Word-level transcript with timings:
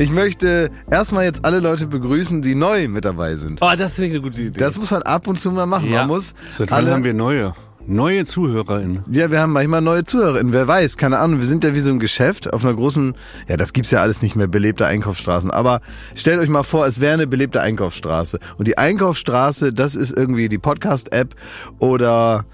Ich 0.00 0.10
möchte 0.10 0.70
erstmal 0.90 1.24
jetzt 1.24 1.44
alle 1.44 1.60
Leute 1.60 1.86
begrüßen, 1.86 2.40
die 2.40 2.54
neu 2.54 2.88
mit 2.88 3.04
dabei 3.04 3.36
sind. 3.36 3.60
Oh, 3.60 3.70
das 3.76 3.98
ich 3.98 4.10
eine 4.10 4.22
gute 4.22 4.40
Idee. 4.44 4.58
Das 4.58 4.78
muss 4.78 4.90
man 4.92 5.02
ab 5.02 5.26
und 5.26 5.38
zu 5.38 5.50
mal 5.50 5.66
machen. 5.66 5.90
Ja. 5.90 5.98
Man 5.98 6.08
muss 6.08 6.32
Seit 6.48 6.70
wann 6.70 6.78
alle, 6.78 6.92
haben 6.92 7.04
wir 7.04 7.12
neue? 7.12 7.52
Neue 7.86 8.24
ZuhörerInnen. 8.24 9.04
ja, 9.10 9.30
wir 9.30 9.40
haben 9.40 9.52
manchmal 9.52 9.82
neue 9.82 10.04
ZuhörerInnen. 10.04 10.54
Wer 10.54 10.66
weiß, 10.66 10.96
keine 10.96 11.18
Ahnung. 11.18 11.40
Wir 11.40 11.46
sind 11.46 11.64
ja 11.64 11.74
wie 11.74 11.80
so 11.80 11.90
ein 11.90 11.98
Geschäft 11.98 12.50
auf 12.50 12.64
einer 12.64 12.72
großen, 12.72 13.14
ja, 13.46 13.58
das 13.58 13.74
gibt's 13.74 13.90
ja 13.90 14.00
alles 14.00 14.22
nicht 14.22 14.36
mehr, 14.36 14.46
belebte 14.46 14.86
Einkaufsstraßen. 14.86 15.50
Aber 15.50 15.82
stellt 16.14 16.40
euch 16.40 16.48
mal 16.48 16.62
vor, 16.62 16.86
es 16.86 17.00
wäre 17.00 17.12
eine 17.12 17.26
belebte 17.26 17.60
Einkaufsstraße. 17.60 18.38
Und 18.56 18.68
die 18.68 18.78
Einkaufsstraße, 18.78 19.74
das 19.74 19.96
ist 19.96 20.16
irgendwie 20.16 20.48
die 20.48 20.56
Podcast-App 20.56 21.34
oder 21.78 22.46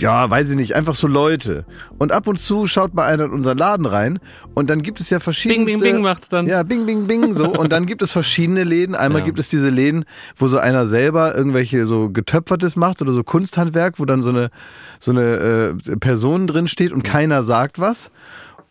ja, 0.00 0.28
weiß 0.30 0.50
ich 0.50 0.56
nicht, 0.56 0.74
einfach 0.74 0.94
so 0.94 1.06
Leute. 1.06 1.64
Und 1.98 2.12
ab 2.12 2.26
und 2.26 2.38
zu 2.38 2.66
schaut 2.66 2.94
mal 2.94 3.06
einer 3.06 3.24
in 3.24 3.30
unseren 3.30 3.58
Laden 3.58 3.86
rein 3.86 4.18
und 4.54 4.70
dann 4.70 4.82
gibt 4.82 5.00
es 5.00 5.10
ja 5.10 5.20
verschiedene. 5.20 5.66
Bing, 5.66 5.80
bing, 5.80 5.92
bing 5.94 6.02
macht's 6.02 6.28
dann. 6.28 6.46
Ja, 6.46 6.62
bing, 6.62 6.86
bing, 6.86 7.06
bing, 7.06 7.34
so. 7.34 7.48
Und 7.60 7.72
dann 7.72 7.86
gibt 7.86 8.00
es 8.02 8.12
verschiedene 8.12 8.64
Läden. 8.64 8.94
Einmal 8.94 9.20
Ja. 9.20 9.26
gibt 9.26 9.38
es 9.38 9.48
diese 9.48 9.68
Läden, 9.68 10.04
wo 10.36 10.48
so 10.48 10.58
einer 10.58 10.86
selber 10.86 11.34
irgendwelche 11.34 11.84
so 11.84 12.10
Getöpfertes 12.10 12.76
macht 12.76 13.02
oder 13.02 13.12
so 13.12 13.22
Kunsthandwerk, 13.22 13.98
wo 13.98 14.04
dann 14.04 14.22
so 14.22 14.30
eine, 14.30 14.50
so 14.98 15.10
eine 15.10 15.74
äh, 15.92 15.96
Person 15.96 16.46
drin 16.46 16.68
steht 16.68 16.92
und 16.92 17.02
keiner 17.02 17.42
sagt 17.42 17.78
was. 17.78 18.10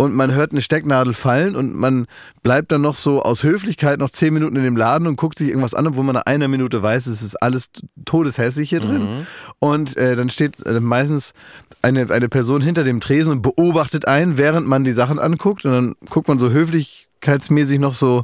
Und 0.02 0.16
man 0.16 0.34
hört 0.34 0.54
eine 0.54 0.62
Stecknadel 0.62 1.14
fallen 1.14 1.58
und 1.58 1.76
man 1.76 2.08
bleibt 2.42 2.72
dann 2.72 2.80
noch 2.80 2.96
so 2.96 3.22
aus 3.22 3.44
Höflichkeit 3.44 4.00
noch 4.00 4.10
zehn 4.10 4.34
Minuten 4.34 4.56
in 4.56 4.64
dem 4.64 4.78
Laden 4.78 5.08
und 5.08 5.18
guckt 5.18 5.38
sich 5.38 5.50
irgendwas 5.50 5.74
an, 5.74 5.94
wo 5.98 6.04
man 6.04 6.16
nach 6.16 6.26
einer 6.26 6.48
Minute 6.48 6.82
weiß, 6.82 7.06
es 7.08 7.22
ist 7.22 7.36
alles 7.44 7.70
todeshässlich 8.06 8.70
hier 8.70 8.80
drin. 8.80 9.28
Und 9.60 9.98
äh, 9.98 10.16
dann 10.16 10.30
steht 10.30 10.66
äh, 10.66 10.80
meistens 10.80 11.34
eine, 11.82 12.10
eine 12.12 12.30
Person 12.30 12.62
hinter 12.62 12.86
dem 12.86 13.02
Tresen 13.02 13.34
und 13.34 13.42
beobachtet 13.42 14.08
einen, 14.08 14.38
während 14.38 14.66
man 14.68 14.86
die 14.86 14.94
Sachen 14.94 15.20
anguckt. 15.20 15.66
Und 15.66 15.72
dann 15.74 15.96
guckt 16.10 16.30
man 16.30 16.40
so 16.40 16.50
höflichkeitsmäßig 16.50 17.80
noch 17.80 17.94
so 17.94 18.24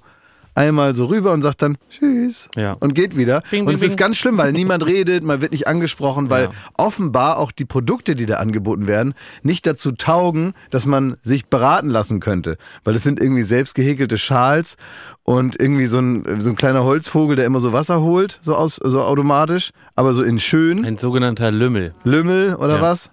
einmal 0.56 0.96
so 0.96 1.06
rüber 1.06 1.32
und 1.34 1.42
sagt 1.42 1.62
dann 1.62 1.78
Tschüss 1.92 2.50
Ja. 2.56 2.74
und 2.80 2.96
geht 2.96 3.16
wieder. 3.18 3.42
Bing, 3.52 3.62
und 3.62 3.68
bing, 3.68 3.76
es 3.76 3.84
ist 3.84 3.98
ganz 3.98 4.18
schlimm, 4.18 4.38
weil 4.38 4.52
niemand 4.54 4.84
redet, 4.88 5.24
man 5.24 5.42
wird 5.42 5.52
nicht 5.52 5.68
angesprochen, 5.68 6.30
weil 6.30 6.46
Ja. 6.46 6.52
offenbar 6.78 7.38
auch 7.38 7.52
die 7.52 7.66
Produkte, 7.66 8.16
die 8.16 8.26
da 8.26 8.36
angeboten 8.38 8.88
werden, 8.88 9.14
nicht 9.44 9.68
dazu 9.68 9.92
taugen, 9.92 10.54
dass 10.72 10.86
man 10.86 11.18
sich 11.22 11.48
beraten 11.48 11.90
lassen 11.90 12.20
könnte. 12.20 12.58
Weil 12.84 12.96
es 12.96 13.04
sind 13.04 13.20
irgendwie 13.20 13.44
selbst 13.44 13.76
gehäkelte 13.76 14.18
Schals 14.18 14.78
und 15.24 15.60
irgendwie 15.60 15.88
so 15.88 16.00
ein, 16.00 16.40
so 16.40 16.50
ein 16.50 16.56
kleiner 16.56 16.84
Holzvogel, 16.84 17.36
der 17.36 17.46
immer 17.46 17.60
so 17.60 17.74
Wasser 17.74 18.02
holt, 18.02 18.40
so 18.44 18.56
aus, 18.56 18.76
so 18.82 19.02
automatisch, 19.04 19.72
aber 19.96 20.14
so 20.14 20.24
in 20.24 20.40
schön. 20.40 20.86
Ein 20.86 20.98
sogenannter 20.98 21.52
Lümmel. 21.52 21.94
Lümmel 22.04 22.56
oder 22.56 22.76
Ja. 22.78 22.82
was? 22.82 23.12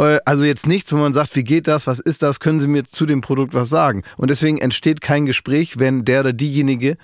Äh, 0.00 0.20
Also 0.24 0.44
jetzt 0.44 0.66
nichts, 0.66 0.92
wo 0.92 0.96
man 0.96 1.12
sagt, 1.12 1.36
wie 1.36 1.44
geht 1.44 1.68
das, 1.68 1.86
was 1.86 2.00
ist 2.00 2.22
das, 2.22 2.40
können 2.40 2.60
Sie 2.60 2.68
mir 2.68 2.84
zu 2.84 3.06
dem 3.06 3.20
Produkt 3.20 3.54
was 3.54 3.68
sagen? 3.68 4.02
Und 4.16 4.30
deswegen 4.30 4.58
entsteht 4.58 5.00
kein 5.00 5.26
Gespräch, 5.26 5.78
wenn 5.78 6.04
der 6.04 6.20
oder 6.20 6.32
diejenige 6.32 6.96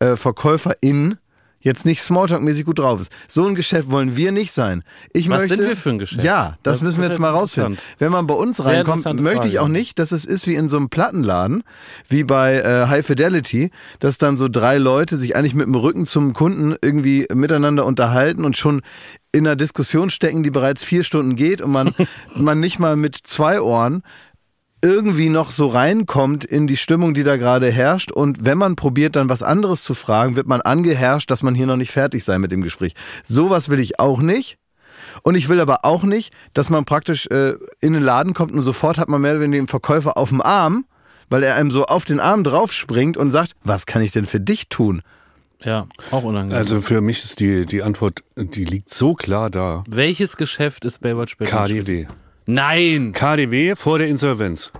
äh, 0.00 0.16
Verkäuferin 0.16 1.16
jetzt 1.60 1.84
nicht 1.84 2.00
Smalltalk-mäßig 2.00 2.64
gut 2.64 2.78
drauf 2.78 3.00
ist. 3.00 3.12
So 3.28 3.46
ein 3.46 3.54
Geschäft 3.54 3.90
wollen 3.90 4.16
wir 4.16 4.32
nicht 4.32 4.52
sein. 4.52 4.82
Ich 5.12 5.28
Was 5.28 5.42
möchte, 5.42 5.56
sind 5.56 5.68
wir 5.68 5.76
für 5.76 5.90
ein 5.90 5.98
Geschäft? 5.98 6.24
Ja, 6.24 6.56
das, 6.62 6.78
Das 6.78 6.82
müssen 6.82 7.02
wir 7.02 7.08
jetzt 7.08 7.18
mal 7.18 7.30
rausfinden. 7.30 7.76
Wenn 7.98 8.10
man 8.10 8.26
bei 8.26 8.34
uns 8.34 8.64
reinkommt, 8.64 9.20
möchte 9.20 9.48
ich 9.48 9.58
auch 9.58 9.68
nicht, 9.68 9.98
dass 9.98 10.12
es 10.12 10.24
ist 10.24 10.46
wie 10.46 10.54
in 10.54 10.68
so 10.68 10.78
einem 10.78 10.88
Plattenladen, 10.88 11.62
wie 12.08 12.24
bei 12.24 12.56
äh, 12.56 12.86
High 12.86 13.04
Fidelity, 13.04 13.70
dass 13.98 14.18
dann 14.18 14.36
so 14.36 14.48
drei 14.48 14.78
Leute 14.78 15.16
sich 15.16 15.36
eigentlich 15.36 15.54
mit 15.54 15.66
dem 15.66 15.74
Rücken 15.74 16.06
zum 16.06 16.32
Kunden 16.32 16.74
irgendwie 16.80 17.26
miteinander 17.32 17.84
unterhalten 17.84 18.44
und 18.44 18.56
schon 18.56 18.82
in 19.32 19.46
einer 19.46 19.56
Diskussion 19.56 20.10
stecken, 20.10 20.42
die 20.42 20.50
bereits 20.50 20.82
vier 20.82 21.04
Stunden 21.04 21.36
geht 21.36 21.60
und 21.60 21.70
man, 21.70 21.94
man 22.34 22.58
nicht 22.58 22.78
mal 22.78 22.96
mit 22.96 23.16
zwei 23.16 23.60
Ohren 23.60 24.02
irgendwie 24.82 25.28
noch 25.28 25.50
so 25.50 25.66
reinkommt 25.66 26.44
in 26.44 26.66
die 26.66 26.76
Stimmung, 26.76 27.14
die 27.14 27.22
da 27.22 27.36
gerade 27.36 27.70
herrscht. 27.70 28.10
Und 28.12 28.44
wenn 28.44 28.58
man 28.58 28.76
probiert, 28.76 29.16
dann 29.16 29.28
was 29.28 29.42
anderes 29.42 29.82
zu 29.82 29.94
fragen, 29.94 30.36
wird 30.36 30.46
man 30.46 30.60
angeherrscht, 30.60 31.30
dass 31.30 31.42
man 31.42 31.54
hier 31.54 31.66
noch 31.66 31.76
nicht 31.76 31.92
fertig 31.92 32.24
sei 32.24 32.38
mit 32.38 32.50
dem 32.50 32.62
Gespräch. 32.62 32.94
Sowas 33.24 33.68
will 33.68 33.80
ich 33.80 34.00
auch 34.00 34.20
nicht. 34.20 34.58
Und 35.22 35.34
ich 35.34 35.48
will 35.48 35.60
aber 35.60 35.84
auch 35.84 36.04
nicht, 36.04 36.32
dass 36.54 36.68
man 36.70 36.84
praktisch 36.84 37.26
äh, 37.26 37.54
in 37.80 37.92
den 37.92 38.02
Laden 38.02 38.32
kommt 38.32 38.52
und 38.52 38.62
sofort 38.62 38.98
hat 38.98 39.08
man 39.08 39.20
mehr 39.20 39.32
oder 39.32 39.40
weniger 39.40 39.62
den 39.62 39.68
Verkäufer 39.68 40.16
auf 40.16 40.28
dem 40.30 40.40
Arm, 40.40 40.86
weil 41.28 41.42
er 41.42 41.56
einem 41.56 41.70
so 41.70 41.84
auf 41.86 42.04
den 42.04 42.20
Arm 42.20 42.44
draufspringt 42.44 43.16
und 43.16 43.30
sagt, 43.30 43.52
was 43.62 43.86
kann 43.86 44.02
ich 44.02 44.12
denn 44.12 44.26
für 44.26 44.40
dich 44.40 44.68
tun? 44.68 45.02
Ja, 45.62 45.86
auch 46.10 46.22
unangenehm. 46.22 46.56
Also 46.56 46.80
für 46.80 47.00
mich 47.00 47.22
ist 47.22 47.40
die, 47.40 47.66
die 47.66 47.82
Antwort, 47.82 48.20
die 48.36 48.64
liegt 48.64 48.92
so 48.92 49.14
klar 49.14 49.50
da. 49.50 49.84
Welches 49.88 50.36
Geschäft 50.36 50.84
ist 50.84 51.00
Baywatch 51.00 51.36
Berlin? 51.36 51.54
KDW. 51.54 52.06
Nein! 52.46 53.12
KDW 53.12 53.74
vor 53.76 53.98
der 53.98 54.08
Insolvenz. 54.08 54.72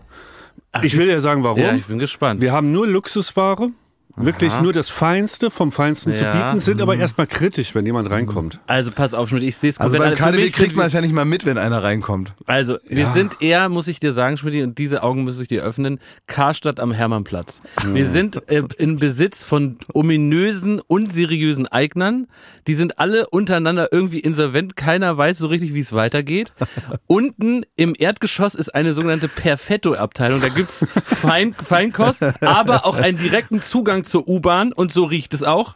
Ach, 0.73 0.83
Ich 0.83 0.97
will 0.97 1.07
dir 1.07 1.21
sagen, 1.21 1.43
warum. 1.45 1.59
Ja, 1.61 1.75
ich 1.75 1.87
bin 1.87 1.99
gespannt. 1.99 2.41
Wir 2.41 2.53
haben 2.53 2.73
nur 2.73 2.87
Luxusware, 2.87 3.71
wirklich 4.17 4.61
nur 4.61 4.73
das 4.73 4.91
Feinste 4.91 5.51
vom 5.51 5.73
Feinsten 5.73 6.13
zu 6.13 6.25
Ja. 6.25 6.33
bieten, 6.53 6.61
sind 6.61 6.81
aber 6.83 6.97
erstmal 6.97 7.27
kritisch, 7.27 7.75
wenn 7.75 7.87
jemand 7.87 8.11
reinkommt. 8.11 8.61
Also 8.67 8.91
pass 8.93 9.15
auf, 9.15 9.29
Schmidt, 9.29 9.43
ich 9.45 9.57
sehe 9.57 9.71
es 9.71 9.79
Also 9.79 9.97
komplett. 9.97 10.19
beim 10.19 10.19
Für 10.19 10.31
KDW 10.33 10.45
mich 10.45 10.53
kriegt 10.53 10.77
man 10.77 10.87
es 10.87 10.93
ja 10.93 11.01
nicht 11.01 11.13
mal 11.15 11.25
mit, 11.25 11.47
wenn 11.47 11.59
einer 11.59 11.83
reinkommt. 11.83 12.35
Also, 12.47 12.79
wir 12.87 13.07
sind 13.07 13.41
eher, 13.41 13.69
muss 13.69 13.89
ich 13.89 14.01
dir 14.01 14.13
sagen, 14.13 14.37
Schmidt, 14.37 14.63
und 14.63 14.79
diese 14.79 15.03
Augen 15.03 15.25
muss 15.25 15.41
ich 15.41 15.49
dir 15.49 15.63
öffnen, 15.63 15.99
Karstadt 16.27 16.81
am 16.81 16.93
Hermannplatz. 16.93 17.63
Wir 17.87 18.07
sind 18.07 18.49
äh, 18.51 18.63
in 18.79 18.99
Besitz 18.99 19.45
von 19.45 19.79
ominösen, 19.93 20.81
unseriösen 20.87 21.67
Eignern. 21.69 22.27
Die 22.67 22.75
sind 22.75 22.99
alle 22.99 23.29
untereinander 23.31 23.89
irgendwie 23.93 24.19
insolvent. 24.21 24.77
Keiner 24.77 25.17
weiß 25.17 25.39
so 25.39 25.47
richtig, 25.47 25.73
wie 25.75 25.81
es 25.81 25.93
weitergeht. 25.93 26.53
Unten 27.07 27.63
im 27.77 27.95
Erdgeschoss 27.97 28.55
ist 28.55 28.75
eine 28.75 28.93
sogenannte 28.93 29.29
Perfetto-Abteilung. 29.29 30.41
Da 30.41 30.49
gibt's 30.49 30.85
Fein, 31.05 31.55
Feinkost, 31.55 32.23
aber 32.43 32.85
auch 32.87 32.97
einen 32.97 33.17
direkten 33.19 33.61
Zugang 33.61 34.00
zur 34.05 34.29
U-Bahn 34.29 34.73
und 34.73 34.93
so 34.93 35.05
riecht 35.05 35.35
es 35.35 35.43
auch. 35.43 35.75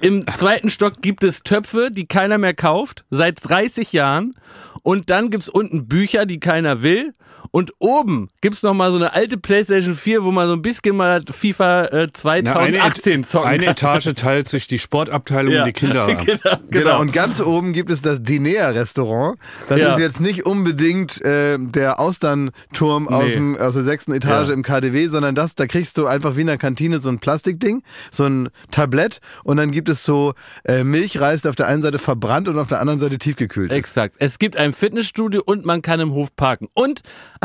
Im 0.00 0.26
zweiten 0.36 0.70
Stock 0.70 1.02
gibt 1.02 1.24
es 1.24 1.42
Töpfe, 1.42 1.90
die 1.90 2.06
keiner 2.06 2.38
mehr 2.38 2.54
kauft, 2.54 3.04
seit 3.10 3.36
30 3.48 3.92
Jahren. 3.92 4.34
Und 4.82 5.10
dann 5.10 5.30
gibt's 5.30 5.48
unten 5.48 5.88
Bücher, 5.88 6.26
die 6.26 6.38
keiner 6.38 6.82
will. 6.82 7.14
Und 7.56 7.72
oben 7.78 8.28
gibt's 8.42 8.62
noch 8.62 8.74
mal 8.74 8.90
so 8.90 8.98
eine 8.98 9.14
alte 9.14 9.38
Playstation 9.38 9.94
4, 9.94 10.24
wo 10.24 10.30
man 10.30 10.46
so 10.46 10.52
ein 10.52 10.60
bisschen 10.60 10.94
mal 10.94 11.22
FIFA 11.26 11.84
äh, 11.86 11.88
Na, 11.88 12.00
eine, 12.02 12.12
2018 12.12 13.20
Et- 13.20 13.26
zocken 13.26 13.48
eine 13.48 13.64
kann. 13.64 13.72
Etage 13.72 14.14
teilt 14.14 14.46
sich 14.46 14.66
die 14.66 14.78
Sportabteilung 14.78 15.54
Ja. 15.54 15.60
und 15.62 15.68
die 15.68 15.72
Kinderabend. 15.72 16.18
genau, 16.26 16.38
Genau. 16.42 16.58
genau. 16.68 17.00
Und 17.00 17.14
ganz 17.14 17.40
oben 17.40 17.72
gibt 17.72 17.90
es 17.90 18.02
das 18.02 18.22
Dinea-Restaurant. 18.22 19.38
Das 19.70 19.80
Ja. 19.80 19.92
ist 19.92 19.98
jetzt 19.98 20.20
nicht 20.20 20.44
unbedingt 20.44 21.24
äh, 21.24 21.56
der 21.58 21.98
Austernturm 21.98 23.08
aus, 23.08 23.22
Nee. 23.28 23.34
dem, 23.36 23.56
aus 23.56 23.72
der 23.72 23.84
sechsten 23.84 24.12
Etage 24.12 24.48
Ja. 24.48 24.52
im 24.54 24.62
KDW, 24.62 25.06
sondern 25.06 25.34
das, 25.34 25.54
da 25.54 25.64
kriegst 25.66 25.96
du 25.96 26.06
einfach 26.06 26.36
wie 26.36 26.42
in 26.42 26.48
der 26.48 26.58
Kantine 26.58 26.98
so 26.98 27.08
ein 27.08 27.20
Plastikding, 27.20 27.82
so 28.10 28.26
ein 28.26 28.50
Tablett 28.70 29.20
und 29.44 29.56
dann 29.56 29.70
gibt 29.70 29.88
es 29.88 30.04
so 30.04 30.34
äh, 30.66 30.84
Milchreis, 30.84 31.40
der 31.40 31.48
auf 31.52 31.56
der 31.56 31.68
einen 31.68 31.80
Seite 31.80 31.98
verbrannt 31.98 32.48
und 32.50 32.58
auf 32.58 32.68
der 32.68 32.82
anderen 32.82 33.00
Seite 33.00 33.16
tiefgekühlt 33.16 33.72
ist. 33.72 33.78
Exakt. 33.78 34.16
Es 34.18 34.38
gibt 34.38 34.58
ein 34.58 34.74
Fitnessstudio 34.74 35.42
und 35.42 35.64
man 35.64 35.80
kann 35.80 36.00
im 36.00 36.12
Hof 36.12 36.36
parken. 36.36 36.68
Und 36.74 37.00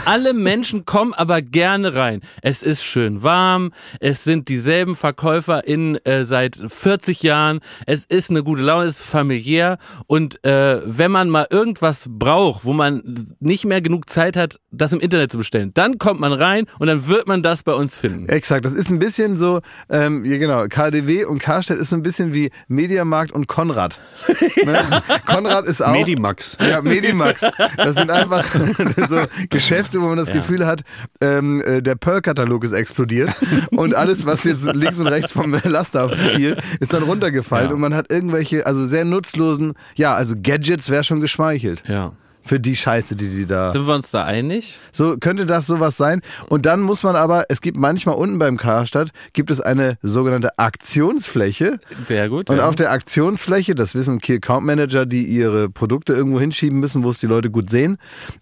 alle 0.06 0.34
Menschen 0.34 0.85
kommen 0.85 1.13
aber 1.13 1.41
gerne 1.41 1.95
rein. 1.95 2.22
Es 2.41 2.63
ist 2.63 2.84
schön 2.84 3.23
warm. 3.23 3.72
Es 4.00 4.23
sind 4.23 4.47
dieselben 4.47 4.95
VerkäuferInnen 4.95 6.03
äh, 6.06 6.23
seit 6.23 6.56
40 6.56 7.23
Jahren. 7.23 7.59
Es 7.85 8.06
ist 8.06 8.29
eine 8.29 8.44
gute 8.44 8.62
Laune, 8.62 8.85
es 8.85 9.01
ist 9.01 9.07
familiär. 9.07 9.78
Und 10.07 10.44
äh, 10.45 10.81
wenn 10.85 11.12
man 11.12 11.29
mal 11.29 11.47
irgendwas 11.50 12.07
braucht, 12.09 12.66
wo 12.66 12.73
man 12.73 13.03
nicht 13.39 13.66
mehr 13.66 13.81
genug 13.81 14.09
Zeit 14.09 14.35
hat, 14.35 14.59
das 14.72 14.94
im 14.94 15.00
Internet 15.00 15.31
zu 15.31 15.38
bestellen, 15.38 15.72
dann 15.73 15.97
kommt 15.97 16.19
man 16.19 16.33
rein 16.33 16.66
und 16.79 16.88
dann 16.88 17.07
wird 17.07 17.28
man 17.28 17.44
das 17.44 17.63
bei 17.63 17.73
uns 17.73 17.97
finden. 17.97 18.29
Exakt, 18.29 18.66
das 18.66 18.73
ist 18.73 18.89
ein 18.89 19.00
bisschen 19.00 19.36
so, 19.36 19.62
ähm, 19.89 20.25
ja 20.25 20.38
genau, 20.38 20.65
KDW 20.68 21.25
und 21.25 21.39
Karstadt 21.39 21.77
ist 21.77 21.89
so 21.89 21.95
ein 21.95 22.04
bisschen 22.04 22.33
wie 22.33 22.51
Mediamarkt 22.68 23.31
und 23.31 23.47
Konrad. 23.47 24.00
ne? 24.65 24.80
Konrad 25.25 25.65
ist 25.65 25.83
auch... 25.83 25.92
Medimax. 25.92 26.57
Ja, 26.59 26.81
Medimax. 26.81 27.42
Das 27.77 27.95
sind 27.95 28.12
einfach 28.12 28.45
so 29.09 29.21
Geschäfte, 29.50 29.81
wo 29.94 30.07
man 30.07 30.18
das 30.18 30.31
Gefühl 30.31 30.66
hat, 30.66 30.81
ähm, 31.22 31.62
äh, 31.66 31.81
der 31.81 31.95
Pearl-Katalog 31.95 32.63
ist 32.63 32.72
explodiert 32.74 33.30
und 33.72 33.95
alles, 33.95 34.25
was 34.25 34.44
jetzt 34.44 34.66
links 34.74 35.00
und 35.00 35.07
rechts 35.07 35.31
vom 35.31 35.54
Laster 35.63 36.10
fiel, 36.10 36.57
ist 36.80 36.94
dann 36.94 37.04
runtergefallen 37.04 37.69
Ja. 37.69 37.74
und 37.75 37.81
man 37.81 37.94
hat 37.94 38.12
irgendwelche, 38.12 38.66
also 38.66 38.86
sehr 38.86 39.06
nutzlosen, 39.06 39.74
ja, 39.95 40.13
also 40.16 40.36
Gadgets 40.42 40.89
wäre 40.89 41.04
schon 41.04 41.22
geschmeichelt. 41.22 41.83
Ja. 41.88 42.13
Für 42.44 42.60
die 42.60 42.76
Scheiße, 42.76 43.16
die 43.16 43.30
die 43.30 43.46
da. 43.46 43.72
Sind 43.72 43.86
wir 43.88 43.94
uns 43.96 44.12
da 44.12 44.26
einig? 44.26 44.80
So 44.92 45.18
könnte 45.18 45.46
das 45.46 45.68
sowas 45.68 45.98
sein. 45.98 46.22
Und 46.50 46.66
dann 46.66 46.82
muss 46.82 47.04
man 47.04 47.16
aber, 47.16 47.46
es 47.50 47.62
gibt 47.62 47.78
manchmal 47.78 48.16
unten 48.16 48.40
beim 48.40 48.58
Karstadt, 48.58 49.12
gibt 49.34 49.52
es 49.52 49.62
eine 49.62 49.98
sogenannte 50.02 50.58
Aktionsfläche. 50.58 51.80
Sehr 52.08 52.30
gut. 52.30 52.50
Und 52.50 52.58
ja. 52.58 52.68
auf 52.68 52.76
der 52.76 52.92
Aktionsfläche, 52.92 53.76
das 53.76 53.96
wissen 53.96 54.20
Key 54.20 54.36
Account 54.36 54.66
Manager, 54.66 55.06
die 55.06 55.24
ihre 55.24 55.70
Produkte 55.70 56.14
irgendwo 56.14 56.40
hinschieben 56.40 56.80
müssen, 56.80 57.04
wo 57.04 57.10
es 57.10 57.20
die 57.20 57.28
Leute 57.28 57.52
gut 57.52 57.70
sehen. 57.70 57.98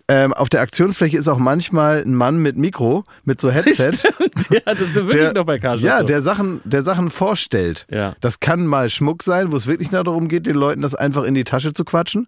Ähm, 0.08 0.34
auf 0.34 0.50
der 0.50 0.62
Aktionsfläche 0.62 1.18
ist 1.18 1.28
auch 1.28 1.38
manchmal 1.38 2.02
ein 2.02 2.16
Mann 2.16 2.38
mit 2.38 2.58
Mikro, 2.58 3.04
mit 3.26 3.42
so 3.42 3.52
Headset. 3.52 3.92
ja, 4.50 4.60
das 4.66 4.82
ist 4.82 4.96
wirklich 4.96 5.20
der- 5.20 5.34
noch 5.34 5.46
bei 5.46 5.60
Karstadt. 5.60 5.88
Ja, 5.88 6.00
so. 6.00 6.06
der 6.06 6.22
Sachen, 6.22 6.62
der 6.64 6.84
Sachen 6.84 7.10
vorstellt. 7.10 7.86
Ja. 7.92 8.16
Das 8.22 8.40
kann 8.40 8.66
mal 8.66 8.90
Schmuck 8.90 9.24
sein, 9.24 9.52
wo 9.52 9.58
es 9.58 9.68
wirklich 9.68 9.92
nur 9.92 10.04
darum 10.04 10.28
geht, 10.28 10.46
den 10.46 10.56
Leuten 10.56 10.82
das 10.82 10.96
einfach 10.96 11.24
in 11.24 11.36
die 11.36 11.44
Tasche 11.44 11.74
zu 11.74 11.84
quatschen. 11.84 12.28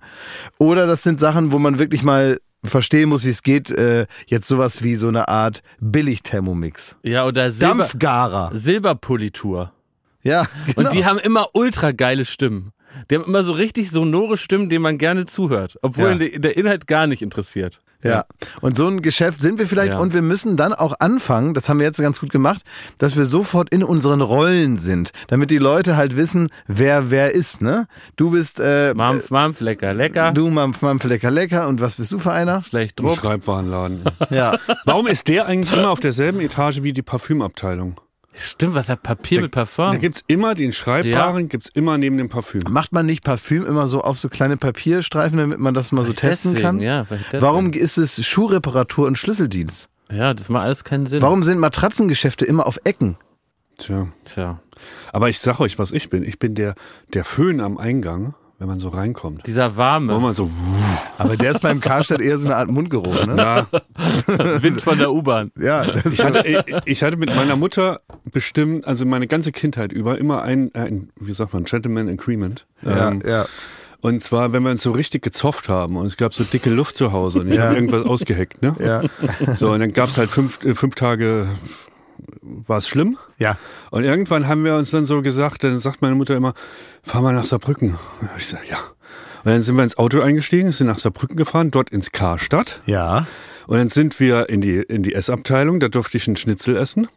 Oder 0.58 0.86
das 0.86 1.04
sind 1.04 1.20
Sachen, 1.20 1.52
wo 1.52 1.60
man 1.62 1.80
wirklich 1.80 2.04
mal 2.04 2.40
verstehen 2.64 3.10
muss, 3.10 3.24
wie 3.26 3.30
es 3.30 3.42
geht, 3.42 3.72
äh, 3.72 4.06
jetzt 4.28 4.48
sowas 4.48 4.84
wie 4.84 4.96
so 4.96 5.08
eine 5.08 5.28
Art 5.30 5.64
Billig-Thermomix. 5.80 6.96
Ja, 7.04 7.26
oder 7.26 7.50
Silber, 7.50 7.76
Dampfgarer. 7.80 8.52
Silberpolitur. 8.54 9.72
Ja, 10.24 10.46
genau. 10.68 10.82
Und 10.88 10.94
die 10.96 11.06
haben 11.06 11.18
immer 11.18 11.48
ultra 11.54 11.92
geile 11.92 12.26
Stimmen. 12.26 12.72
Die 13.10 13.16
haben 13.16 13.24
immer 13.26 13.42
so 13.44 13.54
richtig 13.54 13.90
sonore 13.90 14.38
Stimmen, 14.38 14.70
denen 14.70 14.84
man 14.84 14.98
gerne 14.98 15.26
zuhört, 15.26 15.78
obwohl 15.82 16.10
Ja. 16.12 16.16
der, 16.16 16.40
der 16.40 16.58
Inhalt 16.58 16.86
gar 16.88 17.08
nicht 17.08 17.22
interessiert. 17.22 17.80
Ja, 18.04 18.26
und 18.62 18.76
so 18.78 18.88
ein 18.88 19.02
Geschäft 19.02 19.42
sind 19.42 19.60
wir 19.60 19.68
vielleicht 19.68 19.94
Ja. 19.94 20.00
und 20.00 20.14
wir 20.14 20.22
müssen 20.22 20.58
dann 20.58 20.74
auch 20.74 20.94
anfangen, 21.00 21.54
das 21.54 21.70
haben 21.70 21.80
wir 21.80 21.86
jetzt 21.86 22.00
ganz 22.00 22.20
gut 22.20 22.32
gemacht, 22.32 22.64
dass 22.98 23.16
wir 23.16 23.26
sofort 23.26 23.70
in 23.70 23.84
unseren 23.84 24.22
Rollen 24.22 24.78
sind, 24.78 25.12
damit 25.28 25.52
die 25.52 25.58
Leute 25.58 25.96
halt 25.98 26.18
wissen, 26.18 26.50
wer 26.68 27.12
wer 27.12 27.32
ist, 27.34 27.62
ne? 27.62 27.88
Du 28.16 28.32
bist 28.32 28.60
äh, 28.60 28.94
Mampf, 28.96 29.30
Mampf, 29.30 29.60
lecker, 29.62 29.94
lecker. 29.94 30.32
du 30.32 30.50
Mampf, 30.50 30.82
Mampf, 30.82 31.04
lecker, 31.04 31.30
lecker 31.32 31.68
und 31.68 31.82
was 31.82 31.96
bist 31.96 32.12
du 32.12 32.20
für 32.20 32.32
einer? 32.32 32.64
Schlecht 32.64 33.00
Ein 33.00 33.06
Druck. 33.08 33.18
Schreibwarenladen. 33.18 34.02
Ja, 34.30 34.58
Warum 34.86 35.08
ist 35.08 35.28
der 35.28 35.46
eigentlich 35.48 35.72
immer 35.78 35.90
auf 35.90 36.00
derselben 36.00 36.40
Etage 36.40 36.84
wie 36.84 36.94
die 36.94 37.02
Parfümabteilung? 37.02 38.00
Stimmt, 38.34 38.76
was 38.76 38.88
hat 38.90 39.04
Papier 39.04 39.42
mit 39.42 39.52
Parfum? 39.52 39.92
Da 39.92 39.98
gibt's 39.98 40.24
immer 40.28 40.56
den 40.56 40.72
Schreibwaren, 40.72 41.50
gibt's 41.50 41.70
immer 41.74 41.98
neben 41.98 42.18
dem 42.18 42.30
Parfüm. 42.30 42.64
macht 42.70 42.94
man 42.94 43.06
nicht 43.06 43.24
Parfüm 43.24 43.66
immer 43.66 43.88
so 43.88 44.02
auf 44.02 44.18
so 44.18 44.30
kleine 44.30 44.56
Papierstreifen, 44.56 45.38
damit 45.38 45.60
man 45.60 45.74
das 45.74 45.92
mal 45.92 46.06
so 46.06 46.14
testen 46.14 46.54
deswegen, 46.54 46.66
kann? 46.66 46.80
ja, 46.80 47.04
vielleicht. 47.06 47.42
Warum 47.42 47.74
ist 47.74 47.98
es 47.98 48.26
Schuhreparatur 48.26 49.08
und 49.08 49.18
Schlüsseldienst? 49.18 49.90
Ja, 50.12 50.34
das 50.34 50.50
macht 50.50 50.64
alles 50.64 50.84
keinen 50.84 51.06
Sinn. 51.06 51.22
Warum 51.22 51.44
sind 51.44 51.60
Matratzengeschäfte 51.60 52.46
immer 52.46 52.68
auf 52.68 52.80
Ecken? 52.86 53.18
Tja. 53.78 54.08
Tja, 54.24 54.62
Aber 55.12 55.30
ich 55.30 55.40
sag 55.40 55.60
euch, 55.60 55.80
was 55.80 55.92
ich 55.92 56.10
bin. 56.10 56.24
Ich 56.24 56.40
bin 56.40 56.56
der, 56.56 56.76
der 57.14 57.26
Föhn 57.26 57.60
am 57.62 57.78
Eingang, 57.78 58.34
wenn 58.62 58.68
man 58.68 58.80
so 58.80 58.90
reinkommt. 58.90 59.48
dieser 59.48 59.74
Wo 59.74 59.78
warme 59.80 60.20
man 60.20 60.34
so, 60.34 60.48
Aber 61.18 61.36
der 61.36 61.50
ist 61.52 61.62
beim 61.64 61.82
Karstadt 61.82 62.22
eher 62.22 62.38
so 62.38 62.46
eine 62.46 62.56
Art 62.58 62.70
Mundgeruch, 62.70 63.26
ne? 63.26 63.36
ja, 63.36 63.66
Wind 64.62 64.82
von 64.82 65.00
der 65.00 65.12
U-Bahn. 65.12 65.52
Ja, 65.60 65.84
ich 66.06 66.24
hatte, 66.24 66.48
ich- 66.48 66.76
ich 66.86 67.02
hatte 67.04 67.18
mit 67.18 67.36
meiner 67.36 67.56
Mutter 67.56 68.00
bestimmt, 68.32 68.86
also 68.88 69.06
meine 69.08 69.26
ganze 69.26 69.52
Kindheit 69.52 69.92
über, 69.92 70.20
immer 70.20 70.44
ein, 70.44 70.70
ein 70.76 71.10
wie 71.20 71.34
sagt 71.34 71.54
man, 71.54 71.64
Gentleman 71.64 72.08
Agreement. 72.08 72.68
ja, 72.84 73.08
Ähm, 73.10 73.24
ja. 73.26 73.46
Und 74.02 74.22
zwar, 74.22 74.54
wenn 74.54 74.62
wir 74.64 74.70
uns 74.72 74.84
so 74.84 74.92
richtig 74.92 75.24
gezofft 75.24 75.68
haben 75.68 75.98
und 75.98 76.06
es 76.06 76.18
gab 76.18 76.34
so 76.34 76.44
dicke 76.44 76.70
Luft 76.70 76.96
zu 76.96 77.12
Hause 77.12 77.40
und 77.40 77.50
ich 77.50 77.56
Ja. 77.58 77.64
habe 77.66 77.76
irgendwas 77.76 78.04
ausgeheckt, 78.06 78.62
ne? 78.62 78.76
Ja. 78.80 79.56
So, 79.56 79.72
und 79.72 79.80
dann 79.80 79.92
gab's 79.92 80.18
halt 80.18 80.30
fünf, 80.30 80.64
äh, 80.66 80.74
fünf 80.76 80.94
Tage, 80.96 81.48
war 82.68 82.78
es 82.78 82.88
schlimm. 82.88 83.18
Ja. 83.38 83.58
Und 83.90 84.04
irgendwann 84.04 84.48
haben 84.48 84.64
wir 84.64 84.76
uns 84.76 84.92
dann 84.92 85.06
so 85.06 85.22
gesagt, 85.22 85.64
dann 85.64 85.78
sagt 85.80 86.02
meine 86.02 86.16
Mutter 86.16 86.36
immer, 86.36 86.54
fahr 87.04 87.22
mal 87.22 87.34
nach 87.34 87.46
Saarbrücken. 87.46 87.98
Ich 88.38 88.48
sag, 88.48 88.70
ja. 88.70 88.78
Und 89.44 89.52
dann 89.52 89.62
sind 89.62 89.76
wir 89.76 89.84
ins 89.84 89.98
Auto 89.98 90.22
eingestiegen, 90.22 90.72
sind 90.72 90.88
nach 90.88 91.00
Saarbrücken 91.00 91.36
gefahren, 91.36 91.72
dort 91.72 91.90
ins 91.90 92.12
Karstadt. 92.12 92.82
Ja. 92.86 93.26
Und 93.68 93.78
dann 93.78 93.90
sind 93.90 94.20
wir 94.20 94.50
in 94.50 94.62
die, 94.62 94.78
in 94.78 95.04
die 95.04 95.14
Essabteilung, 95.14 95.80
da 95.80 95.88
durfte 95.88 96.18
ich 96.18 96.28
einen 96.28 96.38
Schnitzel 96.38 96.78
essen. 96.78 97.08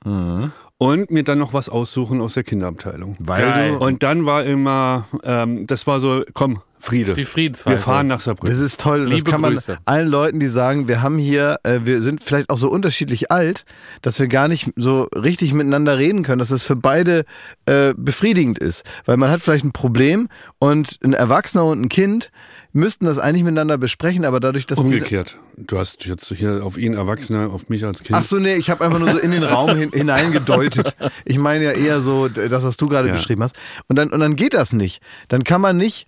Und 0.79 1.11
mir 1.11 1.23
dann 1.23 1.39
noch 1.39 1.53
was 1.53 1.69
aussuchen 1.69 2.21
aus 2.21 2.35
der 2.35 2.45
Kinderabteilung. 2.45 3.17
Weil. 3.19 3.77
Und 3.77 4.03
dann 4.03 4.27
war 4.27 4.45
immer, 4.45 5.05
ähm, 5.23 5.67
das 5.67 5.87
war 5.87 6.01
so, 6.01 6.23
komm, 6.35 6.61
Friede. 6.85 7.15
Die 7.15 7.25
Friedenspfeife. 7.25 7.77
wir 7.77 7.81
fahren 7.83 8.07
nach 8.07 8.21
Saarbrücken. 8.21 8.51
Das 8.51 8.61
ist 8.61 8.81
toll. 8.81 9.01
Und 9.01 9.11
das 9.11 9.19
Liebe 9.19 9.31
kann 9.31 9.41
man 9.41 9.55
Grüße. 9.55 9.79
allen 9.85 10.09
Leuten, 10.09 10.39
die 10.41 10.49
sagen, 10.49 10.87
wir 10.87 11.03
haben 11.03 11.19
hier, 11.19 11.57
äh, 11.63 11.81
wir 11.85 12.03
sind 12.03 12.23
vielleicht 12.23 12.51
auch 12.51 12.59
so 12.59 12.69
unterschiedlich 12.69 13.31
alt, 13.33 13.65
dass 14.03 14.19
wir 14.19 14.27
gar 14.29 14.49
nicht 14.49 14.71
so 14.77 15.09
richtig 15.17 15.53
miteinander 15.55 15.99
reden 15.99 16.23
können, 16.23 16.39
dass 16.39 16.49
das 16.51 16.63
für 16.63 16.77
beide 16.77 17.25
äh, 17.67 17.95
befriedigend 17.97 18.59
ist. 18.59 18.85
Weil 19.07 19.17
man 19.17 19.31
hat 19.31 19.41
vielleicht 19.41 19.65
ein 19.65 19.73
Problem 19.73 20.29
und 20.59 20.99
ein 21.03 21.15
Erwachsener 21.15 21.65
und 21.65 21.81
ein 21.83 21.89
Kind 21.89 22.31
müssten 22.77 23.05
das 23.05 23.19
eigentlich 23.21 23.45
miteinander 23.45 23.79
besprechen, 23.79 24.25
aber 24.25 24.41
dadurch, 24.41 24.67
dass 24.67 24.79
Umgekehrt. 24.79 25.39
Du 25.57 25.79
hast 25.79 26.05
jetzt 26.07 26.27
hier 26.35 26.65
auf 26.65 26.77
ihn 26.77 26.95
Erwachsener, 26.95 27.49
auf 27.51 27.69
mich 27.69 27.85
als 27.85 28.03
Kind. 28.03 28.19
Ach 28.19 28.25
so, 28.25 28.39
nee, 28.39 28.57
ich 28.57 28.69
habe 28.69 28.85
einfach 28.85 28.99
nur 28.99 29.13
so 29.13 29.19
in 29.19 29.31
den 29.31 29.45
Raum 29.45 29.77
hin, 29.77 29.91
hineingedeutet. 29.95 30.95
Ich 31.25 31.39
meine 31.39 31.65
ja 31.65 31.71
eher 31.71 32.01
so 32.01 32.29
das, 32.29 32.65
was 32.65 32.77
du 32.77 32.89
gerade 32.89 33.09
Ja. 33.09 33.15
beschrieben 33.15 33.43
hast. 33.45 33.55
Und 33.87 33.97
dann, 33.97 34.11
und 34.11 34.19
dann 34.21 34.35
geht 34.35 34.55
das 34.55 34.73
nicht. 34.73 35.01
Dann 35.29 35.45
kann 35.45 35.61
man 35.61 35.77
nicht 35.77 36.07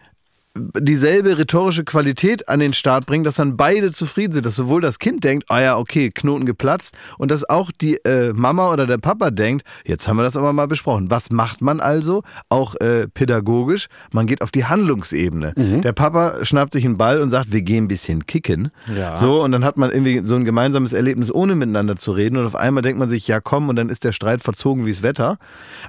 dieselbe 0.78 1.38
rhetorische 1.38 1.84
Qualität 1.84 2.48
an 2.48 2.60
den 2.60 2.72
Start 2.72 3.06
bringen, 3.06 3.24
dass 3.24 3.36
dann 3.36 3.56
beide 3.56 3.92
zufrieden 3.92 4.32
sind, 4.32 4.46
dass 4.46 4.56
sowohl 4.56 4.80
das 4.80 4.98
Kind 4.98 5.24
denkt, 5.24 5.50
ah 5.50 5.60
ja, 5.60 5.78
okay, 5.78 6.10
Knoten 6.10 6.46
geplatzt, 6.46 6.94
und 7.18 7.30
dass 7.30 7.48
auch 7.48 7.70
die 7.70 7.96
äh, 8.04 8.32
Mama 8.32 8.72
oder 8.72 8.86
der 8.86 8.98
Papa 8.98 9.30
denkt, 9.30 9.66
jetzt 9.84 10.08
haben 10.08 10.16
wir 10.16 10.22
das 10.22 10.36
aber 10.36 10.52
mal 10.52 10.66
besprochen. 10.66 11.10
Was 11.10 11.30
macht 11.30 11.62
man 11.62 11.80
also? 11.80 12.22
Auch 12.48 12.74
äh, 12.76 13.08
pädagogisch, 13.08 13.88
man 14.12 14.26
geht 14.26 14.42
auf 14.42 14.50
die 14.50 14.64
Handlungsebene. 14.64 15.54
Der 15.56 15.92
Papa 15.92 16.44
schnappt 16.44 16.72
sich 16.72 16.84
einen 16.84 16.96
Ball 16.96 17.20
und 17.20 17.30
sagt, 17.30 17.52
wir 17.52 17.62
gehen 17.62 17.84
ein 17.84 17.88
bisschen 17.88 18.26
kicken. 18.26 18.70
Ja. 18.94 19.16
So, 19.16 19.42
und 19.42 19.52
dann 19.52 19.64
hat 19.64 19.76
man 19.76 19.90
irgendwie 19.90 20.20
so 20.24 20.34
ein 20.34 20.44
gemeinsames 20.44 20.92
Erlebnis, 20.92 21.32
ohne 21.32 21.54
miteinander 21.54 21.96
zu 21.96 22.12
reden. 22.12 22.36
Und 22.36 22.46
auf 22.46 22.56
einmal 22.56 22.82
denkt 22.82 22.98
man 22.98 23.10
sich, 23.10 23.26
ja 23.28 23.40
komm, 23.40 23.68
und 23.68 23.76
dann 23.76 23.88
ist 23.88 24.04
der 24.04 24.12
Streit 24.12 24.42
verzogen 24.42 24.86
wie's 24.86 25.02
Wetter. 25.02 25.38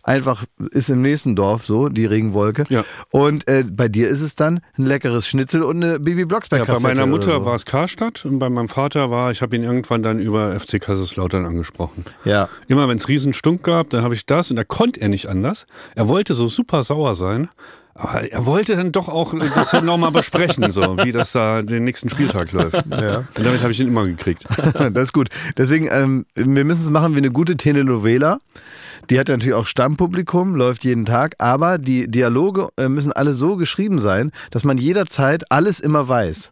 Einfach 0.03 0.45
ist 0.71 0.89
im 0.89 1.01
nächsten 1.01 1.35
Dorf 1.35 1.65
so, 1.65 1.89
die 1.89 2.05
Regenwolke. 2.05 2.65
Ja. 2.69 2.83
Und 3.11 3.47
äh, 3.47 3.63
bei 3.71 3.87
dir 3.87 4.07
ist 4.07 4.21
es 4.21 4.35
dann 4.35 4.56
ein 4.77 4.85
leckeres 4.85 5.27
Schnitzel 5.27 5.63
und 5.63 5.83
eine 5.83 5.99
Bibi 5.99 6.25
Blocksberg 6.25 6.67
Ja, 6.67 6.73
bei 6.73 6.79
meiner 6.79 7.05
Mutter 7.05 7.31
so. 7.31 7.45
war 7.45 7.55
es 7.55 7.65
Karstadt 7.65 8.25
und 8.25 8.39
bei 8.39 8.49
meinem 8.49 8.67
Vater 8.69 9.09
war, 9.11 9.31
ich 9.31 9.41
habe 9.41 9.55
ihn 9.55 9.63
irgendwann 9.63 10.03
dann 10.03 10.19
über 10.19 10.59
FC 10.59 10.79
Kaiserslautern 10.81 11.45
angesprochen. 11.45 12.05
Ja. 12.25 12.49
Immer 12.67 12.87
wenn 12.87 12.97
es 12.97 13.07
Riesenstunk 13.07 13.63
gab, 13.63 13.89
dann 13.89 14.03
habe 14.03 14.13
ich 14.13 14.25
das 14.25 14.49
und 14.51 14.57
da 14.57 14.63
konnte 14.63 15.01
er 15.01 15.09
nicht 15.09 15.27
anders. 15.27 15.65
Er 15.95 16.07
wollte 16.07 16.33
so 16.33 16.47
super 16.47 16.83
sauer 16.83 17.15
sein, 17.15 17.49
aber 17.97 18.31
er 18.31 18.45
wollte 18.45 18.75
dann 18.75 18.91
doch 18.91 19.09
auch 19.09 19.33
das 19.55 19.71
dann 19.71 19.85
nochmal 19.85 20.11
besprechen, 20.11 20.71
so 20.71 20.97
wie 20.97 21.11
das 21.11 21.31
da 21.31 21.61
den 21.61 21.83
nächsten 21.83 22.09
Spieltag 22.09 22.51
läuft. 22.51 22.75
Ja. 22.89 23.17
Und 23.35 23.45
damit 23.45 23.61
habe 23.61 23.71
ich 23.71 23.79
ihn 23.79 23.87
immer 23.87 24.05
gekriegt. 24.05 24.45
das 24.73 25.03
ist 25.03 25.13
gut. 25.13 25.29
Deswegen, 25.57 25.89
ähm, 25.91 26.25
wir 26.35 26.63
müssen 26.63 26.81
es 26.81 26.89
machen 26.89 27.13
wie 27.15 27.19
eine 27.19 27.31
gute 27.31 27.57
Telenovela. 27.57 28.39
Die 29.09 29.19
hat 29.19 29.29
ja 29.29 29.35
natürlich 29.35 29.55
auch 29.55 29.65
Stammpublikum, 29.65 30.55
läuft 30.55 30.83
jeden 30.83 31.05
Tag, 31.05 31.35
aber 31.39 31.77
die 31.77 32.09
Dialoge 32.09 32.69
äh, 32.77 32.89
müssen 32.89 33.11
alle 33.11 33.33
so 33.33 33.55
geschrieben 33.55 33.99
sein, 33.99 34.31
dass 34.51 34.63
man 34.63 34.77
jederzeit 34.77 35.51
alles 35.51 35.79
immer 35.79 36.07
weiß. 36.07 36.51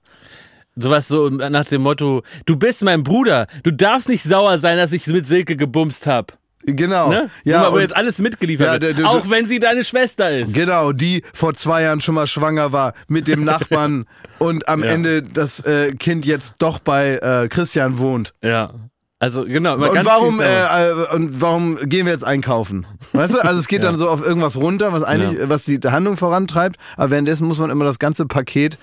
Sowas 0.77 1.07
so 1.07 1.30
nach 1.30 1.65
dem 1.65 1.83
Motto, 1.83 2.24
du 2.45 2.57
bist 2.57 2.83
mein 2.83 3.03
Bruder, 3.03 3.47
du 3.63 3.71
darfst 3.71 4.09
nicht 4.09 4.24
sauer 4.24 4.57
sein, 4.57 4.77
dass 4.77 4.92
ich 4.92 5.07
mit 5.07 5.25
Silke 5.25 5.56
gebumst 5.56 6.07
hab. 6.07 6.38
Genau. 6.65 7.09
Ne? 7.09 7.29
Ja, 7.44 7.62
mal, 7.62 7.73
wo 7.73 7.79
jetzt 7.79 7.95
alles 7.95 8.19
mitgeliefert 8.19 8.81
Ja, 8.83 8.97
wird. 8.97 9.06
auch 9.06 9.30
wenn 9.30 9.45
sie 9.45 9.59
deine 9.59 9.83
Schwester 9.83 10.30
ist. 10.30 10.54
Genau, 10.54 10.92
die 10.92 11.23
vor 11.33 11.54
zwei 11.54 11.83
Jahren 11.83 12.01
schon 12.01 12.16
mal 12.16 12.28
schwanger 12.28 12.71
war 12.71 12.94
mit 13.07 13.28
dem 13.28 13.44
Nachbarn 13.45 14.06
und 14.40 14.68
am 14.68 14.83
Ja. 14.83 14.92
Ende 14.92 15.23
das 15.23 15.59
äh, 15.66 15.94
Kind 15.94 16.25
jetzt 16.25 16.56
doch 16.59 16.80
bei 16.80 17.18
äh, 17.18 17.47
Christian 17.47 17.99
wohnt. 17.99 18.33
Ja. 18.42 18.73
Also 19.18 19.45
genau. 19.45 19.75
Und 19.75 20.06
warum, 20.06 20.42
äh, 20.42 20.90
äh, 20.90 21.16
und 21.16 21.40
warum 21.40 21.78
gehen 21.87 22.06
wir 22.06 22.11
jetzt 22.13 22.25
einkaufen? 22.25 22.85
Weißt 23.13 23.33
du, 23.33 23.40
also 23.40 23.57
es 23.57 23.68
geht 23.69 23.83
dann 23.85 23.97
so 23.97 24.09
auf 24.09 24.23
irgendwas 24.23 24.57
runter, 24.57 24.92
was 24.92 25.04
eigentlich, 25.04 25.40
was 25.49 25.63
die 25.66 25.80
Handlung 25.85 26.18
vorantreibt, 26.18 26.75
aber 26.97 27.11
währenddessen 27.11 27.47
muss 27.47 27.57
man 27.59 27.69
immer 27.69 27.85
das 27.85 27.97
ganze 27.97 28.25
Paket 28.25 28.78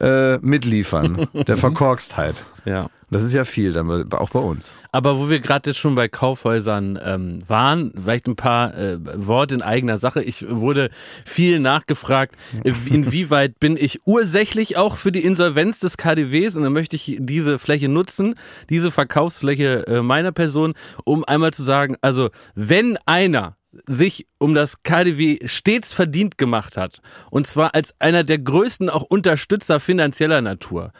äh, 0.00 0.38
mitliefern, 0.38 1.26
der 1.34 1.56
Verkorkstheit. 1.56 2.36
Ja. 2.64 2.88
Das 3.12 3.22
ist 3.22 3.34
ja 3.34 3.44
viel, 3.44 3.74
dann 3.74 4.10
auch 4.14 4.30
bei 4.30 4.38
uns. 4.38 4.72
Aber 4.90 5.18
wo 5.18 5.28
wir 5.28 5.40
gerade 5.40 5.68
jetzt 5.68 5.78
schon 5.78 5.94
bei 5.94 6.08
Kaufhäusern 6.08 6.98
ähm, 7.02 7.40
waren, 7.46 7.92
vielleicht 7.94 8.26
ein 8.26 8.36
paar 8.36 8.74
äh, 8.74 8.96
Worte 9.02 9.54
in 9.56 9.60
eigener 9.60 9.98
Sache. 9.98 10.22
Ich 10.22 10.46
wurde 10.48 10.88
viel 11.26 11.60
nachgefragt, 11.60 12.36
äh, 12.64 12.72
inwieweit 12.86 13.60
bin 13.60 13.76
ich 13.76 14.00
ursächlich 14.06 14.78
auch 14.78 14.96
für 14.96 15.12
die 15.12 15.24
Insolvenz 15.24 15.80
des 15.80 15.98
KDWs 15.98 16.56
und 16.56 16.62
dann 16.62 16.72
möchte 16.72 16.96
ich 16.96 17.18
diese 17.20 17.58
Fläche 17.58 17.90
nutzen, 17.90 18.34
diese 18.70 18.90
Verkaufsfläche 18.90 19.86
äh, 19.86 20.00
meiner 20.00 20.32
Person, 20.32 20.72
um 21.04 21.22
einmal 21.24 21.52
zu 21.52 21.64
sagen, 21.64 21.96
also 22.00 22.30
wenn 22.54 22.96
einer 23.04 23.56
sich 23.86 24.26
um 24.38 24.54
das 24.54 24.82
KDW 24.82 25.38
stets 25.46 25.92
verdient 25.92 26.36
gemacht 26.36 26.76
hat, 26.76 27.00
und 27.30 27.46
zwar 27.46 27.74
als 27.74 27.94
einer 28.00 28.24
der 28.24 28.38
größten 28.38 28.90
auch 28.90 29.02
Unterstützer 29.02 29.80
finanzieller 29.80 30.40
Natur, 30.40 30.92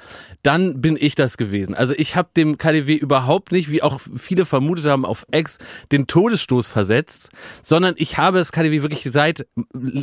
dann 0.42 0.80
bin 0.80 0.96
ich 0.98 1.14
das 1.14 1.36
gewesen. 1.36 1.74
Also 1.74 1.94
ich 1.96 2.16
habe 2.16 2.28
dem 2.36 2.58
KDW 2.58 2.94
überhaupt 2.94 3.52
nicht, 3.52 3.70
wie 3.70 3.82
auch 3.82 4.00
viele 4.16 4.44
vermutet 4.44 4.86
haben, 4.86 5.04
auf 5.04 5.24
Ex 5.30 5.58
den 5.92 6.06
Todesstoß 6.06 6.68
versetzt, 6.68 7.30
sondern 7.62 7.94
ich 7.96 8.18
habe 8.18 8.38
das 8.38 8.50
KDW 8.52 8.82
wirklich 8.82 9.04
seit, 9.04 9.46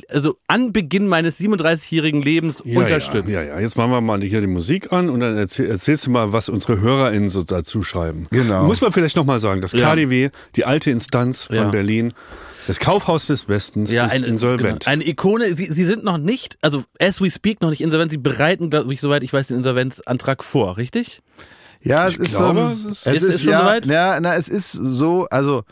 also 0.10 0.38
an 0.48 0.72
Beginn 0.72 1.08
meines 1.08 1.40
37-jährigen 1.40 2.22
Lebens 2.22 2.62
unterstützt. 2.62 3.36
Ja, 3.36 3.42
ja, 3.42 3.48
ja, 3.50 3.60
jetzt 3.60 3.76
machen 3.76 3.92
wir 3.92 4.02
mal 4.02 4.22
hier 4.22 4.42
die 4.42 4.48
Musik 4.48 4.94
an 4.94 5.10
und 5.10 5.20
dann 5.20 5.36
erzähl, 5.36 5.70
erzählst 5.70 6.08
du 6.08 6.12
mal, 6.12 6.32
was 6.32 6.50
unsere 6.50 6.80
HörerInnen 6.80 7.30
so 7.30 7.44
dazu 7.44 7.84
schreiben. 7.84 8.28
Genau. 8.32 8.64
Muss 8.66 8.82
man 8.82 8.92
vielleicht 8.92 9.16
nochmal 9.18 9.40
sagen, 9.40 9.62
das 9.62 9.74
Ja. 9.74 9.90
KDW, 9.90 10.30
die 10.56 10.66
alte 10.66 10.90
Instanz 10.92 11.46
von 11.46 11.56
Ja. 11.56 11.70
Berlin, 11.70 12.14
das 12.68 12.80
Kaufhaus 12.80 13.28
des 13.28 13.48
Westens 13.50 13.92
Ja, 13.92 14.06
ist 14.06 14.14
eine, 14.14 14.26
insolvent. 14.28 14.82
Genau, 14.86 14.92
eine 14.94 15.06
Ikone. 15.08 15.54
Sie, 15.56 15.66
sie 15.66 15.84
sind 15.84 16.04
noch 16.04 16.18
nicht, 16.18 16.58
also 16.62 16.84
as 17.00 17.22
we 17.22 17.30
speak, 17.32 17.62
noch 17.62 17.70
nicht 17.70 17.82
insolvent. 17.82 18.12
Sie 18.12 18.18
bereiten, 18.18 18.70
glaube 18.70 18.94
ich, 18.94 19.02
soweit 19.02 19.24
ich 19.24 19.34
weiß, 19.34 19.48
den 19.48 19.58
Insolvenzantrag 19.58 20.44
vor, 20.44 20.78
richtig? 20.78 21.22
Ja, 21.82 22.08
es 22.08 22.16
Ich 22.16 22.20
ist 22.20 22.36
glaube, 22.38 22.74
so. 22.76 22.90
es 22.90 22.98
ist- 23.04 23.08
es 23.08 23.22
Ist- 23.24 23.30
ist 23.36 23.42
schon 23.44 23.52
ja, 23.54 23.60
soweit? 23.62 23.86
Ja, 23.86 24.20
na, 24.20 24.36
es 24.36 24.50
ist 24.50 24.72
so, 24.74 25.28
also 25.32 25.64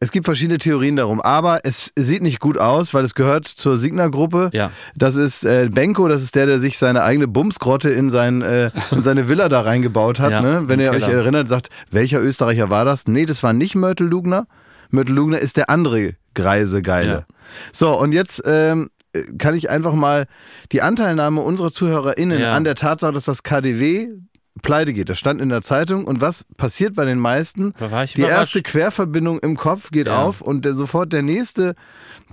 Es 0.00 0.10
gibt 0.10 0.24
verschiedene 0.24 0.58
Theorien 0.58 0.96
darum, 0.96 1.20
aber 1.20 1.60
es 1.62 1.92
sieht 1.94 2.22
nicht 2.22 2.40
gut 2.40 2.58
aus, 2.58 2.92
weil 2.92 3.04
es 3.04 3.14
gehört 3.14 3.46
zur 3.46 3.76
Signa-Gruppe. 3.76 4.50
Ja. 4.52 4.72
Das 4.96 5.14
ist 5.14 5.44
äh, 5.44 5.68
Benko, 5.72 6.08
das 6.08 6.22
ist 6.24 6.34
der, 6.34 6.46
der 6.46 6.58
sich 6.58 6.76
seine 6.76 7.04
eigene 7.04 7.28
Bumsgrotte 7.28 7.88
in, 7.90 8.10
sein, 8.10 8.42
äh, 8.42 8.70
in 8.90 9.00
seine 9.02 9.28
Villa 9.28 9.48
da 9.48 9.60
reingebaut 9.60 10.18
hat. 10.18 10.32
Ja, 10.32 10.40
ne? 10.40 10.62
Wenn 10.66 10.80
ihr 10.80 10.90
euch 10.90 11.04
Keller. 11.04 11.12
erinnert, 11.20 11.46
sagt, 11.48 11.68
welcher 11.92 12.20
Österreicher 12.20 12.68
war 12.68 12.84
das? 12.84 13.06
Nee, 13.06 13.26
das 13.26 13.44
war 13.44 13.52
nicht 13.52 13.76
Mörtel 13.76 14.08
Lugner. 14.08 14.48
Mörtel 14.92 15.14
Lugner 15.14 15.38
ist 15.40 15.56
der 15.56 15.68
andere 15.70 16.14
greise 16.34 16.80
Geile. 16.82 17.10
Ja. 17.28 17.34
So, 17.72 17.98
und 17.98 18.12
jetzt 18.12 18.42
ähm, 18.46 18.90
kann 19.38 19.54
ich 19.54 19.68
einfach 19.68 19.94
mal 19.94 20.26
die 20.70 20.80
Anteilnahme 20.82 21.40
unserer 21.40 21.70
ZuhörerInnen 21.70 22.38
Ja. 22.40 22.52
an 22.52 22.64
der 22.64 22.74
Tatsache, 22.76 23.12
dass 23.12 23.24
das 23.24 23.42
KDW 23.42 24.08
pleite 24.60 24.92
geht. 24.92 25.08
Das 25.08 25.18
stand 25.18 25.40
in 25.40 25.48
der 25.48 25.62
Zeitung. 25.62 26.04
Und 26.04 26.20
was 26.20 26.44
passiert 26.56 26.94
bei 26.94 27.04
den 27.04 27.18
meisten? 27.18 27.72
War 27.78 28.04
ich 28.04 28.14
Die 28.14 28.22
erste 28.22 28.60
Querverbindung 28.62 29.38
im 29.38 29.56
Kopf 29.56 29.90
geht 29.90 30.08
Ja. 30.08 30.22
auf 30.22 30.40
und 30.42 30.64
der, 30.64 30.74
sofort 30.74 31.12
der 31.12 31.22
nächste, 31.22 31.74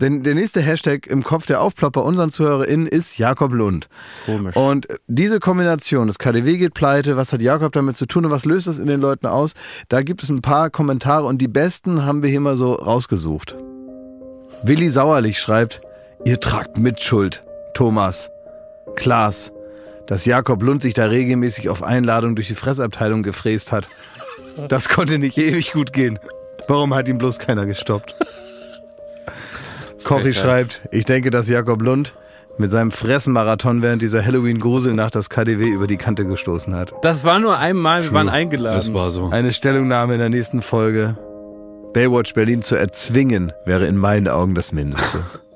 der, 0.02 0.10
der 0.10 0.36
nächste 0.36 0.60
Hashtag 0.62 1.08
im 1.08 1.24
Kopf 1.24 1.46
der 1.46 1.62
Aufplopper 1.62 2.04
unseren 2.04 2.30
ZuhörerInnen 2.30 2.88
ist 2.88 3.18
Jakob 3.18 3.54
Lund. 3.54 3.88
Komisch. 4.26 4.56
Und 4.56 4.88
diese 5.08 5.40
Kombination, 5.40 6.08
das 6.08 6.20
KDW 6.20 6.58
geht 6.58 6.74
pleite, 6.74 7.16
was 7.16 7.32
hat 7.32 7.42
Jakob 7.42 7.72
damit 7.72 7.96
zu 7.96 8.06
tun 8.06 8.26
und 8.26 8.32
was 8.32 8.46
löst 8.46 8.68
das 8.68 8.80
in 8.80 8.88
den 8.88 9.00
Leuten 9.00 9.26
aus? 9.28 9.54
Da 9.88 10.02
gibt 10.02 10.22
es 10.22 10.30
ein 10.30 10.42
paar 10.42 10.70
Kommentare 10.70 11.26
und 11.26 11.38
die 11.40 11.48
besten 11.48 12.06
haben 12.06 12.22
wir 12.22 12.30
hier 12.30 12.42
mal 12.42 12.56
so 12.58 12.74
rausgesucht. 12.74 13.56
Willi 14.64 14.90
Sauerlich 14.90 15.40
schreibt, 15.40 15.82
ihr 16.26 16.40
tragt 16.40 16.78
Mitschuld, 16.78 17.44
Thomas, 17.74 18.30
Klaas, 18.96 19.52
dass 20.10 20.26
Jakob 20.26 20.64
Lund 20.64 20.82
sich 20.82 20.96
da 20.96 21.06
regelmäßig 21.06 21.70
auf 21.70 21.84
Einladung 21.84 22.36
durch 22.36 22.48
die 22.48 22.56
Fressabteilung 22.56 23.22
gefräst 23.22 23.72
hat. 23.72 23.88
Das 24.68 24.90
konnte 24.90 25.20
nicht 25.20 25.38
ewig 25.38 25.72
gut 25.72 25.94
gehen. 25.94 26.18
Warum 26.68 26.96
hat 26.96 27.08
ihn 27.08 27.20
bloß 27.20 27.38
keiner 27.38 27.68
gestoppt? 27.68 28.16
Kochi 30.04 30.34
schreibt, 30.34 30.82
ich 30.92 31.06
denke, 31.06 31.30
dass 31.30 31.48
Jakob 31.48 31.84
Lund 31.84 32.14
mit 32.58 32.72
seinem 32.72 32.90
Fressenmarathon 32.90 33.84
während 33.84 34.02
dieser 34.02 34.26
Halloween-Gruselnacht 34.26 35.14
das 35.14 35.30
KDW 35.30 35.70
über 35.70 35.86
die 35.86 35.98
Kante 35.98 36.26
gestoßen 36.26 36.76
hat. 36.76 36.92
das 37.04 37.24
war 37.24 37.40
nur 37.40 37.58
einmal, 37.60 38.04
wir 38.04 38.12
waren 38.12 38.26
Das 38.26 38.36
eingeladen. 38.36 38.94
war 38.96 39.12
so. 39.12 39.30
Eine 39.30 39.54
Stellungnahme 39.54 40.14
in 40.14 40.20
der 40.20 40.30
nächsten 40.30 40.62
Folge. 40.64 41.18
Baywatch 41.94 42.34
Berlin 42.34 42.64
zu 42.64 42.76
erzwingen, 42.76 43.54
wäre 43.66 43.86
in 43.86 43.96
meinen 43.98 44.28
Augen 44.28 44.56
das 44.56 44.72
Mindeste. 44.72 45.20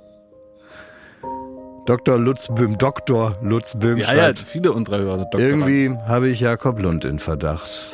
Dr. 1.86 2.18
Lutz 2.18 2.48
Böhm, 2.48 2.78
Dr. 2.78 3.36
Lutz 3.42 3.78
Böhm 3.78 3.98
ja, 3.98 4.14
ja, 4.14 4.34
viele 4.36 4.72
unserer 4.72 5.00
Hörer 5.00 5.20
sind 5.20 5.34
Doktoranden. 5.34 5.68
irgendwie 5.68 6.00
habe 6.08 6.30
ich 6.30 6.40
Jakob 6.40 6.82
Lund 6.82 7.04
in 7.04 7.20
Verdacht. 7.20 7.90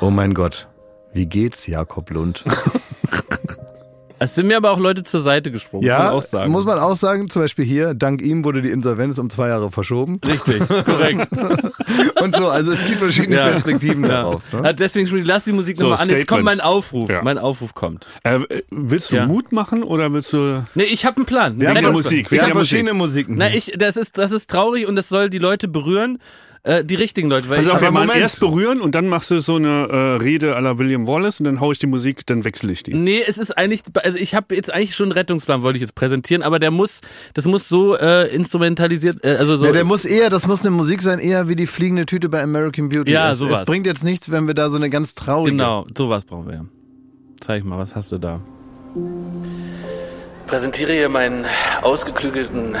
Oh 0.00 0.10
mein 0.10 0.34
Gott, 0.34 0.66
wie 1.12 1.26
geht's 1.26 1.66
Jakob 1.66 2.10
Lund? 2.10 2.42
Es 4.18 4.34
sind 4.34 4.46
mir 4.46 4.56
aber 4.56 4.70
auch 4.70 4.78
Leute 4.78 5.02
zur 5.02 5.20
Seite 5.20 5.50
gesprungen, 5.52 5.84
muss 5.86 5.92
man 5.98 6.06
Ja, 6.06 6.10
auch 6.12 6.22
sagen. 6.22 6.50
muss 6.50 6.64
man 6.64 6.78
auch 6.78 6.96
sagen, 6.96 7.28
zum 7.28 7.42
Beispiel 7.42 7.64
hier, 7.66 7.92
dank 7.92 8.22
ihm 8.22 8.44
wurde 8.44 8.62
die 8.62 8.70
Insolvenz 8.70 9.18
um 9.18 9.28
zwei 9.28 9.48
Jahre 9.48 9.70
verschoben. 9.70 10.20
Richtig, 10.26 10.62
korrekt. 10.86 11.28
Und 12.22 12.34
so, 12.34 12.48
also 12.48 12.72
es 12.72 12.84
gibt 12.86 12.98
verschiedene 12.98 13.36
Ja. 13.36 13.48
Perspektiven 13.50 14.02
ja. 14.04 14.08
darauf. 14.08 14.42
Ne? 14.52 14.60
Ja, 14.64 14.72
Deswegen, 14.72 15.06
Schmidt, 15.06 15.26
lass 15.26 15.44
die 15.44 15.52
Musik 15.52 15.76
So, 15.76 15.90
nochmal 15.90 16.02
an. 16.04 16.08
Jetzt 16.10 16.26
kommt 16.26 16.44
mein 16.44 16.60
Aufruf. 16.60 17.10
Ja. 17.10 17.22
Mein 17.22 17.36
Aufruf 17.38 17.74
kommt. 17.74 18.06
Äh, 18.22 18.40
willst 18.70 19.12
du 19.12 19.16
Ja. 19.16 19.26
Mut 19.26 19.52
machen 19.52 19.82
oder 19.82 20.10
willst 20.12 20.32
du. 20.32 20.64
Nee, 20.74 20.84
ich 20.84 21.04
habe 21.04 21.16
einen 21.18 21.26
Plan. 21.26 21.60
Wir 21.60 21.68
haben 21.68 21.74
der 21.74 21.82
das- 21.84 21.92
Musik, 21.92 22.30
Wir 22.30 22.40
haben 22.42 22.52
verschiedene 22.52 22.94
Musiken. 22.94 23.36
Na, 23.36 23.52
ich, 23.52 23.74
das 23.76 23.96
ist, 23.98 24.16
das 24.18 24.32
ist 24.32 24.48
traurig 24.50 24.86
und 24.86 24.96
das 24.96 25.08
soll 25.10 25.28
die 25.28 25.38
Leute 25.38 25.68
berühren, 25.68 26.18
äh, 26.66 26.84
die 26.84 26.94
richtigen 26.96 27.28
Leute. 27.28 27.48
Weil 27.48 27.56
Pass 27.58 27.66
ich 27.66 27.72
auf, 27.72 27.76
hab- 27.76 27.82
wir 27.88 27.90
machen 27.92 28.06
Moment. 28.08 28.20
erst 28.22 28.40
berühren 28.40 28.80
und 28.80 28.94
dann 28.94 29.08
machst 29.08 29.30
du 29.30 29.38
so 29.40 29.56
eine 29.56 29.88
äh, 29.88 29.96
Rede 30.22 30.56
à 30.56 30.60
la 30.60 30.78
William 30.78 31.06
Wallace 31.06 31.40
und 31.40 31.44
dann 31.44 31.60
hau 31.60 31.72
ich 31.72 31.78
die 31.78 31.86
Musik, 31.86 32.26
dann 32.26 32.44
wechsle 32.44 32.72
ich 32.72 32.82
die. 32.82 32.94
Nee, 32.94 33.22
es 33.26 33.38
ist 33.38 33.56
eigentlich, 33.56 33.82
also 34.02 34.18
ich 34.18 34.34
habe 34.34 34.54
jetzt 34.54 34.72
eigentlich 34.72 34.94
schon 34.94 35.06
einen 35.06 35.12
Rettungsplan, 35.12 35.62
wollte 35.62 35.76
ich 35.78 35.82
jetzt 35.82 35.94
präsentieren, 35.94 36.42
aber 36.42 36.58
der 36.58 36.70
muss, 36.70 37.00
das 37.34 37.46
muss 37.46 37.68
so 37.68 37.96
äh, 37.96 38.34
instrumentalisiert, 38.34 39.24
äh, 39.24 39.36
also 39.38 39.56
so. 39.56 39.66
Ja, 39.66 39.72
der 39.72 39.84
muss 39.84 40.04
eher, 40.04 40.28
das 40.30 40.46
muss 40.46 40.60
eine 40.62 40.70
Musik 40.70 41.02
sein, 41.02 41.18
eher 41.18 41.48
wie 41.48 41.56
die 41.56 41.66
fliegende 41.66 42.06
Tüte 42.06 42.28
bei 42.28 42.42
American 42.42 42.88
Beauty. 42.88 43.10
Ja, 43.12 43.30
es, 43.30 43.38
sowas. 43.38 43.60
es 43.60 43.66
bringt 43.66 43.86
jetzt 43.86 44.04
nichts, 44.04 44.30
wenn 44.30 44.46
wir 44.46 44.54
da 44.54 44.68
so 44.70 44.76
eine 44.76 44.90
ganz 44.90 45.14
traurige. 45.14 45.56
Genau, 45.56 45.86
sowas 45.96 46.24
brauchen 46.24 46.48
wir. 46.48 46.66
Zeig 47.40 47.64
mal, 47.64 47.78
was 47.78 47.94
hast 47.94 48.12
du 48.12 48.18
da? 48.18 48.40
Präsentiere 50.46 50.92
hier 50.92 51.08
meinen 51.08 51.44
ausgeklügelten 51.82 52.76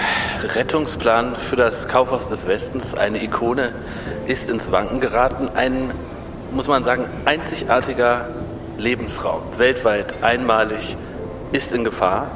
Rettungsplan 0.54 1.34
für 1.34 1.56
das 1.56 1.88
Kaufhaus 1.88 2.28
des 2.28 2.46
Westens. 2.46 2.94
Eine 2.94 3.20
Ikone 3.20 3.74
ist 4.26 4.48
ins 4.50 4.70
Wanken 4.70 5.00
geraten. 5.00 5.48
Ein, 5.52 5.90
muss 6.52 6.68
man 6.68 6.84
sagen, 6.84 7.08
einzigartiger 7.24 8.28
Lebensraum, 8.78 9.42
weltweit 9.56 10.22
einmalig, 10.22 10.96
ist 11.50 11.72
in 11.72 11.82
Gefahr. 11.82 12.30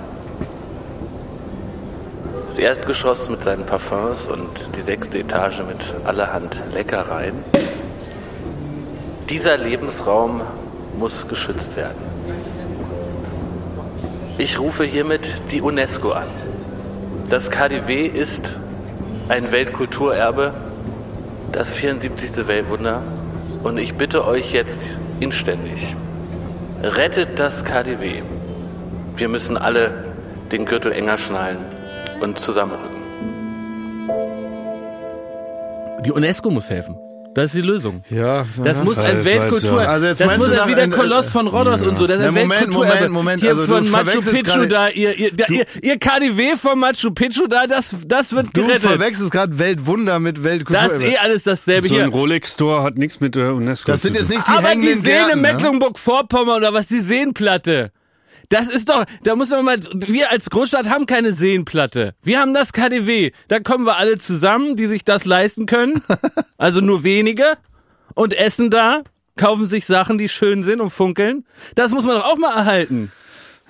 Das 2.47 2.59
Erdgeschoss 2.59 3.31
mit 3.31 3.41
seinen 3.41 3.65
Parfums 3.65 4.27
und 4.27 4.75
die 4.75 4.81
sechste 4.81 5.21
Etage 5.21 5.61
mit 5.61 5.95
allerhand 6.07 6.61
Leckereien. 6.73 7.45
Dieser 9.29 9.57
Lebensraum 9.59 10.41
muss 10.99 11.29
geschützt 11.29 11.77
werden. 11.77 12.10
Ich 14.41 14.59
rufe 14.59 14.85
hiermit 14.85 15.53
die 15.53 15.61
UNESCO 15.61 16.13
an. 16.13 16.27
Das 17.29 17.51
KDW 17.51 18.07
ist 18.07 18.59
ein 19.29 19.53
Weltkulturerbe, 19.53 20.55
das 21.53 21.75
74. 21.75 22.49
Weltwunder. 22.49 23.03
Und 23.63 23.79
ich 23.79 23.97
bitte 23.97 24.27
euch 24.27 24.55
jetzt 24.55 24.99
inständig, 25.21 25.95
rettet 26.83 27.39
das 27.39 27.67
KDW. 27.67 28.23
Wir 29.15 29.29
müssen 29.29 29.59
alle 29.59 30.07
den 30.51 30.65
Gürtel 30.65 30.93
enger 30.93 31.19
schnallen 31.19 31.59
und 32.23 32.39
zusammenrücken. 32.39 32.97
Die 36.07 36.13
UNESCO 36.13 36.51
muss 36.51 36.71
helfen. 36.71 36.97
Das 37.33 37.47
ist 37.47 37.55
die 37.55 37.61
Lösung. 37.67 38.03
Ja, 38.11 38.45
Das 38.65 38.79
ja. 38.79 38.85
muss 38.85 38.99
ein 38.99 39.19
Das 39.19 39.25
Weltkultur. 39.25 39.83
ja. 39.83 39.89
Also 39.89 40.07
jetzt 40.07 40.21
das 40.21 40.37
muss 40.37 40.49
du 40.49 40.53
ja 40.55 40.61
nach 40.63 40.69
wie 40.69 40.75
der 40.75 40.85
ein- 40.85 40.91
Koloss 40.91 41.31
von 41.31 41.47
Rhodos 41.47 41.83
und 41.83 41.97
so. 41.97 42.09
Das 42.09 42.17
ist 42.19 42.23
Ja, 42.23 42.29
ein 42.29 42.35
Moment, 42.35 42.51
Weltkulturerbe. 42.51 42.95
Moment, 43.09 43.13
Moment. 43.13 43.41
Hier 43.43 43.51
Also 43.51 43.67
du 43.67 43.73
von 43.73 43.89
Machu 43.91 44.21
Picchu 44.21 44.67
da, 44.67 44.89
ihr, 44.89 45.17
ihr, 45.17 45.31
da, 45.37 45.45
ihr, 45.49 45.65
ihr 45.83 45.99
KDW 45.99 46.57
von 46.57 46.79
Machu 46.81 47.13
Picchu 47.13 47.47
da, 47.47 47.69
das, 47.69 47.95
das 48.07 48.33
wird 48.33 48.49
Du 48.53 48.63
gerettet. 48.63 48.83
verwechselst 48.83 49.31
gerade 49.31 49.57
Weltwunder 49.61 50.19
mit 50.19 50.43
Weltkultur. 50.43 50.83
Das 50.83 50.95
ist 50.95 51.03
eh 51.03 51.17
alles 51.19 51.45
dasselbe 51.45 51.87
So 51.87 51.95
hier. 51.95 52.05
ein 52.05 52.11
Rolex-Store 52.11 52.83
hat 52.83 52.97
nichts 52.99 53.21
mit 53.21 53.37
der 53.37 53.55
UNESCO 53.55 53.93
das 53.93 54.03
sind 54.03 54.15
zu 54.17 54.21
jetzt 54.23 54.29
tun. 54.31 54.37
nicht 54.39 54.49
die 54.49 54.53
Aber 54.53 54.75
die 54.75 54.89
Seen 54.95 55.03
Gärten, 55.05 55.31
in 55.35 55.41
ne? 55.43 55.53
Mecklenburg-Vorpommern 55.53 56.57
oder 56.57 56.73
was, 56.75 56.89
die 56.89 56.99
Seenplatte. 56.99 57.93
Das 58.51 58.69
ist 58.69 58.89
doch, 58.89 59.05
da 59.23 59.37
muss 59.37 59.51
man 59.51 59.65
mal, 59.65 59.79
wir 59.95 60.33
als 60.33 60.51
Großstadt 60.51 60.91
haben 60.91 61.07
keine 61.07 61.33
Seenplatte. 61.33 62.15
Wir 62.23 62.41
haben 62.41 62.53
das 62.53 62.73
KDW. 62.73 63.31
Da 63.47 63.61
kommen 63.61 63.87
wir 63.87 63.97
alle 63.97 64.19
zusammen, 64.19 64.75
die 64.75 64.87
sich 64.87 65.05
das 65.05 65.25
leisten 65.25 65.67
können. 65.67 66.03
Also 66.59 66.83
nur 66.83 67.05
wenige. 67.05 67.57
Und 68.15 68.35
essen 68.37 68.69
da, 68.69 69.03
kaufen 69.37 69.67
sich 69.67 69.87
Sachen, 69.87 70.19
die 70.19 70.29
schön 70.29 70.63
sind 70.63 70.83
und 70.83 70.91
funkeln. 70.91 71.47
Das 71.75 71.93
muss 71.93 72.05
man 72.05 72.17
doch 72.17 72.25
auch 72.25 72.37
mal 72.37 72.55
erhalten. 72.55 73.11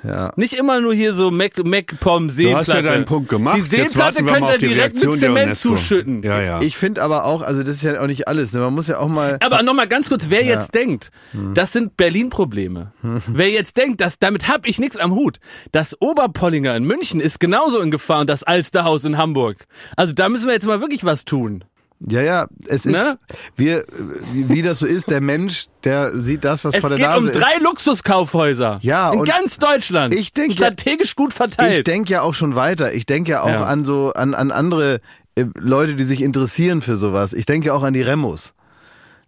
Ja. 0.02 0.32
Nicht 0.36 0.54
immer 0.54 0.80
nur 0.80 0.94
hier 0.94 1.12
so 1.12 1.30
Mac, 1.30 1.52
Macpom 1.64 2.30
Seenplatte. 2.30 2.64
Du 2.70 2.72
hast 2.72 2.74
ja 2.74 2.82
deinen 2.82 3.04
Punkt 3.04 3.28
gemacht. 3.28 3.56
Die 3.56 3.60
Seenplatte 3.60 4.24
wir 4.24 4.32
könnt 4.32 4.48
ihr 4.50 4.58
direkt 4.58 5.02
mit 5.04 5.14
Zement 5.18 5.56
zuschütten. 5.56 6.22
Ja, 6.22 6.40
ja. 6.40 6.60
Ich 6.62 6.76
finde 6.76 7.02
aber 7.02 7.24
auch, 7.24 7.42
also 7.42 7.62
das 7.62 7.76
ist 7.76 7.82
ja 7.82 8.00
auch 8.00 8.06
nicht 8.06 8.28
alles. 8.28 8.52
Ne? 8.52 8.60
Man 8.60 8.74
muss 8.74 8.86
ja 8.88 8.98
auch 8.98 9.08
mal. 9.08 9.36
Aber 9.40 9.62
nochmal 9.62 9.88
ganz 9.88 10.08
kurz, 10.08 10.30
wer 10.30 10.44
jetzt 10.44 10.74
denkt, 10.74 11.10
Hm. 11.32 11.54
das 11.54 11.72
sind 11.72 11.96
Berlin-Probleme. 11.96 12.92
Wer 13.26 13.50
jetzt 13.50 13.76
denkt, 13.76 14.00
dass, 14.00 14.18
damit 14.18 14.48
hab 14.48 14.66
ich 14.66 14.78
nichts 14.78 14.96
am 14.96 15.14
Hut. 15.14 15.38
Das 15.72 16.00
Oberpollinger 16.00 16.74
in 16.76 16.84
München 16.84 17.20
ist 17.20 17.40
genauso 17.40 17.80
in 17.80 17.90
Gefahr 17.90 18.20
und 18.20 18.30
das 18.30 18.42
Alsterhaus 18.42 19.04
in 19.04 19.16
Hamburg. 19.18 19.66
Also 19.96 20.12
da 20.14 20.28
müssen 20.28 20.46
wir 20.46 20.54
jetzt 20.54 20.66
mal 20.66 20.80
wirklich 20.80 21.04
was 21.04 21.24
tun. 21.24 21.64
Ja, 22.08 22.22
ja, 22.22 22.46
es 22.66 22.86
ist, 22.86 22.92
Ne? 22.92 23.18
wir, 23.56 23.84
wie, 24.32 24.62
das 24.62 24.78
so 24.78 24.86
ist, 24.86 25.10
der 25.10 25.20
Mensch, 25.20 25.66
der 25.84 26.12
sieht 26.18 26.44
das, 26.44 26.64
was 26.64 26.74
Es 26.74 26.80
vor 26.80 26.88
der 26.88 26.96
geht 26.96 27.06
Nase 27.06 27.20
um 27.20 27.28
ist. 27.28 27.38
drei 27.38 27.58
Luxuskaufhäuser. 27.62 28.78
Ja, 28.82 29.12
In 29.12 29.24
ganz 29.24 29.58
Deutschland. 29.58 30.14
ich 30.14 30.32
denk- 30.32 30.52
Strategisch 30.52 31.14
gut 31.14 31.32
Ich 31.32 31.36
verteilt. 31.36 31.86
denke 31.86 32.10
ja 32.12 32.22
auch 32.22 32.32
schon 32.34 32.54
weiter. 32.54 32.94
Ich 32.94 33.04
denke 33.04 33.32
ja 33.32 33.42
auch 33.42 33.48
Ja. 33.48 33.64
an 33.64 33.84
so, 33.84 34.12
an, 34.14 34.34
an 34.34 34.50
andere 34.50 35.00
äh, 35.36 35.44
Leute, 35.58 35.94
die 35.94 36.04
sich 36.04 36.22
interessieren 36.22 36.80
für 36.82 36.96
sowas. 36.96 37.32
Ich 37.34 37.44
denke 37.46 37.68
ja 37.68 37.74
auch 37.74 37.82
an 37.82 37.92
die 37.92 38.02
Remos. 38.02 38.54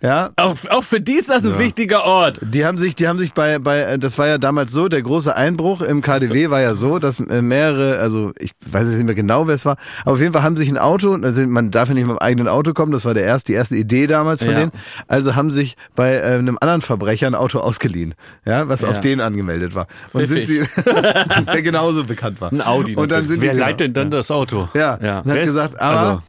Ja, 0.02 0.30
auch, 0.36 0.56
auch 0.70 0.82
für 0.82 1.00
die 1.00 1.12
ist 1.12 1.28
das 1.28 1.44
ein 1.44 1.58
wichtiger 1.60 2.04
Ort. 2.04 2.40
Die 2.42 2.64
haben 2.66 2.76
sich, 2.76 2.96
die 2.96 3.06
haben 3.06 3.18
sich 3.20 3.34
bei, 3.34 3.60
bei, 3.60 3.78
äh, 3.82 3.98
das 4.00 4.18
war 4.18 4.26
ja 4.26 4.36
damals 4.38 4.72
so, 4.72 4.88
der 4.88 5.00
große 5.00 5.34
Einbruch 5.36 5.80
im 5.80 6.02
KDW 6.02 6.50
war 6.50 6.60
ja 6.60 6.74
so, 6.74 6.98
dass 6.98 7.20
äh, 7.20 7.40
mehrere, 7.40 7.98
also 8.00 8.32
ich 8.40 8.50
weiß 8.66 8.86
jetzt 8.88 8.96
nicht 8.96 9.06
mehr 9.06 9.14
genau, 9.14 9.46
wer 9.46 9.54
es 9.54 9.64
war, 9.64 9.76
aber 10.02 10.14
auf 10.14 10.20
jeden 10.20 10.32
Fall 10.32 10.42
haben 10.42 10.56
sich 10.56 10.68
ein 10.68 10.76
Auto, 10.78 11.14
also 11.14 11.42
man 11.46 11.70
darf 11.70 11.88
ja 11.88 11.94
nicht 11.94 12.06
mit 12.06 12.16
dem 12.16 12.18
eigenen 12.18 12.48
Auto 12.48 12.72
kommen, 12.72 12.90
das 12.90 13.04
war 13.04 13.14
der 13.14 13.24
erste, 13.24 13.52
die 13.52 13.56
erste 13.56 13.76
Idee 13.76 14.08
damals 14.08 14.42
von 14.42 14.52
Ja. 14.52 14.58
denen, 14.58 14.72
also 15.06 15.36
haben 15.36 15.52
sich 15.52 15.76
bei 15.94 16.14
äh, 16.16 16.22
einem 16.22 16.58
anderen 16.60 16.80
Verbrecher 16.80 17.28
ein 17.28 17.36
Auto 17.36 17.60
ausgeliehen, 17.60 18.14
ja, 18.44 18.68
was 18.68 18.80
Ja. 18.80 18.88
auf 18.88 18.98
den 19.00 19.20
angemeldet 19.20 19.76
war. 19.76 19.86
Und 20.12 20.26
sind 20.26 20.46
Pfiffig. 20.46 20.68
sie, 20.68 21.44
der 21.52 21.62
genauso 21.62 22.02
bekannt 22.04 22.40
war. 22.40 22.50
Ein 22.50 22.60
Audi 22.60 22.96
Und 22.96 23.12
dann 23.12 23.28
sind 23.28 23.40
Wer 23.40 23.54
leiht 23.54 23.78
denn 23.78 23.92
dann 23.92 24.10
das 24.10 24.32
Auto? 24.32 24.68
Ja, 24.74 24.98
Ja. 25.00 25.20
und 25.20 25.30
hat 25.30 25.40
gesagt, 25.42 25.80
aber 25.80 26.00
also- 26.00 26.22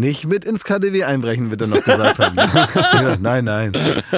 nicht 0.00 0.26
mit 0.26 0.44
ins 0.44 0.64
KDW 0.64 1.04
einbrechen, 1.04 1.50
wird 1.50 1.60
er 1.60 1.66
noch 1.68 1.84
gesagt 1.84 2.18
haben. 2.18 2.36
ja, 2.74 3.16
nein, 3.20 3.44
nein. 3.44 3.72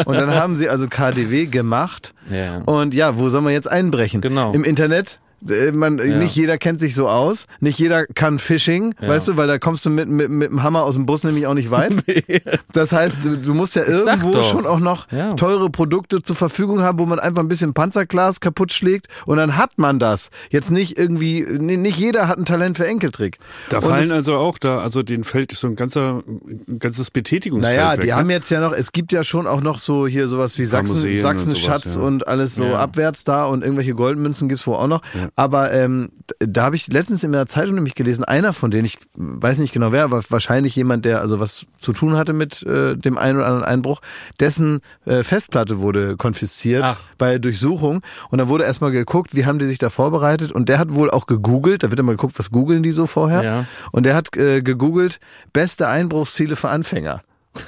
Und 0.07 0.15
dann 0.15 0.35
haben 0.35 0.57
sie 0.57 0.69
also 0.69 0.89
KDW 0.89 1.47
gemacht. 1.47 2.15
Ja. 2.31 2.63
Und 2.65 2.95
ja, 2.95 3.19
wo 3.19 3.29
soll 3.29 3.43
man 3.43 3.53
jetzt 3.53 3.71
einbrechen? 3.71 4.21
Genau. 4.21 4.53
Im 4.53 4.65
Internet? 4.65 5.19
Äh, 5.49 5.73
Man, 5.73 5.97
Nicht 5.97 6.37
jeder 6.37 6.59
kennt 6.59 6.81
sich 6.81 6.95
so 6.95 7.09
aus, 7.09 7.47
nicht 7.61 7.79
jeder 7.79 8.07
kann 8.07 8.39
Phishing, 8.39 8.95
Ja. 9.01 9.09
weißt 9.09 9.29
du, 9.29 9.37
weil 9.37 9.49
da 9.49 9.59
kommst 9.59 9.85
du 9.85 9.91
mit, 9.91 10.09
mit, 10.09 10.31
mit 10.31 10.51
dem 10.51 10.63
Hammer 10.63 10.83
aus 10.85 10.95
dem 10.95 11.07
Bus 11.07 11.25
nämlich 11.25 11.47
auch 11.47 11.55
nicht 11.55 11.71
weit. 11.71 11.95
Das 12.73 12.93
heißt, 12.93 13.25
du, 13.25 13.37
du 13.37 13.55
musst 13.55 13.75
ja 13.77 13.83
sag 13.85 14.23
irgendwo 14.23 14.43
schon 14.43 14.67
auch 14.67 14.79
noch 14.81 15.11
Ja. 15.11 15.35
teure 15.35 15.69
Produkte 15.71 16.23
zur 16.23 16.37
Verfügung 16.37 16.83
haben, 16.83 16.99
wo 16.99 17.07
man 17.07 17.19
einfach 17.19 17.43
ein 17.43 17.49
bisschen 17.49 17.75
Panzerglas 17.75 18.41
kaputt 18.41 18.73
schlägt 18.73 19.09
und 19.27 19.37
dann 19.37 19.57
hat 19.57 19.73
man 19.79 19.99
das. 19.99 20.31
Jetzt 20.51 20.71
nicht 20.71 20.99
irgendwie, 20.99 21.47
nee, 21.59 21.77
nicht 21.77 21.99
jeder 21.99 22.29
hat 22.29 22.39
ein 22.39 22.45
Talent 22.45 22.77
für 22.77 22.87
Enkeltrick. 22.87 23.39
Da 23.69 23.79
Und 23.79 23.85
fallen 23.85 24.05
es- 24.05 24.13
also 24.13 24.37
auch 24.37 24.59
da, 24.59 24.79
also 24.79 25.03
den 25.03 25.25
fällt 25.25 25.53
so 25.53 25.67
ein 25.67 25.77
ganzer, 25.77 26.23
ein 26.69 26.79
ganzes 26.79 27.11
Betätigungsfeld 27.11 27.77
Naja, 27.77 27.93
weg. 27.93 28.01
die 28.03 28.07
ne? 28.09 28.17
haben 28.17 28.31
jetzt 28.31 28.51
ja 28.51 28.61
noch, 28.61 28.73
es 28.73 28.93
gibt 28.93 29.13
ja 29.13 29.23
schon 29.25 29.47
auch 29.47 29.61
noch 29.61 29.79
so 29.79 30.07
hier 30.07 30.29
sowas 30.29 30.59
wie 30.59 30.65
Sachsen, 30.65 31.03
und 31.03 31.17
Sachsen-Schatz 31.19 31.97
ja. 31.97 32.01
und 32.01 32.27
alles 32.27 32.55
so 32.55 32.65
Ja. 32.65 32.79
abwärts 32.79 33.25
da 33.25 33.45
und 33.45 33.63
irgendwelche 33.63 33.95
Goldmünzen 33.95 34.49
gibt's 34.49 34.67
wohl 34.67 34.77
auch 34.77 34.87
noch. 34.87 35.03
Aber 35.35 35.73
ähm, 35.73 36.11
da 36.39 36.65
habe 36.65 36.77
ich 36.77 36.89
letztens 36.89 37.25
in 37.25 37.33
der 37.33 37.47
Zeitung 37.47 37.75
nämlich 37.75 37.95
gelesen, 37.95 38.25
einer 38.25 38.53
von 38.53 38.71
denen, 38.71 38.85
ich 38.85 38.99
weiß 39.15 39.59
nicht 39.59 39.73
genau 39.73 39.93
wer, 39.93 40.05
aber 40.05 40.23
wahrscheinlich 40.29 40.77
jemand, 40.77 41.05
der 41.05 41.21
also 41.21 41.41
was 41.41 41.65
zu 41.81 41.93
tun 41.93 42.17
hatte 42.17 42.33
mit 42.33 42.63
äh, 42.65 42.97
dem 42.97 43.17
einen 43.17 43.39
oder 43.39 43.47
anderen 43.47 43.65
Einbruch, 43.65 44.01
dessen 44.41 44.83
äh, 45.07 45.23
Festplatte 45.23 45.81
wurde 45.81 46.17
konfisziert 46.17 46.85
Ach. 46.85 47.01
bei 47.17 47.39
Durchsuchung. 47.39 48.03
Und 48.31 48.39
da 48.39 48.49
wurde 48.49 48.65
erstmal 48.65 48.91
geguckt, 48.91 49.35
wie 49.35 49.47
haben 49.47 49.59
die 49.59 49.65
sich 49.65 49.79
da 49.79 49.89
vorbereitet. 49.89 50.53
Und 50.53 50.69
der 50.69 50.79
hat 50.79 50.95
wohl 50.95 51.11
auch 51.11 51.27
gegoogelt, 51.27 51.83
da 51.83 51.91
wird 51.91 52.01
immer 52.01 52.13
geguckt, 52.13 52.39
was 52.39 52.51
googeln 52.51 52.83
die 52.83 52.93
so 52.93 53.07
vorher. 53.07 53.43
Ja. 53.43 53.67
Und 53.91 54.05
der 54.05 54.15
hat 54.15 54.37
äh, 54.37 54.61
gegoogelt, 54.61 55.19
beste 55.53 55.89
Einbruchsziele 55.89 56.57
für 56.57 56.69
Anfänger. 56.69 57.23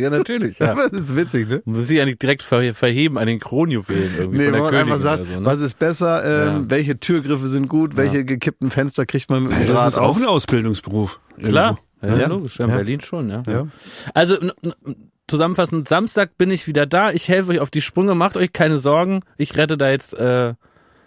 Ja, 0.00 0.10
natürlich. 0.10 0.58
Ja. 0.58 0.74
Das 0.90 0.92
ist 0.92 1.16
witzig, 1.16 1.48
ne? 1.48 1.62
Muss 1.64 1.86
sich 1.86 1.98
ja 1.98 2.04
nicht 2.04 2.20
direkt 2.22 2.42
ver 2.42 2.74
verheben 2.74 3.18
an 3.18 3.26
den 3.26 3.38
Kronjuwelen 3.38 4.10
irgendwie 4.18 4.38
Nee, 4.38 4.44
von 4.44 4.52
der 4.54 4.62
man 4.62 4.70
Königin 4.70 4.92
einfach 4.92 5.02
sagt, 5.02 5.20
oder 5.22 5.30
so, 5.34 5.40
ne? 5.40 5.46
was 5.46 5.60
ist 5.60 5.78
besser, 5.78 6.24
ähm, 6.24 6.54
Ja. 6.64 6.70
welche 6.70 6.98
Türgriffe 6.98 7.48
sind 7.48 7.68
gut, 7.68 7.96
welche 7.96 8.24
gekippten 8.24 8.70
Fenster 8.70 9.06
kriegt 9.06 9.30
man 9.30 9.42
mit 9.44 9.52
dem 9.52 9.66
das 9.66 9.70
Draht 9.76 9.88
ist 9.88 9.98
auch 9.98 10.08
auf. 10.10 10.16
ein 10.16 10.24
Ausbildungsberuf. 10.26 11.20
Klar, 11.42 11.78
ja, 12.02 12.16
Ja. 12.16 12.26
logisch. 12.28 12.58
Ja, 12.58 12.64
in 12.66 12.70
Ja. 12.70 12.76
Berlin 12.76 13.00
schon, 13.00 13.30
ja. 13.30 13.42
Ja. 13.46 13.66
Also 14.14 14.36
zusammenfassend, 15.28 15.86
Samstag 15.88 16.36
bin 16.38 16.50
ich 16.50 16.66
wieder 16.66 16.86
da. 16.86 17.10
Ich 17.12 17.28
helfe 17.28 17.50
euch 17.50 17.60
auf 17.60 17.70
die 17.70 17.80
Sprünge. 17.80 18.14
Macht 18.14 18.36
euch 18.36 18.52
keine 18.52 18.78
Sorgen. 18.78 19.20
Ich 19.36 19.56
rette 19.56 19.76
da 19.76 19.90
jetzt 19.90 20.14
äh, 20.14 20.54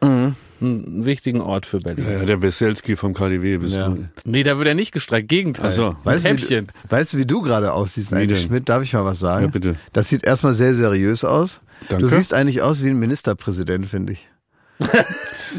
Mhm. 0.01 0.35
Einen 0.63 1.05
wichtigen 1.05 1.41
Ort 1.41 1.65
für 1.65 1.79
Berlin. 1.79 2.05
Ja, 2.09 2.25
der 2.25 2.41
Weselski 2.41 2.95
vom 2.95 3.13
KDW 3.13 3.57
bist 3.57 3.75
Ja. 3.75 3.89
du. 3.89 4.07
Nee, 4.25 4.43
da 4.43 4.57
wird 4.57 4.67
er 4.67 4.73
nicht 4.75 4.91
gestreikt. 4.91 5.27
Gegenteil. 5.29 5.67
Ach 5.67 5.71
so. 5.71 5.87
Ein 5.89 5.97
Weißt 6.03 6.23
du, 6.25 6.29
wie, 6.29 6.31
Häppchen. 6.33 6.67
du- 6.67 6.91
weißt 6.91 7.13
du, 7.13 7.17
wie 7.17 7.25
du 7.25 7.41
gerade 7.41 7.73
aussiehst 7.73 8.13
eigentlich, 8.13 8.39
denn? 8.39 8.47
Schmidt? 8.47 8.69
Darf 8.69 8.83
ich 8.83 8.93
mal 8.93 9.05
was 9.05 9.19
sagen? 9.19 9.45
Ja, 9.45 9.51
bitte. 9.51 9.75
Das 9.93 10.09
sieht 10.09 10.25
erstmal 10.25 10.53
sehr 10.53 10.73
seriös 10.75 11.23
aus. 11.23 11.61
Danke. 11.89 12.03
Du 12.03 12.07
siehst 12.09 12.33
eigentlich 12.33 12.61
aus 12.61 12.81
wie 12.83 12.89
ein 12.89 12.99
Ministerpräsident, 12.99 13.85
finde 13.87 14.13
ich. 14.13 14.27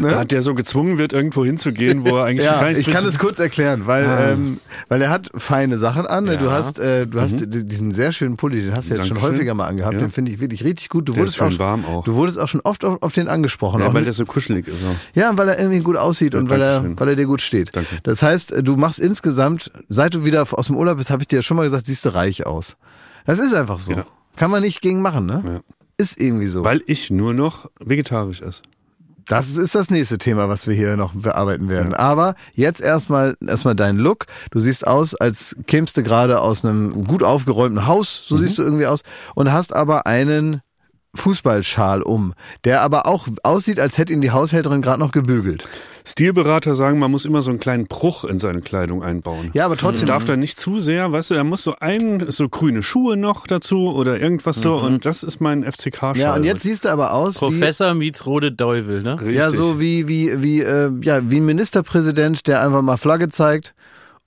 Ja, 0.02 0.24
der 0.24 0.42
so 0.42 0.54
gezwungen 0.54 0.98
wird, 0.98 1.12
irgendwo 1.12 1.44
hinzugehen, 1.44 2.04
wo 2.04 2.16
er 2.16 2.24
eigentlich 2.24 2.44
Ja, 2.46 2.68
ich 2.68 2.86
kann 2.90 3.06
es 3.06 3.20
kurz 3.20 3.38
erklären, 3.38 3.86
weil, 3.86 4.04
Ah. 4.06 4.30
ähm, 4.32 4.58
weil 4.88 5.00
er 5.02 5.08
hat 5.10 5.30
feine 5.36 5.78
Sachen 5.78 6.04
an. 6.04 6.24
ne? 6.24 6.36
Du 6.36 6.46
Ja. 6.46 6.50
hast, 6.52 6.80
äh, 6.80 7.06
du 7.06 7.20
hast 7.20 7.44
diesen 7.46 7.94
sehr 7.94 8.10
schönen 8.10 8.36
Pulli, 8.36 8.60
den 8.62 8.74
hast 8.76 8.90
du 8.90 8.94
jetzt 8.94 9.06
schon 9.06 9.16
Mhm. 9.18 9.22
Häufiger 9.22 9.54
mal 9.54 9.68
angehabt. 9.68 9.94
Ja. 9.94 10.00
Den 10.00 10.10
finde 10.10 10.32
ich 10.32 10.40
wirklich 10.40 10.64
richtig 10.64 10.88
gut. 10.88 11.08
Du 11.08 11.12
Der 11.12 11.20
wurdest 11.20 11.36
ist 11.38 11.44
schön 11.44 11.54
auch, 11.54 11.58
warm 11.60 11.84
auch. 11.84 12.02
Du 12.04 12.14
wurdest 12.14 12.40
auch 12.40 12.48
schon 12.48 12.60
oft 12.62 12.84
auf, 12.84 13.00
auf 13.02 13.12
den 13.12 13.28
angesprochen. 13.28 13.80
Ja, 13.82 13.86
auch 13.86 13.94
weil 13.94 14.00
nicht- 14.00 14.06
der 14.06 14.12
so 14.14 14.24
kuschelig 14.26 14.66
ist. 14.66 14.74
Auch. 14.84 14.96
Ja, 15.16 15.36
weil 15.38 15.48
er 15.48 15.60
irgendwie 15.60 15.78
gut 15.80 15.96
aussieht 15.96 16.34
und 16.34 16.50
weil 16.50 16.60
er, 16.60 16.84
weil 16.98 17.08
er 17.10 17.16
dir 17.16 17.26
gut 17.26 17.40
steht. 17.40 17.70
Danke. 17.76 17.88
Das 18.02 18.20
heißt, 18.20 18.52
du 18.64 18.76
machst 18.76 18.98
insgesamt, 18.98 19.70
seit 19.88 20.14
du 20.14 20.24
wieder 20.24 20.44
aus 20.50 20.66
dem 20.66 20.76
Urlaub 20.76 20.96
bist, 20.98 21.10
habe 21.10 21.22
ich 21.22 21.28
dir 21.28 21.36
ja 21.36 21.42
schon 21.42 21.56
mal 21.56 21.62
gesagt, 21.62 21.86
siehst 21.86 22.04
du 22.04 22.08
reich 22.14 22.46
aus. 22.46 22.76
Das 23.26 23.38
ist 23.38 23.54
einfach 23.54 23.78
so. 23.78 23.92
Kann 24.36 24.50
man 24.50 24.62
nicht 24.62 24.80
gegen 24.82 25.00
machen, 25.02 25.26
ne? 25.26 25.62
Ist 25.96 26.20
irgendwie 26.20 26.46
so. 26.46 26.64
Weil 26.64 26.82
ich 26.86 27.10
nur 27.10 27.32
noch 27.32 27.70
vegetarisch 27.78 28.42
esse. 28.42 28.62
Das 29.26 29.56
ist 29.56 29.74
das 29.74 29.90
nächste 29.90 30.18
Thema, 30.18 30.48
was 30.48 30.66
wir 30.66 30.74
hier 30.74 30.96
noch 30.96 31.14
bearbeiten 31.14 31.68
werden. 31.68 31.94
Aber 31.94 32.34
jetzt 32.54 32.80
erstmal 32.80 33.36
erstmal 33.46 33.74
dein 33.74 33.96
Look. 33.96 34.26
Du 34.50 34.60
siehst 34.60 34.86
aus, 34.86 35.14
als 35.14 35.56
kämst 35.66 35.96
du 35.96 36.02
gerade 36.02 36.40
aus 36.40 36.64
einem 36.64 37.04
gut 37.04 37.22
aufgeräumten 37.22 37.86
Haus, 37.86 38.22
so 38.26 38.36
siehst 38.36 38.58
du 38.58 38.62
irgendwie 38.62 38.86
aus, 38.86 39.02
und 39.34 39.52
hast 39.52 39.74
aber 39.74 40.06
einen 40.06 40.60
Fußballschal 41.14 42.02
um, 42.02 42.34
der 42.64 42.82
aber 42.82 43.06
auch 43.06 43.28
aussieht, 43.42 43.78
als 43.80 43.98
hätte 43.98 44.12
ihn 44.12 44.20
die 44.20 44.30
Haushälterin 44.30 44.82
gerade 44.82 45.00
noch 45.00 45.12
gebügelt. 45.12 45.68
Stilberater 46.06 46.74
sagen, 46.74 46.98
man 46.98 47.10
muss 47.10 47.24
immer 47.24 47.40
so 47.40 47.50
einen 47.50 47.60
kleinen 47.60 47.86
Bruch 47.86 48.24
in 48.24 48.38
seine 48.38 48.60
Kleidung 48.60 49.02
einbauen. 49.02 49.50
Ja, 49.54 49.64
aber 49.64 49.78
trotzdem. 49.78 50.06
darf 50.06 50.26
dann 50.26 50.38
nicht 50.38 50.60
zu 50.60 50.78
sehr, 50.78 51.10
weißt 51.12 51.30
du, 51.30 51.34
da 51.34 51.44
muss 51.44 51.62
so 51.62 51.76
ein, 51.80 52.26
so 52.28 52.50
grüne 52.50 52.82
Schuhe 52.82 53.16
noch 53.16 53.46
dazu 53.46 53.94
oder 53.94 54.20
irgendwas 54.20 54.60
so 54.60 54.76
und 54.76 55.06
das 55.06 55.22
ist 55.22 55.40
mein 55.40 55.64
FCK-Schal. 55.64 56.18
Ja, 56.18 56.34
und 56.34 56.44
jetzt 56.44 56.62
siehst 56.62 56.84
du 56.84 56.90
aber 56.90 57.14
aus 57.14 57.36
wie, 57.36 57.38
Professor 57.38 57.94
meets 57.94 58.26
Rode 58.26 58.54
Teufel, 58.54 59.02
ne? 59.02 59.18
Richtig. 59.18 59.36
ja, 59.36 59.50
so 59.50 59.80
wie, 59.80 60.06
wie, 60.06 60.42
wie, 60.42 60.60
äh, 60.60 60.90
ja, 61.02 61.30
wie 61.30 61.38
ein 61.38 61.46
Ministerpräsident, 61.46 62.46
der 62.48 62.62
einfach 62.62 62.82
mal 62.82 62.98
Flagge 62.98 63.30
zeigt 63.30 63.74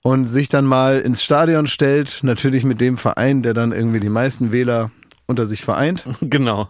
und 0.02 0.26
sich 0.26 0.48
dann 0.48 0.64
mal 0.64 0.98
ins 0.98 1.22
Stadion 1.22 1.68
stellt, 1.68 2.20
natürlich 2.22 2.64
mit 2.64 2.80
dem 2.80 2.96
Verein, 2.96 3.42
der 3.42 3.54
dann 3.54 3.70
irgendwie 3.70 4.00
die 4.00 4.08
meisten 4.08 4.50
Wähler 4.50 4.90
unter 5.28 5.46
sich 5.46 5.62
vereint. 5.62 6.04
Genau. 6.20 6.66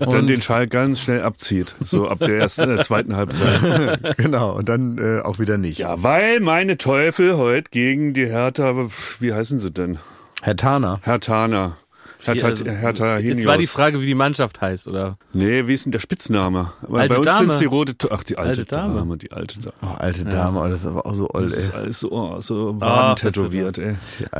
Und 0.00 0.12
dann 0.12 0.26
den 0.26 0.42
Schal 0.42 0.66
ganz 0.66 1.00
schnell 1.00 1.22
abzieht, 1.22 1.74
so 1.84 2.08
ab 2.08 2.18
der 2.18 2.38
ersten, 2.38 2.78
äh, 2.78 2.82
zweiten 2.82 3.14
Halbzeit. 3.16 4.16
genau, 4.16 4.56
und 4.56 4.68
dann 4.68 4.98
äh, 4.98 5.20
auch 5.20 5.38
wieder 5.38 5.58
nicht. 5.58 5.78
Ja, 5.78 6.02
weil 6.02 6.40
meine 6.40 6.76
Teufel 6.76 7.36
heute 7.36 7.70
gegen 7.70 8.12
die 8.12 8.26
Hertha, 8.26 8.74
wie 9.20 9.32
heißen 9.32 9.60
sie 9.60 9.70
denn? 9.70 9.98
Herr 10.42 10.56
Taner. 10.56 11.00
Hertana. 11.02 11.76
Hertha, 12.24 12.46
Also, 12.48 12.64
Hertha 12.66 13.16
Es 13.16 13.22
Henios. 13.24 13.44
war 13.46 13.56
die 13.58 13.66
Frage, 13.66 14.00
wie 14.00 14.06
die 14.06 14.14
Mannschaft 14.14 14.60
heißt, 14.60 14.88
oder? 14.88 15.16
Nee, 15.32 15.66
wie 15.66 15.72
ist 15.74 15.84
denn 15.86 15.92
der 15.92 16.00
Spitzname? 16.00 16.72
Alte 16.92 17.14
bei 17.14 17.18
uns 17.20 17.38
sind's 17.38 17.58
die 17.58 17.64
rote, 17.64 17.96
To- 17.96 18.10
ach, 18.10 18.22
die 18.22 18.36
alte, 18.38 18.50
Alte 18.60 18.64
Dame. 18.66 18.94
Dame. 18.94 19.16
die 19.16 19.32
alte 19.32 19.58
Dame. 19.60 19.72
Oh, 19.82 19.94
alte 19.98 20.24
Dame, 20.24 20.60
oh, 20.60 20.68
das 20.68 20.80
ist 20.80 20.86
aber 20.86 21.06
auch 21.06 21.14
so 21.14 21.28
old, 21.32 21.46
Das 21.46 21.56
ist 21.56 21.70
ey. 21.70 21.76
alles 21.76 22.00
so, 22.00 22.10
oh, 22.12 22.40
so 22.40 22.72
das 22.72 22.88
wird 23.08 23.34
tätowiert, 23.34 23.78
ey. 23.78 23.94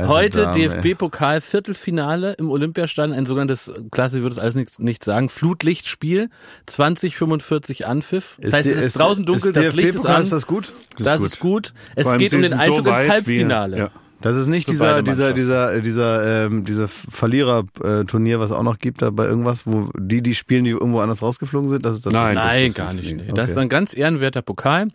Heute 0.07 0.41
Dame, 0.43 0.57
ey. 0.57 0.69
DFB-Pokal-Viertelfinale 0.69 2.33
im 2.33 2.49
Olympiastadion, 2.49 3.15
ein 3.17 3.25
sogenanntes, 3.25 3.71
Klasse 3.91 4.21
würde 4.21 4.33
es 4.33 4.39
alles 4.39 4.55
nicht, 4.55 4.79
nicht 4.79 5.03
sagen, 5.03 5.29
Flutlichtspiel, 5.29 6.29
2045 6.65 7.87
Anpfiff. 7.87 8.37
Das 8.39 8.49
Ist 8.49 8.53
heißt, 8.55 8.67
es 8.69 8.77
ist 8.77 8.83
ist- 8.85 8.99
draußen 8.99 9.25
dunkel, 9.25 9.47
ist 9.51 9.55
das 9.55 9.73
Licht 9.73 9.89
ist 9.89 9.95
DFB-Pokal, 9.95 10.15
an. 10.17 10.23
Ist 10.23 10.31
das 10.31 10.47
gut? 10.47 10.71
Das 10.99 11.17
gut. 11.19 11.27
ist 11.27 11.39
gut. 11.39 11.73
Es 11.95 12.03
Vor 12.03 12.11
allem, 12.13 12.19
geht 12.19 12.33
um 12.33 12.41
den 12.41 12.49
sind 12.49 12.59
so 12.63 12.65
Einzug 12.71 12.87
ins 12.87 12.95
weit 12.95 13.05
wie- 13.05 13.09
Halbfinale. 13.11 13.77
ja. 13.77 13.89
Das 14.21 14.35
ist 14.35 14.47
nicht 14.47 14.69
dieser, 14.69 15.01
dieser, 15.01 15.33
dieser, 15.33 15.73
äh, 15.73 15.81
dieser, 15.81 16.45
ähm, 16.45 16.63
dieser 16.63 16.87
Verlierer-Turnier, 16.87 18.39
was 18.39 18.51
auch 18.51 18.63
noch 18.63 18.79
gibt, 18.79 19.01
da 19.01 19.09
bei 19.09 19.25
irgendwas, 19.25 19.65
wo 19.65 19.89
die, 19.97 20.21
die 20.21 20.35
spielen, 20.35 20.63
die 20.63 20.71
irgendwo 20.71 20.99
anders 20.99 21.21
rausgeflogen 21.21 21.69
sind, 21.69 21.85
das 21.85 21.95
ist 21.97 22.05
das. 22.05 22.13
Nein. 22.13 22.35
das 22.35 22.45
Nein, 22.45 22.67
ist 22.67 22.75
gar 22.75 22.93
nicht, 22.93 23.15
nee. 23.15 23.23
Nee. 23.27 23.33
Das 23.33 23.49
ist 23.49 23.57
ein 23.57 23.69
ganz 23.69 23.95
ehrenwerter 23.95 24.41
Pokal. 24.41 24.89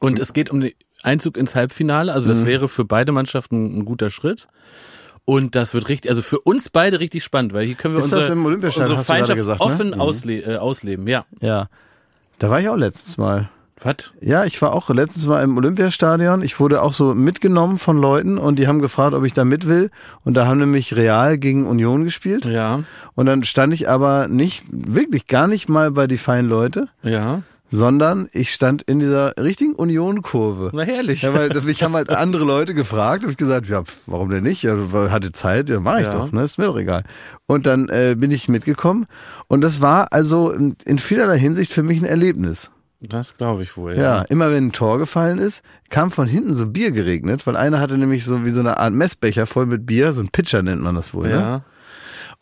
Und 0.00 0.18
es 0.18 0.32
geht 0.32 0.50
um 0.50 0.60
den 0.60 0.72
Einzug 1.02 1.36
ins 1.36 1.54
Halbfinale. 1.54 2.12
Also 2.12 2.28
Mhm. 2.28 2.32
das 2.32 2.46
wäre 2.46 2.68
für 2.68 2.84
beide 2.84 3.12
Mannschaften 3.12 3.78
ein 3.78 3.84
guter 3.84 4.10
Schritt. 4.10 4.48
Und 5.26 5.54
das 5.54 5.72
wird 5.72 5.88
richtig, 5.88 6.10
also 6.10 6.20
für 6.22 6.38
uns 6.40 6.68
beide 6.68 7.00
richtig 7.00 7.24
spannend, 7.24 7.54
weil 7.54 7.64
hier 7.64 7.76
können 7.76 7.94
wir 7.94 7.98
Ist 8.00 8.12
unsere, 8.12 8.20
das 8.60 8.76
unsere 8.76 9.04
Feindschaft 9.04 9.38
gesagt, 9.38 9.60
ne? 9.60 9.64
offen 9.66 9.94
ausle 9.94 10.40
äh, 10.40 10.56
ausleben. 10.56 11.08
Ja. 11.08 11.24
Ja. 11.40 11.68
Da 12.38 12.50
war 12.50 12.60
ich 12.60 12.68
auch 12.68 12.76
letztes 12.76 13.16
Mal. 13.16 13.48
Was? 13.82 14.12
Ja, 14.20 14.44
ich 14.44 14.60
war 14.62 14.72
auch 14.72 14.88
letztes 14.90 15.26
Mal 15.26 15.42
im 15.42 15.56
Olympiastadion. 15.56 16.42
Ich 16.42 16.60
wurde 16.60 16.80
auch 16.82 16.94
so 16.94 17.14
mitgenommen 17.14 17.78
von 17.78 17.98
Leuten 17.98 18.38
und 18.38 18.58
die 18.58 18.66
haben 18.68 18.80
gefragt, 18.80 19.14
ob 19.14 19.24
ich 19.24 19.32
da 19.32 19.44
mit 19.44 19.66
will. 19.66 19.90
Und 20.22 20.34
da 20.34 20.46
haben 20.46 20.58
nämlich 20.60 20.94
Real 20.96 21.38
gegen 21.38 21.66
Union 21.66 22.04
gespielt. 22.04 22.44
Ja, 22.44 22.84
Und 23.14 23.26
dann 23.26 23.42
stand 23.44 23.74
ich 23.74 23.88
aber 23.88 24.28
nicht, 24.28 24.64
wirklich 24.70 25.26
gar 25.26 25.48
nicht 25.48 25.68
mal 25.68 25.90
bei 25.90 26.06
die 26.06 26.18
feinen 26.18 26.48
Leute, 26.48 26.88
ja. 27.02 27.42
sondern 27.70 28.28
ich 28.32 28.54
stand 28.54 28.82
in 28.82 29.00
dieser 29.00 29.34
richtigen 29.38 29.74
Union-Kurve. 29.74 30.70
Na 30.72 30.82
herrlich. 30.84 31.22
Ja, 31.22 31.34
weil 31.34 31.50
mich 31.62 31.82
haben 31.82 31.94
halt 31.94 32.10
andere 32.10 32.44
Leute 32.44 32.74
gefragt 32.74 33.24
und 33.24 33.30
ich 33.30 33.36
gesagt, 33.36 33.68
ja, 33.68 33.82
pf, 33.82 33.98
warum 34.06 34.30
denn 34.30 34.44
nicht? 34.44 34.62
Ja, 34.62 34.76
hatte 35.10 35.32
Zeit, 35.32 35.68
ja, 35.68 35.80
mach 35.80 35.98
ich 35.98 36.04
Ja. 36.06 36.10
doch, 36.12 36.30
ne? 36.32 36.44
Ist 36.44 36.58
mir 36.58 36.66
doch 36.66 36.76
egal. 36.78 37.02
Und 37.46 37.66
dann 37.66 37.88
äh, 37.88 38.14
bin 38.16 38.30
ich 38.30 38.48
mitgekommen 38.48 39.06
und 39.48 39.60
das 39.62 39.80
war 39.80 40.12
also 40.12 40.50
in, 40.52 40.76
in 40.86 40.98
vielerlei 41.00 41.38
Hinsicht 41.38 41.72
für 41.72 41.82
mich 41.82 42.00
ein 42.00 42.06
Erlebnis. 42.06 42.70
Das 43.08 43.36
glaube 43.36 43.62
ich 43.62 43.76
wohl. 43.76 43.96
Ja. 43.96 44.22
immer 44.22 44.50
wenn 44.50 44.68
ein 44.68 44.72
Tor 44.72 44.98
gefallen 44.98 45.38
ist, 45.38 45.62
kam 45.90 46.10
von 46.10 46.26
hinten 46.26 46.54
so 46.54 46.66
Bier 46.66 46.90
geregnet, 46.90 47.46
weil 47.46 47.56
einer 47.56 47.80
hatte 47.80 47.98
nämlich 47.98 48.24
so 48.24 48.44
wie 48.44 48.50
so 48.50 48.60
eine 48.60 48.78
Art 48.78 48.92
Messbecher 48.92 49.46
voll 49.46 49.66
mit 49.66 49.86
Bier, 49.86 50.12
so 50.12 50.20
ein 50.20 50.28
Pitcher 50.28 50.62
nennt 50.62 50.82
man 50.82 50.94
das 50.94 51.14
wohl, 51.14 51.28
ne? 51.28 51.62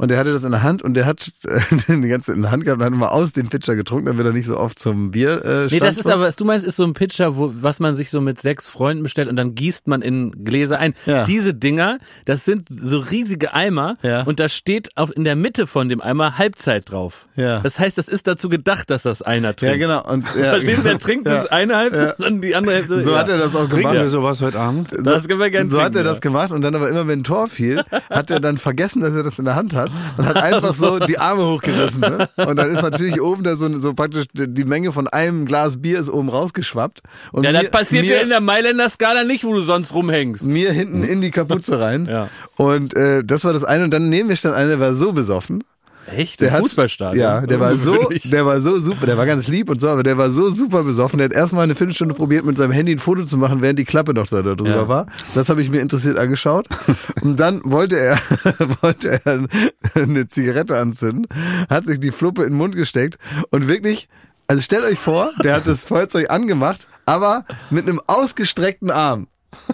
Ja. 0.02 0.04
und 0.04 0.08
der 0.08 0.18
hatte 0.18 0.32
das 0.32 0.44
in 0.44 0.50
der 0.50 0.62
Hand 0.62 0.82
und 0.82 0.94
der 0.94 1.06
hat 1.06 1.30
äh, 1.46 1.60
die 1.88 2.08
ganze 2.08 2.32
in 2.32 2.42
der 2.42 2.50
Hand 2.50 2.64
gehabt 2.64 2.80
und 2.80 2.84
hat 2.86 2.92
immer 2.92 3.12
aus 3.12 3.32
dem 3.32 3.48
Pitcher 3.48 3.76
getrunken, 3.76 4.06
damit 4.06 4.26
er 4.26 4.32
nicht 4.32 4.46
so 4.46 4.58
oft 4.58 4.78
zum 4.78 5.12
Bier 5.12 5.44
äh, 5.44 5.66
Nee, 5.70 5.80
das 5.80 5.96
ist 5.96 6.08
aber, 6.10 6.22
was 6.22 6.36
du 6.36 6.44
meinst, 6.44 6.66
ist 6.66 6.76
so 6.76 6.84
ein 6.84 6.92
Pitcher, 6.92 7.36
wo, 7.36 7.52
was 7.60 7.80
man 7.80 7.94
sich 7.94 8.10
so 8.10 8.20
mit 8.20 8.40
sechs 8.40 8.68
Freunden 8.68 9.02
bestellt 9.02 9.28
und 9.28 9.36
dann 9.36 9.54
gießt 9.54 9.86
man 9.88 10.02
in 10.02 10.44
Gläser 10.44 10.78
ein. 10.78 10.94
Ja. 11.06 11.24
Diese 11.24 11.54
Dinger, 11.54 11.98
das 12.24 12.44
sind 12.44 12.66
so 12.68 12.98
riesige 12.98 13.54
Eimer 13.54 13.96
Ja. 14.02 14.22
und 14.22 14.40
da 14.40 14.48
steht 14.48 14.96
auf, 14.96 15.14
in 15.16 15.24
der 15.24 15.36
Mitte 15.36 15.66
von 15.66 15.88
dem 15.88 16.00
Eimer 16.00 16.38
Halbzeit 16.38 16.90
drauf. 16.90 17.26
Ja. 17.36 17.60
Das 17.60 17.78
heißt, 17.78 17.96
das 17.96 18.08
ist 18.08 18.26
dazu 18.26 18.48
gedacht, 18.48 18.90
dass 18.90 19.02
das 19.04 19.22
einer 19.22 19.54
trinkt. 19.54 19.80
Ja, 19.80 19.86
genau. 19.86 20.10
Und, 20.10 20.24
ja, 20.36 20.50
Verstehst 20.52 20.78
du, 20.78 20.82
der 20.82 20.98
trinkt 20.98 21.26
ja. 21.26 21.34
bis 21.40 21.46
eine 21.46 21.76
Halbzeit 21.76 22.18
und 22.18 22.24
dann 22.24 22.40
die 22.40 22.54
andere 22.54 22.74
Hälfte. 22.74 23.04
So 23.04 23.12
ja. 23.12 23.18
hat 23.18 23.28
er 23.28 23.38
das 23.38 23.54
auch 23.54 23.68
Trinken 23.68 23.78
gemacht. 23.78 23.94
wir 23.94 24.08
sowas 24.08 24.40
heute 24.42 24.58
Abend? 24.58 24.88
Das 25.02 25.28
können 25.28 25.40
wir 25.40 25.50
gerne 25.50 25.70
So 25.70 25.78
hat 25.78 25.92
trinken, 25.92 25.98
er 25.98 26.04
das 26.04 26.16
ja. 26.18 26.20
gemacht 26.20 26.52
und 26.52 26.62
dann 26.62 26.74
aber 26.74 26.88
immer, 26.88 27.06
wenn 27.06 27.20
ein 27.20 27.24
Tor 27.24 27.48
fiel, 27.48 27.82
hat 28.10 28.30
er 28.30 28.40
dann 28.40 28.58
vergessen, 28.58 29.00
dass 29.00 29.12
er 29.14 29.22
das 29.22 29.38
in 29.38 29.44
der 29.44 29.54
Hand 29.54 29.74
hat 29.74 29.91
und 30.16 30.26
hat 30.26 30.37
einfach 30.37 30.74
so 30.74 30.98
die 30.98 31.18
Arme 31.18 31.46
hochgerissen. 31.46 32.00
Ne? 32.00 32.28
Und 32.37 32.57
dann 32.57 32.70
ist 32.70 32.83
natürlich 32.83 33.20
oben 33.20 33.42
da 33.44 33.57
so, 33.57 33.81
so 33.81 33.94
praktisch 33.94 34.26
die 34.35 34.64
Menge 34.64 34.92
von 34.92 35.09
einem 35.09 35.46
Glas 35.46 35.81
Bier 35.81 35.98
ist 35.98 36.09
oben 36.09 36.28
rausgeschwappt. 36.28 37.00
Und 37.33 37.44
Ja, 37.44 37.52
das 37.52 37.62
mir- 37.64 37.68
passiert 37.70 38.07
mir, 38.07 38.16
ja 38.16 38.22
in 38.22 38.28
der 38.28 38.40
Mailänder 38.40 38.88
Skala 38.88 39.24
nicht, 39.24 39.44
wo 39.44 39.52
du 39.55 39.61
sonst 39.61 39.94
rumhängst. 39.94 40.46
mir 40.46 40.72
hinten 40.72 41.02
in 41.05 41.20
die 41.20 41.31
Kapuze 41.31 41.81
rein. 41.81 42.07
Ja. 42.07 42.28
Und 42.57 42.94
äh, 42.96 43.22
das 43.24 43.44
war 43.44 43.52
das 43.52 43.64
eine. 43.64 43.85
Und 43.85 43.90
dann 43.90 44.09
neben 44.09 44.28
mir 44.28 44.37
stand 44.37 44.55
einer, 44.55 44.68
der 44.68 44.81
war 44.81 44.94
so 44.94 45.12
besoffen. 45.12 45.64
Echt? 46.06 46.40
Der 46.40 46.52
hat, 46.52 46.60
Fußballstadion? 46.60 47.18
Ja, 47.22 47.40
der 47.42 47.60
war 47.60 47.76
so, 47.76 47.96
der 48.24 48.44
war 48.44 48.60
so 48.60 48.78
super, 48.78 49.06
der 49.06 49.16
war 49.16 49.26
ganz 49.26 49.46
lieb 49.48 49.70
und 49.70 49.80
so, 49.80 49.88
aber 49.88 50.02
der 50.02 50.18
war 50.18 50.30
so 50.30 50.50
super 50.50 50.82
besoffen. 50.82 51.18
Der 51.18 51.26
hat 51.26 51.32
erstmal 51.32 51.64
eine 51.64 51.74
Viertelstunde 51.74 52.14
probiert, 52.14 52.44
mit 52.44 52.56
seinem 52.56 52.72
Handy 52.72 52.92
ein 52.92 52.98
Foto 52.98 53.24
zu 53.24 53.36
machen, 53.36 53.60
während 53.60 53.78
die 53.78 53.84
Klappe 53.84 54.12
noch 54.14 54.26
da 54.26 54.42
drüber 54.42 54.68
Ja. 54.70 54.88
war. 54.88 55.06
Das 55.34 55.48
habe 55.48 55.62
ich 55.62 55.70
mir 55.70 55.80
interessiert 55.80 56.18
angeschaut. 56.18 56.66
Und 57.22 57.38
dann 57.38 57.60
wollte 57.64 57.98
er, 57.98 58.18
wollte 58.82 59.20
er 59.24 59.46
eine 59.94 60.28
Zigarette 60.28 60.78
anzünden, 60.78 61.26
hat 61.70 61.84
sich 61.86 62.00
die 62.00 62.10
Fluppe 62.10 62.42
in 62.42 62.50
den 62.50 62.56
Mund 62.58 62.74
gesteckt 62.74 63.18
und 63.50 63.68
wirklich, 63.68 64.08
also 64.48 64.60
stellt 64.62 64.84
euch 64.84 64.98
vor, 64.98 65.30
der 65.42 65.54
hat 65.56 65.66
das 65.66 65.86
Feuerzeug 65.86 66.30
angemacht, 66.30 66.86
aber 67.06 67.44
mit 67.70 67.86
einem 67.88 68.00
ausgestreckten 68.06 68.90
Arm. 68.90 69.28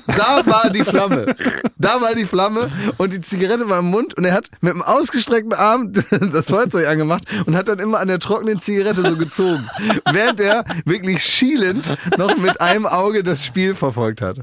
Da 0.06 0.44
war 0.46 0.70
die 0.70 0.84
Flamme. 0.84 1.34
Da 1.76 2.00
war 2.00 2.14
die 2.14 2.24
Flamme 2.24 2.70
und 2.96 3.12
die 3.12 3.20
Zigarette 3.20 3.68
war 3.68 3.78
im 3.80 3.90
Mund 3.90 4.14
und 4.14 4.24
er 4.24 4.32
hat 4.32 4.50
mit 4.60 4.72
einem 4.72 4.82
ausgestreckten 4.82 5.52
Arm 5.52 5.92
das 6.32 6.46
Feuerzeug 6.46 6.88
angemacht 6.88 7.24
und 7.46 7.56
hat 7.56 7.68
dann 7.68 7.78
immer 7.78 8.00
an 8.00 8.08
der 8.08 8.18
trockenen 8.18 8.60
Zigarette 8.60 9.02
so 9.02 9.16
gezogen, 9.16 9.68
während 10.12 10.40
er 10.40 10.64
wirklich 10.84 11.22
schielend 11.22 11.96
noch 12.16 12.36
mit 12.36 12.60
einem 12.60 12.86
Auge 12.86 13.22
das 13.22 13.44
Spiel 13.44 13.74
verfolgt 13.74 14.20
hat. 14.20 14.38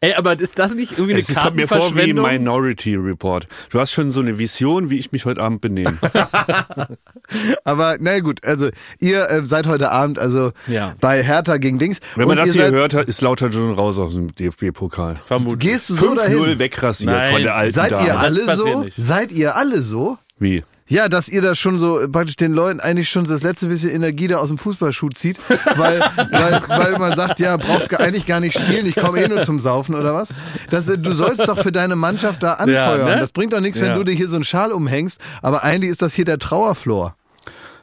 Ey, 0.00 0.14
aber 0.14 0.38
ist 0.38 0.58
das 0.58 0.74
nicht 0.74 0.92
irgendwie 0.92 1.12
eine 1.12 1.20
Es 1.20 1.34
kommt 1.34 1.56
mir 1.56 1.68
vor 1.68 1.94
wie? 1.96 2.12
Minority 2.12 2.96
Report. 2.96 3.46
Du 3.70 3.80
hast 3.80 3.92
schon 3.92 4.10
so 4.10 4.20
eine 4.20 4.38
Vision, 4.38 4.90
wie 4.90 4.98
ich 4.98 5.12
mich 5.12 5.24
heute 5.24 5.40
Abend 5.42 5.60
benehme. 5.60 5.96
Aber 7.64 7.96
na 8.00 8.20
gut, 8.20 8.44
also 8.44 8.68
ihr 9.00 9.28
äh, 9.30 9.44
seid 9.44 9.66
heute 9.66 9.90
Abend 9.90 10.18
also 10.18 10.52
Ja. 10.66 10.94
bei 11.00 11.22
Hertha 11.22 11.56
gegen 11.56 11.78
Dings. 11.78 12.00
Wenn 12.16 12.28
man 12.28 12.36
das 12.36 12.52
hier 12.52 12.70
hört, 12.70 12.94
ist 12.94 13.20
lauter 13.20 13.50
schon 13.52 13.74
raus 13.74 13.98
aus 13.98 14.14
dem 14.14 14.34
DFB-Pokal. 14.34 15.20
Vermutlich. 15.24 15.70
Gehst 15.72 15.90
du 15.90 15.94
so 15.96 16.12
5-0 16.12 16.16
dahin? 16.16 16.58
wegrasiert 16.58 17.12
Nein. 17.12 17.32
von 17.32 17.42
der 17.42 17.54
alten 17.56 17.74
Seid 17.74 17.92
Dame. 17.92 18.06
ihr 18.06 18.18
alle 18.18 18.56
so? 18.56 18.80
nicht. 18.82 18.96
Seid 18.96 19.32
ihr 19.32 19.56
alle 19.56 19.82
so? 19.82 20.18
Wie? 20.38 20.62
Ja, 20.86 21.08
dass 21.08 21.30
ihr 21.30 21.40
da 21.40 21.54
schon 21.54 21.78
so 21.78 22.06
praktisch 22.12 22.36
den 22.36 22.52
Leuten 22.52 22.78
eigentlich 22.78 23.08
schon 23.08 23.24
das 23.24 23.42
letzte 23.42 23.68
bisschen 23.68 23.88
Energie 23.90 24.26
da 24.28 24.36
aus 24.36 24.48
dem 24.48 24.58
Fußballschuh 24.58 25.08
zieht, 25.10 25.38
weil, 25.78 25.98
weil, 26.30 26.62
weil 26.68 26.98
man 26.98 27.16
sagt, 27.16 27.40
ja, 27.40 27.56
brauchst 27.56 27.88
gar, 27.88 28.00
eigentlich 28.00 28.26
gar 28.26 28.38
nicht 28.40 28.58
spielen, 28.58 28.84
ich 28.84 28.94
komme 28.94 29.22
eh 29.24 29.28
nur 29.28 29.42
zum 29.44 29.60
Saufen 29.60 29.94
oder 29.94 30.12
was. 30.14 30.28
Das, 30.68 30.86
äh, 30.90 30.98
du 30.98 31.12
sollst 31.12 31.48
doch 31.48 31.58
für 31.58 31.72
deine 31.72 31.96
Mannschaft 31.96 32.42
da 32.42 32.52
anfeuern. 32.54 33.04
ne? 33.06 33.16
Das 33.18 33.30
bringt 33.32 33.54
doch 33.54 33.60
nichts, 33.60 33.80
wenn 33.80 33.88
Ja. 33.88 33.94
du 33.94 34.04
dir 34.04 34.12
hier 34.12 34.28
so 34.28 34.36
einen 34.36 34.44
Schal 34.44 34.72
umhängst, 34.72 35.18
aber 35.40 35.64
eigentlich 35.64 35.90
ist 35.90 36.02
das 36.02 36.12
hier 36.12 36.26
der 36.26 36.38
Trauerflor. 36.38 37.16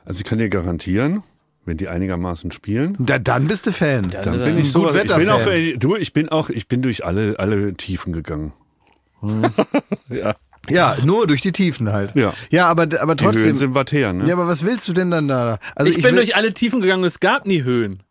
Also 0.06 0.20
ich 0.20 0.24
kann 0.24 0.38
dir 0.38 0.50
garantieren, 0.50 1.24
wenn 1.66 1.78
die 1.78 1.88
einigermaßen 1.88 2.52
spielen, 2.52 2.98
Da, 3.00 3.18
dann 3.18 3.48
bist 3.48 3.66
du 3.66 3.72
Fan. 3.72 4.12
dann 4.12 4.36
ist 4.36 4.44
bin 4.46 4.58
ich 4.60 4.72
so. 4.72 4.86
Ich 4.88 4.94
bin 4.94 5.02
Gutwetterfan. 5.08 5.30
auch, 5.30 5.48
äh, 5.48 5.76
du, 5.78 5.96
ich 5.96 6.14
bin 6.14 6.30
auch, 6.30 6.50
ich 6.52 6.68
bin 6.68 6.84
durch 6.84 7.04
alle, 7.04 7.40
alle 7.40 7.74
Tiefen 7.74 8.14
gegangen. 8.14 8.54
Ja. 10.10 10.36
Ja, 10.70 10.96
nur 11.04 11.26
durch 11.28 11.42
die 11.42 11.52
Tiefen 11.52 11.92
halt. 11.92 12.16
Ja. 12.16 12.34
Ja, 12.52 12.68
aber, 12.68 12.84
aber 12.84 13.16
Die 13.16 13.26
Höhen 13.26 13.34
trotzdem. 13.34 13.56
sind 13.56 13.74
was 13.76 13.92
her, 13.92 14.14
ne? 14.14 14.28
Ja, 14.28 14.36
aber 14.36 14.48
was 14.48 14.64
willst 14.64 14.88
du 14.88 14.94
denn 14.94 15.10
dann 15.12 15.28
da? 15.28 15.58
Also 15.76 15.90
ich, 15.90 15.96
bin 15.98 16.06
will- 16.16 16.16
durch 16.24 16.36
alle 16.36 16.54
Tiefen 16.54 16.82
gegangen, 16.82 17.04
es 17.04 17.20
gab 17.20 17.46
nie 17.48 17.64
Höhen. 17.64 18.02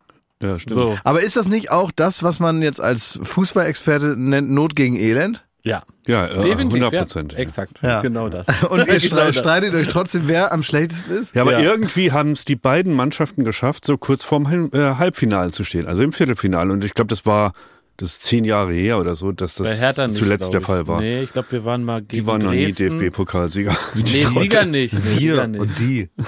Ja, 0.43 0.59
stimmt. 0.59 0.75
So. 0.75 0.99
aber 1.05 1.23
ist 1.23 1.37
das 1.37 1.49
nicht 1.49 1.71
auch 1.71 1.91
das, 1.95 2.23
was 2.23 2.41
man 2.41 2.63
jetzt 2.63 2.81
als 2.81 3.19
Fußballexperte 3.23 4.15
nennt, 4.17 4.51
Not 4.51 4.75
gegen 4.75 4.97
Elend? 4.97 5.45
Ja. 5.63 5.83
Ja, 6.07 6.25
äh, 6.25 6.43
Definitiv. 6.43 6.83
100 6.83 6.99
Prozent. 7.01 7.33
Ja. 7.35 7.39
Exakt. 7.39 7.83
Ja. 7.83 8.01
Genau 8.01 8.31
das. 8.31 8.47
Und 8.71 8.89
ihr 8.89 8.99
Genau 8.99 9.31
streitet 9.33 9.75
euch 9.75 9.89
trotzdem, 9.89 10.23
wer 10.27 10.53
am 10.53 10.63
schlechtesten 10.63 11.11
ist? 11.13 11.35
Ja, 11.35 11.43
aber 11.43 11.53
Ja. 11.53 11.61
irgendwie 11.61 12.11
haben 12.13 12.33
es 12.33 12.47
die 12.47 12.57
beiden 12.57 12.95
Mannschaften 12.95 13.45
geschafft, 13.45 13.85
so 13.85 13.99
kurz 13.99 14.25
vorm 14.25 14.71
äh, 14.73 14.79
Halbfinale 14.95 15.51
zu 15.51 15.63
stehen, 15.65 15.87
also 15.87 16.03
im 16.03 16.15
Viertelfinale. 16.15 16.73
Und 16.73 16.83
ich 16.85 16.95
glaube, 16.95 17.09
das 17.09 17.27
war 17.27 17.53
das 18.01 18.15
ist 18.15 18.25
zehn 18.25 18.45
Jahre 18.45 18.73
her 18.73 18.99
oder 18.99 19.15
so, 19.15 19.31
dass 19.33 19.55
das 19.57 19.69
nicht, 19.81 20.17
zuletzt 20.17 20.53
der 20.53 20.61
ich. 20.61 20.67
Fall 20.67 20.87
war. 20.89 21.01
Nee, 21.01 21.23
ich 21.23 21.33
glaube, 21.33 21.53
wir 21.53 21.65
waren 21.65 21.85
mal 21.85 22.01
gegen 22.03 22.23
Die 22.23 22.27
waren 22.27 22.41
noch 22.41 22.51
nie 22.51 22.65
Dresden. 22.73 22.99
DFB-Pokalsieger. 22.99 23.77
Nee, 23.95 24.03
Sieger 24.05 24.65
nicht. 24.65 24.95
Nee, 24.95 25.19
Sieger 25.19 25.47
nicht. 25.47 25.61
und 25.61 25.79
die. 25.79 26.09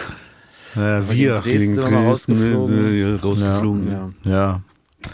Ja, 0.75 1.01
gegen 1.01 1.11
wir. 1.19 1.35
Dresden 1.35 1.75
sind 1.75 1.85
wir 1.85 1.91
mal 1.91 2.07
rausgeflogen. 2.09 3.03
äh, 3.03 3.21
rausgeflogen. 3.21 3.91
Ja. 3.93 4.11
Ja, 4.31 4.61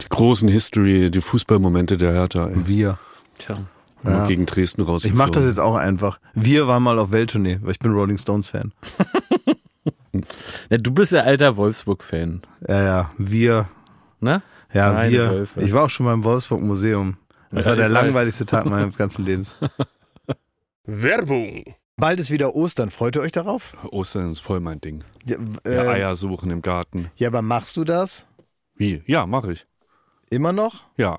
Die 0.03 0.09
großen 0.09 0.49
History, 0.49 1.11
die 1.11 1.21
Fußballmomente 1.21 1.97
der 1.97 2.13
Hertha. 2.13 2.47
Ey. 2.47 2.67
wir. 2.69 2.99
Tja. 3.39 3.57
Nur 4.05 4.27
Gegen 4.29 4.47
Dresden 4.47 4.83
Ich 4.83 4.89
rausgeflogen. 4.89 5.19
mach 5.19 5.31
das 5.35 5.45
jetzt 5.47 5.59
auch 5.59 5.75
einfach. 5.75 6.21
Wir 6.35 6.69
waren 6.69 6.85
mal 6.85 6.99
auf 7.01 7.11
Welttournee, 7.11 7.59
weil 7.63 7.73
ich 7.73 7.81
bin 7.81 7.91
Rolling 7.93 8.19
Stones 8.19 8.47
Fan. 8.47 8.73
Ja, 10.71 10.79
du 10.79 10.91
bist 10.93 11.13
ja 11.13 11.21
alter 11.21 11.57
Wolfsburg-Fan, 11.57 12.41
Ja, 12.67 12.83
ja, 12.83 13.11
wir. 13.19 13.69
ne? 14.21 14.43
Ja, 14.73 14.91
Kleine 14.93 15.11
wir. 15.13 15.31
Wölfe. 15.31 15.61
Ich 15.63 15.73
war 15.73 15.85
auch 15.85 15.91
schon 15.91 16.07
mal 16.07 16.13
im 16.15 16.25
Wolfsburg 16.25 16.61
Museum. 16.61 17.17
Das 17.51 17.65
Ja, 17.65 17.71
war 17.71 17.77
der 17.77 17.89
langweiligste 17.89 18.45
Tag 18.45 18.67
meines 18.67 18.97
ganzen 18.97 19.25
Lebens. 19.25 19.55
Werbung. 20.85 21.65
Bald 21.97 22.21
ist 22.21 22.31
wieder 22.31 22.55
Ostern. 22.55 22.91
Freut 22.91 23.17
ihr 23.17 23.23
euch 23.23 23.33
darauf? 23.33 23.73
Ostern 23.91 24.31
ist 24.33 24.41
voll 24.41 24.61
mein 24.61 24.81
Ding. 24.81 25.03
Ja, 25.27 25.37
äh, 25.65 25.75
Ja, 25.75 25.83
Eier 25.91 26.17
suchen 26.17 26.51
im 26.51 26.63
Garten. 26.63 27.11
ja, 27.17 27.29
aber 27.29 27.43
machst 27.43 27.77
du 27.77 27.85
das 27.85 28.27
Wie? 28.77 29.03
Ja, 29.07 29.27
mache 29.27 29.53
ich. 29.53 29.67
immer 30.31 30.53
noch? 30.53 30.83
Ja. 30.97 31.19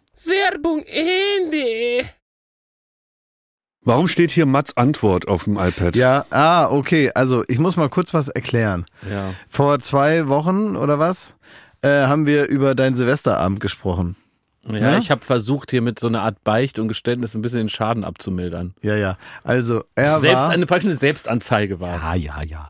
Werbung 0.25 0.83
Ende. 0.85 2.05
Warum 3.83 4.07
steht 4.07 4.29
hier 4.29 4.45
Mats 4.45 4.77
Antwort 4.77 5.27
auf 5.27 5.45
dem 5.45 5.57
iPad? 5.57 5.95
Ja, 5.95 6.25
ah, 6.29 6.67
okay. 6.69 7.11
Also 7.15 7.43
ich 7.47 7.57
muss 7.57 7.77
mal 7.77 7.89
kurz 7.89 8.13
was 8.13 8.29
erklären. 8.29 8.85
Ja. 9.09 9.33
Vor 9.49 9.79
zwei 9.79 10.27
Wochen 10.27 10.75
oder 10.75 10.99
was 10.99 11.33
äh, 11.81 12.05
haben 12.05 12.27
wir 12.27 12.47
über 12.47 12.75
deinen 12.75 12.95
Silvesterabend 12.95 13.59
gesprochen. 13.59 14.15
Ja, 14.63 14.77
Ja? 14.77 14.97
ich 14.99 15.09
habe 15.09 15.25
versucht, 15.25 15.71
hier 15.71 15.81
mit 15.81 15.97
so 15.97 16.07
einer 16.07 16.21
Art 16.21 16.43
Beicht 16.43 16.77
und 16.77 16.87
Geständnis 16.87 17.33
ein 17.33 17.41
bisschen 17.41 17.59
den 17.59 17.69
Schaden 17.69 18.03
abzumildern. 18.03 18.75
Ja, 18.83 18.95
ja. 18.95 19.17
Also 19.43 19.83
er 19.95 20.19
Selbst 20.19 20.43
war... 20.43 20.49
eine 20.51 20.67
praktisch 20.67 20.89
eine 20.89 20.97
Selbstanzeige 20.97 21.79
war 21.79 21.97
es. 21.97 22.03
Ja, 22.03 22.15
ja, 22.15 22.43
ja. 22.43 22.69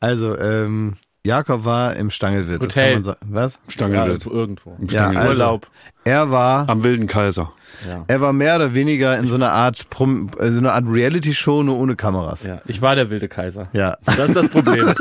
Also, 0.00 0.38
ähm, 0.38 0.96
Jakob 1.26 1.64
war 1.64 1.94
im 1.96 2.10
Stangelwirt. 2.10 2.62
das 2.62 2.70
Hotel. 2.70 2.84
kann 2.86 2.94
man 2.94 3.04
sagen. 3.04 3.18
Was? 3.28 3.58
Stangelwirt. 3.68 4.24
Ja, 4.24 4.30
irgendwo. 4.32 4.76
Im 4.78 4.86
Ja, 4.86 4.88
Stangelwirt. 4.90 5.28
also, 5.28 5.42
Urlaub. 5.42 5.66
Er 6.04 6.30
war, 6.30 6.68
Am 6.68 6.82
Wilden 6.82 7.06
Kaiser. 7.08 7.52
Ja. 7.86 8.04
er 8.06 8.20
war 8.20 8.32
mehr 8.32 8.56
oder 8.56 8.74
weniger 8.74 9.16
in 9.18 9.26
so 9.26 9.34
einer 9.34 9.52
Art, 9.52 9.90
Prom, 9.90 10.30
äh, 10.38 10.50
so 10.50 10.58
einer 10.58 10.72
Art 10.74 10.84
Reality-Show, 10.86 11.62
nur 11.62 11.78
ohne 11.78 11.96
Kameras. 11.96 12.44
ja, 12.44 12.60
ich 12.66 12.80
war 12.82 12.94
der 12.94 13.10
wilde 13.10 13.28
Kaiser. 13.28 13.68
Ja. 13.72 13.96
Das 14.04 14.18
ist 14.28 14.36
das 14.36 14.48
Problem. 14.48 14.86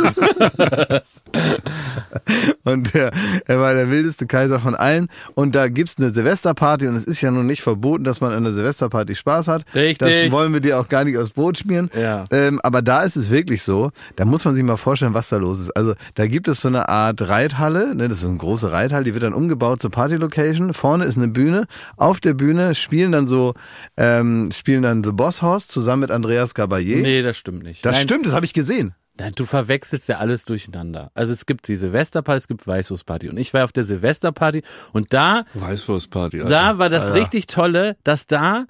Und 2.64 2.94
der, 2.94 3.12
er 3.46 3.60
war 3.60 3.74
der 3.74 3.90
wildeste 3.92 4.26
Kaiser 4.26 4.60
von 4.60 4.76
allen. 4.76 5.08
Und 5.36 5.56
da 5.56 5.68
gibt's 5.68 5.96
eine 5.98 6.14
Silvesterparty 6.14 6.88
und 6.88 6.96
es 6.96 7.04
ist 7.04 7.22
ja 7.22 7.30
nun 7.32 7.46
nicht 7.46 7.62
verboten, 7.62 8.04
dass 8.04 8.22
man 8.22 8.32
an 8.34 8.44
der 8.44 8.54
Silvesterparty 8.54 9.16
Spaß 9.16 9.48
hat. 9.48 9.66
Richtig. 9.76 10.24
Das 10.24 10.32
wollen 10.32 10.54
wir 10.54 10.60
dir 10.62 10.80
auch 10.80 10.88
gar 10.88 11.04
nicht 11.04 11.18
aufs 11.18 11.32
Brot 11.32 11.60
schmieren. 11.60 11.90
Ja. 12.00 12.26
Ähm, 12.32 12.60
aber 12.64 12.82
da 12.82 13.04
ist 13.04 13.16
es 13.18 13.30
wirklich 13.30 13.62
so, 13.64 13.92
da 14.16 14.26
muss 14.26 14.46
man 14.46 14.56
sich 14.56 14.64
mal 14.64 14.78
vorstellen, 14.78 15.14
was 15.14 15.30
da 15.30 15.38
los 15.38 15.60
ist. 15.60 15.76
Also 15.78 15.94
da 16.16 16.26
gibt 16.28 16.48
es 16.48 16.62
so 16.62 16.68
eine 16.68 16.90
Art 16.90 17.22
Reithalle, 17.28 17.96
ne, 17.96 18.08
das 18.08 18.18
ist 18.18 18.22
so 18.24 18.30
eine 18.30 18.38
große 18.38 18.72
Reithalle, 18.72 19.04
die 19.04 19.14
wird 19.14 19.24
dann 19.24 19.34
umgebaut 19.34 19.82
zur 19.82 19.92
Party-Location. 19.92 20.74
Vorne 20.74 21.06
ist 21.06 21.18
eine 21.18 21.28
Bühne. 21.28 21.66
Auf 21.98 22.20
der 22.20 22.34
Bühne 22.34 22.65
spielen 22.74 23.12
dann 23.12 23.28
so, 23.28 23.54
ähm, 23.98 24.50
spielen 24.52 24.82
dann 24.82 25.04
The 25.04 25.12
Boss 25.12 25.42
Horse 25.42 25.68
zusammen 25.68 26.02
mit 26.02 26.12
Andreas 26.12 26.56
Gabayé. 26.56 27.02
nee, 27.02 27.22
das 27.22 27.38
stimmt 27.38 27.64
nicht. 27.64 27.86
Das 27.86 27.98
Nein, 27.98 28.04
stimmt, 28.04 28.26
das 28.26 28.34
habe 28.34 28.46
ich 28.46 28.54
gesehen. 28.54 28.96
Nein, 29.18 29.32
du 29.36 29.46
verwechselst 29.46 30.10
ja 30.10 30.18
alles 30.18 30.44
durcheinander. 30.44 31.12
Also 31.14 31.32
es 31.32 31.46
gibt 31.46 31.68
die 31.70 31.78
Silvesterparty, 31.78 32.38
es 32.38 32.48
gibt 32.48 32.68
Weißwurstparty. 32.68 33.30
Und 33.30 33.38
ich 33.38 33.54
war 33.54 33.64
auf 33.64 33.72
der 33.72 33.84
Silvesterparty 33.84 34.64
und 34.92 35.14
da, 35.14 35.46
Weißwurstparty. 35.54 36.42
Alter. 36.42 36.50
da 36.50 36.78
war 36.80 36.90
das 36.90 37.14
richtig 37.14 37.48
Tolle, 37.48 37.96
dass 38.04 38.28
da 38.28 38.66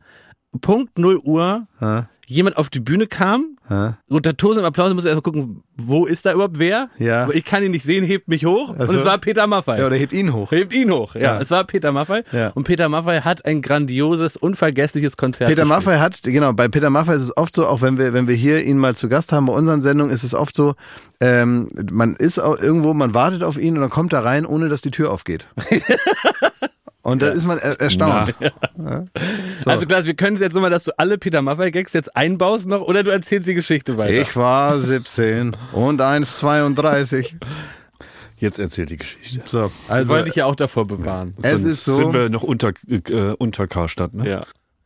Punkt 0.61 0.99
0 0.99 1.19
Uhr 1.23 1.67
jemand 2.27 2.57
auf 2.57 2.69
die 2.69 2.79
Bühne 2.79 3.07
kam. 3.07 3.57
Unter 4.07 4.37
tosendem 4.37 4.65
Applaus 4.67 4.93
musst 4.93 5.05
du 5.05 5.09
erst 5.09 5.17
mal 5.17 5.21
gucken, 5.23 5.63
wo 5.75 6.05
ist 6.05 6.23
da 6.27 6.33
überhaupt 6.33 6.59
wer? 6.59 6.89
Ja. 6.99 7.27
Ich 7.31 7.45
kann 7.45 7.63
ihn 7.63 7.71
nicht 7.71 7.83
sehen, 7.83 8.03
hebt 8.03 8.27
mich 8.27 8.45
hoch. 8.45 8.69
Also- 8.77 8.93
Und 8.93 8.99
es 8.99 9.05
war 9.05 9.17
Peter 9.17 9.47
Maffay. 9.47 9.79
Ja, 9.79 9.87
oder 9.87 9.95
hebt 9.95 10.13
ihn 10.13 10.33
hoch. 10.33 10.51
Hebt 10.51 10.71
ihn 10.71 10.91
hoch, 10.91 11.15
ja. 11.15 11.21
Ja. 11.21 11.39
Es 11.41 11.49
war 11.49 11.63
Peter 11.63 11.91
Maffay. 11.91 12.21
Ja. 12.31 12.49
Und 12.49 12.65
Peter 12.65 12.89
Maffay 12.89 13.21
hat 13.21 13.43
ein 13.45 13.63
grandioses, 13.63 14.37
unvergessliches 14.37 15.17
Konzert 15.17 15.49
Peter 15.49 15.63
gespielt. 15.63 15.83
Maffay 15.83 15.97
hat, 15.99 16.21
genau, 16.21 16.53
bei 16.53 16.67
Peter 16.67 16.91
Maffay 16.91 17.15
ist 17.15 17.23
es 17.23 17.35
oft 17.37 17.55
so, 17.55 17.65
auch 17.65 17.81
wenn 17.81 17.97
wir, 17.97 18.13
wenn 18.13 18.27
wir 18.27 18.35
hier 18.35 18.63
ihn 18.63 18.77
mal 18.77 18.95
zu 18.95 19.09
Gast 19.09 19.31
haben 19.31 19.47
bei 19.47 19.53
unseren 19.53 19.81
Sendungen, 19.81 20.13
ist 20.13 20.23
es 20.23 20.35
oft 20.35 20.55
so, 20.55 20.75
ähm, 21.19 21.69
man 21.91 22.15
ist 22.15 22.37
auch 22.37 22.59
irgendwo, 22.59 22.93
man 22.93 23.15
wartet 23.15 23.41
auf 23.41 23.57
ihn 23.57 23.73
und 23.75 23.81
dann 23.81 23.89
kommt 23.89 24.13
er 24.13 24.23
rein, 24.23 24.45
ohne 24.45 24.69
dass 24.69 24.81
die 24.81 24.91
Tür 24.91 25.09
aufgeht. 25.11 25.47
Und 27.05 27.21
da 27.21 27.27
ist 27.27 27.45
man 27.45 27.59
er 27.59 27.79
erstaunt. 27.79 28.33
Also 29.63 29.85
Klaas, 29.85 30.07
wir 30.07 30.15
können 30.15 30.37
es 30.37 30.41
jetzt 30.41 30.53
so 30.53 30.59
mal, 30.59 30.71
dass 30.71 30.85
du 30.85 30.91
alle 30.97 31.19
Peter 31.19 31.43
Maffay-Gags 31.43 31.93
jetzt 31.93 32.15
einbaust 32.15 32.67
noch 32.67 32.81
oder 32.81 33.03
du 33.03 33.11
erzählst 33.11 33.47
die 33.47 33.53
Geschichte 33.53 33.99
weiter. 33.99 34.13
Ich 34.21 34.35
war 34.35 34.79
17 34.79 35.55
und 35.73 36.01
1,32. 36.01 37.33
Jetzt 38.37 38.57
erzählt 38.57 38.89
die 38.89 38.97
Geschichte. 38.97 39.39
So, 39.45 39.71
also 39.87 40.09
wollen 40.09 40.25
dich 40.25 40.33
ja 40.33 40.45
auch 40.47 40.55
davor 40.55 40.87
bewahren. 40.87 41.35
es 41.43 41.51
Sonst 41.51 41.63
ist 41.65 41.85
so, 41.85 41.95
Sind 41.95 42.13
wir 42.13 42.29
noch 42.29 42.41
unter, 42.41 42.71
äh, 42.89 43.35
unter 43.37 43.67
Karstadt, 43.67 44.15
ne? 44.15 44.27
Ja. 44.27 44.45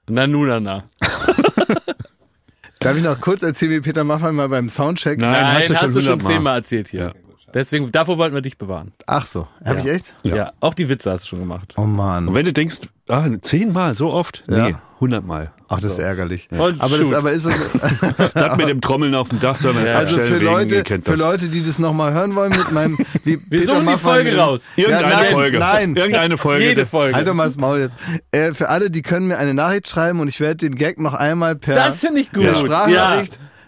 Na, 0.09 0.27
nu, 0.27 0.43
na, 0.45 0.59
na. 0.59 0.83
darf 2.81 2.97
ich 2.97 3.03
noch 3.03 3.21
kurz 3.21 3.43
erzählen, 3.43 3.71
wie 3.71 3.79
Peter 3.79 4.03
Maffay 4.03 4.33
mal 4.33 4.49
beim 4.49 4.67
Soundcheck. 4.67 5.19
Nein, 5.19 5.31
Nein, 5.31 5.55
hast 5.55 5.69
du 5.69 5.75
schon 5.75 5.87
schon 5.87 6.01
hundertmal. 6.01 6.33
zehnmal 6.33 6.57
erzählt 6.57 6.89
hier. 6.89 7.13
Deswegen, 7.53 7.91
davor 7.91 8.17
wollten 8.17 8.35
wir 8.35 8.41
dich 8.41 8.57
bewahren. 8.57 8.91
Ach 9.07 9.25
so, 9.25 9.47
habe 9.65 9.79
Ja. 9.79 9.85
ich 9.85 9.91
echt? 9.91 10.15
Ja. 10.23 10.51
Auch 10.59 10.73
die 10.73 10.89
Witze 10.89 11.11
hast 11.11 11.23
du 11.25 11.29
schon 11.29 11.39
gemacht. 11.39 11.73
Oh 11.77 11.81
Mann. 11.83 12.27
Und 12.27 12.35
wenn 12.35 12.45
du 12.45 12.53
denkst, 12.53 12.79
ah, 13.09 13.25
zehnmal, 13.41 13.95
so 13.95 14.11
oft? 14.11 14.43
Ja. 14.47 14.67
Nee, 14.69 14.75
hundertmal. 14.99 15.51
Ach, 15.71 15.79
das 15.79 15.91
ist 15.93 15.99
ärgerlich. 15.99 16.47
Und 16.49 16.81
Aber, 16.81 16.97
das, 16.97 17.13
aber 17.13 17.31
ist 17.31 17.45
es, 17.45 17.53
Das 18.33 18.57
mit 18.57 18.69
dem 18.69 18.81
Trommeln 18.81 19.13
auf 19.13 19.29
dem 19.29 19.39
Dach 19.39 19.55
soll 19.55 19.73
man 19.73 19.83
erst 19.83 19.93
also 19.93 20.17
für 20.17 20.39
Leute, 20.39 20.83
für 20.83 20.97
das. 20.99 21.19
Leute, 21.19 21.47
die 21.47 21.63
das 21.63 21.77
nochmal 21.77 22.11
hören 22.11 22.33
wollen 22.33 22.49
mit 22.49 22.71
meinem, 22.71 22.97
wie 23.23 23.37
Peter 23.37 23.75
suchen 23.75 23.87
die 23.87 23.97
Folge 23.97 24.31
das- 24.31 24.39
raus. 24.39 24.63
Irgendeine 24.75 25.11
Ja, 25.11 25.17
nein, 25.19 25.25
Folge. 25.31 25.59
Nein, 25.59 25.95
Irgendeine 25.95 26.37
Folge. 26.37 26.65
Jede 26.65 26.85
Folge. 26.87 27.15
Halt 27.15 27.27
doch 27.27 27.35
mal 27.35 27.43
das 27.45 27.57
Maul 27.57 27.79
jetzt. 27.81 27.93
Äh, 28.31 28.53
für 28.55 28.69
alle, 28.69 28.89
die 28.89 29.03
können 29.03 29.27
mir 29.27 29.37
eine 29.37 29.53
Nachricht 29.53 29.87
schreiben 29.87 30.19
und 30.21 30.27
ich 30.27 30.39
werde 30.39 30.55
den 30.57 30.73
Gag 30.73 30.99
noch 30.99 31.13
einmal 31.13 31.55
per, 31.55 31.75
Das 31.75 31.99
finde 31.99 32.21
ich 32.21 32.31
gut. 32.31 32.45
per 32.67 32.89
Ja. 32.89 33.21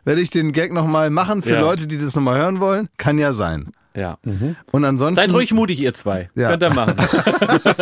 Werde 0.05 0.21
ich 0.21 0.29
den 0.29 0.51
Gag 0.51 0.71
nochmal 0.73 1.09
machen 1.09 1.41
für 1.43 1.53
Ja. 1.53 1.61
Leute, 1.61 1.87
die 1.87 1.97
das 1.97 2.15
nochmal 2.15 2.37
hören 2.39 2.59
wollen. 2.59 2.89
Kann 2.97 3.17
ja 3.17 3.33
sein. 3.33 3.67
Ja. 3.93 4.17
Und 4.71 4.85
ansonsten. 4.85 5.15
Seid 5.21 5.33
ruhig 5.33 5.53
mutig, 5.53 5.81
ihr 5.81 5.93
zwei. 5.93 6.29
Ja. 6.33 6.49
Könnt 6.49 6.63
ihr 6.63 6.73
machen. 6.73 6.95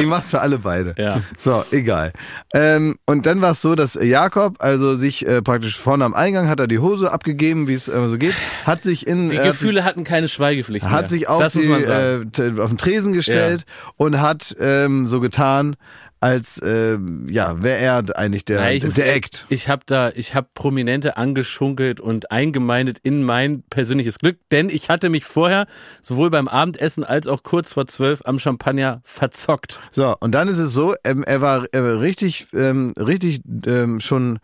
Ich 0.00 0.06
mach's 0.06 0.30
für 0.30 0.40
alle 0.40 0.58
beide. 0.58 0.94
Ja. 0.96 1.20
So, 1.36 1.64
egal. 1.70 2.12
Ähm, 2.54 2.96
und 3.06 3.26
dann 3.26 3.40
war 3.42 3.52
es 3.52 3.60
so, 3.60 3.74
dass 3.74 3.94
Jakob 4.00 4.56
also 4.62 4.94
sich 4.94 5.26
äh, 5.26 5.42
praktisch 5.42 5.76
vorne 5.78 6.04
am 6.04 6.14
Eingang 6.14 6.48
hat 6.48 6.60
er 6.60 6.66
die 6.66 6.78
Hose 6.78 7.12
abgegeben, 7.12 7.68
wie 7.68 7.74
es 7.74 7.88
äh, 7.88 8.08
so 8.08 8.16
geht, 8.18 8.34
hat 8.64 8.82
sich 8.82 9.06
in 9.06 9.28
Die 9.28 9.36
äh, 9.36 9.44
Gefühle 9.48 9.84
hatten 9.84 10.04
keine 10.04 10.28
Schweigepflicht 10.28 10.84
mehr. 10.86 10.92
hat 10.92 11.08
sich 11.08 11.28
auf, 11.28 11.40
das 11.42 11.52
die, 11.54 11.58
muss 11.60 11.68
man 11.68 11.84
sagen. 11.84 12.22
äh, 12.22 12.54
t- 12.54 12.60
auf 12.62 12.70
den 12.70 12.78
Tresen 12.78 13.12
gestellt 13.12 13.64
und 13.96 14.20
hat 14.20 14.56
ähm, 14.60 15.06
so 15.06 15.20
getan, 15.20 15.76
als 16.20 16.60
ähm, 16.64 17.26
ja, 17.28 17.62
wäre 17.62 17.78
er 17.78 18.18
eigentlich 18.18 18.44
der, 18.44 18.60
Ja, 18.60 18.70
ich 18.70 18.80
der, 18.82 18.90
der 18.90 19.14
Act. 19.14 19.46
Ich 19.48 19.68
habe 19.68 19.82
da, 19.86 20.10
ich 20.10 20.34
habe 20.34 20.48
Prominente 20.54 21.16
angeschunkelt 21.16 22.00
und 22.00 22.30
eingemeindet 22.32 22.98
in 23.02 23.22
mein 23.22 23.62
persönliches 23.70 24.18
Glück, 24.18 24.38
denn 24.50 24.68
ich 24.68 24.88
hatte 24.88 25.08
mich 25.10 25.24
vorher 25.24 25.66
sowohl 26.02 26.30
beim 26.30 26.48
Abendessen 26.48 27.04
als 27.04 27.26
auch 27.28 27.42
kurz 27.42 27.72
vor 27.72 27.86
zwölf 27.86 28.22
am 28.24 28.38
Champagner 28.38 29.00
verzockt. 29.04 29.80
So, 29.90 30.16
und 30.20 30.32
dann 30.32 30.48
ist 30.48 30.58
es 30.58 30.72
so, 30.72 30.94
ähm, 31.04 31.22
er 31.24 31.40
war 31.40 31.66
äh, 31.72 31.78
richtig, 31.78 32.48
ähm, 32.52 32.92
richtig 32.98 33.40
ähm, 33.66 34.00
schon 34.00 34.38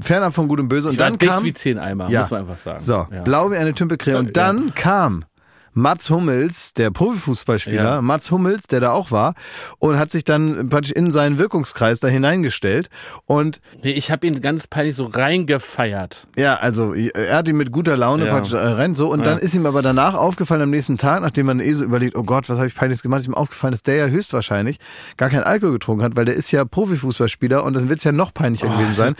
fernab 0.00 0.34
von 0.34 0.48
Gut 0.48 0.60
und 0.60 0.68
Böse. 0.68 0.88
Und 0.88 0.94
Ich 0.94 1.00
war 1.00 1.10
dann 1.10 1.18
dicht 1.18 1.32
kam, 1.32 1.44
wie 1.44 1.52
zehn 1.52 1.78
Eimer, 1.78 2.08
Ja. 2.10 2.20
muss 2.20 2.30
man 2.30 2.40
einfach 2.42 2.58
sagen. 2.58 2.80
So, 2.80 3.06
ja. 3.12 3.22
blau 3.22 3.50
wie 3.50 3.56
eine 3.56 3.72
Tümpelcreme. 3.74 4.16
Und 4.16 4.36
dann 4.36 4.74
kam, 4.74 5.24
Mats 5.72 6.10
Hummels, 6.10 6.74
der 6.74 6.90
Profifußballspieler, 6.90 7.82
Ja. 7.82 8.02
Mats 8.02 8.30
Hummels, 8.30 8.64
der 8.66 8.80
da 8.80 8.90
auch 8.92 9.10
war, 9.12 9.34
und 9.78 9.98
hat 9.98 10.10
sich 10.10 10.24
dann 10.24 10.68
praktisch 10.68 10.92
in 10.92 11.10
seinen 11.10 11.38
Wirkungskreis 11.38 12.00
da 12.00 12.08
hineingestellt. 12.08 12.88
Und 13.26 13.60
Nee, 13.82 13.92
ich 13.92 14.10
habe 14.10 14.26
ihn 14.26 14.40
ganz 14.40 14.66
peinlich 14.66 14.96
so 14.96 15.04
reingefeiert. 15.06 16.24
ja, 16.36 16.54
also 16.56 16.94
er 16.94 17.36
hat 17.36 17.48
ihn 17.48 17.56
mit 17.56 17.72
guter 17.72 17.96
Laune 17.96 18.26
Ja. 18.26 18.32
praktisch 18.32 18.52
äh, 18.52 18.56
rein 18.58 18.94
so 18.94 19.08
und 19.10 19.24
dann 19.24 19.38
ist 19.38 19.54
ihm 19.54 19.66
aber 19.66 19.82
danach 19.82 20.14
aufgefallen 20.14 20.62
am 20.62 20.70
nächsten 20.70 20.98
Tag, 20.98 21.22
nachdem 21.22 21.46
man 21.46 21.60
eh 21.60 21.72
so 21.72 21.84
überlegt, 21.84 22.16
oh 22.16 22.22
Gott, 22.22 22.48
was 22.48 22.58
habe 22.58 22.66
ich 22.66 22.74
peinliches 22.74 23.02
gemacht, 23.02 23.20
ist 23.20 23.26
ihm 23.28 23.34
aufgefallen, 23.34 23.72
dass 23.72 23.82
der 23.82 23.94
ja 23.96 24.06
höchstwahrscheinlich 24.06 24.78
gar 25.16 25.30
kein 25.30 25.42
Alkohol 25.42 25.72
getrunken 25.74 26.02
hat, 26.04 26.16
weil 26.16 26.24
der 26.24 26.34
ist 26.34 26.50
ja 26.50 26.64
Profifußballspieler 26.64 27.64
und 27.64 27.74
dann 27.74 27.88
wird 27.88 27.98
es 27.98 28.04
ja 28.04 28.12
noch 28.12 28.34
peinlicher 28.34 28.68
gewesen 28.68 28.94
sein. 28.94 29.14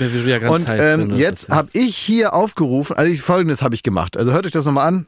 und 0.49 0.67
ähm, 0.69 1.15
jetzt 1.17 1.49
habe 1.49 1.69
ich 1.73 1.97
hier 1.97 2.35
aufgerufen, 2.35 2.97
also 2.97 3.13
ich, 3.13 3.23
folgendes 3.23 3.63
habe 3.63 3.75
ich 3.75 3.83
gemacht. 3.83 4.17
Also 4.17 4.33
hört 4.33 4.47
euch 4.47 4.53
das 4.53 4.65
nochmal 4.65 4.89
an. 4.89 5.07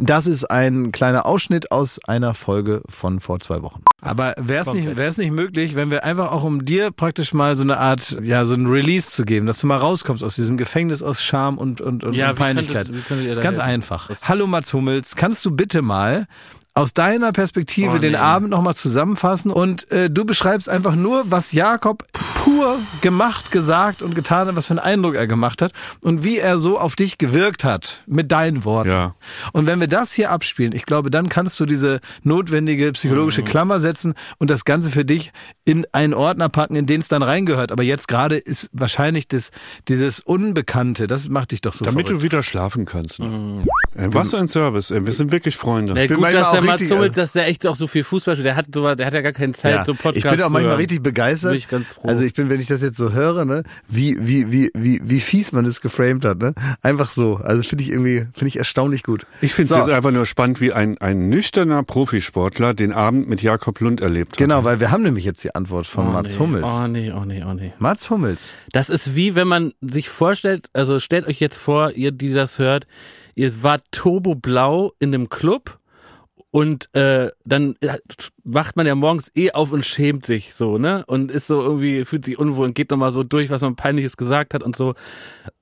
Das 0.00 0.26
ist 0.26 0.44
ein 0.50 0.90
kleiner 0.90 1.26
Ausschnitt 1.26 1.70
aus 1.70 2.00
einer 2.08 2.32
Folge 2.32 2.80
von 2.88 3.20
vor 3.20 3.40
zwei 3.40 3.60
Wochen. 3.60 3.82
Aber 4.00 4.34
wäre 4.38 4.66
es 4.66 4.72
nicht, 4.74 4.96
wär's 4.96 5.18
nicht 5.18 5.32
möglich, 5.32 5.74
wenn 5.74 5.90
wir 5.90 6.04
einfach 6.04 6.32
auch 6.32 6.44
um 6.44 6.64
dir 6.64 6.90
praktisch 6.90 7.34
mal 7.34 7.56
so 7.56 7.62
eine 7.62 7.76
Art, 7.76 8.16
ja, 8.22 8.46
so 8.46 8.54
ein 8.54 8.66
Release 8.66 9.10
zu 9.10 9.24
geben, 9.26 9.46
dass 9.46 9.58
du 9.58 9.66
mal 9.66 9.76
rauskommst 9.76 10.24
aus 10.24 10.34
diesem 10.34 10.56
Gefängnis 10.56 11.02
aus 11.02 11.22
Scham 11.22 11.58
und, 11.58 11.82
und, 11.82 12.04
und, 12.04 12.14
Ja, 12.14 12.30
und 12.30 12.36
Peinlichkeit. 12.36 12.86
könntet- 12.86 13.06
könntet 13.06 13.26
ist 13.32 13.42
ganz 13.42 13.58
helfen? 13.58 13.70
einfach. 13.70 14.08
Was- 14.08 14.28
Hallo 14.28 14.46
Mats 14.46 14.72
Hummels, 14.72 15.14
kannst 15.14 15.44
du 15.44 15.50
bitte 15.50 15.82
mal 15.82 16.26
aus 16.74 16.94
deiner 16.94 17.32
Perspektive 17.32 17.96
Oh, 17.96 17.98
den 17.98 18.12
nee. 18.12 18.18
Abend 18.18 18.50
nochmal 18.50 18.74
zusammenfassen 18.74 19.50
und 19.50 19.90
äh, 19.90 20.08
du 20.08 20.24
beschreibst 20.24 20.68
einfach 20.68 20.94
nur, 20.94 21.24
was 21.30 21.52
Jakob 21.52 22.04
pur 22.12 22.78
gemacht, 23.02 23.50
gesagt 23.52 24.00
und 24.02 24.14
getan 24.14 24.48
hat, 24.48 24.56
was 24.56 24.66
für 24.66 24.72
einen 24.72 24.78
Eindruck 24.80 25.14
er 25.14 25.26
gemacht 25.26 25.60
hat 25.62 25.72
und 26.00 26.24
wie 26.24 26.38
er 26.38 26.56
so 26.58 26.78
auf 26.78 26.96
dich 26.96 27.18
gewirkt 27.18 27.62
hat, 27.64 28.02
mit 28.06 28.32
deinen 28.32 28.64
Worten. 28.64 28.88
Ja. 28.90 29.14
Und 29.52 29.66
wenn 29.66 29.80
wir 29.80 29.86
das 29.86 30.12
hier 30.12 30.30
abspielen, 30.30 30.72
ich 30.74 30.86
glaube, 30.86 31.10
dann 31.10 31.28
kannst 31.28 31.60
du 31.60 31.66
diese 31.66 32.00
notwendige 32.22 32.92
psychologische 32.92 33.42
Klammer 33.42 33.78
setzen 33.80 34.14
und 34.38 34.50
das 34.50 34.64
Ganze 34.64 34.90
für 34.90 35.04
dich 35.04 35.32
in 35.64 35.86
einen 35.92 36.14
Ordner 36.14 36.48
packen, 36.48 36.74
in 36.74 36.86
den 36.86 37.00
es 37.02 37.08
dann 37.08 37.22
reingehört. 37.22 37.70
Aber 37.70 37.82
jetzt 37.82 38.08
gerade 38.08 38.36
ist 38.36 38.70
wahrscheinlich 38.72 39.28
das, 39.28 39.50
dieses 39.88 40.20
Unbekannte, 40.20 41.06
das 41.06 41.28
macht 41.28 41.52
dich 41.52 41.60
doch 41.60 41.74
so 41.74 41.84
Damit 41.84 42.06
verrückt. 42.08 42.22
du 42.22 42.24
wieder 42.24 42.42
schlafen 42.42 42.86
kannst. 42.86 43.20
Ne? 43.20 43.64
Äh, 43.94 44.08
was 44.12 44.34
ein 44.34 44.48
Service. 44.48 44.90
Ey. 44.90 45.04
Wir 45.04 45.12
sind 45.12 45.30
wirklich 45.32 45.56
Freunde. 45.56 45.92
Na 45.94 46.06
bin 46.06 46.16
gut, 46.16 46.32
dass 46.32 46.50
der 46.52 46.61
auch 46.62 46.78
Mats 46.78 46.90
Hummels, 46.90 47.14
dass 47.14 47.32
der 47.32 47.46
echt 47.48 47.66
auch 47.66 47.74
so 47.74 47.86
viel 47.86 48.04
Fußball 48.04 48.36
spielt. 48.36 48.46
Der 48.46 48.56
hat, 48.56 48.66
so, 48.72 48.94
der 48.94 49.06
hat 49.06 49.14
ja 49.14 49.20
gar 49.20 49.32
keine 49.32 49.52
Zeit, 49.52 49.74
Ja, 49.74 49.84
so 49.84 49.94
Podcasts 49.94 50.16
ich 50.18 50.30
bin 50.30 50.42
auch 50.42 50.50
manchmal 50.50 50.76
richtig 50.76 51.02
begeistert. 51.02 51.50
Bin 51.52 51.58
ich 51.58 51.68
ganz 51.68 51.92
froh. 51.92 52.08
Also 52.08 52.22
ich 52.22 52.34
bin, 52.34 52.48
wenn 52.50 52.60
ich 52.60 52.66
das 52.66 52.82
jetzt 52.82 52.96
so 52.96 53.12
höre, 53.12 53.44
ne, 53.44 53.62
wie, 53.88 54.16
wie, 54.20 54.52
wie, 54.52 54.70
wie, 54.74 55.00
wie 55.04 55.20
fies 55.20 55.52
man 55.52 55.64
das 55.64 55.80
geframed 55.80 56.24
hat, 56.24 56.40
ne? 56.40 56.54
Einfach 56.82 57.10
so. 57.10 57.36
Also 57.36 57.62
finde 57.62 57.84
ich 57.84 57.90
irgendwie, 57.90 58.26
finde 58.32 58.48
ich 58.48 58.56
erstaunlich 58.56 59.02
gut. 59.02 59.26
Ich 59.40 59.54
finde 59.54 59.72
es 59.72 59.80
So. 59.80 59.86
jetzt 59.86 59.94
einfach 59.94 60.10
nur 60.10 60.26
spannend, 60.26 60.60
wie 60.60 60.72
ein, 60.72 60.98
ein 60.98 61.28
nüchterner 61.28 61.82
Profisportler 61.82 62.74
den 62.74 62.92
Abend 62.92 63.28
mit 63.28 63.42
Jakob 63.42 63.80
Lund 63.80 64.00
erlebt 64.00 64.32
hat. 64.32 64.38
Genau, 64.38 64.64
weil 64.64 64.80
wir 64.80 64.90
haben 64.90 65.02
nämlich 65.02 65.24
jetzt 65.24 65.42
die 65.44 65.54
Antwort 65.54 65.86
von 65.86 66.08
oh, 66.08 66.10
Mats 66.10 66.32
nee. 66.32 66.38
Hummels. 66.38 66.64
Oh 66.68 66.86
nee, 66.86 67.12
oh 67.12 67.24
nee, 67.24 67.44
oh 67.46 67.54
nee. 67.54 67.72
Mats 67.78 68.10
Hummels. 68.10 68.52
Das 68.72 68.90
ist 68.90 69.16
wie 69.16 69.34
wenn 69.34 69.48
man 69.48 69.72
sich 69.80 70.08
vorstellt, 70.08 70.68
also 70.72 71.00
stellt 71.00 71.26
euch 71.26 71.40
jetzt 71.40 71.58
vor, 71.58 71.92
ihr, 71.92 72.12
die 72.12 72.32
das 72.32 72.58
hört, 72.58 72.86
ihr 73.34 73.50
wart 73.62 73.82
turboblau 73.90 74.92
in 74.98 75.14
einem 75.14 75.28
Club 75.28 75.78
und 76.52 76.94
äh, 76.94 77.30
dann 77.46 77.76
äh, 77.80 77.96
wacht 78.44 78.76
man 78.76 78.86
ja 78.86 78.94
morgens 78.94 79.32
eh 79.34 79.52
auf 79.52 79.72
und 79.72 79.84
schämt 79.84 80.26
sich 80.26 80.54
so, 80.54 80.76
ne? 80.76 81.02
Und 81.06 81.30
ist 81.30 81.46
so 81.46 81.60
irgendwie, 81.62 82.04
fühlt 82.04 82.26
sich 82.26 82.38
unwohl 82.38 82.66
und 82.66 82.74
geht 82.74 82.90
nochmal 82.90 83.10
so 83.10 83.22
durch, 83.24 83.48
was 83.48 83.62
man 83.62 83.74
peinliches 83.74 84.18
gesagt 84.18 84.52
hat 84.52 84.62
und 84.62 84.76
so. 84.76 84.94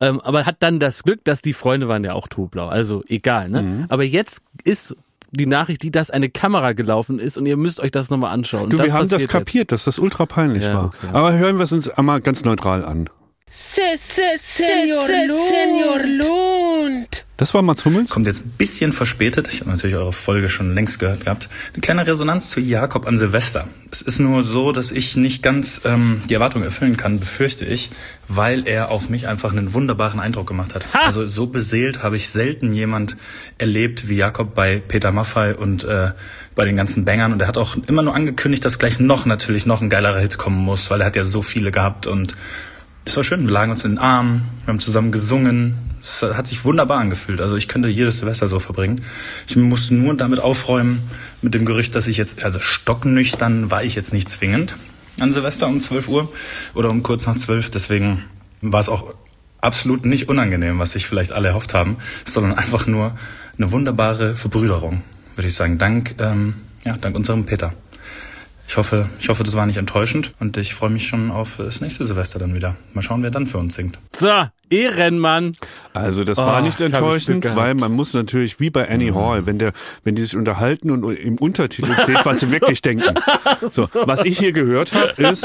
Ähm, 0.00 0.20
aber 0.20 0.46
hat 0.46 0.56
dann 0.58 0.80
das 0.80 1.04
Glück, 1.04 1.20
dass 1.24 1.42
die 1.42 1.52
Freunde 1.52 1.86
waren 1.88 2.02
ja 2.02 2.14
auch 2.14 2.26
turboblau, 2.26 2.66
also 2.66 3.02
egal, 3.06 3.48
ne? 3.48 3.62
Mhm. 3.62 3.86
Aber 3.88 4.02
jetzt 4.02 4.42
ist 4.64 4.96
die 5.30 5.46
Nachricht, 5.46 5.84
die, 5.84 5.92
dass 5.92 6.10
eine 6.10 6.28
Kamera 6.28 6.72
gelaufen 6.72 7.20
ist 7.20 7.38
und 7.38 7.46
ihr 7.46 7.56
müsst 7.56 7.78
euch 7.78 7.92
das 7.92 8.10
nochmal 8.10 8.32
anschauen. 8.32 8.68
Du, 8.68 8.76
das 8.76 8.86
wir 8.86 8.92
haben 8.94 9.02
das 9.02 9.10
passiert 9.10 9.20
jetzt. 9.20 9.30
kapiert, 9.30 9.72
dass 9.72 9.84
das 9.84 10.00
ultra 10.00 10.26
peinlich 10.26 10.64
Ja, 10.64 10.74
war. 10.74 10.84
okay. 10.86 11.06
Aber 11.12 11.32
hören 11.38 11.56
wir 11.58 11.64
es 11.64 11.72
uns 11.72 11.88
einmal 11.88 12.20
ganz 12.20 12.44
neutral 12.44 12.84
an. 12.84 13.08
Se, 13.48 13.80
se, 13.96 14.22
Senor, 14.38 15.06
Senor 15.06 15.98
Lund. 16.18 17.26
Das 17.40 17.54
war 17.54 17.62
Mats 17.62 17.86
Hummels. 17.86 18.10
Kommt 18.10 18.26
jetzt 18.26 18.44
ein 18.44 18.52
bisschen 18.58 18.92
verspätet. 18.92 19.48
Ich 19.50 19.60
habe 19.60 19.70
natürlich 19.70 19.96
eure 19.96 20.12
Folge 20.12 20.50
schon 20.50 20.74
längst 20.74 20.98
gehört 20.98 21.24
gehabt. 21.24 21.48
Eine 21.72 21.80
kleine 21.80 22.06
Resonanz 22.06 22.50
zu 22.50 22.60
Jakob 22.60 23.08
an 23.08 23.16
Silvester. 23.16 23.66
Es 23.90 24.02
ist 24.02 24.18
nur 24.18 24.42
so, 24.42 24.72
dass 24.72 24.90
ich 24.90 25.16
nicht 25.16 25.42
ganz 25.42 25.80
ähm, 25.86 26.20
die 26.28 26.34
Erwartung 26.34 26.62
erfüllen 26.62 26.98
kann, 26.98 27.18
befürchte 27.18 27.64
ich, 27.64 27.92
weil 28.28 28.68
er 28.68 28.90
auf 28.90 29.08
mich 29.08 29.26
einfach 29.26 29.52
einen 29.52 29.72
wunderbaren 29.72 30.20
Eindruck 30.20 30.48
gemacht 30.48 30.74
hat. 30.74 30.84
Also 30.92 31.26
so 31.28 31.46
beseelt 31.46 32.02
habe 32.02 32.16
ich 32.16 32.28
selten 32.28 32.74
jemand 32.74 33.16
erlebt 33.56 34.10
wie 34.10 34.16
Jakob 34.16 34.54
bei 34.54 34.82
Peter 34.86 35.10
Maffay 35.10 35.54
und 35.54 35.84
äh, 35.84 36.10
bei 36.54 36.66
den 36.66 36.76
ganzen 36.76 37.06
Bangern. 37.06 37.32
Und 37.32 37.40
er 37.40 37.48
hat 37.48 37.56
auch 37.56 37.74
immer 37.86 38.02
nur 38.02 38.14
angekündigt, 38.14 38.66
dass 38.66 38.78
gleich 38.78 39.00
noch 39.00 39.24
natürlich 39.24 39.64
noch 39.64 39.80
ein 39.80 39.88
geilerer 39.88 40.20
Hit 40.20 40.36
kommen 40.36 40.62
muss, 40.62 40.90
weil 40.90 41.00
er 41.00 41.06
hat 41.06 41.16
ja 41.16 41.24
so 41.24 41.40
viele 41.40 41.70
gehabt 41.70 42.06
und 42.06 42.36
das 43.04 43.16
war 43.16 43.24
schön. 43.24 43.44
Wir 43.44 43.52
lagen 43.52 43.70
uns 43.70 43.84
in 43.84 43.92
den 43.92 43.98
Armen, 43.98 44.42
wir 44.64 44.72
haben 44.72 44.80
zusammen 44.80 45.12
gesungen. 45.12 45.74
Es 46.02 46.22
hat 46.22 46.46
sich 46.46 46.64
wunderbar 46.64 46.98
angefühlt. 46.98 47.40
Also 47.40 47.56
ich 47.56 47.68
könnte 47.68 47.88
jedes 47.88 48.18
Silvester 48.18 48.48
so 48.48 48.58
verbringen. 48.58 49.02
Ich 49.46 49.56
musste 49.56 49.94
nur 49.94 50.14
damit 50.14 50.40
aufräumen 50.40 51.02
mit 51.42 51.54
dem 51.54 51.66
Gerücht, 51.66 51.94
dass 51.94 52.06
ich 52.06 52.16
jetzt, 52.16 52.42
also 52.42 52.58
stocknüchtern 52.58 53.70
war 53.70 53.84
ich 53.84 53.94
jetzt 53.94 54.12
nicht 54.12 54.28
zwingend 54.28 54.76
an 55.18 55.32
Silvester 55.32 55.66
um 55.66 55.80
12 55.80 56.08
Uhr 56.08 56.32
oder 56.74 56.90
um 56.90 57.02
kurz 57.02 57.26
nach 57.26 57.36
12. 57.36 57.70
Deswegen 57.70 58.24
war 58.62 58.80
es 58.80 58.88
auch 58.88 59.14
absolut 59.60 60.06
nicht 60.06 60.28
unangenehm, 60.28 60.78
was 60.78 60.92
sich 60.92 61.06
vielleicht 61.06 61.32
alle 61.32 61.48
erhofft 61.48 61.74
haben, 61.74 61.98
sondern 62.24 62.54
einfach 62.54 62.86
nur 62.86 63.14
eine 63.58 63.72
wunderbare 63.72 64.36
Verbrüderung, 64.36 65.02
würde 65.36 65.48
ich 65.48 65.54
sagen. 65.54 65.78
Dank, 65.78 66.14
ähm, 66.18 66.54
ja, 66.84 66.96
dank 66.96 67.16
unserem 67.16 67.44
Peter. 67.44 67.74
Ich 68.70 68.76
hoffe, 68.76 69.08
ich 69.18 69.28
hoffe, 69.28 69.42
das 69.42 69.56
war 69.56 69.66
nicht 69.66 69.78
enttäuschend 69.78 70.32
und 70.38 70.56
ich 70.56 70.74
freue 70.76 70.90
mich 70.90 71.08
schon 71.08 71.32
auf 71.32 71.56
das 71.56 71.80
nächste 71.80 72.04
Silvester 72.04 72.38
dann 72.38 72.54
wieder. 72.54 72.76
Mal 72.94 73.02
schauen, 73.02 73.20
wer 73.24 73.32
dann 73.32 73.48
für 73.48 73.58
uns 73.58 73.74
singt. 73.74 73.98
So, 74.14 74.28
Ehrenmann. 74.70 75.52
Also 75.92 76.24
das 76.24 76.38
Oh, 76.38 76.42
war 76.46 76.62
nicht 76.62 76.80
hab 76.80 76.86
ich 76.88 76.94
enttäuschend, 76.94 77.44
weil 77.56 77.74
man 77.74 77.92
muss 77.92 78.14
natürlich, 78.14 78.60
wie 78.60 78.70
bei 78.70 78.88
Annie 78.88 79.14
Hall, 79.14 79.44
wenn 79.46 79.58
der, 79.58 79.72
wenn 80.04 80.14
die 80.14 80.22
sich 80.22 80.36
unterhalten 80.36 80.90
und 80.90 81.04
im 81.18 81.36
Untertitel 81.38 81.92
steht, 82.02 82.24
was 82.24 82.40
sie 82.40 82.52
wirklich 82.52 82.80
denken. 82.82 83.14
So, 83.70 83.86
was 84.06 84.24
ich 84.24 84.38
hier 84.38 84.52
gehört 84.52 84.92
habe, 84.92 85.22
ist, 85.30 85.44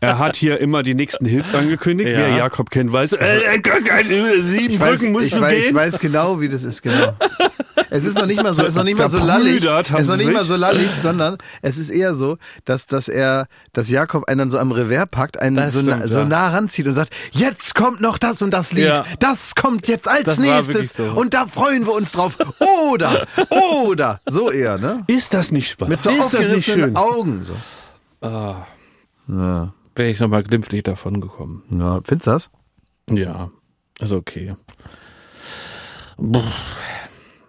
er 0.00 0.18
hat 0.18 0.36
hier 0.36 0.58
immer 0.60 0.82
die 0.82 0.94
nächsten 0.94 1.24
Hits 1.26 1.54
angekündigt, 1.54 2.10
Ja. 2.10 2.18
wer 2.18 2.28
Jakob 2.36 2.70
kennt, 2.70 2.92
weiß, 2.92 3.14
äh, 3.14 3.16
äh, 3.56 4.42
sieben 4.42 4.70
Ich 4.74 4.80
weiß, 4.80 5.00
Brücken 5.00 5.12
musst 5.12 5.26
ich, 5.26 5.34
du 5.34 5.40
weiß, 5.40 5.56
ich 5.58 5.64
gehen. 5.64 5.74
weiß 5.74 5.98
genau, 5.98 6.40
wie 6.40 6.48
das 6.48 6.62
ist, 6.62 6.82
genau. 6.82 7.14
Es 7.90 8.04
ist 8.04 8.16
noch 8.18 8.26
nicht 8.26 8.42
mal 8.42 8.52
so, 8.54 8.62
es 8.62 8.70
ist 8.70 8.74
noch 8.76 8.84
nicht 8.84 8.98
mal 8.98 9.08
so 9.08 9.18
lallig. 9.18 9.64
Es 9.64 10.02
ist 10.02 10.08
noch 10.08 10.16
nicht 10.16 10.32
mal 10.32 10.44
so 10.44 10.56
lallig, 10.56 10.90
sondern 10.94 11.38
es 11.62 11.78
ist 11.78 11.90
eher 11.90 12.14
so, 12.14 12.36
dass, 12.64 12.86
dass 12.86 13.08
er, 13.08 13.46
dass 13.72 13.88
Jakob 13.88 14.28
einen 14.28 14.38
dann 14.38 14.50
so 14.50 14.58
am 14.58 14.72
Revers 14.72 15.06
packt, 15.10 15.40
einen 15.40 15.56
Das 15.56 15.72
so, 15.72 15.80
stimmt, 15.80 15.98
na, 16.00 16.06
so 16.08 16.24
nah 16.24 16.48
ranzieht 16.50 16.86
und 16.86 16.92
sagt, 16.94 17.14
jetzt 17.32 17.74
kommt 17.74 18.00
noch 18.00 18.18
das 18.18 18.42
und 18.42 18.50
das 18.52 18.57
Lied. 18.72 18.84
Ja. 18.84 19.04
Das 19.18 19.54
kommt 19.54 19.88
jetzt 19.88 20.08
als 20.08 20.24
Das 20.24 20.38
nächstes. 20.38 20.94
so. 20.94 21.04
Und 21.04 21.34
da 21.34 21.46
freuen 21.46 21.86
wir 21.86 21.94
uns 21.94 22.12
drauf. 22.12 22.36
Oder, 22.90 23.26
oder, 23.84 24.20
so 24.26 24.50
eher, 24.50 24.78
ne? 24.78 25.04
Ist 25.06 25.34
das 25.34 25.50
nicht 25.50 25.70
spannend? 25.70 25.90
Mit 25.90 26.02
so 26.02 26.10
ist 26.10 26.34
das 26.34 26.48
nicht 26.48 26.66
schön? 26.66 26.96
Augen. 26.96 27.44
So. 27.44 27.54
Wäre 29.98 30.10
ich 30.10 30.20
nochmal 30.20 30.42
glimpflich 30.42 30.82
davon 30.82 31.20
gekommen. 31.20 31.62
Ja, 31.70 32.00
findest 32.04 32.26
du 32.26 32.30
das? 32.30 32.50
Ja, 33.10 33.50
ist 34.00 34.12
okay. 34.12 34.54
Puh. 36.16 36.42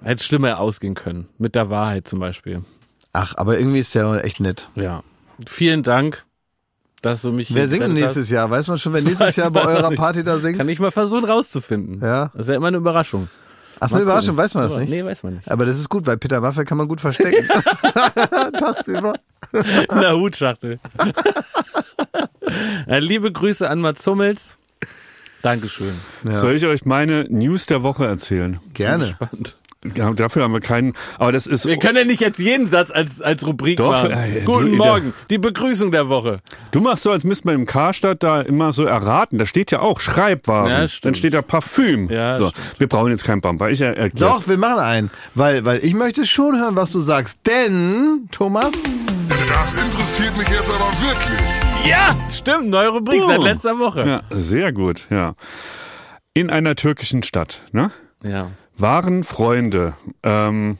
Hätte 0.01 0.23
schlimmer 0.23 0.59
ausgehen 0.59 0.95
können. 0.95 1.27
Mit 1.37 1.55
der 1.55 1.69
Wahrheit 1.69 2.07
zum 2.07 2.19
Beispiel. 2.19 2.63
Ach, 3.11 3.33
aber 3.37 3.59
irgendwie 3.59 3.79
ist 3.79 3.95
der 3.95 4.23
echt 4.23 4.39
nett. 4.39 4.69
Ja. 4.75 5.03
Vielen 5.45 5.83
Dank, 5.83 6.25
dass 7.01 7.21
du 7.21 7.31
mich 7.31 7.53
Wer 7.53 7.67
singt 7.67 7.81
gerettet 7.81 8.01
nächstes 8.01 8.25
hast. 8.27 8.31
Jahr? 8.31 8.49
Weiß 8.51 8.67
man 8.67 8.79
schon, 8.79 8.93
wer 8.93 9.01
nächstes 9.03 9.27
Weiß 9.27 9.35
Jahr 9.37 9.51
bei 9.51 9.63
eurer 9.65 9.89
nicht. 9.89 9.99
Party 9.99 10.23
da 10.23 10.37
singt? 10.39 10.57
Kann 10.57 10.69
ich 10.69 10.79
mal 10.79 10.91
versuchen 10.91 11.25
rauszufinden. 11.25 11.99
Ja. 12.01 12.31
Das 12.33 12.41
ist 12.43 12.49
ja 12.49 12.55
immer 12.55 12.67
eine 12.67 12.77
Überraschung. 12.77 13.29
Ach, 13.81 13.91
eine 13.91 14.01
Überraschung, 14.01 14.35
weiß 14.35 14.53
man 14.55 14.63
das 14.63 14.77
nicht? 14.77 14.89
Nee, 14.89 15.05
weiß 15.05 15.23
man 15.23 15.35
nicht. 15.35 15.49
Aber 15.49 15.65
das 15.65 15.77
ist 15.79 15.87
gut, 15.87 16.05
weil 16.05 16.17
Peter 16.17 16.41
Maffay 16.41 16.65
kann 16.65 16.77
man 16.77 16.87
gut 16.89 16.99
verstecken. 16.99 17.47
Tagsüber. 18.59 19.13
In 19.53 20.01
der 20.01 20.17
Hutschachtel. 20.17 20.79
Ja, 22.87 22.97
Liebe 22.97 23.31
Grüße 23.31 23.69
an 23.69 23.79
Mats 23.79 24.05
Hummels. 24.05 24.57
Dankeschön. 25.41 25.93
Soll 26.25 26.55
ich 26.55 26.65
euch 26.65 26.85
meine 26.85 27.23
News 27.29 27.65
der 27.67 27.81
Woche 27.81 28.05
erzählen? 28.05 28.59
Gerne. 28.73 29.05
Spannend. 29.05 29.55
Ja, 29.95 30.11
dafür 30.11 30.43
haben 30.43 30.51
wir 30.51 30.59
keinen, 30.59 30.93
aber 31.19 31.31
das 31.31 31.47
ist, 31.47 31.65
Wir 31.65 31.77
können 31.77 31.95
ja 31.97 32.03
nicht 32.03 32.19
jetzt 32.19 32.37
jeden 32.37 32.67
Satz 32.67 32.91
als, 32.91 33.21
als 33.21 33.47
Rubrik 33.47 33.77
Doch, 33.77 33.91
machen. 33.91 34.11
äh, 34.11 34.41
Guten 34.43 34.71
du- 34.71 34.75
Morgen, 34.75 35.13
die 35.29 35.37
Begrüßung 35.37 35.89
der 35.91 36.09
Woche. 36.09 36.39
du 36.71 36.81
machst 36.81 37.03
so, 37.03 37.11
als 37.11 37.23
müsste 37.23 37.47
man 37.47 37.55
im 37.55 37.65
Karstadt 37.65 38.21
da 38.21 38.41
immer 38.41 38.73
so 38.73 38.83
erraten. 38.83 39.37
Da 39.37 39.45
steht 39.45 39.71
ja 39.71 39.79
auch 39.79 40.01
Schreibwaren. 40.01 40.69
Ja, 40.69 40.85
stimmt. 40.85 41.05
Dann 41.05 41.15
steht 41.15 41.33
da 41.33 41.41
Parfüm. 41.41 42.09
Ja, 42.09 42.35
so, 42.35 42.49
stimmt. 42.49 42.79
wir 42.81 42.87
brauchen 42.89 43.11
jetzt 43.11 43.23
keinen 43.23 43.39
Bumper. 43.39 43.69
Ich 43.69 43.79
er 43.79 43.95
erklär's. 43.95 44.39
Doch, 44.39 44.47
wir 44.49 44.57
machen 44.57 44.79
einen. 44.79 45.11
Weil, 45.33 45.63
weil 45.63 45.79
ich 45.81 45.93
möchte 45.93 46.25
schon 46.25 46.59
hören, 46.59 46.75
was 46.75 46.91
du 46.91 46.99
sagst. 46.99 47.39
Denn, 47.47 48.27
Thomas, 48.31 48.73
Das 49.47 49.73
interessiert 49.75 50.37
mich 50.37 50.49
jetzt 50.49 50.69
aber 50.69 50.91
wirklich. 51.01 51.89
Ja, 51.89 52.17
stimmt, 52.29 52.67
neue 52.69 52.89
Rubrik 52.89 53.21
seit 53.25 53.39
Oh. 53.39 53.43
letzter 53.43 53.79
Woche. 53.79 54.05
Ja, 54.05 54.21
sehr 54.29 54.73
gut, 54.73 55.05
ja. 55.09 55.35
In 56.33 56.49
einer 56.49 56.75
türkischen 56.75 57.23
Stadt, 57.23 57.61
ne? 57.71 57.91
Ja. 58.23 58.51
Waren 58.81 59.23
Freunde, 59.23 59.93
ähm, 60.23 60.77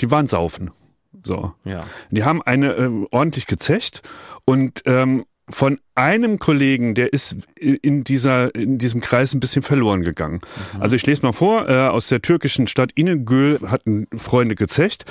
die 0.00 0.10
waren 0.10 0.26
saufen. 0.26 0.70
So. 1.24 1.52
Ja. 1.64 1.82
Die 2.10 2.24
haben 2.24 2.42
eine 2.42 2.72
äh, 2.72 3.06
ordentlich 3.10 3.46
gezecht 3.46 4.02
und 4.44 4.82
ähm, 4.86 5.24
von 5.50 5.78
einem 5.94 6.38
Kollegen, 6.38 6.94
der 6.94 7.12
ist 7.12 7.36
in 7.58 8.04
dieser 8.04 8.54
in 8.54 8.78
diesem 8.78 9.00
Kreis 9.00 9.34
ein 9.34 9.40
bisschen 9.40 9.62
verloren 9.62 10.02
gegangen. 10.02 10.40
Also 10.78 10.96
ich 10.96 11.06
lese 11.06 11.22
mal 11.22 11.32
vor, 11.32 11.68
äh, 11.68 11.88
aus 11.88 12.08
der 12.08 12.22
türkischen 12.22 12.66
Stadt 12.66 12.92
İnegöl 12.94 13.58
hatten 13.66 14.06
Freunde 14.16 14.54
gezecht 14.54 15.04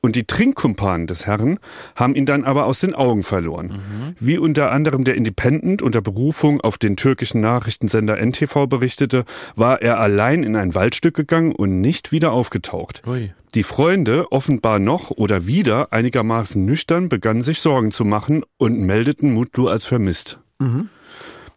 und 0.00 0.16
die 0.16 0.24
Trinkkumpanen 0.24 1.06
des 1.06 1.26
Herrn 1.26 1.58
haben 1.96 2.14
ihn 2.14 2.26
dann 2.26 2.44
aber 2.44 2.66
aus 2.66 2.80
den 2.80 2.94
Augen 2.94 3.22
verloren. 3.22 4.14
Wie 4.18 4.38
unter 4.38 4.72
anderem 4.72 5.04
der 5.04 5.14
Independent 5.14 5.82
unter 5.82 6.00
Berufung 6.00 6.60
auf 6.60 6.78
den 6.78 6.96
türkischen 6.96 7.40
Nachrichtensender 7.40 8.18
NTV 8.18 8.66
berichtete, 8.66 9.24
war 9.54 9.82
er 9.82 10.00
allein 10.00 10.42
in 10.42 10.56
ein 10.56 10.74
Waldstück 10.74 11.14
gegangen 11.14 11.52
und 11.52 11.80
nicht 11.80 12.12
wieder 12.12 12.32
aufgetaucht. 12.32 13.02
Ui. 13.06 13.32
Die 13.54 13.64
Freunde, 13.64 14.32
offenbar 14.32 14.78
noch 14.78 15.10
oder 15.10 15.46
wieder 15.46 15.92
einigermaßen 15.92 16.64
nüchtern, 16.64 17.10
begannen 17.10 17.42
sich 17.42 17.60
Sorgen 17.60 17.92
zu 17.92 18.04
machen 18.04 18.44
und 18.56 18.80
meldeten 18.80 19.34
Mutlu 19.34 19.68
als 19.68 19.84
vermisst. 19.84 20.38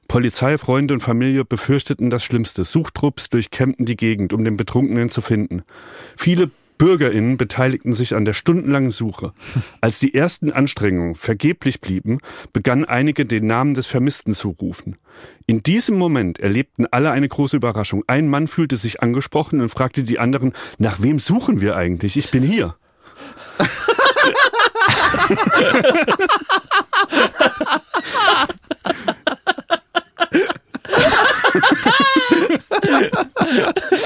Polizei, 0.10 0.58
Freunde 0.58 0.93
und 0.93 1.00
Familie 1.00 1.46
befürchteten 1.46 2.10
das 2.10 2.24
Schlimmste. 2.24 2.66
Suchtrupps 2.66 3.30
durchkämmten 3.30 3.86
die 3.86 3.96
Gegend, 3.96 4.34
um 4.34 4.43
den 4.43 4.58
Betrunkenen 4.58 5.10
zu 5.10 5.22
finden. 5.22 5.64
Viele 6.18 6.52
BürgerInnen 6.78 7.38
beteiligten 7.38 7.94
sich 7.94 8.16
an 8.16 8.26
der 8.26 8.34
stundenlangen 8.34 8.92
Suche. 8.92 9.34
Als 9.82 10.00
die 10.00 10.14
ersten 10.14 10.52
Anstrengungen 10.52 11.16
vergeblich 11.16 11.82
blieben, 11.82 12.20
begannen 12.54 12.86
einige 12.86 13.26
den 13.26 13.48
Namen 13.48 13.74
des 13.74 13.88
Vermissten 13.88 14.34
zu 14.34 14.50
rufen. 14.50 14.98
In 15.48 15.64
diesem 15.64 15.98
Moment 15.98 16.40
erlebten 16.40 16.86
alle 16.92 17.12
eine 17.12 17.28
große 17.28 17.58
Überraschung. 17.58 18.04
Ein 18.08 18.28
Mann 18.28 18.48
fühlte 18.48 18.76
sich 18.76 19.02
angesprochen 19.02 19.62
und 19.62 19.70
fragte 19.70 20.04
die 20.04 20.20
anderen, 20.20 20.54
nach 20.78 21.02
wem 21.02 21.20
suchen 21.20 21.62
wir 21.62 21.76
eigentlich? 21.76 22.18
Ich 22.18 22.32
bin 22.32 22.44
hier. 22.44 22.76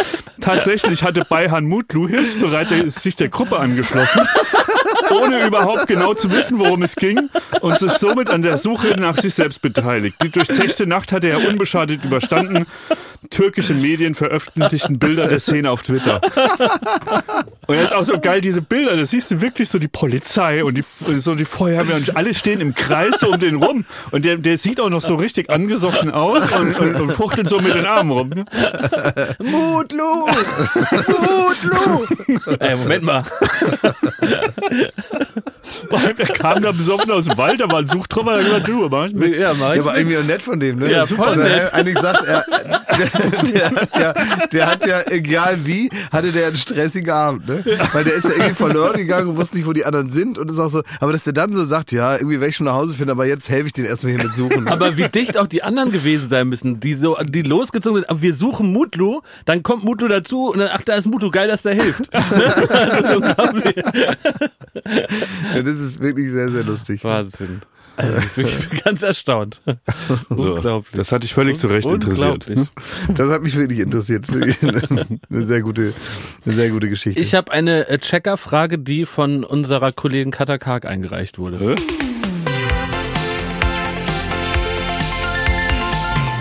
Tatsächlich 0.49 1.03
hatte 1.03 1.23
Bayhan 1.29 1.65
Mutlu 1.65 2.07
hilfsbereit 2.07 2.69
sich 2.91 3.15
der 3.15 3.29
Gruppe 3.29 3.59
angeschlossen, 3.59 4.27
ohne 5.11 5.45
überhaupt 5.45 5.85
genau 5.85 6.15
zu 6.15 6.31
wissen, 6.31 6.57
worum 6.57 6.81
es 6.81 6.95
ging 6.95 7.29
und 7.61 7.77
sich 7.77 7.91
somit 7.91 8.31
an 8.31 8.41
der 8.41 8.57
Suche 8.57 8.99
nach 8.99 9.15
sich 9.15 9.35
selbst 9.35 9.61
beteiligt. 9.61 10.17
Die 10.23 10.29
durchzechte 10.29 10.87
Nacht 10.87 11.11
hatte 11.11 11.27
er 11.27 11.47
unbeschadet 11.47 12.03
überstanden. 12.03 12.65
Türkische 13.29 13.75
Medien 13.75 14.15
veröffentlichten 14.15 14.97
Bilder 14.97 15.27
der 15.27 15.39
Szene 15.39 15.69
auf 15.69 15.83
Twitter. 15.83 16.19
Und 17.69 17.75
das 17.75 17.91
ist 17.91 17.93
auch 17.93 18.03
so 18.03 18.19
geil, 18.19 18.41
diese 18.41 18.63
Bilder, 18.63 18.97
da 18.97 19.05
siehst 19.05 19.29
du 19.29 19.41
wirklich 19.41 19.69
so 19.69 19.77
die 19.77 19.87
Polizei 19.87 20.63
und 20.63 20.75
die, 20.75 20.83
so 21.19 21.35
die 21.35 21.45
Feuerwehr 21.45 21.97
und 21.97 22.17
alle 22.17 22.33
stehen 22.33 22.61
im 22.61 22.73
Kreis 22.73 23.19
so 23.19 23.33
um 23.33 23.39
den 23.39 23.57
rum 23.57 23.85
und 24.09 24.25
der, 24.25 24.37
der 24.37 24.57
sieht 24.57 24.79
auch 24.79 24.89
noch 24.89 25.03
so 25.03 25.13
richtig 25.13 25.51
angesoffen 25.51 26.09
aus 26.09 26.51
und, 26.51 26.79
und, 26.79 26.95
und 26.95 27.11
fuchtelt 27.11 27.47
so 27.47 27.59
mit 27.61 27.75
den 27.75 27.85
Armen 27.85 28.09
rum. 28.09 28.29
Ne? 28.29 28.43
Mutlu! 29.37 30.27
Mutlu! 31.07 32.07
Ey, 32.59 32.75
Moment 32.75 33.03
mal. 33.03 33.23
Der 36.17 36.25
kam 36.27 36.61
da 36.61 36.71
besoffen 36.71 37.11
aus 37.11 37.25
dem 37.25 37.37
Wald, 37.37 37.59
da 37.59 37.69
war 37.71 37.79
ein 37.79 37.87
Suchtrupp, 37.87 38.25
da 38.25 38.37
er 38.37 38.43
gesagt, 38.43 38.67
du, 38.67 38.89
mach 38.89 39.05
ich 39.05 39.13
mit. 39.13 39.35
Ja, 39.37 39.53
mach 39.53 39.69
Ja, 39.69 39.73
ich 39.75 39.81
aber 39.81 39.91
mit. 39.91 39.99
irgendwie 39.99 40.17
auch 40.17 40.23
nett 40.23 40.41
von 40.41 40.59
dem, 40.59 40.79
ne? 40.79 40.91
Ja, 40.91 41.05
Super. 41.05 41.33
voll 41.33 41.37
nett. 41.37 41.51
er 41.51 41.73
eigentlich 41.73 41.99
sagt 41.99 42.25
er, 42.25 42.45
der, 42.97 43.51
der, 43.51 43.71
hat 43.71 43.95
ja, 43.95 44.13
der 44.47 44.67
hat 44.67 44.85
ja, 44.87 45.01
egal 45.11 45.57
wie, 45.65 45.89
hatte 46.11 46.31
der 46.31 46.47
einen 46.47 46.57
stressigen 46.57 47.11
Abend, 47.11 47.47
ne? 47.47 47.58
Weil 47.93 48.03
der 48.03 48.13
ist 48.13 48.25
ja 48.25 48.31
irgendwie 48.31 48.53
verloren 48.53 48.97
gegangen 48.97 49.29
und 49.29 49.37
wusste 49.37 49.57
nicht, 49.57 49.67
wo 49.67 49.73
die 49.73 49.85
anderen 49.85 50.09
sind 50.09 50.37
und 50.37 50.49
ist 50.51 50.59
auch 50.59 50.69
so, 50.69 50.83
aber 50.99 51.11
dass 51.11 51.23
der 51.23 51.33
dann 51.33 51.53
so 51.53 51.63
sagt, 51.63 51.91
ja, 51.91 52.15
irgendwie 52.15 52.39
werde 52.39 52.49
ich 52.49 52.55
schon 52.55 52.65
nach 52.65 52.73
Hause 52.73 52.93
finden, 52.93 53.11
aber 53.11 53.25
jetzt 53.25 53.49
helfe 53.49 53.67
ich 53.67 53.73
den 53.73 53.85
erstmal 53.85 54.13
hier 54.13 54.23
mit 54.23 54.35
Suchen. 54.35 54.67
Aber 54.67 54.97
wie 54.97 55.07
dicht 55.09 55.37
auch 55.37 55.47
die 55.47 55.63
anderen 55.63 55.91
gewesen 55.91 56.27
sein 56.27 56.47
müssen, 56.47 56.79
die 56.79 56.93
so, 56.93 57.17
die 57.23 57.41
losgezogen 57.41 57.97
sind. 58.01 58.09
Aber 58.09 58.21
wir 58.21 58.33
suchen 58.33 58.71
Mutlu, 58.71 59.21
dann 59.45 59.63
kommt 59.63 59.83
Mutlu 59.83 60.07
dazu 60.07 60.51
und 60.51 60.59
dann, 60.59 60.69
ach, 60.71 60.81
da 60.81 60.95
ist 60.95 61.07
Mutlu, 61.07 61.31
geil, 61.31 61.47
dass 61.47 61.63
der 61.63 61.73
hilft. 61.73 62.13
das 62.13 62.99
ist 63.01 63.15
unglaublich. 63.15 63.75
Ja, 65.55 65.61
das 65.61 65.79
ist 65.79 65.99
wirklich 65.99 66.31
sehr, 66.31 66.49
sehr 66.49 66.63
lustig. 66.63 67.03
Wahnsinn. 67.03 67.59
Also 67.99 68.17
ich 68.17 68.31
bin, 68.31 68.79
ganz 68.85 69.03
erstaunt. 69.03 69.61
Unglaublich. 70.29 70.95
Das 70.95 71.11
hatte 71.11 71.25
ich 71.25 71.33
völlig 71.33 71.59
zu 71.59 71.67
Recht 71.67 71.85
interessiert. 71.85 72.47
Unglaublich. 72.47 72.67
Das 73.13 73.29
hat 73.29 73.43
mich 73.43 73.57
wirklich 73.57 73.79
interessiert. 73.79 74.25
Eine, 75.29 75.45
sehr 75.45 75.61
gute, 75.61 75.93
eine 76.45 76.55
sehr 76.55 76.69
gute 76.69 76.87
Geschichte. 76.87 77.19
Ich 77.19 77.33
habe 77.33 77.51
eine 77.51 77.89
äh, 77.89 77.97
Checker-Frage, 77.97 78.79
die 78.79 79.05
von 79.05 79.43
unserer 79.43 79.91
Kollegin 79.91 80.31
Katha 80.31 80.57
Karg 80.57 80.85
eingereicht 80.85 81.39
wurde. 81.39 81.75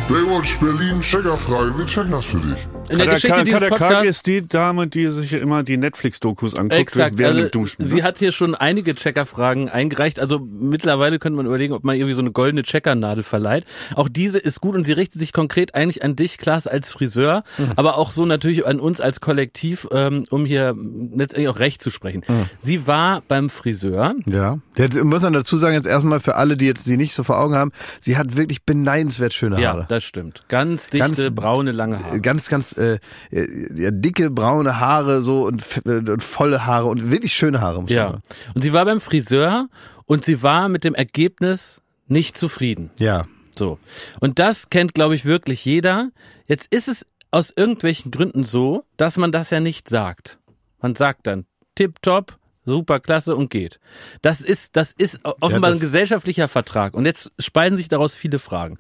Baywatch 0.09 0.59
Berlin, 0.61 1.01
Checkerfrage, 1.01 1.77
wir 1.77 1.87
checken 1.87 2.13
das 2.13 2.25
für 2.25 2.39
dich. 2.39 2.78
In 2.91 2.99
der 2.99 3.07
Kader- 3.07 3.15
Geschichte 3.17 3.45
dieses 3.45 3.61
Kader 3.61 3.69
Podcasts 3.71 4.09
ist 4.09 4.27
die 4.27 4.47
Dame, 4.49 4.87
die 4.87 5.09
sich 5.09 5.33
immer 5.35 5.63
die 5.63 5.77
Netflix-Dokus 5.77 6.55
anguckt 6.55 6.73
Exakt, 6.81 7.19
während 7.19 7.37
also 7.37 7.49
dem 7.49 7.51
Duschen. 7.51 7.87
sie 7.87 7.97
ne? 7.97 8.03
hat 8.03 8.19
hier 8.19 8.33
schon 8.33 8.55
einige 8.55 8.95
Checkerfragen 8.95 9.69
eingereicht. 9.69 10.19
Also 10.21 10.39
mittlerweile 10.39 11.19
könnte 11.19 11.37
man 11.37 11.47
überlegen, 11.47 11.75
ob 11.75 11.85
man 11.85 11.97
irgendwie 11.97 12.15
so 12.15 12.21
eine 12.23 12.33
goldene 12.33 12.63
Checkernadel 12.63 13.23
verleiht. 13.23 13.65
Auch 13.95 14.09
diese 14.09 14.39
ist 14.39 14.61
gut 14.61 14.75
und 14.75 14.85
sie 14.85 14.93
richtet 14.93 15.21
sich 15.21 15.33
konkret 15.33 15.75
eigentlich 15.75 16.03
an 16.03 16.17
dich, 16.17 16.39
Klaas, 16.39 16.67
als 16.67 16.91
Friseur, 16.91 17.43
Mhm. 17.59 17.73
aber 17.77 17.99
auch 17.99 18.11
so 18.13 18.25
natürlich 18.27 18.67
an 18.67 18.81
uns 18.81 19.01
als 19.01 19.21
Kollektiv, 19.21 19.87
ähm, 19.93 20.25
um 20.31 20.45
hier 20.47 20.75
letztendlich 21.15 21.49
auch 21.49 21.59
recht 21.61 21.83
zu 21.83 21.91
sprechen. 21.91 22.23
Mhm. 22.27 22.47
Sie 22.59 22.87
war 22.87 23.23
beim 23.29 23.51
Friseur. 23.51 24.15
Ja. 24.27 24.59
Hat, 24.79 24.95
muss 25.05 25.23
man 25.23 25.33
dazu 25.33 25.57
sagen, 25.59 25.75
jetzt 25.75 25.87
erstmal 25.87 26.21
für 26.21 26.37
alle, 26.37 26.57
die 26.57 26.67
jetzt 26.67 26.85
sie 26.85 26.97
nicht 26.97 27.13
so 27.15 27.25
vor 27.25 27.39
Augen 27.39 27.55
haben, 27.55 27.73
sie 28.01 28.17
hat 28.17 28.37
wirklich 28.37 28.63
beneidenswert 28.63 29.35
schöne 29.35 29.61
Ja, 29.61 29.73
Haare. 29.73 29.87
das 29.89 30.05
stimmt. 30.05 30.43
Ganz 30.49 30.91
dichte, 30.91 31.09
Ganz- 31.15 31.35
braune, 31.35 31.73
lange 31.73 32.03
Haare. 32.03 32.21
Ganz, 32.21 32.49
ganz 32.49 32.77
äh, 32.79 32.99
äh, 33.31 33.83
ja, 33.83 33.91
dicke, 33.91 34.31
braune 34.31 34.81
Haare 34.81 35.23
so 35.23 35.45
und, 35.47 35.63
äh, 35.85 35.91
und 36.11 36.23
volle 36.23 36.65
Haare 36.67 36.87
und 36.87 37.11
wirklich 37.11 37.33
schöne 37.35 37.61
Haare. 37.61 37.81
Muss 37.83 37.91
man 37.91 37.97
Ja. 37.97 38.07
sagen. 38.09 38.23
Und 38.55 38.63
sie 38.63 38.73
war 38.73 38.85
beim 38.85 39.01
Friseur 39.01 39.69
und 40.07 40.25
sie 40.25 40.43
war 40.43 40.69
mit 40.69 40.85
dem 40.85 40.95
Ergebnis 40.95 41.83
nicht 42.07 42.37
zufrieden. 42.39 42.91
Ja. 42.99 43.27
So. 43.59 43.79
Und 44.21 44.39
das 44.39 44.71
kennt, 44.71 44.95
glaube 44.95 45.15
ich, 45.15 45.25
wirklich 45.25 45.65
jeder. 45.65 46.11
Jetzt 46.47 46.73
ist 46.73 46.89
es 46.89 47.05
aus 47.31 47.53
irgendwelchen 47.55 48.11
Gründen 48.11 48.45
so, 48.45 48.85
dass 48.97 49.17
man 49.19 49.33
das 49.33 49.51
ja 49.51 49.61
nicht 49.61 49.89
sagt. 49.89 50.39
Man 50.81 50.95
sagt 50.95 51.27
dann 51.27 51.45
tipptopp, 51.75 52.39
super 52.65 53.01
klasse 53.01 53.35
und 53.35 53.51
geht. 53.51 53.81
Das 54.23 54.41
ist, 54.41 54.77
das 54.77 54.93
ist 54.97 55.21
offenbar 55.25 55.71
das- 55.71 55.79
ein 55.79 55.83
gesellschaftlicher 55.83 56.49
Vertrag. 56.49 56.95
Und 56.95 57.05
jetzt 57.07 57.33
speisen 57.39 57.77
sich 57.77 57.89
daraus 57.89 58.15
viele 58.15 58.39
Fragen. 58.39 58.77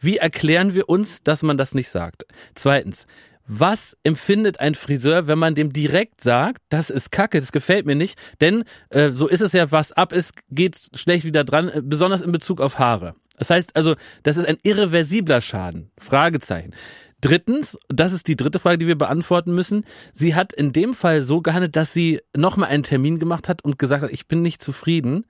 Wie 0.00 0.18
erklären 0.18 0.74
wir 0.74 0.88
uns, 0.88 1.22
dass 1.22 1.42
man 1.42 1.56
das 1.58 1.74
nicht 1.74 1.88
sagt? 1.88 2.24
Zweitens, 2.54 3.06
was 3.52 3.96
empfindet 4.04 4.60
ein 4.60 4.76
Friseur, 4.76 5.26
wenn 5.26 5.38
man 5.38 5.56
dem 5.56 5.72
direkt 5.72 6.20
sagt, 6.20 6.62
das 6.68 6.88
ist 6.88 7.10
Kacke, 7.10 7.40
das 7.40 7.50
gefällt 7.50 7.84
mir 7.84 7.96
nicht, 7.96 8.16
denn 8.40 8.62
äh, 8.90 9.10
so 9.10 9.26
ist 9.26 9.40
es 9.40 9.52
ja, 9.52 9.72
was 9.72 9.90
ab 9.90 10.12
ist, 10.12 10.34
geht 10.50 10.90
schlecht 10.94 11.24
wieder 11.24 11.42
dran, 11.42 11.68
äh, 11.68 11.82
besonders 11.82 12.22
in 12.22 12.30
Bezug 12.30 12.60
auf 12.60 12.78
Haare. 12.78 13.16
Das 13.38 13.50
heißt 13.50 13.74
also, 13.74 13.96
das 14.22 14.36
ist 14.36 14.46
ein 14.46 14.58
irreversibler 14.62 15.40
Schaden. 15.40 15.90
Fragezeichen. 15.98 16.74
Drittens, 17.20 17.78
das 17.88 18.12
ist 18.12 18.28
die 18.28 18.36
dritte 18.36 18.58
Frage, 18.58 18.78
die 18.78 18.86
wir 18.86 18.96
beantworten 18.96 19.54
müssen. 19.54 19.84
Sie 20.12 20.34
hat 20.34 20.52
in 20.52 20.72
dem 20.72 20.94
Fall 20.94 21.22
so 21.22 21.40
gehandelt, 21.40 21.76
dass 21.76 21.92
sie 21.92 22.20
nochmal 22.36 22.70
einen 22.70 22.82
Termin 22.82 23.18
gemacht 23.18 23.48
hat 23.48 23.62
und 23.62 23.78
gesagt 23.78 24.02
hat, 24.02 24.10
ich 24.10 24.26
bin 24.26 24.42
nicht 24.42 24.62
zufrieden. 24.62 25.26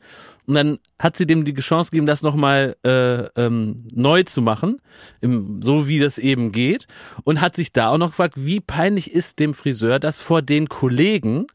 Und 0.46 0.54
dann 0.54 0.78
hat 0.98 1.16
sie 1.16 1.26
dem 1.26 1.44
die 1.44 1.54
Chance 1.54 1.90
gegeben, 1.90 2.06
das 2.06 2.22
nochmal 2.22 2.76
äh, 2.84 3.24
ähm, 3.40 3.88
neu 3.92 4.22
zu 4.22 4.42
machen, 4.42 4.80
im, 5.20 5.62
so 5.62 5.88
wie 5.88 5.98
das 5.98 6.18
eben 6.18 6.52
geht. 6.52 6.86
Und 7.24 7.40
hat 7.40 7.56
sich 7.56 7.72
da 7.72 7.88
auch 7.88 7.98
noch 7.98 8.10
gefragt, 8.10 8.34
wie 8.36 8.60
peinlich 8.60 9.12
ist 9.12 9.38
dem 9.38 9.54
Friseur 9.54 9.98
das 9.98 10.22
vor 10.22 10.42
den 10.42 10.68
Kollegen, 10.68 11.46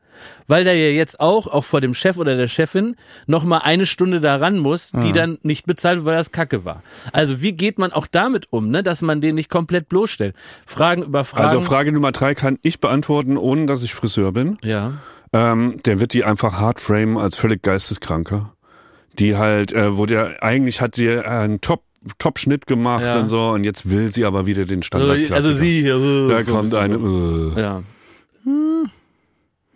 weil 0.48 0.64
der 0.64 0.76
ja 0.76 0.90
jetzt 0.92 1.20
auch, 1.20 1.48
auch 1.48 1.64
vor 1.66 1.82
dem 1.82 1.94
Chef 1.94 2.18
oder 2.18 2.36
der 2.38 2.48
Chefin, 2.48 2.96
noch 3.28 3.44
mal 3.44 3.60
eine 3.60 3.86
Stunde 3.86 4.22
daran 4.22 4.58
muss, 4.60 4.92
die 4.92 5.12
dann 5.12 5.38
nicht 5.44 5.66
bezahlt 5.66 5.98
wird, 5.98 6.06
weil 6.06 6.16
das 6.16 6.32
Kacke 6.32 6.66
war. 6.66 6.84
Also 7.12 7.42
wie 7.42 7.54
geht 7.54 7.80
man 7.80 7.92
auch 7.94 8.08
damit 8.08 8.48
um, 8.52 8.70
ne, 8.70 8.84
dass 8.84 9.02
man 9.02 9.22
den 9.22 9.36
nicht 9.36 9.50
komplett 9.50 9.90
bloßstellt? 9.90 10.36
Fragen 10.66 11.04
über 11.04 11.24
Fragen. 11.26 11.46
Also 11.46 11.62
Frage 11.62 11.92
Nummer 11.92 12.12
drei 12.12 12.36
kann 12.36 12.58
ich 12.62 12.80
beantworten, 12.80 13.38
ohne 13.38 13.66
dass 13.66 13.84
ich 13.84 13.94
Friseur 13.94 14.32
bin. 14.32 14.58
ja. 14.64 14.94
Ähm, 15.34 15.82
der 15.86 16.00
wird 16.00 16.14
die 16.14 16.24
einfach 16.24 16.54
hard 16.60 16.80
frame 16.80 17.18
als 17.18 17.36
völlig 17.36 17.62
geisteskranker. 17.62 18.54
Die 19.20 19.36
halt, 19.36 19.74
äh, 19.74 19.98
wo 19.98 20.06
der 20.06 20.42
eigentlich 20.44 20.80
hat 20.80 20.96
die 20.98 21.10
einen 21.10 21.60
Top 21.60 21.82
Top-Schnitt 22.20 22.68
gemacht 22.68 23.04
Ja. 23.04 23.20
und 23.20 23.28
so 23.30 23.50
und 23.50 23.64
jetzt 23.64 23.90
will 23.90 24.14
sie 24.14 24.24
aber 24.26 24.46
wieder 24.46 24.66
den 24.66 24.80
Also, 24.80 24.86
Standard. 24.86 25.32
also 25.32 25.52
sie 25.52 25.82
hier. 25.82 25.96
Da 26.30 26.44
so 26.44 26.52
kommt 26.54 26.74
ein 26.74 26.80
eine. 26.84 27.00
bisschen 27.00 27.52
Äh, 27.52 27.54
So. 27.56 27.60
Ja. 27.60 27.84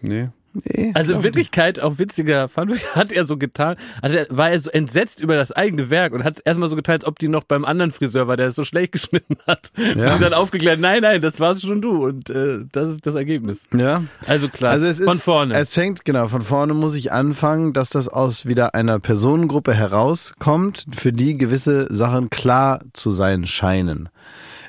Nee. 0.01 0.29
Nee, 0.53 0.91
Also 0.95 1.13
in 1.13 1.23
Wirklichkeit, 1.23 1.79
auch 1.79 1.99
witziger 1.99 2.49
Funfact, 2.49 2.95
hat 2.95 3.11
er 3.11 3.23
so 3.23 3.37
getan, 3.37 3.75
hat 4.01 4.11
er, 4.11 4.25
war 4.29 4.49
er 4.49 4.57
so 4.57 4.71
entsetzt 4.71 5.21
über 5.21 5.35
das 5.35 5.51
eigene 5.51 5.91
Werk 5.91 6.13
und 6.13 6.23
hat 6.23 6.41
erstmal 6.43 6.67
so 6.69 6.75
getan, 6.75 6.95
als 6.95 7.05
ob 7.05 7.19
die 7.19 7.27
noch 7.27 7.43
beim 7.43 7.65
anderen 7.65 7.91
Friseur 7.91 8.27
war, 8.27 8.35
der 8.35 8.47
es 8.47 8.55
so 8.55 8.63
schlecht 8.63 8.91
geschnitten 8.93 9.37
hat. 9.45 9.71
Ja. 9.77 10.15
Und 10.15 10.21
dann 10.21 10.33
aufgeklärt, 10.33 10.79
nein, 10.79 11.01
nein, 11.03 11.21
das 11.21 11.39
warst 11.39 11.61
schon 11.61 11.81
du 11.81 12.03
und 12.03 12.31
äh, 12.31 12.65
das 12.71 12.93
ist 12.93 13.05
das 13.05 13.13
Ergebnis. 13.13 13.65
Ja. 13.75 14.03
Also 14.25 14.49
klar, 14.49 14.71
Also 14.71 14.87
es 14.87 14.99
ist, 14.99 15.05
von 15.05 15.19
vorne. 15.19 15.53
Es 15.53 15.73
fängt, 15.73 16.03
genau, 16.03 16.27
von 16.27 16.41
vorne 16.41 16.73
muss 16.73 16.95
ich 16.95 17.11
anfangen, 17.11 17.73
dass 17.73 17.91
das 17.91 18.07
aus 18.07 18.47
wieder 18.47 18.73
einer 18.73 18.99
Personengruppe 18.99 19.75
herauskommt, 19.75 20.85
für 20.91 21.13
die 21.13 21.37
gewisse 21.37 21.93
Sachen 21.93 22.31
klar 22.31 22.79
zu 22.93 23.11
sein 23.11 23.45
scheinen. 23.45 24.09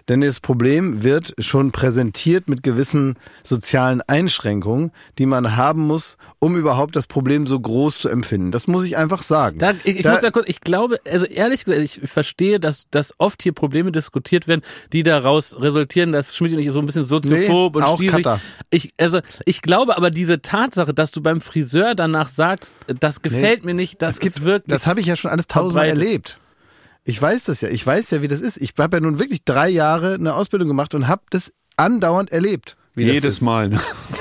Denn 0.09 0.20
das 0.22 0.40
Problem 0.40 1.03
wird 1.03 1.34
schon 1.38 1.70
präsentiert 1.72 2.48
mit 2.48 2.62
gewissen 2.62 3.16
sozialen 3.44 4.03
Einschränkungen, 4.03 4.90
die 5.18 5.26
man 5.26 5.57
haben 5.57 5.86
muss, 5.86 6.16
um 6.38 6.57
überhaupt 6.57 6.96
das 6.96 7.07
Problem 7.07 7.46
so 7.46 7.59
groß 7.61 7.98
zu 8.01 8.09
empfinden. 8.09 8.51
Das 8.51 8.66
muss 8.66 8.84
ich 8.84 8.96
einfach 8.96 9.22
sagen. 9.22 9.59
Da, 9.59 9.72
ich, 9.84 9.98
ich 9.98 10.03
Da- 10.03 10.12
muss 10.12 10.20
da 10.22 10.30
kurz, 10.30 10.48
ich 10.48 10.61
glaube, 10.61 10.96
also 11.09 11.26
ehrlich 11.26 11.64
gesagt, 11.64 11.82
ich 11.82 12.01
verstehe, 12.11 12.59
dass, 12.59 12.88
dass 12.90 13.14
oft 13.18 13.42
hier 13.42 13.53
Probleme 13.53 13.92
diskutiert 13.92 14.48
werden, 14.48 14.62
die 14.92 15.03
daraus 15.03 15.61
resultieren, 15.61 16.11
dass 16.12 16.36
Schmidt 16.36 16.53
und 16.53 16.59
ich 16.59 16.70
so 16.72 16.80
ein 16.80 16.86
bisschen 16.86 17.05
soziophob 17.05 17.76
Nee, 17.76 17.82
und 17.82 17.94
stiesig. 17.96 18.26
Ich, 18.70 18.92
also, 18.98 19.20
ich 19.44 19.62
glaube 19.62 19.96
aber 19.96 20.11
diese 20.11 20.42
Tatsache, 20.42 20.92
dass 20.94 21.12
du 21.12 21.20
beim 21.20 21.40
Friseur 21.40 21.94
danach 21.94 22.28
sagst, 22.28 22.80
das 22.98 23.22
gefällt 23.22 23.64
mir 23.64 23.74
nicht, 23.74 24.03
das 24.03 24.18
gibt, 24.18 24.42
wirklich. 24.44 24.72
das 24.76 24.86
habe 24.86 25.01
ich 25.01 25.07
ja 25.07 25.14
schon 25.16 25.30
alles 25.30 25.46
tausendmal 25.46 25.86
erlebt. 25.88 26.38
Ich 27.11 27.20
weiß 27.20 27.44
das 27.44 27.61
ja. 27.61 27.68
Ich 27.68 27.84
weiß 27.84 28.12
ja, 28.12 28.22
wie 28.22 28.28
das 28.28 28.40
ist. 28.40 28.56
Ich 28.56 28.72
habe 28.78 28.98
ja 28.98 29.00
nun 29.00 29.18
wirklich 29.18 29.44
drei 29.44 29.68
Jahre 29.68 30.14
eine 30.14 30.34
Ausbildung 30.34 30.68
gemacht 30.68 30.94
und 30.94 31.08
habe 31.08 31.22
das 31.30 31.52
andauernd 31.76 32.30
erlebt. 32.30 32.76
Wie 32.94 33.04
das 33.04 33.14
Jedes. 33.14 33.40
Mal. 33.40 33.68
ne? 33.68 33.80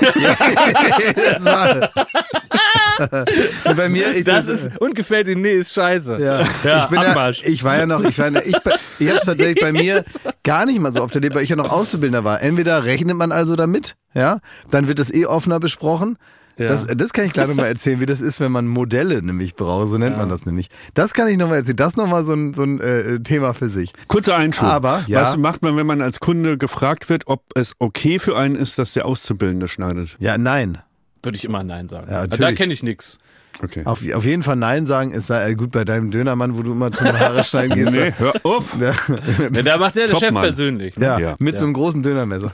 Jedes 0.98 1.40
Mal. 1.40 1.90
Und 3.64 3.76
bei 3.76 3.88
mir, 3.88 4.14
ich, 4.14 4.24
das 4.24 4.46
ist, 4.46 4.78
und 4.78 4.94
gefällt 4.94 5.26
ihm, 5.26 5.40
nee, 5.40 5.54
ist 5.54 5.72
scheiße. 5.72 6.18
ja, 6.20 6.40
ja 6.64 6.88
ich 6.90 6.90
ja, 6.90 7.30
ich 7.44 7.64
war 7.64 7.78
ja 7.78 7.86
noch, 7.86 8.04
ich 8.04 8.18
war 8.18 8.30
ja, 8.30 8.40
ich, 8.40 8.54
ich 8.98 9.08
habe 9.08 9.18
es 9.18 9.24
tatsächlich 9.24 9.58
bei 9.58 9.72
mir 9.72 10.04
gar 10.42 10.66
nicht 10.66 10.78
mal 10.80 10.92
so 10.92 11.00
oft 11.00 11.14
erlebt, 11.14 11.34
weil 11.34 11.42
ich 11.42 11.48
ja 11.48 11.56
noch 11.56 11.70
Auszubildender 11.70 12.24
war. 12.24 12.42
Entweder 12.42 12.84
rechnet 12.84 13.16
man 13.16 13.32
also 13.32 13.56
damit, 13.56 13.96
ja, 14.12 14.40
dann 14.70 14.86
wird 14.86 14.98
das 14.98 15.10
eh 15.10 15.24
offener 15.24 15.60
besprochen. 15.60 16.18
Ja. 16.60 16.68
Das, 16.68 16.86
das 16.86 17.14
kann 17.14 17.24
ich 17.24 17.32
gleich 17.32 17.48
nochmal 17.48 17.68
erzählen, 17.68 18.00
wie 18.00 18.06
das 18.06 18.20
ist, 18.20 18.38
wenn 18.38 18.52
man 18.52 18.66
Modelle 18.66 19.22
nämlich 19.22 19.54
braucht, 19.54 19.88
so 19.88 19.96
nennt 19.96 20.18
man 20.18 20.28
das 20.28 20.44
nämlich. 20.44 20.68
Das 20.92 21.14
kann 21.14 21.26
ich 21.28 21.38
nochmal 21.38 21.56
erzählen. 21.58 21.76
Das 21.76 21.88
ist 21.92 21.96
nochmal 21.96 22.22
so 22.22 22.34
ein, 22.34 22.52
so 22.52 22.62
ein 22.64 22.80
äh, 22.80 23.20
Thema 23.20 23.54
für 23.54 23.70
sich. 23.70 23.92
Kurzer 24.08 24.36
Einschub. 24.36 24.68
Aber, 24.68 25.02
ja. 25.06 25.22
Was 25.22 25.38
macht 25.38 25.62
man, 25.62 25.78
wenn 25.78 25.86
man 25.86 26.02
als 26.02 26.20
Kunde 26.20 26.58
gefragt 26.58 27.08
wird, 27.08 27.28
ob 27.28 27.44
es 27.54 27.76
okay 27.78 28.18
für 28.18 28.36
einen 28.36 28.56
ist, 28.56 28.78
dass 28.78 28.92
der 28.92 29.06
Auszubildende 29.06 29.68
schneidet? 29.68 30.16
Ja, 30.18 30.36
nein. 30.36 30.78
Würde 31.22 31.36
ich 31.36 31.44
immer 31.44 31.62
Nein 31.64 31.88
sagen. 31.88 32.10
Ja, 32.10 32.26
da 32.26 32.52
kenne 32.52 32.72
ich 32.72 32.82
nix. 32.82 33.18
Okay. 33.62 33.82
Auf, 33.84 34.00
auf 34.14 34.24
jeden 34.24 34.42
Fall 34.42 34.56
Nein 34.56 34.86
sagen 34.86 35.10
ist 35.12 35.30
äh, 35.30 35.54
gut 35.54 35.70
bei 35.72 35.84
deinem 35.84 36.10
Dönermann, 36.10 36.56
wo 36.56 36.62
du 36.62 36.72
immer 36.72 36.90
zum 36.92 37.06
Haare 37.06 37.44
schneiden 37.44 37.76
gehst. 37.76 37.92
Nee, 37.92 38.12
hör 38.16 38.32
auf. 38.42 38.76
Ja, 38.80 38.94
Ja, 39.54 39.62
da 39.62 39.76
macht 39.78 39.96
der, 39.96 40.06
der 40.06 40.16
Chef 40.16 40.32
persönlich. 40.34 40.96
ne? 40.96 41.04
ja, 41.04 41.18
Ja. 41.18 41.36
mit 41.38 41.58
so 41.58 41.66
einem 41.66 41.74
großen 41.74 42.02
Dönermesser. 42.02 42.52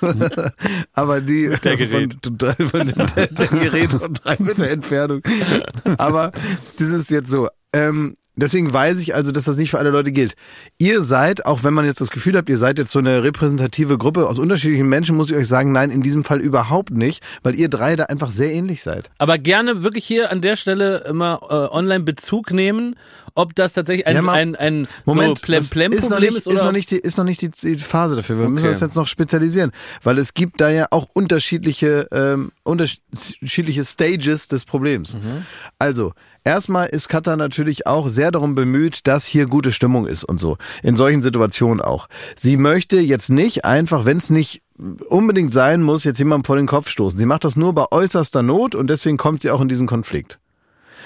Aber 0.92 1.20
die 1.20 1.50
der 1.62 1.76
Gerät. 1.76 2.16
Von, 2.22 2.38
von 2.38 2.86
dem, 2.88 2.94
dem 2.96 3.60
Gerät 3.60 3.90
von 3.90 4.14
drei 4.14 4.36
Meter 4.38 4.68
Entfernung. 4.68 5.22
Aber 5.98 6.32
das 6.78 6.88
ist 6.88 7.10
jetzt 7.10 7.30
so. 7.30 7.48
Ähm, 7.72 8.16
deswegen 8.36 8.72
weiß 8.72 9.00
ich 9.00 9.14
also, 9.14 9.32
dass 9.32 9.44
das 9.44 9.56
nicht 9.56 9.70
für 9.70 9.78
alle 9.78 9.90
Leute 9.90 10.12
gilt. 10.12 10.34
Ihr 10.78 11.02
seid, 11.02 11.46
auch 11.46 11.64
wenn 11.64 11.74
man 11.74 11.84
jetzt 11.84 12.00
das 12.00 12.10
Gefühl 12.10 12.36
habt, 12.36 12.48
ihr 12.48 12.58
seid 12.58 12.78
jetzt 12.78 12.92
so 12.92 12.98
eine 12.98 13.22
repräsentative 13.22 13.98
Gruppe 13.98 14.28
aus 14.28 14.38
unterschiedlichen 14.38 14.88
Menschen, 14.88 15.16
muss 15.16 15.30
ich 15.30 15.36
euch 15.36 15.48
sagen, 15.48 15.72
nein, 15.72 15.90
in 15.90 16.02
diesem 16.02 16.24
Fall 16.24 16.40
überhaupt 16.40 16.90
nicht, 16.90 17.22
weil 17.42 17.54
ihr 17.54 17.68
drei 17.68 17.96
da 17.96 18.04
einfach 18.04 18.30
sehr 18.30 18.52
ähnlich 18.52 18.82
seid. 18.82 19.10
Aber 19.18 19.38
gerne 19.38 19.82
wirklich 19.82 20.04
hier 20.04 20.30
an 20.30 20.40
der 20.40 20.56
Stelle 20.56 20.98
immer 21.08 21.40
äh, 21.48 21.74
online 21.74 22.04
Bezug 22.04 22.52
nehmen, 22.52 22.96
ob 23.34 23.54
das 23.54 23.74
tatsächlich 23.74 24.06
ein, 24.06 24.16
Ja, 24.24 24.32
ein, 24.32 24.56
ein 24.56 24.88
Moment, 25.04 25.38
so 25.40 25.52
das 25.52 25.66
ist 25.66 25.70
noch 25.70 25.70
Plem-Plem-Problem 25.72 26.20
nicht, 26.20 26.36
ist, 26.38 26.46
oder? 26.46 26.56
ist 26.56 26.64
noch 26.64 26.72
nicht 26.72 26.90
die, 26.90 26.96
ist 26.98 27.18
noch 27.18 27.24
nicht 27.24 27.42
die, 27.42 27.50
die 27.50 27.78
Phase 27.78 28.16
dafür. 28.16 28.38
Wir 28.38 28.48
müssen 28.48 28.64
Okay. 28.66 28.72
das 28.72 28.80
jetzt 28.80 28.96
noch 28.96 29.06
spezialisieren, 29.06 29.72
weil 30.02 30.18
es 30.18 30.32
gibt 30.34 30.60
da 30.60 30.70
ja 30.70 30.86
auch 30.90 31.08
unterschiedliche, 31.12 32.08
ähm, 32.12 32.52
unterschiedliche 32.62 33.84
Stages 33.84 34.48
des 34.48 34.64
Problems. 34.64 35.14
Mhm. 35.14 35.44
Also, 35.78 36.12
erstmal 36.46 36.86
ist 36.86 37.08
Katha 37.08 37.36
natürlich 37.36 37.86
auch 37.86 38.08
sehr 38.08 38.30
darum 38.30 38.54
bemüht, 38.54 39.06
dass 39.06 39.26
hier 39.26 39.46
gute 39.46 39.72
Stimmung 39.72 40.06
ist 40.06 40.24
und 40.24 40.40
so. 40.40 40.56
In 40.82 40.96
solchen 40.96 41.22
Situationen 41.22 41.82
auch. 41.82 42.08
Sie 42.38 42.56
möchte 42.56 42.98
jetzt 42.98 43.28
nicht 43.28 43.64
einfach, 43.64 44.04
wenn 44.04 44.18
es 44.18 44.30
nicht 44.30 44.62
unbedingt 45.08 45.52
sein 45.52 45.82
muss, 45.82 46.04
jetzt 46.04 46.18
jemandem 46.18 46.44
vor 46.44 46.56
den 46.56 46.66
Kopf 46.66 46.88
stoßen. 46.88 47.18
Sie 47.18 47.26
macht 47.26 47.44
das 47.44 47.56
nur 47.56 47.74
bei 47.74 47.84
äußerster 47.90 48.42
Not 48.42 48.74
und 48.74 48.88
deswegen 48.88 49.16
kommt 49.16 49.42
sie 49.42 49.50
auch 49.50 49.60
in 49.60 49.68
diesen 49.68 49.86
Konflikt 49.86 50.38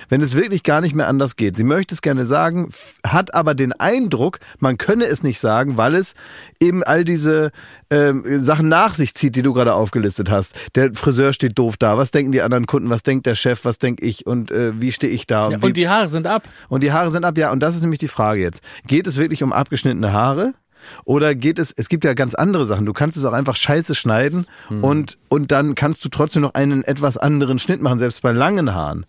wenn 0.09 0.23
es 0.23 0.35
wirklich 0.35 0.63
gar 0.63 0.81
nicht 0.81 0.95
mehr 0.95 1.09
anders 1.09 1.37
geht. 1.37 1.57
Sie 1.57 1.65
möchte 1.65 1.95
es 1.95 2.03
gerne 2.03 2.27
sagen, 2.27 2.71
hat 3.07 3.35
aber 3.35 3.55
den 3.55 3.73
Eindruck, 3.73 4.41
man 4.59 4.79
könne 4.79 5.05
es 5.07 5.23
nicht 5.23 5.41
sagen, 5.41 5.77
weil 5.77 5.95
es 5.95 6.15
eben 6.61 6.83
all 6.83 7.05
diese 7.05 7.51
ähm, 7.91 8.25
Sachen 8.43 8.69
nach 8.69 8.95
sich 8.95 9.15
zieht, 9.15 9.37
die 9.37 9.43
du 9.43 9.53
gerade 9.53 9.75
aufgelistet 9.75 10.31
hast. 10.31 10.55
Der 10.75 10.95
Friseur 10.95 11.33
steht 11.33 11.59
doof 11.59 11.77
da. 11.77 11.99
Was 11.99 12.11
denken 12.11 12.33
die 12.33 12.43
anderen 12.43 12.67
Kunden? 12.67 12.91
Was 12.91 13.03
denkt 13.03 13.27
der 13.27 13.35
Chef? 13.35 13.65
Was 13.65 13.79
denk 13.79 14.03
ich? 14.03 14.27
Und 14.27 14.51
äh, 14.51 14.81
wie 14.81 14.93
stehe 14.93 15.13
ich 15.13 15.27
da? 15.27 15.51
ja, 15.51 15.61
wie, 15.61 15.67
und 15.67 15.77
die 15.77 15.89
Haare 15.89 16.09
sind 16.09 16.27
ab. 16.27 16.49
und 16.69 16.83
die 16.83 16.93
Haare 16.93 17.11
sind 17.11 17.25
ab, 17.25 17.37
ja. 17.37 17.53
Und 17.53 17.61
das 17.61 17.75
ist 17.75 17.83
nämlich 17.83 17.99
die 17.99 18.09
Frage 18.09 18.41
jetzt. 18.41 18.63
Geht 18.87 19.07
es 19.07 19.17
wirklich 19.17 19.43
um 19.43 19.53
abgeschnittene 19.53 20.13
Haare? 20.13 20.55
Oder 21.05 21.35
geht 21.35 21.59
es, 21.59 21.73
es 21.73 21.89
gibt 21.89 22.05
ja 22.05 22.15
ganz 22.15 22.35
andere 22.35 22.65
Sachen. 22.65 22.87
Du 22.87 22.93
kannst 22.93 23.17
es 23.17 23.25
auch 23.25 23.33
einfach 23.33 23.57
scheiße 23.57 23.95
schneiden 23.95 24.47
und, 24.83 25.19
und 25.29 25.53
dann 25.53 25.75
kannst 25.75 26.05
du 26.05 26.09
trotzdem 26.09 26.43
noch 26.43 26.55
einen 26.55 26.83
etwas 26.85 27.19
anderen 27.19 27.59
Schnitt 27.59 27.83
machen, 27.83 27.99
selbst 27.99 28.23
bei 28.23 28.33
langen 28.33 28.75
Haaren. 28.75 29.07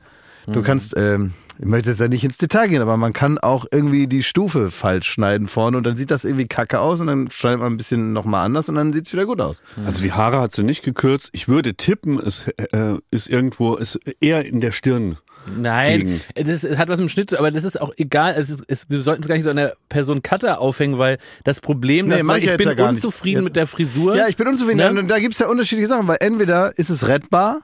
Du 0.48 0.62
kannst, 0.64 0.96
ähm, 0.98 1.34
ich 1.60 1.66
möchte 1.66 1.89
jetzt 1.92 2.00
ja 2.00 2.08
nicht 2.08 2.24
ins 2.24 2.38
Detail 2.38 2.68
gehen, 2.68 2.82
aber 2.82 2.98
man 2.98 3.14
kann 3.14 3.38
auch 3.38 3.66
irgendwie 3.72 4.08
die 4.08 4.24
Stufe 4.24 4.72
falsch 4.72 5.08
schneiden 5.08 5.48
vorne 5.48 5.78
und 5.78 5.84
dann 5.86 5.98
sieht 5.98 6.10
das 6.12 6.24
irgendwie 6.24 6.48
kacke 6.48 6.80
aus 6.80 7.00
und 7.00 7.08
dann 7.08 7.30
schneidet 7.30 7.60
man 7.60 7.74
ein 7.74 7.78
bisschen 7.78 8.14
nochmal 8.14 8.46
anders 8.46 8.68
und 8.70 8.76
dann 8.76 8.94
sieht's 8.94 9.14
wieder 9.14 9.26
gut 9.26 9.39
aus. 9.42 9.62
Also 9.86 10.02
die 10.02 10.12
Haare 10.14 10.42
hat 10.42 10.52
sie 10.52 10.64
nicht 10.64 10.84
gekürzt. 10.84 11.30
Ich 11.34 11.48
würde 11.48 11.76
tippen, 11.76 12.20
es 12.20 12.48
äh, 12.48 12.96
ist 13.12 13.30
irgendwo, 13.30 13.76
ist 13.76 14.00
eher 14.20 14.46
in 14.46 14.62
der 14.62 14.72
Stirn. 14.72 15.18
Nein, 15.58 16.22
das 16.36 16.64
hat 16.78 16.89
was 16.89 17.00
mit 17.00 17.08
dem 17.08 17.10
Schnitt 17.10 17.32
zu, 17.32 17.39
aber 17.39 17.50
das 17.52 17.64
ist 17.64 17.80
auch 17.82 17.92
egal. 17.98 18.36
Es 18.38 18.50
ist, 18.50 18.64
es, 18.68 18.89
wir 18.89 19.02
sollten 19.02 19.24
es 19.24 19.28
gar 19.28 19.36
nicht 19.36 19.44
so 19.44 19.50
an 19.50 19.56
der 19.56 19.74
Person 19.89 20.22
Cutter 20.22 20.60
aufhängen, 20.60 21.00
weil 21.00 21.18
das 21.44 21.62
Problem, 21.62 22.08
Nee, 22.08 22.22
dass 22.22 22.38
ich 22.38 22.46
ich 22.48 22.58
bin 22.58 22.78
ja 22.78 22.88
unzufrieden 22.88 23.39
Jetzt- 23.39 23.46
mit 23.46 23.56
der 23.56 23.68
Frisur. 23.68 24.16
Ja, 24.16 24.28
ich 24.28 24.36
bin 24.38 24.48
unzufrieden. 24.48 24.78
Ne? 24.78 25.00
Und 25.00 25.08
da 25.08 25.20
gibt's 25.20 25.39
ja 25.39 25.48
unterschiedliche 25.48 25.88
Sachen, 25.88 26.08
weil 26.08 26.18
entweder 26.20 26.78
ist 26.78 26.89
es 26.89 27.08
rettbar, 27.08 27.62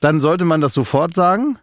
dann 0.00 0.18
sollte 0.20 0.44
man 0.46 0.60
das 0.60 0.72
sofort 0.72 1.14
sagen. 1.14 1.58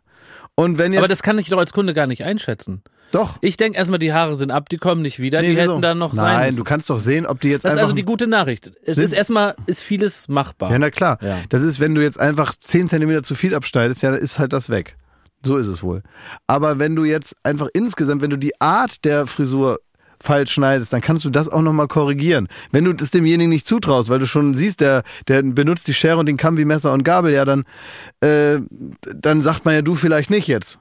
Und 0.60 0.78
wenn 0.80 0.92
jetzt 0.92 1.00
aber 1.00 1.08
das 1.08 1.22
kann 1.22 1.38
ich 1.38 1.50
doch 1.50 1.60
als 1.60 1.72
Kunde 1.72 1.94
gar 1.94 2.08
nicht 2.08 2.24
einschätzen. 2.26 2.82
doch 3.12 3.38
Ich 3.42 3.58
denke 3.58 3.78
erstmal, 3.78 4.00
die 4.00 4.12
Haare 4.12 4.36
sind 4.36 4.52
ab, 4.52 4.70
die 4.70 4.78
kommen 4.78 5.04
nicht 5.04 5.20
wieder, 5.20 5.42
Nee, 5.42 5.52
die 5.52 5.58
wieso? 5.58 5.74
hätten 5.74 5.82
da 5.84 5.94
noch 5.94 6.14
sein 6.16 6.36
Nein, 6.36 6.56
du 6.56 6.64
kannst 6.64 6.90
doch 6.90 7.00
sehen, 7.00 7.28
ob 7.28 7.40
die 7.42 7.50
jetzt 7.50 7.64
Das 7.64 7.76
ist 7.76 7.80
also 7.80 7.94
die 7.94 8.04
gute 8.04 8.26
Nachricht. 8.26 8.72
Es 8.84 8.96
Sind- 8.96 9.04
ist 9.06 9.12
erstmal, 9.14 9.56
ist 9.68 9.84
vieles 9.84 10.28
machbar. 10.28 10.72
Ja, 10.72 10.80
na 10.80 10.90
klar. 10.90 11.20
Ja. 11.22 11.38
Das 11.50 11.62
ist, 11.62 11.80
wenn 11.80 11.94
du 11.94 12.02
jetzt 12.02 12.20
einfach 12.20 12.56
10 12.60 12.90
Zentimeter 12.90 13.22
zu 13.22 13.36
viel 13.36 13.54
abschneidest, 13.54 14.02
ja, 14.02 14.10
dann 14.12 14.20
ist 14.20 14.40
halt 14.40 14.52
das 14.52 14.70
weg. 14.70 14.98
So 15.46 15.58
ist 15.58 15.68
es 15.68 15.84
wohl. 15.84 16.02
Aber 16.48 16.80
wenn 16.80 16.96
du 16.96 17.06
jetzt 17.06 17.36
einfach 17.44 17.68
insgesamt, 17.74 18.24
wenn 18.24 18.32
du 18.32 18.38
die 18.38 18.60
Art 18.60 19.06
der 19.06 19.28
Frisur 19.28 19.80
falsch 20.22 20.52
schneidest, 20.52 20.94
dann 20.94 21.02
kannst 21.02 21.26
du 21.26 21.30
das 21.30 21.50
auch 21.50 21.62
nochmal 21.62 21.88
korrigieren. 21.88 22.48
Wenn 22.72 22.86
du 22.86 22.94
das 22.94 23.12
demjenigen 23.12 23.50
nicht 23.50 23.68
zutraust, 23.68 24.10
weil 24.10 24.20
du 24.20 24.28
schon 24.28 24.56
siehst, 24.56 24.82
der, 24.82 25.04
der 25.28 25.44
benutzt 25.44 25.88
die 25.88 25.94
Schere 25.94 26.18
und 26.18 26.26
den 26.26 26.38
Kamm 26.38 26.58
wie 26.58 26.66
Messer 26.66 26.94
und 26.94 27.04
Gabel, 27.04 27.34
ja, 27.34 27.46
dann, 27.46 27.64
äh, 28.22 28.60
dann 29.16 29.44
sagt 29.44 29.66
man 29.66 29.74
ja 29.74 29.82
du 29.82 29.96
vielleicht 29.96 30.30
nicht 30.30 30.48
jetzt. 30.48 30.80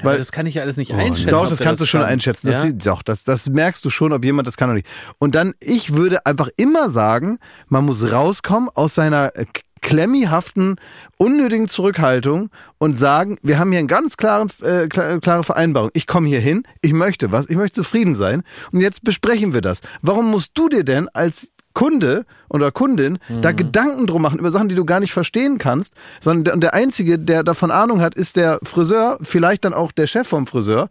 Aber 0.00 0.10
Weil, 0.10 0.18
das 0.18 0.32
kann 0.32 0.46
ich 0.46 0.54
ja 0.54 0.62
alles 0.62 0.76
nicht 0.76 0.92
einschätzen. 0.92 1.30
doch, 1.30 1.48
das 1.48 1.60
kannst 1.60 1.80
du 1.80 1.86
schon 1.86 2.00
kann. 2.00 2.10
einschätzen. 2.10 2.48
Das, 2.48 2.64
ja? 2.64 2.70
Doch, 2.72 3.02
das, 3.02 3.22
das 3.24 3.48
merkst 3.48 3.84
du 3.84 3.90
schon, 3.90 4.12
ob 4.12 4.24
jemand 4.24 4.48
das 4.48 4.56
kann 4.56 4.68
oder 4.68 4.76
nicht. 4.76 4.88
Und 5.18 5.34
dann, 5.36 5.54
ich 5.60 5.94
würde 5.94 6.26
einfach 6.26 6.48
immer 6.56 6.90
sagen, 6.90 7.38
man 7.68 7.84
muss 7.84 8.10
rauskommen 8.10 8.68
aus 8.74 8.94
seiner 8.94 9.36
äh, 9.36 9.46
klemmihaften, 9.84 10.76
unnötigen 11.18 11.68
Zurückhaltung 11.68 12.50
und 12.78 12.98
sagen, 12.98 13.36
wir 13.42 13.58
haben 13.60 13.70
hier 13.70 13.78
eine 13.78 13.86
ganz 13.86 14.16
klaren, 14.16 14.48
äh, 14.62 14.86
kla- 14.86 15.20
klare 15.20 15.44
Vereinbarung. 15.44 15.90
Ich 15.92 16.08
komme 16.08 16.26
hier 16.28 16.40
hin, 16.40 16.64
ich 16.80 16.92
möchte 16.92 17.30
was, 17.30 17.48
ich 17.48 17.56
möchte 17.56 17.76
zufrieden 17.76 18.16
sein 18.16 18.42
und 18.72 18.80
jetzt 18.80 19.04
besprechen 19.04 19.54
wir 19.54 19.60
das. 19.60 19.80
Warum 20.02 20.30
musst 20.30 20.50
du 20.54 20.68
dir 20.68 20.82
denn 20.82 21.08
als 21.14 21.52
Kunde 21.74 22.24
oder 22.48 22.70
Kundin 22.72 23.18
da 23.42 23.50
Gedanken 23.52 24.06
drum 24.06 24.22
machen 24.22 24.38
über 24.38 24.50
Sachen, 24.50 24.68
die 24.68 24.74
du 24.76 24.84
gar 24.84 25.00
nicht 25.00 25.12
verstehen 25.12 25.58
kannst, 25.58 25.92
sondern 26.20 26.44
der, 26.44 26.54
und 26.54 26.60
der 26.62 26.74
Einzige, 26.74 27.18
der 27.18 27.42
davon 27.42 27.70
Ahnung 27.70 28.00
hat, 28.00 28.14
ist 28.14 28.36
der 28.36 28.58
Friseur, 28.62 29.18
vielleicht 29.22 29.64
dann 29.64 29.74
auch 29.74 29.92
der 29.92 30.06
Chef 30.06 30.26
vom 30.28 30.46
Friseur. 30.46 30.88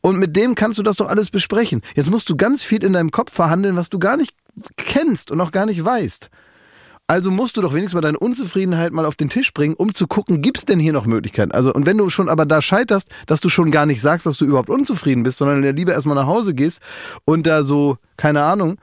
Und 0.00 0.16
mit 0.18 0.34
dem 0.36 0.54
kannst 0.54 0.78
du 0.78 0.82
das 0.82 0.96
doch 0.96 1.08
alles 1.08 1.30
besprechen. 1.30 1.82
Jetzt 1.94 2.10
musst 2.10 2.28
du 2.28 2.36
ganz 2.36 2.62
viel 2.62 2.82
in 2.82 2.92
deinem 2.92 3.10
Kopf 3.10 3.32
verhandeln, 3.32 3.76
was 3.76 3.88
du 3.90 3.98
gar 3.98 4.16
nicht 4.16 4.34
kennst 4.76 5.30
und 5.30 5.40
auch 5.40 5.50
gar 5.52 5.66
nicht 5.66 5.84
weißt. 5.84 6.30
Also 7.12 7.30
musst 7.30 7.58
du 7.58 7.60
doch 7.60 7.74
wenigstens 7.74 7.92
mal 7.92 8.00
deine 8.00 8.18
Unzufriedenheit 8.18 8.90
mal 8.90 9.04
auf 9.04 9.16
den 9.16 9.28
Tisch 9.28 9.52
bringen, 9.52 9.74
um 9.74 9.92
zu 9.92 10.06
gucken, 10.06 10.40
gibt's 10.40 10.64
denn 10.64 10.80
hier 10.80 10.94
noch 10.94 11.04
Möglichkeiten? 11.04 11.52
Also, 11.52 11.70
und 11.70 11.84
wenn 11.84 11.98
du 11.98 12.08
schon 12.08 12.30
aber 12.30 12.46
da 12.46 12.62
scheiterst, 12.62 13.10
dass 13.26 13.42
du 13.42 13.50
schon 13.50 13.70
gar 13.70 13.84
nicht 13.84 14.00
sagst, 14.00 14.24
dass 14.24 14.38
du 14.38 14.46
überhaupt 14.46 14.70
unzufrieden 14.70 15.22
bist, 15.22 15.36
sondern 15.36 15.62
ja 15.62 15.72
lieber 15.72 15.92
erstmal 15.92 16.16
nach 16.16 16.26
Hause 16.26 16.54
gehst 16.54 16.80
und 17.26 17.46
da 17.46 17.64
so, 17.64 17.98
keine 18.16 18.44
Ahnung, 18.44 18.78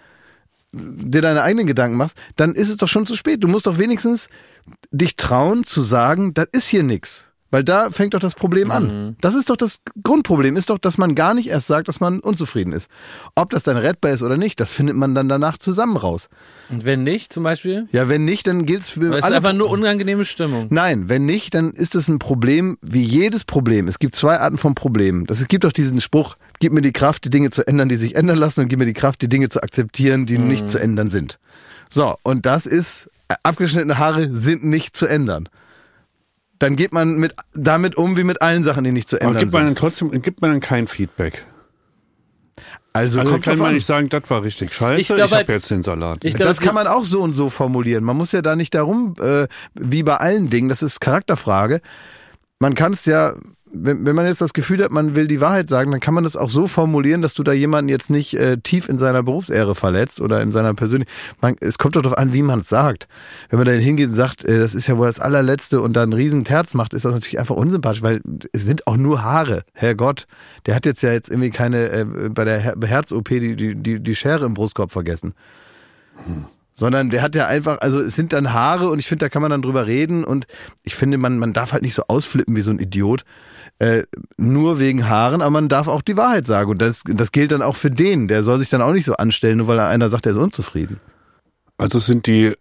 dir 0.72 1.24
deine 1.24 1.42
eigenen 1.42 1.66
Gedanken 1.66 1.98
machst, 1.98 2.18
dann 2.36 2.54
ist 2.54 2.70
es 2.70 2.78
doch 2.78 2.88
schon 2.88 3.08
zu 3.08 3.16
spät. 3.16 3.44
Du 3.44 3.48
musst 3.48 3.66
doch 3.66 3.80
wenigstens 3.80 4.30
dich 4.92 5.16
trauen 5.16 5.64
zu 5.64 5.82
sagen, 5.82 6.36
das 6.36 6.50
ist 6.52 6.68
hier 6.68 6.84
nix. 6.84 7.29
Weil 7.52 7.64
da 7.64 7.90
fängt 7.90 8.14
doch 8.14 8.20
das 8.20 8.36
Problem 8.36 8.70
an. 8.70 9.16
Das 9.22 9.34
ist 9.34 9.50
doch 9.50 9.58
das 9.58 9.80
Grundproblem, 10.04 10.56
ist 10.56 10.70
doch, 10.70 10.78
dass 10.78 10.98
man 10.98 11.16
gar 11.16 11.34
nicht 11.34 11.50
erst 11.50 11.68
sagt, 11.68 11.88
dass 11.88 12.00
man 12.00 12.20
unzufrieden 12.20 12.74
ist. 12.74 12.90
Ob 13.36 13.50
das 13.50 13.64
dann 13.64 13.78
rettbar 13.78 14.12
ist 14.12 14.22
oder 14.22 14.38
nicht, 14.38 14.60
das 14.60 14.72
findet 14.72 14.96
man 14.96 15.16
dann 15.16 15.28
danach 15.30 15.58
zusammen 15.58 15.98
raus. 15.98 16.30
Und 16.70 16.86
wenn 16.86 17.04
nicht, 17.04 17.34
zum 17.34 17.44
Beispiel? 17.44 17.88
Ja, 17.92 18.08
wenn 18.08 18.24
nicht, 18.24 18.46
dann 18.46 18.66
gilt's 18.66 18.90
für 18.90 19.16
es 19.16 19.26
ist 19.26 19.32
einfach 19.32 19.54
nur 19.54 19.70
unangenehme 19.72 20.26
Stimmung. 20.26 20.68
Nein, 20.70 21.10
wenn 21.10 21.26
nicht, 21.26 21.56
dann 21.56 21.72
ist 21.72 21.96
es 21.96 22.08
ein 22.08 22.20
Problem 22.20 22.78
wie 22.82 23.04
jedes 23.04 23.46
Problem. 23.46 23.88
Es 23.88 23.98
gibt 23.98 24.16
zwei 24.16 24.40
Arten 24.40 24.58
von 24.58 24.76
Problemen. 24.76 25.26
Das, 25.26 25.42
es 25.42 25.48
gibt 25.48 25.64
doch 25.64 25.72
diesen 25.72 26.02
Spruch, 26.02 26.36
gib 26.60 26.74
mir 26.74 26.82
die 26.82 26.92
Kraft, 26.92 27.26
die 27.26 27.32
Dinge 27.32 27.50
zu 27.50 27.66
ändern, 27.68 27.90
die 27.90 27.96
sich 27.96 28.16
ändern 28.16 28.38
lassen 28.38 28.62
und 28.62 28.68
gib 28.68 28.78
mir 28.78 28.86
die 28.86 28.94
Kraft, 28.94 29.22
die 29.22 29.30
Dinge 29.30 29.50
zu 29.50 29.64
akzeptieren, 29.64 30.28
die 30.28 30.38
nicht 30.38 30.70
zu 30.70 30.80
ändern 30.80 31.10
sind. 31.10 31.40
So, 31.90 32.16
und 32.22 32.46
das 32.46 32.68
ist, 32.68 33.10
äh, 33.30 33.36
abgeschnittene 33.42 33.98
Haare 33.98 34.30
sind 34.36 34.64
nicht 34.64 34.96
zu 34.96 35.08
ändern. 35.08 35.50
Dann 36.60 36.76
geht 36.76 36.94
man 36.94 37.16
mit, 37.18 37.36
damit 37.54 37.96
um 37.96 38.18
wie 38.18 38.24
mit 38.26 38.42
allen 38.42 38.64
Sachen, 38.64 38.84
die 38.84 38.92
nicht 38.92 39.10
zu 39.10 39.16
Aber 39.18 39.28
ändern 39.28 39.40
gibt 39.44 39.54
man 39.54 39.62
dann 39.62 39.68
sind. 39.70 39.78
trotzdem, 39.80 40.12
gibt 40.22 40.42
man 40.42 40.52
dann 40.52 40.60
kein 40.60 40.88
Feedback? 40.88 41.46
Also, 42.92 43.20
Also 43.20 43.32
kommt 43.32 43.44
kann 43.46 43.58
man 43.58 43.70
an. 43.70 43.74
nicht 43.76 43.86
sagen, 43.86 44.10
das 44.10 44.24
war 44.30 44.44
richtig 44.44 44.74
scheiße, 44.74 45.00
Ich 45.02 45.10
ich, 45.10 45.16
glaub 45.16 45.30
hab 45.30 45.38
halt- 45.38 45.50
jetzt 45.50 45.70
den 45.72 45.84
Salat. 45.84 46.20
Ich 46.24 46.34
glaube, 46.34 46.50
Das 46.50 46.60
kann 46.60 46.76
man 46.76 46.88
auch 46.88 47.06
so 47.06 47.22
und 47.22 47.34
so 47.34 47.50
formulieren. 47.50 48.04
Man 48.04 48.18
muss 48.18 48.32
ja 48.32 48.42
da 48.42 48.56
nicht 48.56 48.74
darum, 48.74 49.14
äh, 49.22 49.48
wie 49.76 50.04
bei 50.04 50.18
allen 50.18 50.50
Dingen, 50.50 50.70
das 50.70 50.82
ist 50.84 51.00
Charakterfrage. 51.00 51.82
Man 52.60 52.76
kann 52.76 52.92
es 52.94 53.06
ja, 53.06 53.36
wenn, 53.72 54.06
wenn 54.06 54.16
man 54.16 54.26
jetzt 54.26 54.42
das 54.42 54.54
Gefühl 54.54 54.84
hat, 54.84 54.92
man 54.92 55.16
will 55.16 55.28
die 55.28 55.42
Wahrheit 55.42 55.70
sagen, 55.70 55.92
dann 55.92 56.00
kann 56.00 56.14
man 56.14 56.24
das 56.24 56.36
auch 56.36 56.50
so 56.50 56.68
formulieren, 56.68 57.22
dass 57.22 57.34
du 57.34 57.44
da 57.44 57.52
jemanden 57.52 57.90
jetzt 57.90 58.10
nicht 58.10 58.34
äh, 58.34 58.58
tief 58.58 58.90
in 58.90 58.98
seiner 58.98 59.24
Berufsehre 59.24 59.76
verletzt 59.76 60.22
oder 60.22 60.42
in 60.42 60.52
seiner 60.52 60.74
persönlichen. 60.74 61.12
Man, 61.42 61.56
es 61.60 61.78
kommt 61.78 61.96
doch 61.96 62.02
darauf 62.02 62.18
an, 62.18 62.34
wie 62.34 62.42
man 62.42 62.62
es 62.62 62.70
sagt. 62.70 63.08
Wenn 63.50 63.60
man 63.60 63.68
dann 63.68 63.80
hingeht 63.80 64.10
und 64.10 64.16
sagt, 64.16 64.44
äh, 64.44 64.60
das 64.60 64.76
ist 64.76 64.88
ja 64.88 64.98
wohl 64.98 65.08
das 65.08 65.20
allerletzte 65.20 65.82
und 65.82 65.94
dann 65.94 66.12
einen 66.12 66.14
riesen 66.14 66.44
Terz 66.44 66.74
macht, 66.74 66.94
ist 66.94 67.06
das 67.06 67.14
natürlich 67.14 67.40
einfach 67.40 67.56
unsympathisch, 67.56 68.02
weil 68.02 68.22
es 68.52 68.66
sind 68.66 68.88
auch 68.88 68.98
nur 68.98 69.24
Haare. 69.24 69.64
Herrgott, 69.74 70.26
der 70.66 70.76
hat 70.76 70.86
jetzt 70.86 71.02
ja 71.02 71.12
jetzt 71.12 71.30
irgendwie 71.30 71.52
keine 71.52 71.90
äh, 71.90 72.06
bei 72.30 72.46
der 72.46 72.60
Her 72.60 72.76
Herz-OP 72.84 73.30
die, 73.30 73.56
die, 73.56 73.76
die, 73.76 74.00
die 74.00 74.16
Schere 74.16 74.46
im 74.46 74.54
Brustkorb 74.54 74.92
vergessen 74.92 75.34
sondern 76.80 77.10
der 77.10 77.22
hat 77.22 77.36
ja 77.36 77.46
einfach, 77.46 77.82
also 77.82 78.00
es 78.00 78.16
sind 78.16 78.32
dann 78.32 78.54
Haare 78.54 78.90
und 78.90 79.00
ich 79.00 79.08
finde, 79.08 79.26
da 79.26 79.30
kann 79.30 79.42
man 79.42 79.52
dann 79.52 79.62
drüber 79.62 79.86
reden 79.86 80.24
und 80.24 80.48
ich 80.84 80.96
finde, 80.96 81.18
man, 81.18 81.38
man 81.38 81.52
darf 81.52 81.74
halt 81.74 81.84
nicht 81.84 81.94
so 81.94 82.04
ausflippen 82.08 82.56
wie 82.56 82.62
so 82.62 82.72
ein 82.72 82.80
Idiot, 82.80 83.26
äh, 83.80 84.04
nur 84.38 84.80
wegen 84.80 85.08
Haaren, 85.08 85.42
aber 85.42 85.52
man 85.52 85.70
darf 85.70 85.88
auch 85.88 86.02
die 86.02 86.18
Wahrheit 86.18 86.46
sagen 86.46 86.70
und 86.70 86.82
das, 86.82 87.04
das 87.06 87.32
gilt 87.32 87.52
dann 87.52 87.62
auch 87.62 87.76
für 87.76 87.90
den, 87.90 88.28
der 88.28 88.44
soll 88.44 88.60
sich 88.60 88.70
dann 88.70 88.82
auch 88.82 88.92
nicht 88.92 89.06
so 89.06 89.16
anstellen, 89.16 89.58
nur 89.58 89.68
weil 89.68 89.80
einer 89.80 90.10
sagt, 90.10 90.26
er 90.26 90.34
ist 90.34 90.38
unzufrieden. 90.38 91.00
Also 91.78 92.00
sind 92.00 92.28
die, 92.28 92.54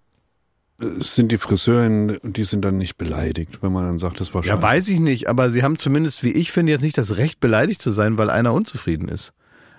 sind 0.79 1.33
die 1.33 1.39
Friseurinnen, 1.39 2.19
die 2.23 2.45
sind 2.45 2.65
dann 2.65 2.79
nicht 2.79 2.97
beleidigt, 2.97 3.59
wenn 3.63 3.73
man 3.73 3.85
dann 3.85 3.99
sagt, 3.99 4.21
das 4.21 4.33
war 4.33 4.45
scheiße. 4.45 4.55
Ja, 4.55 4.63
weiß 4.63 4.89
ich 4.89 5.01
nicht, 5.01 5.29
aber 5.29 5.51
sie 5.51 5.65
haben 5.65 5.77
zumindest, 5.77 6.23
wie 6.23 6.31
ich 6.31 6.53
finde, 6.53 6.71
jetzt 6.71 6.83
nicht 6.83 6.99
das 6.99 7.17
Recht, 7.17 7.41
beleidigt 7.41 7.83
zu 7.83 7.91
sein, 7.91 8.17
weil 8.17 8.31
einer 8.31 8.55
unzufrieden 8.55 9.09
ist. 9.09 9.33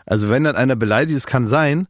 Also 0.06 0.28
wenn 0.28 0.44
dann 0.44 0.58
einer 0.58 0.76
beleidigt 0.76 1.16
ist, 1.16 1.28
kann 1.28 1.48
sein, 1.48 1.88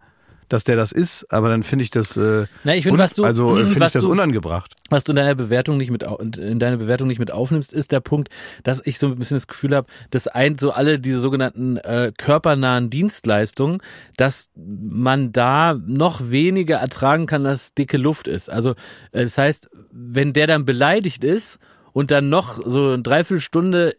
dass 0.50 0.64
der 0.66 0.76
das 0.76 0.92
ist, 0.92 1.26
aber 1.32 1.48
dann 1.50 1.64
finde 1.64 1.84
ich 1.84 1.92
das, 1.92 2.18
äh, 2.18 2.46
Na, 2.64 2.76
ich 2.76 2.84
finde, 2.84 2.96
un- 2.98 3.04
was 3.04 3.14
du- 3.14 3.24
also 3.24 3.58
äh, 3.58 3.64
finde 3.66 3.86
ich 3.86 3.94
das 3.94 4.02
du- 4.02 4.12
unangebracht. 4.12 4.74
was 4.90 5.04
du 5.04 5.12
in 5.12 5.16
deiner 5.16 5.36
Bewertung 5.36 5.78
nicht 5.78 5.92
mit 5.92 6.04
in 6.38 6.60
deine 6.60 6.78
Bewertung 6.78 7.08
nicht 7.08 7.20
mit 7.20 7.32
aufnimmst, 7.32 7.72
ist 7.72 7.92
der 7.92 8.00
Punkt, 8.02 8.30
dass 8.64 8.82
ich 8.86 9.00
so 9.00 9.08
ein 9.08 9.16
bisschen 9.16 9.38
das 9.38 9.48
Gefühl 9.48 9.76
habe, 9.76 9.88
dass 10.12 10.28
ein 10.28 10.58
so 10.58 10.72
alle 10.72 11.00
diese 11.00 11.20
sogenannten 11.20 11.78
äh, 11.78 12.12
körpernahen 12.18 12.90
Dienstleistungen, 12.90 13.80
dass 14.18 14.50
man 14.56 15.32
da 15.32 15.76
noch 15.86 16.30
weniger 16.32 16.78
ertragen 16.78 17.26
kann, 17.28 17.44
dass 17.44 17.74
dicke 17.76 17.98
Luft 17.98 18.28
ist. 18.28 18.50
Also 18.50 18.72
äh, 19.12 19.24
das 19.24 19.38
heißt, 19.38 19.70
wenn 19.92 20.34
der 20.34 20.48
dann 20.48 20.66
beleidigt 20.66 21.24
ist 21.24 21.60
und 21.92 22.12
dann 22.12 22.30
noch 22.30 22.60
so 22.66 22.88
eine 22.94 23.02
Dreiviertelstunde 23.04 23.94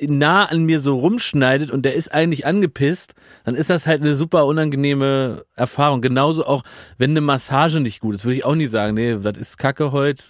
nah 0.00 0.44
an 0.44 0.64
mir 0.64 0.80
so 0.80 0.98
rumschneidet 0.98 1.70
und 1.70 1.84
der 1.84 1.94
ist 1.94 2.12
eigentlich 2.12 2.46
angepisst, 2.46 3.14
dann 3.44 3.54
ist 3.54 3.70
das 3.70 3.86
halt 3.86 4.02
eine 4.02 4.14
super 4.14 4.46
unangenehme 4.46 5.44
Erfahrung. 5.56 6.00
Genauso 6.00 6.44
auch, 6.44 6.62
wenn 6.98 7.10
eine 7.10 7.20
Massage 7.20 7.80
nicht 7.80 8.00
gut 8.00 8.14
ist, 8.14 8.24
würde 8.24 8.36
ich 8.36 8.44
auch 8.44 8.54
nie 8.54 8.66
sagen, 8.66 8.94
nee, 8.94 9.16
das 9.20 9.38
ist 9.38 9.58
Kacke 9.58 9.92
heute, 9.92 10.22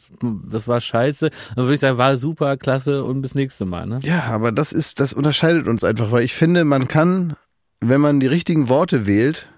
das 0.48 0.68
war 0.68 0.80
scheiße. 0.80 1.30
Dann 1.56 1.64
würde 1.64 1.74
ich 1.74 1.80
sagen, 1.80 1.98
war 1.98 2.16
super, 2.16 2.56
klasse 2.56 3.04
und 3.04 3.22
bis 3.22 3.34
nächste 3.34 3.64
Mal. 3.64 3.86
Ne? 3.86 4.00
Ja, 4.02 4.24
aber 4.24 4.52
das 4.52 4.72
ist, 4.72 5.00
das 5.00 5.12
unterscheidet 5.12 5.68
uns 5.68 5.84
einfach, 5.84 6.12
weil 6.12 6.24
ich 6.24 6.34
finde, 6.34 6.64
man 6.64 6.88
kann, 6.88 7.36
wenn 7.80 8.00
man 8.00 8.20
die 8.20 8.26
richtigen 8.26 8.68
Worte 8.68 9.06
wählt, 9.06 9.48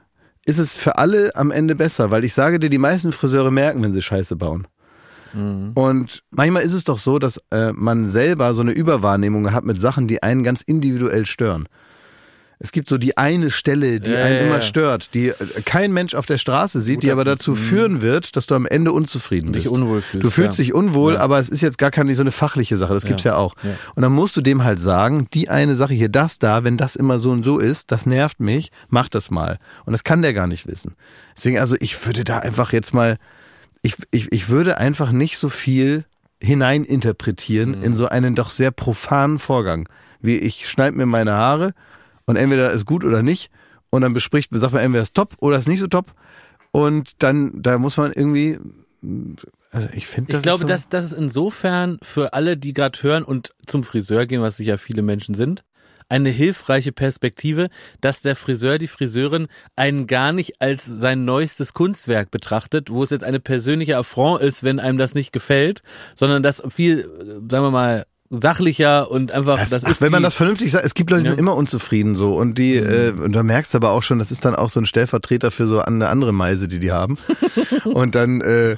ist 0.44 0.58
es 0.58 0.76
für 0.76 0.96
alle 0.96 1.34
am 1.34 1.50
Ende 1.50 1.74
besser, 1.74 2.10
weil 2.10 2.24
ich 2.24 2.32
sage 2.32 2.60
dir, 2.60 2.70
die 2.70 2.78
meisten 2.78 3.12
Friseure 3.12 3.50
merken, 3.50 3.82
wenn 3.82 3.92
sie 3.92 4.02
Scheiße 4.02 4.36
bauen. 4.36 4.66
Und 5.74 6.22
manchmal 6.30 6.62
ist 6.62 6.72
es 6.72 6.84
doch 6.84 6.98
so, 6.98 7.18
dass 7.18 7.40
äh, 7.50 7.72
man 7.72 8.08
selber 8.08 8.54
so 8.54 8.62
eine 8.62 8.72
Überwahrnehmung 8.72 9.52
hat 9.52 9.64
mit 9.64 9.80
Sachen, 9.80 10.08
die 10.08 10.22
einen 10.22 10.44
ganz 10.44 10.62
individuell 10.62 11.26
stören. 11.26 11.68
Es 12.58 12.72
gibt 12.72 12.88
so 12.88 12.96
die 12.96 13.18
eine 13.18 13.50
Stelle, 13.50 14.00
die 14.00 14.12
Ja, 14.12 14.24
einen 14.24 14.34
ja, 14.36 14.40
immer 14.40 14.54
ja. 14.56 14.60
stört, 14.62 15.12
die 15.12 15.28
äh, 15.28 15.34
kein 15.66 15.92
Mensch 15.92 16.14
auf 16.14 16.24
der 16.24 16.38
Straße 16.38 16.80
sieht, 16.80 17.02
die 17.02 17.10
aber 17.12 17.24
dazu 17.24 17.54
führen 17.54 18.00
wird, 18.00 18.34
dass 18.34 18.46
du 18.46 18.54
am 18.54 18.64
Ende 18.64 18.92
unzufrieden 18.92 19.52
Dich 19.52 19.64
bist. 19.64 19.74
unwohl 19.74 20.00
fühlst, 20.00 20.24
Du 20.24 20.30
fühlst 20.30 20.58
dich 20.58 20.72
unwohl, 20.72 21.18
aber 21.18 21.38
es 21.38 21.50
ist 21.50 21.60
jetzt 21.60 21.76
gar 21.76 21.90
keine 21.90 22.14
so 22.14 22.22
eine 22.22 22.30
fachliche 22.32 22.78
Sache, 22.78 22.94
das 22.94 23.04
gibt's 23.04 23.24
ja 23.24 23.36
auch. 23.36 23.54
Und 23.94 24.00
dann 24.02 24.12
musst 24.12 24.38
du 24.38 24.40
dem 24.40 24.64
halt 24.64 24.80
sagen, 24.80 25.26
die 25.34 25.50
eine 25.50 25.74
Sache 25.74 25.92
hier, 25.92 26.08
das 26.08 26.38
da, 26.38 26.64
wenn 26.64 26.78
das 26.78 26.96
immer 26.96 27.18
so 27.18 27.30
und 27.30 27.44
so 27.44 27.58
ist, 27.58 27.92
das 27.92 28.06
nervt 28.06 28.40
mich, 28.40 28.70
mach 28.88 29.10
das 29.10 29.30
mal. 29.30 29.58
Und 29.84 29.92
das 29.92 30.02
kann 30.02 30.22
der 30.22 30.32
gar 30.32 30.46
nicht 30.46 30.66
wissen. 30.66 30.94
Deswegen, 31.36 31.58
also 31.58 31.76
ich 31.78 32.06
würde 32.06 32.24
da 32.24 32.38
einfach 32.38 32.72
jetzt 32.72 32.94
mal, 32.94 33.18
ich, 33.86 33.94
ich, 34.10 34.32
ich 34.32 34.48
würde 34.48 34.78
einfach 34.78 35.12
nicht 35.12 35.38
so 35.38 35.48
viel 35.48 36.04
hineininterpretieren 36.42 37.82
in 37.82 37.94
so 37.94 38.08
einen 38.08 38.34
doch 38.34 38.50
sehr 38.50 38.72
profanen 38.72 39.38
Vorgang. 39.38 39.88
Wie 40.20 40.36
ich 40.36 40.68
schneide 40.68 40.96
mir 40.96 41.06
meine 41.06 41.34
Haare 41.34 41.72
und 42.26 42.34
entweder 42.34 42.72
ist 42.72 42.84
gut 42.84 43.04
oder 43.04 43.22
nicht. 43.22 43.50
Und 43.90 44.02
dann 44.02 44.12
bespricht, 44.12 44.50
sagt 44.52 44.72
man 44.72 44.82
entweder 44.82 45.02
ist 45.02 45.14
top 45.14 45.36
oder 45.38 45.56
ist 45.56 45.68
nicht 45.68 45.78
so 45.78 45.86
top. 45.86 46.12
Und 46.72 47.22
dann, 47.22 47.62
da 47.62 47.78
muss 47.78 47.96
man 47.96 48.12
irgendwie, 48.12 48.58
also 49.70 49.88
ich 49.94 50.08
finde 50.08 50.32
das 50.32 50.40
Ich 50.40 50.42
glaube, 50.42 50.62
so, 50.62 50.66
dass 50.66 50.88
das 50.88 51.04
ist 51.06 51.12
insofern 51.12 51.98
für 52.02 52.32
alle, 52.34 52.56
die 52.56 52.72
gerade 52.72 53.00
hören 53.02 53.22
und 53.22 53.54
zum 53.66 53.84
Friseur 53.84 54.26
gehen, 54.26 54.42
was 54.42 54.56
sicher 54.56 54.78
viele 54.78 55.02
Menschen 55.02 55.34
sind, 55.36 55.62
eine 56.08 56.30
hilfreiche 56.30 56.92
Perspektive, 56.92 57.68
dass 58.00 58.22
der 58.22 58.36
Friseur, 58.36 58.78
die 58.78 58.86
Friseurin 58.86 59.46
einen 59.74 60.06
gar 60.06 60.32
nicht 60.32 60.60
als 60.60 60.84
sein 60.84 61.24
neuestes 61.24 61.74
Kunstwerk 61.74 62.30
betrachtet, 62.30 62.90
wo 62.90 63.02
es 63.02 63.10
jetzt 63.10 63.24
eine 63.24 63.40
persönliche 63.40 63.96
Affront 63.96 64.40
ist, 64.42 64.62
wenn 64.62 64.80
einem 64.80 64.98
das 64.98 65.14
nicht 65.14 65.32
gefällt, 65.32 65.82
sondern 66.14 66.42
das 66.42 66.62
viel, 66.68 67.08
sagen 67.48 67.64
wir 67.64 67.70
mal, 67.70 68.06
sachlicher 68.28 69.08
und 69.10 69.30
einfach, 69.32 69.58
Das, 69.58 69.70
das 69.70 69.84
ach, 69.84 69.90
ist 69.90 70.00
wenn 70.00 70.10
man 70.10 70.22
das 70.22 70.34
vernünftig 70.34 70.72
sagt, 70.72 70.84
es 70.84 70.94
gibt 70.94 71.10
Leute, 71.10 71.22
die 71.22 71.26
Ja. 71.26 71.32
Mhm. 71.32 71.36
sind 71.36 71.40
immer 71.40 71.54
unzufrieden 71.54 72.16
so 72.16 72.34
und 72.36 72.58
die, 72.58 72.74
äh, 72.76 73.10
und 73.12 73.32
da 73.32 73.42
merkst 73.44 73.72
du 73.72 73.78
aber 73.78 73.92
auch 73.92 74.02
schon, 74.02 74.18
das 74.18 74.30
ist 74.32 74.44
dann 74.44 74.56
auch 74.56 74.68
so 74.70 74.80
ein 74.80 74.86
Stellvertreter 74.86 75.50
für 75.50 75.66
so 75.66 75.80
eine 75.80 76.08
andere 76.08 76.32
Meise, 76.32 76.66
die 76.66 76.80
die 76.80 76.90
haben. 76.92 77.18
und 77.84 78.14
dann 78.16 78.40
äh, 78.40 78.76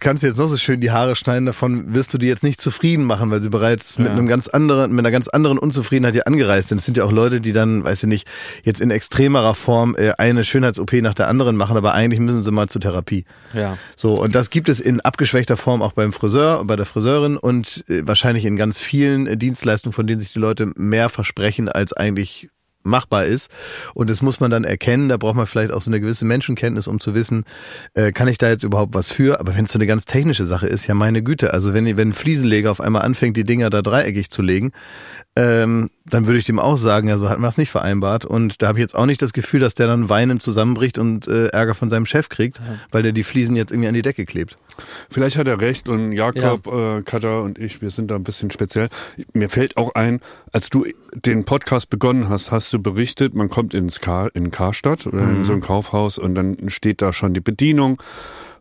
kannst 0.00 0.22
du 0.22 0.26
jetzt 0.26 0.38
noch 0.38 0.46
so 0.46 0.56
schön 0.56 0.80
die 0.80 0.90
Haare 0.90 1.14
schneiden, 1.16 1.44
davon 1.44 1.94
wirst 1.94 2.14
du 2.14 2.18
die 2.18 2.26
jetzt 2.26 2.42
nicht 2.42 2.60
zufrieden 2.60 3.04
machen, 3.04 3.30
weil 3.30 3.42
sie 3.42 3.50
bereits 3.50 3.98
mit 3.98 4.06
Ja. 4.08 4.14
einem 4.14 4.26
ganz 4.26 4.48
anderen, 4.48 4.90
mit 4.92 5.00
einer 5.00 5.10
ganz 5.10 5.28
anderen 5.28 5.58
Unzufriedenheit 5.58 6.14
hier 6.14 6.26
angereist 6.26 6.68
sind. 6.68 6.78
Es 6.78 6.86
sind 6.86 6.96
ja 6.96 7.04
auch 7.04 7.12
Leute, 7.12 7.40
die 7.42 7.52
dann, 7.52 7.84
weiß 7.84 8.04
ich 8.04 8.08
nicht, 8.08 8.26
jetzt 8.62 8.80
in 8.80 8.90
extremerer 8.90 9.54
Form 9.54 9.96
äh, 9.96 10.12
eine 10.16 10.44
Schönheits-OP 10.44 10.92
nach 11.02 11.14
der 11.14 11.28
anderen 11.28 11.56
machen, 11.56 11.76
aber 11.76 11.92
eigentlich 11.92 12.20
müssen 12.20 12.42
sie 12.42 12.50
mal 12.50 12.68
zur 12.68 12.80
Therapie. 12.80 13.24
ja. 13.52 13.76
So, 13.96 14.14
und 14.20 14.34
das 14.34 14.48
gibt 14.50 14.68
es 14.70 14.80
in 14.80 15.00
abgeschwächter 15.02 15.56
Form 15.58 15.82
auch 15.82 15.92
beim 15.92 16.12
Friseur, 16.12 16.64
bei 16.64 16.76
der 16.76 16.86
Friseurin 16.86 17.36
und 17.36 17.84
äh, 17.88 18.06
wahrscheinlich 18.06 18.46
in 18.46 18.56
ganz 18.56 18.78
vielen 18.78 19.26
äh, 19.26 19.36
Dienstleistungen, 19.36 19.92
von 19.92 20.06
denen 20.06 20.20
sich 20.20 20.32
die 20.32 20.38
Leute 20.38 20.72
mehr 20.76 21.08
versprechen, 21.10 21.68
als 21.68 21.92
eigentlich 21.92 22.48
machbar 22.82 23.24
ist. 23.24 23.50
Und 23.94 24.10
das 24.10 24.22
muss 24.22 24.40
man 24.40 24.50
dann 24.50 24.64
erkennen. 24.64 25.08
Da 25.08 25.16
braucht 25.16 25.36
man 25.36 25.46
vielleicht 25.46 25.72
auch 25.72 25.82
so 25.82 25.90
eine 25.90 26.00
gewisse 26.00 26.24
Menschenkenntnis, 26.24 26.86
um 26.86 27.00
zu 27.00 27.14
wissen, 27.14 27.44
äh, 27.94 28.12
kann 28.12 28.28
ich 28.28 28.38
da 28.38 28.48
jetzt 28.48 28.64
überhaupt 28.64 28.94
was 28.94 29.08
für? 29.10 29.40
Aber 29.40 29.56
wenn 29.56 29.64
es 29.64 29.72
so 29.72 29.78
eine 29.78 29.86
ganz 29.86 30.04
technische 30.04 30.44
Sache 30.44 30.66
ist, 30.66 30.86
ja 30.86 30.94
meine 30.94 31.22
Güte. 31.22 31.52
Also 31.52 31.74
wenn, 31.74 31.84
wenn 31.96 32.08
ein 32.08 32.12
Fliesenleger 32.12 32.70
auf 32.70 32.80
einmal 32.80 33.02
anfängt, 33.02 33.36
die 33.36 33.44
Dinger 33.44 33.70
da 33.70 33.82
dreieckig 33.82 34.30
zu 34.30 34.42
legen, 34.42 34.72
ähm, 35.36 35.90
dann 36.06 36.26
würde 36.26 36.38
ich 36.38 36.44
dem 36.44 36.58
auch 36.58 36.76
sagen, 36.76 37.08
ja, 37.08 37.16
so 37.16 37.28
hatten 37.28 37.42
wir 37.42 37.48
es 37.48 37.58
nicht 37.58 37.70
vereinbart. 37.70 38.24
Und 38.24 38.62
da 38.62 38.68
habe 38.68 38.78
ich 38.78 38.82
jetzt 38.82 38.96
auch 38.96 39.06
nicht 39.06 39.22
das 39.22 39.32
Gefühl, 39.32 39.60
dass 39.60 39.74
der 39.74 39.86
dann 39.86 40.08
weinend 40.08 40.42
zusammenbricht 40.42 40.98
und 40.98 41.28
äh, 41.28 41.46
Ärger 41.48 41.74
von 41.74 41.88
seinem 41.88 42.06
Chef 42.06 42.28
kriegt, 42.28 42.60
weil 42.90 43.02
der 43.02 43.12
die 43.12 43.22
Fliesen 43.22 43.56
jetzt 43.56 43.70
irgendwie 43.70 43.88
an 43.88 43.94
die 43.94 44.02
Decke 44.02 44.26
klebt. 44.26 44.56
Vielleicht 45.10 45.36
hat 45.36 45.46
er 45.46 45.60
recht 45.60 45.88
und 45.88 46.12
Jakob, 46.12 46.66
äh, 46.66 47.02
Katar 47.02 47.42
und 47.42 47.58
ich, 47.58 47.82
wir 47.82 47.90
sind 47.90 48.10
da 48.10 48.16
ein 48.16 48.24
bisschen 48.24 48.50
speziell. 48.50 48.88
Mir 49.32 49.48
fällt 49.48 49.76
auch 49.76 49.94
ein, 49.94 50.20
als 50.52 50.70
du 50.70 50.84
den 51.14 51.44
Podcast 51.44 51.90
begonnen 51.90 52.28
hast, 52.28 52.50
hast 52.50 52.72
du 52.72 52.80
berichtet, 52.80 53.34
man 53.34 53.48
kommt 53.48 53.74
ins 53.74 54.00
Kar 54.00 54.30
in 54.34 54.50
Karstadt 54.50 55.06
oder 55.06 55.22
in 55.22 55.44
so 55.44 55.52
ein 55.52 55.60
Kaufhaus 55.60 56.18
und 56.18 56.34
dann 56.34 56.68
steht 56.68 57.02
da 57.02 57.12
schon 57.12 57.34
die 57.34 57.40
Bedienung 57.40 58.02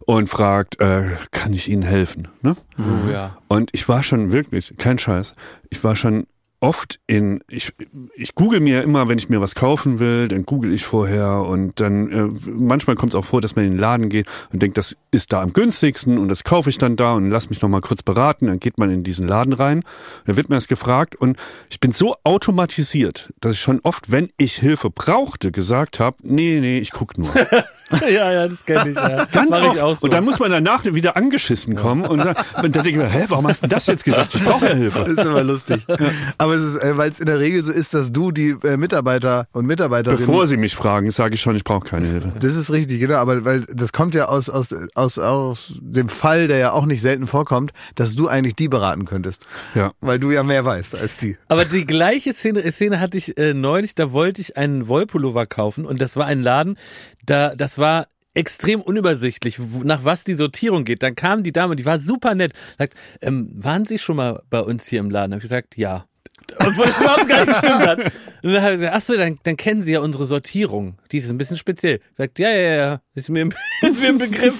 und 0.06 0.30
fragt, 0.30 0.80
äh, 0.82 1.12
kann 1.32 1.54
ich 1.54 1.70
Ihnen 1.70 1.84
helfen? 1.84 2.28
Ne? 2.42 2.56
Oh, 2.78 3.10
ja. 3.12 3.38
Und 3.48 3.70
ich 3.74 3.88
war 3.90 4.04
schon 4.04 4.32
wirklich, 4.32 4.74
kein 4.78 5.00
Scheiß, 5.00 5.34
ich 5.70 5.84
war 5.84 5.96
schon 5.96 6.28
oft 6.62 7.00
in, 7.08 7.42
ich, 7.48 7.74
ich 8.16 8.36
google 8.36 8.60
mir 8.60 8.84
immer, 8.84 9.08
wenn 9.08 9.18
ich 9.18 9.30
mir 9.30 9.40
was 9.40 9.56
kaufen 9.56 10.00
will, 10.00 10.28
dann 10.28 10.46
google 10.46 10.74
ich 10.74 10.86
vorher 10.86 11.42
und 11.42 11.80
dann 11.80 12.12
äh, 12.12 12.52
manchmal 12.52 12.96
kommt 12.96 13.14
es 13.14 13.20
auch 13.20 13.26
vor, 13.26 13.42
dass 13.42 13.56
man 13.56 13.66
in 13.66 13.72
den 13.72 13.80
Laden 13.80 14.10
geht 14.10 14.28
und 14.52 14.62
denkt, 14.62 14.78
das 14.78 14.96
ist 15.12 15.32
da 15.32 15.42
am 15.42 15.54
günstigsten 15.54 16.18
und 16.18 16.28
das 16.30 16.44
kaufe 16.44 16.70
ich 16.70 16.78
dann 16.78 16.96
da 16.96 17.14
und 17.14 17.30
lass 17.30 17.50
mich 17.50 17.62
nochmal 17.62 17.82
kurz 17.82 18.04
beraten, 18.04 18.48
dann 18.48 18.60
geht 18.60 18.78
man 18.78 18.92
in 18.92 19.04
diesen 19.04 19.28
Laden 19.28 19.54
rein, 19.54 19.84
dann 20.26 20.36
wird 20.36 20.50
mir 20.50 20.56
das 20.56 20.68
gefragt 20.68 21.16
und 21.16 21.38
ich 21.70 21.80
bin 21.80 21.94
so 21.94 22.16
automatisiert, 22.24 23.34
dass 23.40 23.54
ich 23.54 23.62
schon 23.62 23.80
oft, 23.84 24.12
wenn 24.12 24.30
ich 24.38 24.56
Hilfe 24.56 24.90
brauchte, 24.90 25.52
gesagt 25.52 26.00
habe, 26.00 26.18
nee, 26.24 26.60
nee, 26.60 26.80
ich 26.80 26.92
guck 26.92 27.18
nur. 27.18 27.30
ja, 28.10 28.32
ja, 28.32 28.48
das 28.48 28.66
kenne 28.66 28.92
ich. 28.92 28.96
Ja. 28.96 29.26
Ganz 29.32 29.52
Mach 29.52 29.82
oft. 29.82 30.02
so. 30.02 30.06
Und 30.06 30.14
dann 30.14 30.24
muss 30.24 30.40
man 30.40 30.52
danach 30.52 30.86
wieder 30.86 31.16
angeschissen 31.16 31.76
kommen 31.76 32.06
und, 32.06 32.22
sagen, 32.22 32.40
und 32.64 32.76
dann 32.76 32.84
denke 32.84 32.90
ich 32.90 32.98
mir, 32.98 33.08
hä, 33.08 33.26
warum 33.30 33.48
hast 33.48 33.64
du 33.64 33.68
das 33.68 33.88
jetzt 33.88 34.06
gesagt? 34.06 34.36
Ich 34.36 34.44
brauche 34.44 34.68
ja 34.68 34.76
Hilfe. 34.76 35.00
Das 35.00 35.26
ist 35.26 35.26
immer 35.26 35.44
lustig. 35.44 35.86
Aber 36.50 36.58
es 36.58 36.64
ist, 36.64 36.82
äh, 36.82 36.98
weil 36.98 37.12
es 37.12 37.20
in 37.20 37.28
der 37.28 37.40
Regel 37.40 37.62
so 37.62 37.72
ist, 37.72 37.94
dass 37.94 38.12
du 38.12 38.32
die 38.32 38.56
äh, 38.64 38.76
Mitarbeiter 38.76 39.48
und 39.52 39.68
Mitarbeiterinnen. 39.68 40.26
Bevor 40.26 40.48
sie 40.48 40.58
mich 40.58 40.76
fragen, 40.76 41.12
sage 41.12 41.36
ich 41.36 41.42
schon, 41.42 41.56
ich 41.56 41.64
brauche 41.64 41.88
keine 41.88 42.08
Hilfe. 42.08 42.34
das 42.40 42.56
ist 42.56 42.72
richtig, 42.72 43.00
genau, 43.00 43.18
aber 43.18 43.46
weil 43.46 43.62
das 43.72 43.94
kommt 43.94 44.16
ja 44.16 44.26
aus, 44.26 44.50
aus, 44.50 44.74
aus, 44.96 45.20
aus 45.20 45.74
dem 45.80 46.10
Fall, 46.10 46.48
der 46.48 46.58
ja 46.58 46.72
auch 46.72 46.88
nicht 46.88 47.02
selten 47.02 47.28
vorkommt, 47.28 47.72
dass 47.94 48.16
du 48.16 48.28
eigentlich 48.28 48.56
die 48.56 48.68
beraten 48.68 49.06
könntest. 49.06 49.46
Ja. 49.76 49.92
Weil 50.02 50.18
du 50.18 50.32
ja 50.32 50.42
mehr 50.42 50.66
weißt 50.66 51.00
als 51.00 51.18
die. 51.18 51.38
Aber 51.50 51.66
die 51.66 51.86
gleiche 51.86 52.34
Szene, 52.34 52.72
Szene 52.72 53.00
hatte 53.00 53.20
ich 53.20 53.38
äh, 53.38 53.54
neulich, 53.54 53.94
da 53.94 54.12
wollte 54.12 54.42
ich 54.42 54.58
einen 54.58 54.88
Wollpullover 54.88 55.46
kaufen 55.46 55.86
und 55.86 56.02
das 56.02 56.16
war 56.16 56.26
ein 56.26 56.42
Laden, 56.42 56.78
da 57.26 57.54
das 57.56 57.78
war 57.78 58.08
extrem 58.34 58.82
unübersichtlich, 58.82 59.60
nach 59.84 60.04
was 60.04 60.24
die 60.24 60.34
Sortierung 60.34 60.84
geht. 60.86 61.04
Dann 61.04 61.16
kam 61.16 61.44
die 61.44 61.52
Dame, 61.52 61.76
die 61.76 61.86
war 61.86 62.00
super 62.00 62.36
nett, 62.36 62.54
sagt, 62.78 62.94
ähm, 63.22 63.52
waren 63.54 63.86
Sie 63.86 64.00
schon 64.00 64.16
mal 64.16 64.42
bei 64.50 64.62
uns 64.62 64.88
hier 64.88 65.00
im 65.00 65.10
Laden? 65.10 65.34
Hab 65.34 65.40
ich 65.40 65.44
gesagt, 65.44 65.78
ja. 65.78 66.06
Obwohl 66.58 66.86
es 66.86 67.00
überhaupt 67.00 67.28
gar 67.28 67.46
nicht 67.46 67.48
gestimmt 67.48 67.88
hat. 67.88 68.00
Und 68.42 68.54
dann 68.54 68.62
hat 68.62 68.70
er 68.70 68.78
gesagt, 68.78 68.94
ach 68.96 69.02
so, 69.02 69.18
dann, 69.18 69.40
dann 69.44 69.58
kennen 69.58 69.84
Sie 69.84 69.92
ja 69.92 70.00
unsere 70.00 70.26
Sortierung. 70.26 70.98
Die 71.12 71.18
ist 71.18 71.30
ein 71.30 71.38
bisschen 71.38 71.58
speziell. 71.58 72.00
Sagt, 72.14 72.40
ja, 72.40 72.50
ja, 72.50 72.76
ja, 72.76 73.02
ist 73.16 73.30
mir, 73.30 73.50
ist 73.82 74.02
mir 74.02 74.10
im 74.10 74.18
Begriff. 74.18 74.56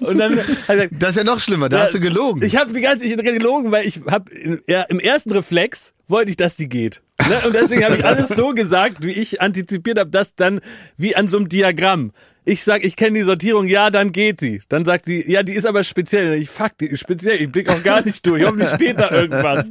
Und 0.00 0.18
dann 0.18 0.38
hat 0.38 0.46
er 0.68 0.88
gesagt, 0.88 1.02
Das 1.02 1.10
ist 1.10 1.16
ja 1.16 1.24
noch 1.24 1.40
schlimmer, 1.40 1.68
da 1.68 1.78
ja, 1.78 1.84
hast 1.84 1.94
du 1.94 2.00
gelogen. 2.00 2.42
Ich 2.42 2.56
habe 2.56 2.72
die 2.72 2.80
ganze 2.80 3.08
Zeit 3.08 3.24
gelogen, 3.24 3.72
weil 3.72 3.86
ich 3.86 4.00
habe 4.08 4.30
ja, 4.66 4.82
im 4.82 5.00
ersten 5.00 5.32
Reflex 5.32 5.94
wollte 6.06 6.30
ich, 6.30 6.36
dass 6.36 6.56
die 6.56 6.68
geht. 6.68 7.02
Ne? 7.28 7.40
Und 7.46 7.54
deswegen 7.54 7.84
habe 7.84 7.96
ich 7.96 8.04
alles 8.04 8.28
so 8.28 8.50
gesagt, 8.50 9.04
wie 9.04 9.12
ich 9.12 9.40
antizipiert 9.40 9.98
habe, 9.98 10.10
dass 10.10 10.34
dann 10.34 10.60
wie 10.96 11.16
an 11.16 11.28
so 11.28 11.38
einem 11.38 11.48
Diagramm. 11.48 12.12
Ich 12.46 12.62
sag, 12.62 12.84
ich 12.84 12.96
kenne 12.96 13.18
die 13.18 13.24
Sortierung, 13.24 13.66
ja, 13.66 13.88
dann 13.88 14.12
geht 14.12 14.40
sie. 14.40 14.60
Dann 14.68 14.84
sagt 14.84 15.06
sie, 15.06 15.24
ja, 15.30 15.42
die 15.42 15.52
ist 15.52 15.64
aber 15.64 15.82
speziell. 15.82 16.34
Ich 16.34 16.50
fuck, 16.50 16.76
die 16.78 16.86
ist 16.86 17.00
speziell. 17.00 17.40
Ich 17.40 17.50
blick 17.50 17.70
auch 17.70 17.82
gar 17.82 18.04
nicht 18.04 18.24
durch. 18.26 18.44
Hoffentlich 18.44 18.68
steht 18.68 19.00
da 19.00 19.10
irgendwas. 19.10 19.70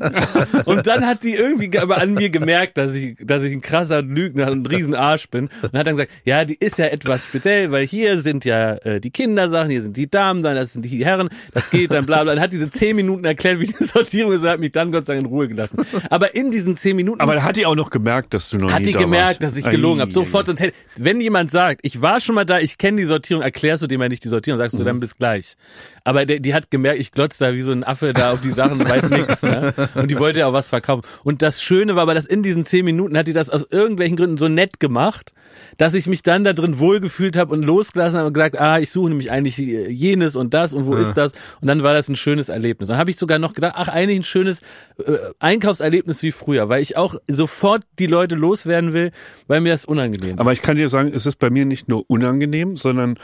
Und 0.66 0.88
dann 0.88 1.06
hat 1.06 1.24
die 1.24 1.36
irgendwie 1.36 1.78
aber 1.78 1.98
an 2.02 2.16
mir 2.16 2.32
gemerkt, 2.32 2.80
dass 2.80 2.94
ich, 2.94 3.16
dass 3.22 3.44
ich 3.44 3.54
ein 3.54 3.62
krasser 3.62 4.02
Lügner 4.02 4.50
und 4.52 4.64
ein 4.64 4.66
Riesenarsch 4.66 5.30
bin. 5.30 5.50
Und 5.62 5.74
hat 5.74 5.86
dann 5.86 5.96
gesagt, 5.96 6.12
ja, 6.26 6.46
die 6.46 6.56
ist 6.56 6.80
ja 6.80 6.88
etwas 6.88 7.26
speziell, 7.26 7.72
weil 7.72 7.86
hier 7.86 8.18
sind 8.18 8.44
ja 8.44 8.74
äh, 8.78 9.00
die 9.00 9.12
Kindersachen, 9.12 9.70
hier 9.70 9.82
sind 9.84 9.96
die 9.96 10.10
Damen, 10.10 10.42
dann 10.42 10.56
das 10.56 10.74
sind 10.74 10.84
die 10.84 11.06
Herren, 11.06 11.30
das 11.54 11.70
geht 11.70 11.94
dann 11.94 12.08
bla 12.08 12.24
bla. 12.24 12.34
Dann 12.34 12.44
hat 12.44 12.54
diese 12.54 12.72
zehn 12.72 12.96
Minuten 12.96 13.24
erklärt, 13.24 13.60
wie 13.60 13.68
die 13.68 13.84
Sortierung 13.84 14.34
ist 14.34 14.42
und 14.44 14.50
hat 14.50 14.60
mich 14.60 14.72
dann 14.72 14.92
Gott 14.92 15.06
sei 15.06 15.14
Dank 15.14 15.28
in 15.28 15.32
Ruhe 15.32 15.48
gelassen. 15.48 15.86
Aber 16.10 16.34
in 16.34 16.50
diesen 16.50 16.76
zehn 16.76 16.96
Minuten 16.96 17.22
Aber 17.22 17.44
hat 17.44 17.56
die 17.56 17.68
auch 17.68 17.76
noch 17.76 17.92
gemerkt, 17.92 18.34
dass 18.34 18.50
du 18.50 18.58
noch 18.58 18.72
hat 18.72 18.84
die 18.84 18.94
da 18.94 19.00
gemerkt, 19.00 19.44
warst. 19.44 19.58
dass 19.58 19.64
ich 19.64 19.70
gelogen 19.70 20.02
habe. 20.02 20.12
Sofort, 20.12 20.48
sonst 20.48 20.60
hätte, 20.62 20.76
wenn 20.98 21.22
jemand 21.22 21.52
sagt, 21.52 21.82
ich 21.84 22.02
war 22.02 22.20
schon 22.20 22.34
mal 22.34 22.46
da, 22.46 22.63
ich 22.64 22.78
kenne 22.78 22.98
die 22.98 23.04
Sortierung, 23.06 23.44
erklärst 23.44 23.84
du 23.84 23.88
dem 23.88 24.02
ja 24.02 24.10
nicht 24.10 24.24
die 24.24 24.30
Sortierung, 24.30 24.58
sagst 24.58 24.74
Mhm. 24.76 24.80
du 24.80 24.84
dann 24.86 25.00
bis 25.00 25.18
gleich. 25.18 25.56
Aber 26.04 26.26
der, 26.26 26.40
die 26.40 26.54
hat 26.54 26.72
gemerkt, 26.72 27.00
ich 27.00 27.12
glotz 27.12 27.38
da 27.38 27.54
wie 27.54 27.62
so 27.62 27.72
ein 27.72 27.84
Affe 27.84 28.14
da 28.14 28.32
auf 28.32 28.42
die 28.42 28.50
Sachen 28.52 28.80
und 28.82 28.90
weiß 28.90 29.10
nix. 29.10 29.44
Ne? 29.44 29.74
Und 29.96 30.10
die 30.10 30.18
wollte 30.20 30.40
ja 30.40 30.48
auch 30.48 30.54
was 30.54 30.70
verkaufen. 30.70 31.04
Und 31.24 31.42
das 31.42 31.62
Schöne 31.62 31.96
war 31.96 32.04
aber, 32.04 32.14
dass 32.14 32.26
in 32.26 32.42
diesen 32.42 32.66
zehn 32.66 32.86
Minuten 32.86 33.18
hat 33.18 33.28
die 33.28 33.34
das 33.34 33.50
aus 33.50 33.66
irgendwelchen 33.70 34.18
Gründen 34.18 34.38
so 34.38 34.48
nett 34.48 34.80
gemacht, 34.80 35.34
dass 35.78 35.94
ich 35.94 36.08
mich 36.08 36.24
dann 36.24 36.44
da 36.44 36.54
drin 36.54 36.80
wohlgefühlt 36.80 37.36
habe 37.38 37.54
und 37.54 37.64
losgelassen 37.64 38.20
habe 38.20 38.28
und 38.28 38.34
gesagt, 38.34 38.60
ah, 38.60 38.80
ich 38.80 38.92
suche 38.92 39.10
nämlich 39.10 39.32
eigentlich 39.32 39.58
jenes 39.58 40.36
und 40.36 40.54
das 40.54 40.74
und 40.74 40.86
wo 40.86 40.96
ist 40.96 41.16
das? 41.16 41.34
Und 41.62 41.68
dann 41.68 41.84
war 41.84 41.94
das 41.94 42.10
ein 42.10 42.16
schönes 42.16 42.50
Erlebnis. 42.50 42.90
Und 42.90 42.94
dann 42.94 43.00
habe 43.00 43.12
ich 43.12 43.18
sogar 43.18 43.40
noch 43.40 43.54
gedacht, 43.54 43.74
ach, 43.76 43.88
eigentlich 43.88 44.20
ein 44.20 44.24
schönes 44.24 44.62
äh, 44.98 45.18
Einkaufserlebnis 45.40 46.24
wie 46.24 46.32
früher, 46.32 46.70
weil 46.70 46.82
ich 46.82 46.98
auch 46.98 47.16
sofort 47.28 47.84
die 48.00 48.08
Leute 48.08 48.36
loswerden 48.36 48.94
will, 48.94 49.12
weil 49.48 49.62
mir 49.62 49.72
das 49.72 49.86
unangenehm 49.86 50.36
ist. 50.36 50.40
Aber 50.40 50.54
ich 50.54 50.62
kann 50.62 50.78
dir 50.78 50.90
sagen, 50.90 51.12
es 51.14 51.26
ist 51.26 51.38
bei 51.38 51.50
mir 51.50 51.66
nicht 51.66 51.88
nur 51.88 52.04
unangenehm, 52.10 52.78
sondern 52.78 53.18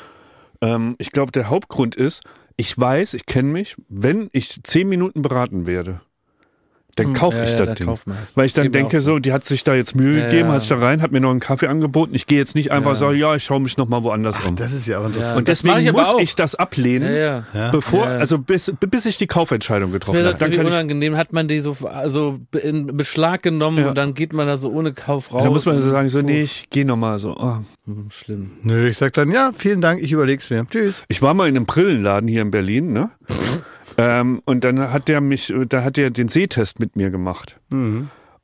ähm, 0.62 0.96
ich 0.98 1.12
glaube, 1.12 1.32
der 1.32 1.50
Hauptgrund 1.50 1.96
ist, 1.96 2.24
ich 2.58 2.78
weiß, 2.78 3.14
ich 3.14 3.26
kenne 3.26 3.50
mich, 3.50 3.76
wenn 3.88 4.30
ich 4.34 4.62
zehn 4.64 4.90
Minuten 4.90 5.22
beraten 5.22 5.66
werde, 5.66 6.02
dann 7.06 7.14
kaufe 7.14 7.38
Hm, 7.38 7.44
ja, 7.44 7.50
ich 7.54 7.60
ja, 7.60 7.66
das 7.66 7.78
da 7.80 7.86
Ding. 7.86 8.00
Weil 8.36 8.46
ich 8.46 8.54
dann 8.54 8.72
denke 8.72 9.00
so. 9.00 9.14
so, 9.14 9.20
die 9.20 9.34
hat 9.34 9.46
sich 9.46 9.64
da 9.64 9.74
jetzt 9.74 9.96
Mühe 9.96 10.20
Ja, 10.20 10.26
gegeben, 10.26 10.48
ja. 10.50 10.54
hat 10.56 10.62
sich 10.62 10.70
da 10.70 10.78
rein, 10.78 11.02
hat 11.02 11.12
mir 11.12 11.20
noch 11.22 11.32
einen 11.32 11.40
Kaffee 11.40 11.68
angeboten. 11.68 12.14
Ich 12.16 12.28
gehe 12.28 12.38
jetzt 12.38 12.56
nicht 12.56 12.72
einfach 12.72 12.96
so, 12.96 13.12
ja, 13.12 13.36
ich 13.36 13.44
schaue 13.44 13.60
mich 13.60 13.78
noch 13.78 13.88
mal 13.90 14.04
woanders 14.04 14.38
um. 14.48 14.56
Das 14.56 14.74
ist 14.74 14.88
ja 14.88 15.00
auch 15.00 15.06
interessant. 15.06 15.38
Und 15.38 15.48
deswegen 15.48 15.78
ich 15.80 15.92
muss 15.92 16.08
auch. 16.14 16.20
ich 16.20 16.36
das 16.36 16.56
ablehnen, 16.56 17.12
Ja, 17.14 17.44
ja. 17.54 17.72
bevor, 17.72 18.06
Ja, 18.06 18.14
ja. 18.14 18.20
also 18.20 18.38
bis, 18.40 18.72
bis 18.80 19.06
ich 19.06 19.18
die 19.18 19.28
Kaufentscheidung 19.28 19.92
getroffen 19.92 20.18
habe. 20.20 20.30
das 20.32 20.40
Dann 20.40 20.50
irgendwie 20.52 20.64
kann 20.64 20.68
ich, 20.68 20.74
unangenehm, 20.74 21.18
hat 21.18 21.34
man 21.34 21.48
die 21.48 21.60
so 21.60 21.76
also 21.86 22.40
in 22.62 22.96
Beschlag 22.98 23.42
genommen 23.44 23.80
Ja. 23.80 23.90
und 23.90 23.98
dann 23.98 24.14
geht 24.14 24.34
man 24.34 24.48
da 24.48 24.58
so 24.58 24.70
ohne 24.72 24.94
Kauf 24.94 25.34
raus. 25.34 25.44
dann 25.44 25.54
muss 25.54 25.66
man 25.66 25.80
so 25.80 25.90
sagen, 25.90 26.10
so, 26.10 26.22
nee, 26.22 26.42
ich 26.44 26.70
gehe 26.70 26.86
noch 26.86 26.98
mal 26.98 27.20
so. 27.20 27.36
Oh. 27.38 27.58
Schlimm. 28.12 28.52
Nö, 28.62 28.88
ich 28.88 28.98
sag 28.98 29.14
dann, 29.14 29.32
ja, 29.32 29.52
vielen 29.58 29.82
Dank, 29.82 30.02
ich 30.02 30.12
überleg's 30.12 30.50
mir. 30.50 30.66
Tschüss. 30.70 31.04
Ich 31.08 31.22
war 31.22 31.34
mal 31.34 31.48
in 31.48 31.56
einem 31.56 31.66
Brillenladen 31.66 32.28
hier 32.28 32.42
in 32.44 32.52
Berlin, 32.52 32.94
ne? 32.94 33.10
ähm, 34.00 34.42
und 34.46 34.64
dann 34.64 34.92
hat 34.94 35.08
der 35.08 35.20
mich, 35.20 35.54
da 35.68 35.84
hat 35.84 35.98
der 35.98 36.10
den 36.10 36.30
Sehtest 36.30 36.80
mit 36.80 36.96
mir 36.96 37.10
gemacht. 37.10 37.60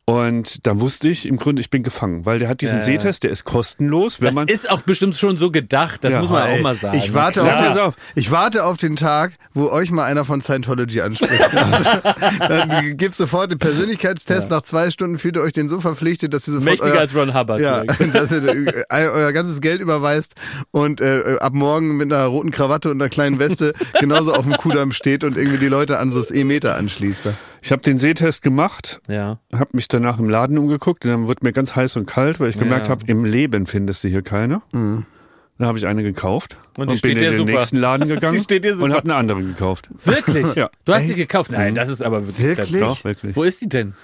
Und 0.08 0.68
dann 0.68 0.82
wusste 0.82 1.08
ich, 1.10 1.26
im 1.26 1.38
Grunde, 1.38 1.62
ich 1.62 1.72
bin 1.72 1.82
gefangen, 1.82 2.28
weil 2.28 2.38
der 2.38 2.48
hat 2.48 2.62
diesen 2.62 2.78
Ja. 2.78 2.84
Sehtest, 2.84 3.24
der 3.24 3.32
ist 3.32 3.44
kostenlos, 3.44 4.22
wenn 4.22 4.28
Das 4.28 4.36
man. 4.36 4.48
ist 4.48 4.70
auch 4.70 4.84
bestimmt 4.84 5.16
schon 5.16 5.36
so 5.36 5.50
gedacht, 5.50 6.04
das 6.04 6.14
Ja. 6.14 6.20
muss 6.20 6.30
man 6.30 6.44
auch 6.44 6.48
Ey, 6.48 6.62
mal 6.62 6.76
sagen. 6.76 7.00
Ich 7.00 7.16
warte, 7.16 7.42
auf 7.44 7.78
auf. 7.78 7.96
ich 8.14 8.30
warte 8.30 8.66
auf 8.66 8.78
den 8.78 8.98
Tag, 8.98 9.34
wo 9.56 9.68
euch 9.70 9.90
mal 9.90 10.06
einer 10.06 10.24
von 10.24 10.42
Scientology 10.42 11.02
anspricht. 11.02 11.42
Dann 12.40 12.98
gibt's 12.98 13.18
sofort 13.18 13.52
den 13.52 13.58
Persönlichkeitstest. 13.58 14.52
Nach 14.52 14.62
zwei 14.62 14.92
Stunden 14.92 15.18
fühlt 15.18 15.38
ihr 15.38 15.42
euch 15.42 15.54
den 15.54 15.70
so 15.70 15.80
verpflichtet, 15.82 16.34
dass 16.36 16.48
ihr 16.48 16.54
sofort 16.54 16.66
Mächtiger 16.70 16.94
euer, 16.94 17.00
als 17.00 17.16
Ron 17.16 17.34
Hubbard. 17.34 17.60
ja, 17.62 17.84
dass 18.14 18.32
ihr 18.32 18.44
äh, 18.48 18.84
euer 18.90 19.32
ganzes 19.34 19.60
Geld 19.60 19.82
überweist 19.82 20.36
und 20.70 21.02
äh, 21.02 21.38
ab 21.40 21.54
morgen 21.54 21.98
mit 21.98 22.12
einer 22.14 22.26
roten 22.26 22.52
Krawatte 22.52 22.92
und 22.92 23.02
einer 23.02 23.10
kleinen 23.10 23.40
Weste 23.40 23.74
genauso 24.00 24.34
auf 24.36 24.44
dem 24.44 24.54
Kudamm 24.54 24.92
steht 24.92 25.24
und 25.24 25.36
irgendwie 25.36 25.58
die 25.58 25.68
Leute 25.68 25.98
an 25.98 26.12
so 26.12 26.20
das 26.20 26.30
E-Meter 26.30 26.76
anschließt. 26.76 27.24
Ich 27.66 27.72
habe 27.72 27.82
den 27.82 27.98
Sehtest 27.98 28.44
gemacht, 28.44 29.02
ja. 29.08 29.40
habe 29.52 29.72
mich 29.74 29.88
danach 29.88 30.20
im 30.20 30.30
Laden 30.30 30.60
umgeguckt 30.60 31.04
und 31.04 31.10
dann 31.10 31.28
wird 31.28 31.42
mir 31.42 31.52
ganz 31.52 31.76
heiß 31.76 31.96
und 31.96 32.06
kalt, 32.06 32.40
weil 32.40 32.50
ich 32.52 32.60
gemerkt 32.60 32.86
Ja. 32.86 32.92
habe, 32.92 33.08
im 33.08 33.26
Leben 33.26 33.66
findest 33.66 34.04
du 34.04 34.08
hier 34.08 34.22
keine. 34.22 34.62
Dann 34.72 35.06
habe 35.60 35.76
ich 35.80 35.88
eine 35.88 36.04
gekauft 36.04 36.58
Und 36.78 36.90
und, 36.90 36.96
die 36.98 37.02
bin 37.02 37.12
steht 37.14 37.18
in 37.18 37.24
dir 37.24 37.30
den 37.32 37.38
super. 37.40 37.52
nächsten 37.54 37.78
Laden 37.78 38.08
gegangen 38.08 38.36
Die 38.36 38.44
steht 38.44 38.66
dir 38.66 38.80
und 38.80 38.94
habe 38.94 39.06
eine 39.06 39.16
andere 39.16 39.42
gekauft. 39.42 39.90
Wirklich? 40.04 40.46
Ja. 40.56 40.70
Du 40.86 40.94
hast 40.94 41.08
sie 41.08 41.16
gekauft? 41.16 41.50
Nein, 41.52 41.74
das 41.74 41.90
ist 41.90 42.04
aber 42.04 42.28
wirklich. 42.28 42.46
Wirklich? 42.72 42.82
Doch, 42.82 43.04
wirklich. 43.04 43.36
Wo 43.36 43.42
ist 43.42 43.60
die 43.64 43.70
denn? 43.70 43.96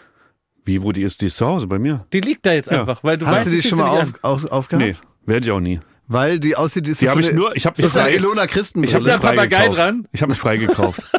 Wie, 0.66 0.82
wo 0.82 0.92
die 0.92 1.04
ist? 1.04 1.22
Die 1.22 1.28
ist 1.28 1.38
zu 1.38 1.46
Hause 1.46 1.68
bei 1.68 1.78
mir. 1.78 2.04
Die 2.14 2.22
liegt 2.22 2.48
da 2.48 2.54
jetzt 2.54 2.72
Ja. 2.72 2.80
einfach, 2.80 3.04
weil 3.04 3.20
du 3.20 3.28
Hast 3.28 3.46
weißt, 3.46 3.48
du 3.48 3.52
die 3.52 3.62
schon 3.62 3.78
mal 3.78 4.04
nicht 4.06 4.16
auf, 4.24 4.44
auf, 4.46 4.52
aufgehabt? 4.52 4.84
Nee, 4.84 4.96
werde 5.28 5.46
ich 5.46 5.52
auch 5.52 5.60
nie. 5.60 5.80
Weil 6.12 6.40
die 6.40 6.56
aussieht, 6.56 6.88
ist 6.88 7.02
Die 7.02 7.06
das 7.06 7.12
habe 7.16 7.24
so 7.24 7.28
ich 7.30 7.34
eine, 7.34 7.40
nur, 7.42 7.56
ich 7.56 7.66
habe 7.66 7.76
mich 7.78 7.86
ist 7.86 7.94
frei, 7.94 8.16
Ilona 8.16 8.48
Christen 8.48 8.84
ich 8.84 8.94
habe 8.94 9.04
Ist 9.04 9.10
da 9.14 9.18
Papagei 9.18 9.60
gekauft. 9.64 9.78
dran? 9.78 10.08
Ich 10.12 10.22
habe 10.22 10.32
mich 10.32 10.40
frei 10.40 10.58
gekauft. 10.58 11.02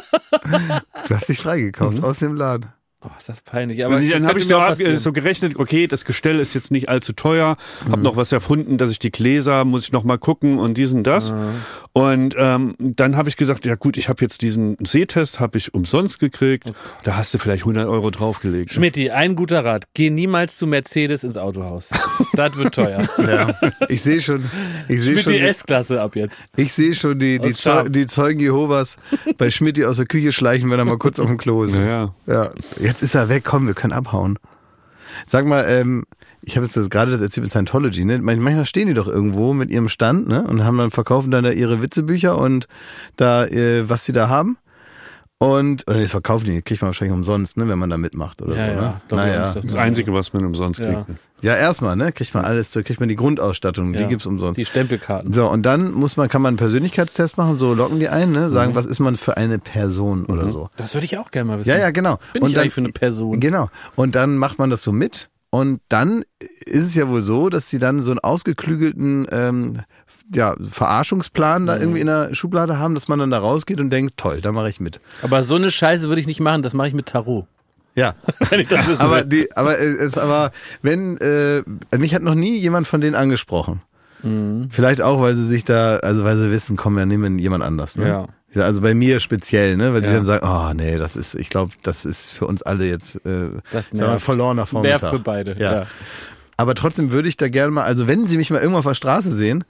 Du 1.07 1.15
hast 1.15 1.29
dich 1.29 1.39
freigekauft 1.39 2.03
aus 2.03 2.19
dem 2.19 2.35
Laden. 2.35 2.67
Oh, 3.05 3.09
ist 3.17 3.27
das 3.27 3.41
peinlich. 3.41 3.85
Aber 3.85 3.99
dann 3.99 4.25
habe 4.27 4.39
ich 4.39 4.45
mir 4.45 4.49
so, 4.49 4.57
auch 4.57 4.61
ab, 4.61 4.69
passieren. 4.69 4.97
so 4.97 5.11
gerechnet, 5.11 5.57
okay, 5.57 5.87
das 5.87 6.05
Gestell 6.05 6.39
ist 6.39 6.53
jetzt 6.53 6.71
nicht 6.71 6.87
allzu 6.87 7.11
teuer, 7.11 7.57
hab 7.89 7.99
noch 8.01 8.15
was 8.15 8.31
erfunden, 8.31 8.77
dass 8.77 8.91
ich 8.91 8.99
die 8.99 9.11
Gläser, 9.11 9.65
muss 9.65 9.83
ich 9.83 9.91
noch 9.91 10.05
mal 10.05 10.17
gucken 10.17 10.57
und 10.57 10.77
dies 10.77 10.93
und 10.93 11.03
das. 11.03 11.33
Und 11.91 12.35
ähm, 12.39 12.75
dann 12.79 13.17
habe 13.17 13.29
ich 13.29 13.37
gesagt, 13.37 13.65
ja 13.65 13.75
gut, 13.75 13.97
ich 13.97 14.09
habe 14.09 14.21
jetzt 14.21 14.41
diesen 14.41 14.77
Sehtest, 14.83 15.39
habe 15.39 15.57
ich 15.57 15.73
umsonst 15.73 16.19
gekriegt, 16.19 16.71
da 17.03 17.17
hast 17.17 17.33
du 17.33 17.37
vielleicht 17.37 17.63
100 17.63 17.87
Euro 17.87 18.09
draufgelegt. 18.09 18.71
Schmidti, 18.71 19.11
ein 19.11 19.35
guter 19.35 19.63
Rat. 19.63 19.85
Geh 19.93 20.09
niemals 20.09 20.57
zu 20.57 20.65
Mercedes 20.65 21.23
ins 21.23 21.37
Autohaus. 21.37 21.91
das 22.33 22.55
wird 22.55 22.73
teuer. 22.73 23.07
Ja. 23.17 23.53
Ich 23.89 24.01
sehe 24.01 24.21
schon, 24.21 24.45
ich 24.87 25.03
schon, 25.03 25.33
die 25.33 25.39
S-Klasse 25.39 26.01
ab 26.01 26.15
jetzt. 26.15 26.45
ich 26.55 26.73
sehe 26.73 26.95
schon 26.95 27.19
die, 27.19 27.39
die. 27.39 27.51
Zeu 27.51 27.87
die 27.89 28.07
Zeugen 28.07 28.39
Jehovas 28.39 28.97
bei 29.37 29.49
Schmidti 29.49 29.85
aus 29.85 29.97
der 29.97 30.05
Küche 30.05 30.31
schleichen, 30.31 30.71
wenn 30.71 30.79
er 30.79 30.85
mal 30.85 30.97
kurz 30.97 31.19
auf 31.19 31.27
dem 31.27 31.37
Klo 31.37 31.63
ist. 31.63 31.73
Naja. 31.73 32.13
Ja, 32.25 32.49
jetzt 32.93 33.01
ist 33.03 33.15
er 33.15 33.27
weg, 33.29 33.43
komm, 33.43 33.67
wir 33.67 33.73
können 33.73 33.93
abhauen. 33.93 34.37
Sag 35.27 35.45
mal, 35.45 35.63
ähm, 35.67 36.05
ich 36.41 36.55
habe 36.55 36.65
jetzt 36.65 36.75
das, 36.77 36.89
gerade 36.89 37.11
das 37.11 37.21
erzählt 37.21 37.43
mit 37.43 37.51
Scientology, 37.51 38.03
ne? 38.05 38.17
Manch- 38.19 38.39
Manchmal 38.41 38.65
stehen 38.65 38.87
die 38.87 38.93
doch 38.93 39.07
irgendwo 39.07 39.53
mit 39.53 39.69
ihrem 39.69 39.87
Stand, 39.89 40.27
ne? 40.27 40.43
Und 40.43 40.63
haben 40.65 40.77
dann 40.77 40.91
verkaufen 40.91 41.31
dann 41.31 41.43
da 41.43 41.51
ihre 41.51 41.81
Witzebücher 41.81 42.37
und 42.37 42.67
da, 43.15 43.45
äh, 43.45 43.87
was 43.89 44.05
sie 44.05 44.11
da 44.13 44.27
haben. 44.29 44.57
Und, 45.37 45.87
oder 45.89 45.99
das 45.99 46.11
verkaufen 46.11 46.45
die, 46.45 46.61
kriegt 46.61 46.81
man 46.81 46.87
wahrscheinlich 46.89 47.15
umsonst, 47.15 47.57
ne, 47.57 47.67
wenn 47.67 47.77
man 47.77 47.89
da 47.89 47.97
mitmacht 47.97 48.41
oder 48.41 48.55
Ja, 48.55 48.65
so, 48.65 48.71
ja, 48.71 48.81
ne? 48.81 49.01
ich 49.07 49.13
auch 49.13 49.17
Naja. 49.17 49.51
dass 49.51 49.63
Das 49.65 49.73
man- 49.73 49.83
Einzige, 49.83 50.13
was 50.13 50.31
man 50.33 50.45
umsonst 50.45 50.79
Ja. 50.79 51.03
kriegt. 51.03 51.19
Ja, 51.43 51.55
erstmal, 51.55 51.95
ne? 51.95 52.11
Kriegt 52.11 52.33
man 52.33 52.43
alles, 52.45 52.71
kriegt 52.71 52.99
man 52.99 53.09
die 53.09 53.15
Grundausstattung, 53.15 53.93
die 53.93 53.99
Ja. 53.99 54.07
gibt's 54.07 54.25
umsonst. 54.25 54.57
Die 54.57 54.65
Stempelkarten. 54.65 55.31
So, 55.31 55.47
und 55.49 55.63
dann 55.63 55.91
muss 55.91 56.17
man, 56.17 56.29
kann 56.29 56.41
man 56.41 56.51
einen 56.51 56.57
Persönlichkeitstest 56.57 57.37
machen, 57.37 57.57
so 57.59 57.73
locken 57.73 57.99
die 57.99 58.09
ein, 58.09 58.31
ne? 58.31 58.49
Sagen, 58.49 58.73
was 58.75 58.85
ist 58.87 58.99
man 58.99 59.17
für 59.17 59.37
eine 59.37 59.59
Person 59.59 60.25
oder 60.25 60.49
so. 60.49 60.69
Das 60.77 60.93
würde 60.95 61.05
ich 61.05 61.17
auch 61.19 61.29
gerne 61.31 61.49
mal 61.51 61.59
wissen. 61.59 61.69
Ja, 61.69 61.77
ja, 61.77 61.91
genau. 61.91 62.17
Bin 62.33 62.41
und 62.43 62.49
ich 62.49 62.55
dann, 62.55 62.61
eigentlich 62.63 62.73
für 62.73 62.81
eine 62.81 62.89
Person? 62.89 63.39
Genau. 63.39 63.69
Und 63.95 64.15
dann 64.15 64.37
macht 64.37 64.57
man 64.57 64.69
das 64.69 64.81
so 64.83 64.91
mit. 64.91 65.29
Und 65.49 65.81
dann 65.89 66.23
ist 66.65 66.85
es 66.87 66.95
ja 66.95 67.07
wohl 67.07 67.21
so, 67.21 67.49
dass 67.49 67.69
sie 67.69 67.77
dann 67.77 68.01
so 68.01 68.09
einen 68.09 68.19
ausgeklügelten 68.19 69.27
ähm, 69.31 69.81
ja, 70.33 70.55
Verarschungsplan 70.59 71.63
Mhm. 71.63 71.67
da 71.67 71.77
irgendwie 71.77 71.99
in 71.99 72.07
der 72.07 72.33
Schublade 72.33 72.79
haben, 72.79 72.95
dass 72.95 73.07
man 73.07 73.19
dann 73.19 73.29
da 73.31 73.39
rausgeht 73.39 73.79
und 73.79 73.89
denkt, 73.89 74.17
toll, 74.17 74.41
da 74.41 74.51
mache 74.51 74.69
ich 74.69 74.79
mit. 74.79 74.99
Aber 75.21 75.43
so 75.43 75.55
eine 75.55 75.69
Scheiße 75.71 76.07
würde 76.07 76.21
ich 76.21 76.27
nicht 76.27 76.39
machen, 76.39 76.61
das 76.63 76.73
mache 76.73 76.87
ich 76.87 76.93
mit 76.93 77.05
Tarot. 77.07 77.45
Ja. 77.95 78.15
Wenn 78.49 78.59
ich 78.59 78.67
das 78.67 78.87
wissen 78.87 79.01
aber 79.01 79.17
will. 79.17 79.25
die, 79.25 79.55
aber 79.55 79.77
äh, 79.77 79.83
es, 79.85 80.17
aber 80.17 80.51
wenn 80.81 81.17
äh, 81.17 81.63
mich 81.97 82.15
hat 82.15 82.23
noch 82.23 82.35
nie 82.35 82.57
jemand 82.57 82.87
von 82.87 83.01
denen 83.01 83.15
angesprochen. 83.15 83.81
Mhm. 84.23 84.67
Vielleicht 84.71 85.01
auch, 85.01 85.21
weil 85.21 85.35
sie 85.35 85.45
sich 85.45 85.63
da, 85.65 85.97
also 85.97 86.23
weil 86.23 86.37
sie 86.37 86.49
wissen, 86.51 86.75
komm, 86.75 86.95
wir 86.95 87.05
nehmen 87.05 87.37
jemand 87.39 87.63
anders. 87.63 87.97
Ne? 87.97 88.07
Ja. 88.55 88.63
Also 88.63 88.81
bei 88.81 88.93
mir 88.93 89.19
speziell, 89.19 89.77
ne, 89.77 89.93
weil 89.93 90.01
die 90.01 90.07
Ja. 90.07 90.13
dann 90.13 90.25
sagen, 90.25 90.45
oh 90.47 90.73
nee, 90.75 90.97
das 90.97 91.15
ist, 91.15 91.33
ich 91.35 91.49
glaube, 91.49 91.73
das 91.83 92.05
ist 92.05 92.29
für 92.29 92.45
uns 92.47 92.61
alle 92.61 92.85
jetzt 92.85 93.15
äh, 93.25 93.49
Das 93.71 93.93
nervt. 93.93 94.23
verlorener 94.23 94.65
Vormittag. 94.67 95.01
Nervt 95.01 95.15
für 95.17 95.21
beide, 95.23 95.55
Ja. 95.59 95.73
ja. 95.81 95.83
Aber 96.55 96.75
trotzdem 96.75 97.11
würde 97.11 97.27
ich 97.29 97.35
da 97.37 97.49
gerne 97.49 97.71
mal, 97.71 97.83
also 97.83 98.07
wenn 98.07 98.27
Sie 98.27 98.37
mich 98.37 98.51
mal 98.51 98.57
irgendwann 98.59 98.79
auf 98.79 98.85
der 98.85 98.93
Straße 98.93 99.31
sehen, 99.31 99.63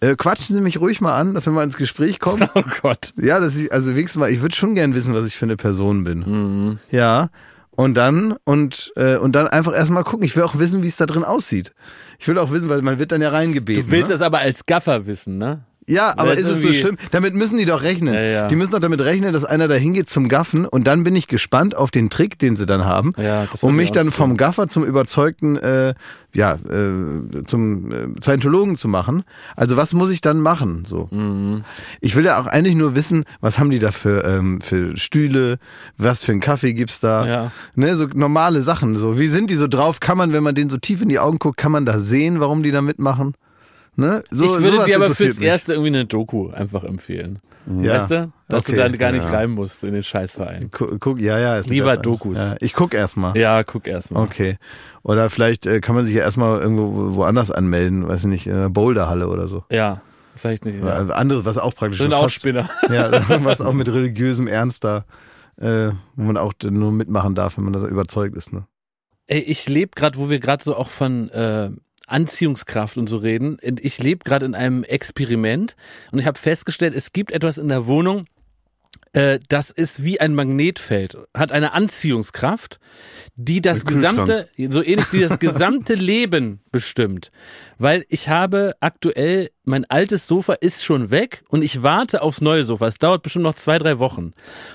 äh, 0.00 0.16
quatschen 0.16 0.56
Sie 0.56 0.60
mich 0.62 0.80
ruhig 0.80 1.00
mal 1.00 1.16
an, 1.16 1.32
dass 1.34 1.46
wir 1.46 1.52
mal 1.52 1.62
ins 1.62 1.76
Gespräch 1.76 2.18
kommen. 2.18 2.48
Oh 2.56 2.62
Gott. 2.82 3.12
Ja, 3.16 3.38
dass 3.38 3.54
ich, 3.56 3.72
also 3.72 3.92
wenigstens 3.94 4.18
mal, 4.18 4.30
ich 4.30 4.42
würde 4.42 4.54
schon 4.54 4.74
gern 4.74 4.96
wissen, 4.96 5.14
was 5.14 5.26
ich 5.28 5.36
für 5.36 5.44
eine 5.46 5.56
Person 5.56 6.02
bin. 6.02 6.18
Mhm. 6.18 6.78
Ja. 6.90 7.28
Und 7.76 7.94
dann, 7.94 8.36
und, 8.44 8.92
äh, 8.96 9.16
und 9.16 9.32
dann 9.32 9.48
einfach 9.48 9.74
erstmal 9.74 10.04
gucken. 10.04 10.24
Ich 10.24 10.36
will 10.36 10.44
auch 10.44 10.58
wissen, 10.58 10.82
wie 10.82 10.88
es 10.88 10.96
da 10.96 11.06
drin 11.06 11.24
aussieht. 11.24 11.72
Ich 12.18 12.28
will 12.28 12.38
auch 12.38 12.52
wissen, 12.52 12.68
weil 12.68 12.82
man 12.82 12.98
wird 12.98 13.12
dann 13.12 13.20
ja 13.20 13.30
reingebeten. 13.30 13.84
Du 13.84 13.90
willst 13.90 14.08
ne? 14.08 14.14
das 14.14 14.22
aber 14.22 14.38
als 14.38 14.66
Gaffer 14.66 15.06
wissen, 15.06 15.38
ne? 15.38 15.64
Ja, 15.86 16.14
aber 16.16 16.32
ist 16.32 16.40
ist 16.40 16.48
es 16.48 16.62
so 16.62 16.72
schlimm? 16.72 16.96
Damit 17.10 17.34
müssen 17.34 17.58
die 17.58 17.64
doch 17.66 17.82
rechnen. 17.82 18.14
Ja, 18.14 18.20
ja. 18.20 18.48
Die 18.48 18.56
müssen 18.56 18.72
doch 18.72 18.80
damit 18.80 19.00
rechnen, 19.02 19.32
dass 19.32 19.44
einer 19.44 19.68
da 19.68 19.74
hingeht 19.74 20.08
zum 20.08 20.28
Gaffen 20.28 20.66
und 20.66 20.86
dann 20.86 21.04
bin 21.04 21.14
ich 21.14 21.28
gespannt 21.28 21.76
auf 21.76 21.90
den 21.90 22.10
Trick, 22.10 22.38
den 22.38 22.56
sie 22.56 22.66
dann 22.66 22.84
haben, 22.84 23.12
Ja, 23.16 23.46
um 23.60 23.76
mich 23.76 23.92
dann 23.92 24.10
vom 24.10 24.36
Gaffer 24.36 24.68
zum 24.68 24.84
überzeugten, 24.84 25.56
äh, 25.56 25.94
ja, 26.32 26.54
äh, 26.54 27.42
zum 27.44 27.92
äh, 27.92 28.06
Scientologen 28.22 28.76
zu 28.76 28.88
machen. 28.88 29.24
Also 29.56 29.76
was 29.76 29.92
muss 29.92 30.10
ich 30.10 30.20
dann 30.20 30.40
machen? 30.40 30.84
So. 30.86 31.08
Mhm. 31.10 31.64
Ich 32.00 32.16
will 32.16 32.24
ja 32.24 32.40
auch 32.40 32.46
eigentlich 32.46 32.74
nur 32.74 32.94
wissen, 32.94 33.24
was 33.40 33.58
haben 33.58 33.70
die 33.70 33.78
da 33.78 33.92
für, 33.92 34.24
ähm, 34.24 34.60
für 34.60 34.96
Stühle, 34.96 35.58
was 35.96 36.24
für 36.24 36.32
einen 36.32 36.40
Kaffee 36.40 36.72
gibt's 36.72 37.00
da? 37.00 37.26
Ja. 37.26 37.52
Ne, 37.74 37.94
so 37.94 38.06
normale 38.14 38.62
Sachen. 38.62 38.96
So, 38.96 39.18
wie 39.18 39.28
sind 39.28 39.50
die 39.50 39.54
so 39.54 39.68
drauf? 39.68 40.00
Kann 40.00 40.18
man, 40.18 40.32
wenn 40.32 40.42
man 40.42 40.54
denen 40.54 40.70
so 40.70 40.78
tief 40.78 41.02
in 41.02 41.08
die 41.08 41.18
Augen 41.18 41.38
guckt, 41.38 41.56
kann 41.56 41.72
man 41.72 41.86
da 41.86 41.98
sehen, 41.98 42.40
warum 42.40 42.62
die 42.62 42.70
da 42.70 42.80
mitmachen? 42.82 43.34
Ne? 43.96 44.22
So, 44.30 44.44
ich 44.56 44.62
würde 44.62 44.84
dir 44.84 44.96
aber 44.96 45.06
fürs 45.14 45.38
mich. 45.38 45.46
Erste 45.46 45.72
irgendwie 45.74 45.88
eine 45.88 46.04
Doku 46.04 46.50
einfach 46.50 46.82
empfehlen. 46.84 47.38
Ja. 47.80 47.94
Weißt 47.94 48.10
du? 48.10 48.32
Dass 48.48 48.64
Okay, 48.64 48.72
du 48.72 48.78
dann 48.82 48.98
gar 48.98 49.12
nicht 49.12 49.24
ja. 49.24 49.30
rein 49.30 49.50
musst 49.50 49.84
in 49.84 49.94
den 49.94 50.02
Scheißverein. 50.02 50.68
Gu- 50.70 50.98
Guck, 50.98 51.20
ja, 51.20 51.38
ja. 51.38 51.56
Ist 51.56 51.68
Lieber. 51.70 51.96
Dokus. 51.96 52.36
Ja, 52.38 52.56
ich 52.60 52.74
guck 52.74 52.92
erstmal. 52.92 53.36
Ja, 53.38 53.62
guck 53.62 53.86
erst 53.86 54.10
mal. 54.10 54.22
Okay. 54.22 54.58
Oder 55.02 55.30
vielleicht 55.30 55.64
äh, 55.66 55.80
kann 55.80 55.94
man 55.94 56.04
sich 56.04 56.14
ja 56.14 56.22
erstmal 56.22 56.60
irgendwo 56.60 56.92
wo- 56.94 57.14
woanders 57.16 57.50
anmelden, 57.50 58.06
weiß 58.08 58.20
ich 58.20 58.26
nicht, 58.26 58.46
in 58.46 58.54
einer 58.54 58.68
Boulderhalle 58.70 59.28
oder 59.28 59.48
so. 59.48 59.64
Ja, 59.70 60.02
vielleicht 60.34 60.64
nicht. 60.66 60.82
Ja. 60.82 61.06
Anderes, 61.08 61.44
was 61.44 61.56
auch 61.56 61.74
praktisch 61.74 61.98
So 61.98 62.04
ein 62.04 62.10
so 62.10 62.16
fast- 62.16 62.24
Ausspinner. 62.24 62.68
Ja, 62.90 63.10
was 63.44 63.60
auch 63.60 63.72
mit 63.72 63.88
religiösem 63.88 64.46
Ernst 64.48 64.84
da, 64.84 65.04
äh, 65.56 65.90
wo 66.16 66.24
man 66.24 66.36
auch 66.36 66.52
nur 66.68 66.90
mitmachen 66.92 67.34
darf, 67.34 67.56
wenn 67.56 67.64
man 67.64 67.72
da 67.72 67.86
überzeugt 67.86 68.36
ist. 68.36 68.52
Ne? 68.52 68.66
Ey, 69.26 69.38
ich 69.40 69.68
lebe 69.68 69.92
gerade, 69.94 70.18
wo 70.18 70.28
wir 70.28 70.38
gerade 70.40 70.62
so 70.62 70.76
auch 70.76 70.88
von 70.88 71.30
äh, 71.30 71.70
Anziehungskraft 72.06 72.96
und 72.96 73.08
so 73.08 73.16
reden. 73.16 73.58
und 73.62 73.84
Ich 73.84 73.98
lebe 73.98 74.24
gerade 74.24 74.46
in 74.46 74.54
einem 74.54 74.84
Experiment 74.84 75.76
und 76.12 76.18
ich 76.18 76.26
habe 76.26 76.38
festgestellt, 76.38 76.94
es 76.94 77.12
gibt 77.12 77.30
etwas 77.30 77.58
in 77.58 77.68
der 77.68 77.86
Wohnung, 77.86 78.26
äh, 79.14 79.38
das 79.48 79.70
ist 79.70 80.02
wie 80.02 80.20
ein 80.20 80.34
Magnetfeld, 80.34 81.16
hat 81.34 81.52
eine 81.52 81.72
Anziehungskraft, 81.72 82.78
die 83.36 83.60
das 83.60 83.84
gesamte, 83.84 84.48
so 84.56 84.82
ähnlich, 84.82 85.06
die 85.12 85.20
das 85.20 85.38
gesamte 85.38 85.94
Leben 85.94 86.60
bestimmt. 86.70 87.30
Weil 87.78 88.04
ich 88.08 88.28
habe 88.28 88.74
aktuell, 88.80 89.50
mein 89.64 89.84
altes 89.86 90.26
Sofa 90.26 90.54
ist 90.54 90.84
schon 90.84 91.10
weg 91.10 91.42
und 91.48 91.62
ich 91.62 91.82
warte 91.82 92.22
aufs 92.22 92.40
neue 92.40 92.64
Sofa. 92.64 92.86
Es 92.86 92.98
dauert 92.98 93.22
bestimmt 93.22 93.44
noch 93.44 93.54
zwei, 93.54 93.78
drei 93.78 93.98
Wochen. 93.98 94.32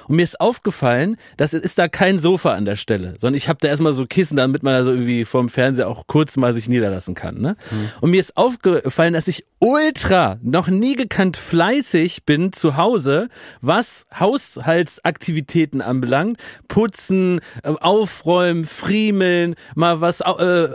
Und 0.07 0.15
mir 0.15 0.23
ist 0.23 0.39
aufgefallen, 0.39 1.17
dass 1.37 1.53
es 1.53 1.61
ist 1.61 1.77
da 1.77 1.87
kein 1.87 2.19
Sofa 2.19 2.53
an 2.53 2.65
der 2.65 2.75
Stelle, 2.75 3.15
sondern 3.19 3.35
ich 3.35 3.47
habe 3.47 3.59
da 3.61 3.67
erstmal 3.67 3.93
so 3.93 4.05
Kissen, 4.05 4.37
damit 4.37 4.63
man 4.63 4.73
da 4.73 4.83
so 4.83 4.91
irgendwie 4.91 5.25
vorm 5.25 5.49
Fernseher 5.49 5.87
auch 5.87 6.07
kurz 6.07 6.37
mal 6.37 6.53
sich 6.53 6.67
niederlassen 6.67 7.13
kann. 7.13 7.39
Ne? 7.39 7.55
Und 8.01 8.11
mir 8.11 8.19
ist 8.19 8.35
aufgefallen, 8.35 9.13
dass 9.13 9.27
ich 9.27 9.45
ultra, 9.59 10.39
noch 10.41 10.67
nie 10.67 10.95
gekannt 10.95 11.37
fleißig 11.37 12.23
bin 12.23 12.53
zu 12.53 12.77
Hause, 12.77 13.27
was 13.61 14.05
Haushaltsaktivitäten 14.29 15.81
anbelangt. 15.81 16.37
Putzen, 16.67 17.39
äh, 17.63 17.69
aufräumen, 17.69 18.63
friemeln, 18.63 19.55
mal 19.75 20.01
was 20.01 20.21
äh, 20.21 20.23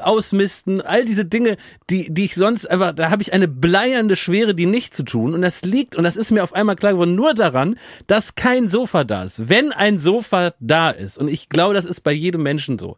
ausmisten, 0.01 0.81
all 0.81 1.05
diese 1.05 1.25
Dinge, 1.25 1.57
die, 1.91 2.13
die 2.13 2.25
ich 2.27 2.35
sonst 2.35 2.71
einfach, 2.71 2.93
da 2.93 3.11
habe 3.11 3.23
ich 3.23 3.33
eine 3.33 3.49
bleiernde 3.49 4.17
Schwere, 4.17 4.55
die 4.55 4.67
nicht 4.67 4.95
zu 4.95 5.05
tun. 5.05 5.35
Und 5.35 5.43
das 5.43 5.63
liegt, 5.63 5.97
und 5.97 6.05
das 6.05 6.17
ist 6.17 6.31
mir 6.31 6.43
auf 6.43 6.55
einmal 6.55 6.77
klar 6.77 6.93
geworden, 6.93 7.15
nur 7.15 7.35
daran, 7.35 7.77
dass 8.07 8.35
kein 8.35 8.69
Sofa 8.69 9.05
da 9.05 9.25
ist. 9.25 9.49
Wenn 9.49 9.73
ein 9.73 9.99
Sofa 9.99 10.53
da 10.61 10.91
ist, 10.91 11.19
und 11.19 11.29
ich 11.29 11.49
glaube, 11.49 11.75
das 11.75 11.85
ist 11.85 12.01
bei 12.01 12.13
jedem 12.13 12.43
Menschen 12.43 12.79
so, 12.79 12.97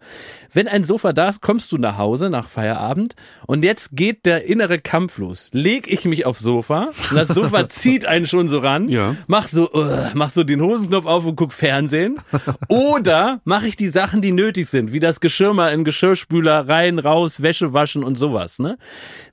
wenn 0.52 0.68
ein 0.68 0.84
Sofa 0.84 1.12
da 1.12 1.28
ist, 1.28 1.42
kommst 1.42 1.72
du 1.72 1.78
nach 1.78 1.98
Hause 1.98 2.30
nach 2.30 2.48
Feierabend 2.48 3.14
und 3.46 3.64
jetzt 3.64 3.90
geht 3.96 4.26
der 4.26 4.44
innere 4.46 4.78
Kampf 4.78 5.18
los. 5.18 5.50
Leg 5.52 5.86
ich 5.88 6.04
mich 6.04 6.26
aufs 6.26 6.40
Sofa 6.40 6.88
das 7.14 7.28
Sofa 7.28 7.68
zieht 7.68 8.06
einen 8.06 8.26
schon 8.26 8.48
so 8.48 8.58
ran, 8.58 8.88
Ja. 8.88 9.16
mach 9.26 9.48
so, 9.48 9.70
uh, 9.72 10.06
mach 10.14 10.30
so 10.30 10.44
den 10.46 10.62
Hosenknopf 10.62 11.06
auf 11.06 11.24
und 11.24 11.36
guck 11.36 11.52
Fernsehen. 11.52 12.20
Oder 12.68 13.40
mache 13.44 13.66
ich 13.66 13.76
die 13.76 13.88
Sachen, 13.88 14.20
die 14.22 14.32
nötig 14.32 14.68
sind, 14.68 14.92
wie 14.92 15.00
das 15.00 15.20
Geschirr 15.20 15.54
mal 15.54 15.72
in 15.72 15.84
Geschirrspüler 15.84 16.68
rein, 16.68 16.98
raus, 16.98 17.42
Wäsche 17.42 17.72
waschen 17.72 18.04
und 18.04 18.16
sowas. 18.16 18.58
Ne? 18.58 18.78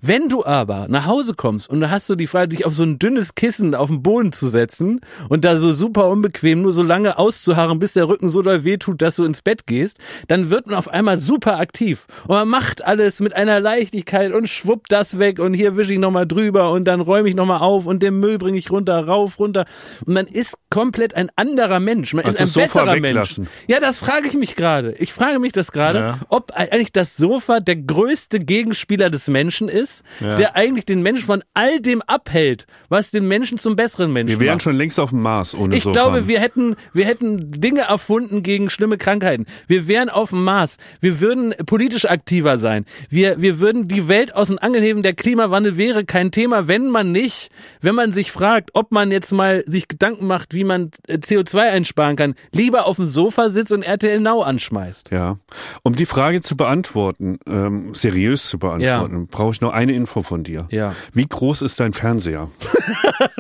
Wenn 0.01 0.29
du 0.29 0.45
aber 0.45 0.87
nach 0.89 1.05
Hause 1.05 1.33
kommst 1.35 1.69
und 1.69 1.79
du 1.79 1.89
hast 1.89 2.07
so 2.07 2.15
die 2.15 2.27
Freiheit, 2.27 2.51
dich 2.51 2.65
auf 2.65 2.73
so 2.73 2.83
ein 2.83 2.99
dünnes 2.99 3.35
Kissen 3.35 3.75
auf 3.75 3.89
den 3.89 4.03
Boden 4.03 4.31
zu 4.31 4.47
setzen 4.47 4.99
und 5.29 5.45
da 5.45 5.57
so 5.57 5.71
super 5.71 6.09
unbequem 6.09 6.61
nur 6.61 6.73
so 6.73 6.83
lange 6.83 7.17
auszuharren, 7.17 7.79
bis 7.79 7.93
der 7.93 8.07
Rücken 8.07 8.29
so 8.29 8.41
doll 8.41 8.63
wehtut, 8.63 9.01
dass 9.01 9.17
du 9.17 9.25
ins 9.25 9.41
Bett 9.41 9.67
gehst, 9.67 9.99
dann 10.27 10.49
wird 10.49 10.67
man 10.67 10.75
auf 10.75 10.87
einmal 10.87 11.19
super 11.19 11.59
aktiv. 11.59 12.05
Und 12.23 12.35
man 12.35 12.47
macht 12.47 12.83
alles 12.83 13.19
mit 13.19 13.35
einer 13.35 13.59
Leichtigkeit 13.59 14.33
und 14.33 14.47
schwuppt 14.47 14.91
das 14.91 15.19
weg 15.19 15.39
und 15.39 15.53
hier 15.53 15.75
wische 15.75 15.93
ich 15.93 15.99
nochmal 15.99 16.27
drüber 16.27 16.71
und 16.71 16.85
dann 16.85 17.01
räume 17.01 17.27
ich 17.29 17.35
nochmal 17.35 17.59
auf 17.59 17.85
und 17.85 18.01
den 18.01 18.19
Müll 18.19 18.37
bringe 18.37 18.57
ich 18.57 18.71
runter, 18.71 19.05
rauf, 19.05 19.39
runter. 19.39 19.65
Und 20.05 20.13
man 20.13 20.27
ist 20.27 20.57
komplett 20.69 21.02
ein 21.15 21.29
anderer 21.35 21.79
Mensch. 21.81 22.13
Man 22.13 22.23
ist 22.23 22.39
Also 22.39 22.43
ein 22.43 22.45
das 22.45 22.53
Sofa 22.53 22.85
besserer 22.85 22.99
Mensch. 23.01 23.41
Ja, 23.67 23.79
das 23.79 23.99
frage 23.99 24.27
ich 24.27 24.33
mich 24.35 24.55
gerade. 24.55 24.95
Ich 24.99 25.11
frage 25.13 25.39
mich 25.39 25.51
das 25.51 25.71
gerade, 25.71 25.99
Ja. 25.99 26.19
ob 26.29 26.51
eigentlich 26.51 26.91
das 26.93 27.17
Sofa 27.17 27.59
der 27.59 27.75
größte 27.75 28.39
Gegenspieler 28.39 29.09
des 29.09 29.27
Menschen 29.27 29.67
ist, 29.67 30.03
der 30.21 30.55
eigentlich 30.55 30.85
den 30.85 31.01
Menschen 31.01 31.25
von 31.25 31.43
all 31.53 31.79
dem 31.81 32.01
abhält, 32.03 32.65
was 32.89 33.11
den 33.11 33.27
Menschen 33.27 33.57
zum 33.57 33.75
besseren 33.75 34.13
Menschen 34.13 34.39
Wir 34.39 34.45
wären 34.45 34.55
macht. 34.55 34.63
schon 34.63 34.75
längst 34.77 34.99
auf 34.99 35.09
dem 35.09 35.21
Mars 35.21 35.53
ohne 35.55 35.75
Ich 35.75 35.83
Sofa. 35.83 35.93
glaube, 35.93 36.27
wir 36.27 36.39
hätten, 36.39 36.75
wir 36.93 37.05
hätten 37.05 37.51
Dinge 37.51 37.81
erfunden 37.81 38.43
gegen 38.43 38.69
schlimme 38.69 38.97
Krankheiten. 38.97 39.45
Wir 39.67 39.87
wären 39.87 40.09
auf 40.09 40.29
dem 40.29 40.43
Mars. 40.43 40.77
Wir 41.01 41.19
würden 41.19 41.53
politisch 41.65 42.05
aktiver 42.05 42.57
sein. 42.57 42.85
Wir, 43.09 43.41
wir 43.41 43.59
würden 43.59 43.87
die 43.87 44.07
Welt 44.07 44.35
aus 44.35 44.49
den 44.49 44.59
Angeln 44.59 44.83
heben. 44.83 45.01
Der 45.03 45.13
Klimawandel 45.13 45.77
wäre 45.77 46.05
kein 46.05 46.31
Thema, 46.31 46.67
wenn 46.67 46.87
man 46.89 47.11
nicht, 47.11 47.49
wenn 47.81 47.95
man 47.95 48.11
sich 48.11 48.31
fragt, 48.31 48.71
ob 48.73 48.91
man 48.91 49.11
jetzt 49.11 49.31
mal 49.31 49.63
sich 49.65 49.87
Gedanken 49.87 50.27
macht, 50.27 50.53
wie 50.53 50.63
man 50.63 50.82
äh, 51.07 51.15
CO2 51.15 51.57
einsparen 51.59 52.15
kann, 52.15 52.35
lieber 52.51 52.85
auf 52.85 52.95
dem 52.97 53.05
Sofa 53.05 53.49
sitzt 53.49 53.71
und 53.71 53.83
RTL 53.83 54.19
Now 54.19 54.41
anschmeißt. 54.41 55.11
Ja. 55.11 55.37
Um 55.83 55.95
die 55.95 56.05
Frage 56.05 56.41
zu 56.41 56.55
beantworten, 56.57 57.39
ähm, 57.47 57.93
seriös 57.93 58.47
zu 58.47 58.59
beantworten, 58.59 59.27
brauche 59.27 59.51
ich 59.53 59.61
noch 59.61 59.73
eine 59.73 59.93
Info 59.93 60.23
von 60.23 60.43
dir. 60.43 60.67
Ja. 60.71 60.95
Wie 61.13 61.25
groß 61.27 61.61
ist 61.61 61.79
dein 61.79 61.93
Fernseher? 61.93 62.49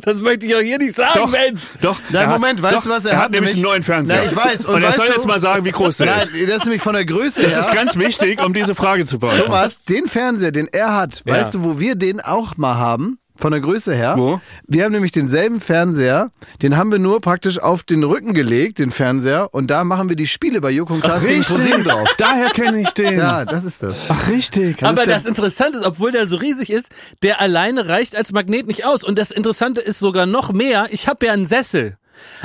Das 0.05 0.19
möchte 0.21 0.45
ich 0.45 0.53
auch 0.55 0.59
hier 0.59 0.77
nicht 0.77 0.95
sagen, 0.95 1.31
Mensch. 1.31 1.61
Doch. 1.81 1.97
Nein, 2.09 2.23
er 2.23 2.27
hat- 2.27 2.39
Moment, 2.41 2.61
weißt 2.61 2.75
doch, 2.75 2.83
du, 2.83 2.89
was 2.89 3.05
er 3.05 3.11
er 3.11 3.17
hat 3.17 3.23
hat 3.25 3.31
nämlich 3.31 3.53
einen 3.53 3.61
neuen 3.61 3.83
Fernseher. 3.83 4.21
Na, 4.25 4.29
ich 4.29 4.35
weiß. 4.35 4.65
Und 4.65 4.75
Und, 4.75 4.83
er 4.83 4.91
soll 4.91 5.07
du- 5.07 5.13
jetzt 5.13 5.27
mal 5.27 5.39
sagen, 5.39 5.63
wie 5.63 5.71
groß 5.71 5.97
der 5.97 6.07
Nein, 6.07 6.27
ist. 6.33 6.49
das 6.49 6.57
ist 6.57 6.63
nämlich 6.65 6.81
von 6.81 6.93
der 6.93 7.05
Größe 7.05 7.41
Das 7.41 7.53
her. 7.53 7.59
ist 7.61 7.71
ganz 7.73 7.97
wichtig, 7.97 8.43
um 8.43 8.53
diese 8.53 8.75
Frage 8.75 9.05
zu 9.05 9.19
beantworten. 9.19 9.45
Thomas, 9.51 9.81
den 9.85 10.07
Fernseher, 10.07 10.51
den 10.51 10.67
er 10.71 10.93
hat, 10.93 11.21
Ja. 11.25 11.35
weißt 11.35 11.53
du, 11.55 11.63
wo 11.63 11.79
wir 11.79 11.95
den 11.95 12.19
auch 12.19 12.57
mal 12.57 12.75
haben? 12.75 13.17
Von 13.35 13.51
der 13.51 13.61
Größe 13.61 13.95
her. 13.95 14.13
Wo? 14.15 14.39
Wir 14.67 14.85
haben 14.85 14.91
nämlich 14.91 15.11
denselben 15.11 15.59
Fernseher, 15.59 16.31
den 16.61 16.77
haben 16.77 16.91
wir 16.91 16.99
nur 16.99 17.19
praktisch 17.19 17.59
auf 17.59 17.83
den 17.83 18.03
Rücken 18.03 18.33
gelegt, 18.33 18.77
den 18.77 18.91
Fernseher, 18.91 19.53
und 19.53 19.67
da 19.67 19.83
machen 19.83 20.07
wir 20.09 20.15
die 20.15 20.27
Spiele 20.27 20.61
bei 20.61 20.69
Joko 20.69 20.93
und 20.93 21.01
Klaas 21.01 21.23
gegen 21.23 21.41
ProSieben 21.41 21.83
drauf. 21.83 22.07
Daher 22.17 22.49
kenne 22.49 22.81
ich 22.81 22.91
den. 22.91 23.17
Ja, 23.17 23.43
das 23.43 23.63
ist 23.63 23.81
das. 23.81 23.95
Ach, 24.07 24.27
richtig. 24.27 24.77
Das 24.77 24.89
Aber 24.89 25.05
das 25.05 25.25
Interessante 25.25 25.79
ist, 25.79 25.85
obwohl 25.85 26.11
der 26.11 26.27
so 26.27 26.35
riesig 26.35 26.69
ist, 26.69 26.89
der 27.23 27.41
alleine 27.41 27.87
reicht 27.87 28.15
als 28.15 28.31
Magnet 28.31 28.67
nicht 28.67 28.85
aus. 28.85 29.03
Und 29.03 29.17
das 29.17 29.31
Interessante 29.31 29.81
ist 29.81 29.99
sogar 29.99 30.27
noch 30.27 30.53
mehr, 30.53 30.87
ich 30.91 31.07
habe 31.07 31.25
ja 31.25 31.33
einen 31.33 31.47
Sessel. 31.47 31.97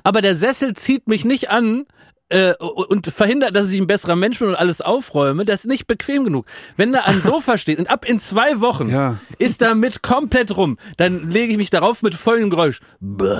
Aber 0.04 0.22
der 0.22 0.34
Sessel 0.34 0.72
zieht 0.74 1.06
mich 1.06 1.24
nicht 1.24 1.50
an, 1.50 1.84
äh, 2.30 2.54
und 2.54 3.06
verhindert, 3.06 3.54
dass 3.56 3.70
ich 3.70 3.80
ein 3.80 3.86
besserer 3.86 4.16
Mensch 4.16 4.38
bin 4.38 4.48
und 4.48 4.54
alles 4.54 4.80
aufräume, 4.80 5.44
das 5.44 5.60
ist 5.60 5.66
nicht 5.66 5.86
bequem 5.86 6.24
genug. 6.24 6.46
Wenn 6.76 6.92
da 6.92 7.00
ein 7.00 7.20
Sofa 7.22 7.58
steht 7.58 7.78
und 7.78 7.90
ab 7.90 8.04
in 8.04 8.18
zwei 8.20 8.60
Wochen 8.60 8.88
Ja. 8.90 9.18
ist 9.38 9.62
damit 9.62 10.02
komplett 10.02 10.56
rum, 10.56 10.78
dann 10.96 11.30
lege 11.30 11.52
ich 11.52 11.58
mich 11.58 11.70
darauf 11.70 12.02
mit 12.02 12.14
folgendem 12.14 12.50
Geräusch. 12.50 12.80
Bäh. 13.00 13.36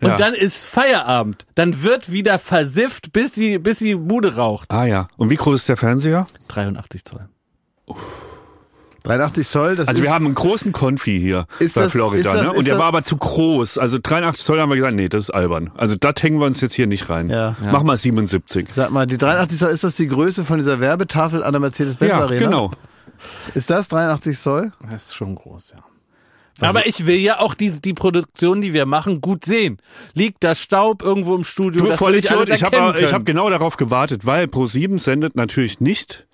Und 0.00 0.08
Ja. 0.08 0.16
dann 0.16 0.34
ist 0.34 0.64
Feierabend. 0.64 1.46
Dann 1.54 1.82
wird 1.82 2.12
wieder 2.12 2.38
versifft, 2.38 3.12
bis 3.12 3.32
die, 3.32 3.58
bis 3.58 3.78
die 3.78 3.94
Bude 3.94 4.36
raucht. 4.36 4.70
Ah 4.70 4.84
ja. 4.84 5.08
Und 5.16 5.30
wie 5.30 5.36
groß 5.36 5.56
ist 5.60 5.68
der 5.70 5.78
Fernseher? 5.78 6.26
83 6.48 7.02
Zoll. 7.04 7.28
83 9.06 9.46
Zoll, 9.48 9.76
das 9.76 9.88
Also 9.88 10.00
ist 10.02 10.06
wir 10.08 10.14
haben 10.14 10.26
einen 10.26 10.34
großen 10.34 10.72
Konfi 10.72 11.18
hier 11.20 11.46
Ist 11.58 11.74
bei 11.76 11.82
das- 11.82 11.92
Florida, 11.92 12.18
ist 12.30 12.34
das- 12.34 12.34
ne? 12.46 12.50
ist 12.52 12.58
Und 12.58 12.64
der 12.66 12.74
das- 12.74 12.80
war 12.80 12.86
aber 12.88 13.02
zu 13.04 13.16
groß. 13.16 13.78
Also 13.78 13.98
83 14.02 14.44
Zoll 14.44 14.60
haben 14.60 14.68
wir 14.68 14.76
gesagt, 14.76 14.94
nee, 14.94 15.08
das 15.08 15.24
ist 15.24 15.30
albern. 15.30 15.70
Also 15.76 15.94
das 15.98 16.14
hängen 16.20 16.38
wir 16.38 16.46
uns 16.46 16.60
jetzt 16.60 16.74
hier 16.74 16.86
nicht 16.86 17.08
rein. 17.08 17.30
Ja. 17.30 17.56
Mach 17.72 17.82
mal 17.82 17.96
77. 17.96 18.68
Sag 18.68 18.90
mal, 18.90 19.06
die 19.06 19.18
83 19.18 19.58
Zoll, 19.58 19.70
ist 19.70 19.84
das 19.84 19.94
die 19.96 20.08
Größe 20.08 20.44
von 20.44 20.58
dieser 20.58 20.80
Werbetafel 20.80 21.42
an 21.42 21.52
der 21.52 21.60
Mercedes-Benz 21.60 22.10
Ja, 22.10 22.20
Arena? 22.20 22.40
genau. 22.46 22.70
Ist 23.54 23.70
das 23.70 23.88
83 23.88 24.38
Zoll? 24.38 24.72
Das 24.90 25.06
ist 25.06 25.14
schon 25.14 25.34
groß, 25.34 25.74
ja. 25.76 25.84
Aber 26.68 26.86
ich 26.86 27.06
will 27.06 27.16
ja 27.18 27.38
auch 27.40 27.52
die, 27.54 27.80
die 27.82 27.92
Produktion, 27.92 28.62
die 28.62 28.72
wir 28.72 28.86
machen, 28.86 29.20
gut 29.20 29.44
sehen. 29.44 29.78
Liegt 30.14 30.42
da 30.42 30.54
Staub 30.54 31.02
irgendwo 31.02 31.36
im 31.36 31.44
Studio? 31.44 31.82
Du 31.82 31.88
das 31.90 32.00
will 32.00 32.14
ich 32.14 32.24
ich 32.24 32.62
habe 32.64 32.76
hab 33.12 33.26
genau 33.26 33.50
darauf 33.50 33.76
gewartet, 33.76 34.24
weil 34.24 34.46
Pro7 34.46 34.98
sendet 34.98 35.36
natürlich 35.36 35.80
nicht 35.80 36.25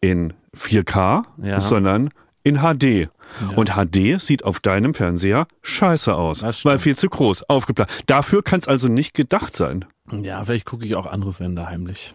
in 0.00 0.32
4K, 0.56 1.24
Ja. 1.42 1.60
sondern 1.60 2.10
in 2.42 2.58
HD. 2.58 3.08
Und 3.56 3.70
HD 3.70 4.20
sieht 4.20 4.44
auf 4.44 4.60
deinem 4.60 4.94
Fernseher 4.94 5.46
scheiße 5.62 6.14
aus, 6.14 6.42
weil 6.64 6.78
viel 6.78 6.96
zu 6.96 7.08
groß, 7.08 7.42
aufgeplant. 7.48 7.90
Dafür 8.06 8.42
kann 8.42 8.60
es 8.60 8.68
also 8.68 8.88
nicht 8.88 9.14
gedacht 9.14 9.54
sein. 9.56 9.84
Ja, 10.12 10.44
vielleicht 10.44 10.64
gucke 10.66 10.84
ich 10.86 10.94
auch 10.94 11.06
andere 11.06 11.32
Sender 11.32 11.66
heimlich. 11.68 12.14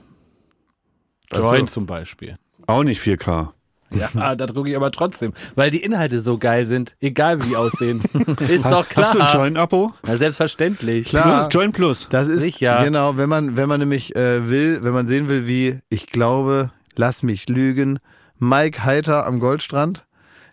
Ach 1.32 1.38
so. 1.38 1.44
Join 1.54 1.68
zum 1.68 1.86
Beispiel. 1.86 2.38
Auch 2.68 2.84
nicht 2.84 3.02
4K. 3.02 3.50
Ja, 3.94 4.36
da 4.36 4.46
gucke 4.48 4.70
ich 4.70 4.76
aber 4.78 4.90
trotzdem, 4.90 5.34
weil 5.56 5.70
die 5.70 5.84
Inhalte 5.84 6.22
so 6.22 6.38
geil 6.38 6.64
sind, 6.64 6.96
egal 7.02 7.44
wie 7.44 7.50
die 7.50 7.56
aussehen. 7.58 8.02
Ist 8.48 8.72
doch 8.72 8.88
klar. 8.88 9.06
Hast 9.06 9.16
du 9.16 9.20
ein 9.20 9.28
Join-Abo? 9.34 9.92
Na, 10.04 10.16
selbstverständlich. 10.16 11.10
Klar. 11.10 11.50
Plus, 11.50 11.54
Join 11.54 11.74
Plus. 11.74 12.08
Das 12.10 12.30
ist 12.30 12.42
Sicher. 12.44 12.86
genau, 12.86 13.18
wenn 13.18 13.28
man 13.28 13.58
wenn 13.58 13.68
man 13.68 13.82
nämlich 13.82 14.16
äh, 14.16 14.50
will, 14.50 14.80
wenn 14.84 14.94
man 14.94 15.08
sehen 15.08 15.28
will, 15.28 15.46
wie 15.46 15.80
ich 15.90 16.08
glaube, 16.08 16.72
lass 16.96 17.24
mich 17.24 17.48
lügen, 17.50 18.00
Mike 18.38 18.84
Heiter 18.84 19.26
am 19.28 19.40
Goldstrand 19.40 20.06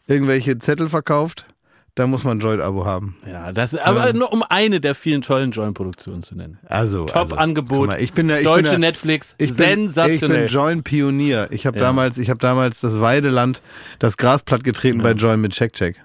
irgendwelche 0.08 0.58
Zettel 0.58 0.88
verkauft, 0.88 1.46
da 1.94 2.06
muss 2.06 2.22
man 2.24 2.38
ein 2.38 2.40
Joint-Abo 2.40 2.86
haben. 2.86 3.16
Ja, 3.26 3.52
das 3.52 3.74
aber 3.76 4.12
nur 4.12 4.32
um 4.32 4.44
eine 4.48 4.80
der 4.80 4.94
vielen 4.94 5.20
tollen 5.20 5.50
Join-Produktionen 5.50 6.22
zu 6.22 6.36
nennen. 6.36 6.58
Also 6.66 7.06
Top-Angebot. 7.06 7.90
also, 7.90 8.02
ich 8.02 8.12
bin 8.12 8.28
ja, 8.28 8.38
ich 8.38 8.44
Deutsche 8.44 8.70
bin 8.70 8.82
ja, 8.82 8.88
Netflix. 8.88 9.34
Ich 9.38 9.48
bin, 9.48 9.56
sensationell. 9.56 10.44
Ich 10.44 10.52
bin 10.52 10.60
Join-Pionier. 10.60 11.48
Ich 11.50 11.66
habe 11.66 11.78
Ja. 11.78 11.84
damals, 11.84 12.18
ich 12.18 12.30
habe 12.30 12.38
damals 12.38 12.80
das 12.80 13.00
Weideland, 13.00 13.62
das 13.98 14.16
Gras 14.16 14.44
platt 14.44 14.64
getreten 14.64 15.02
bei 15.02 15.12
Join 15.12 15.40
mit 15.40 15.52
Check 15.52 15.72
Check. 15.72 15.96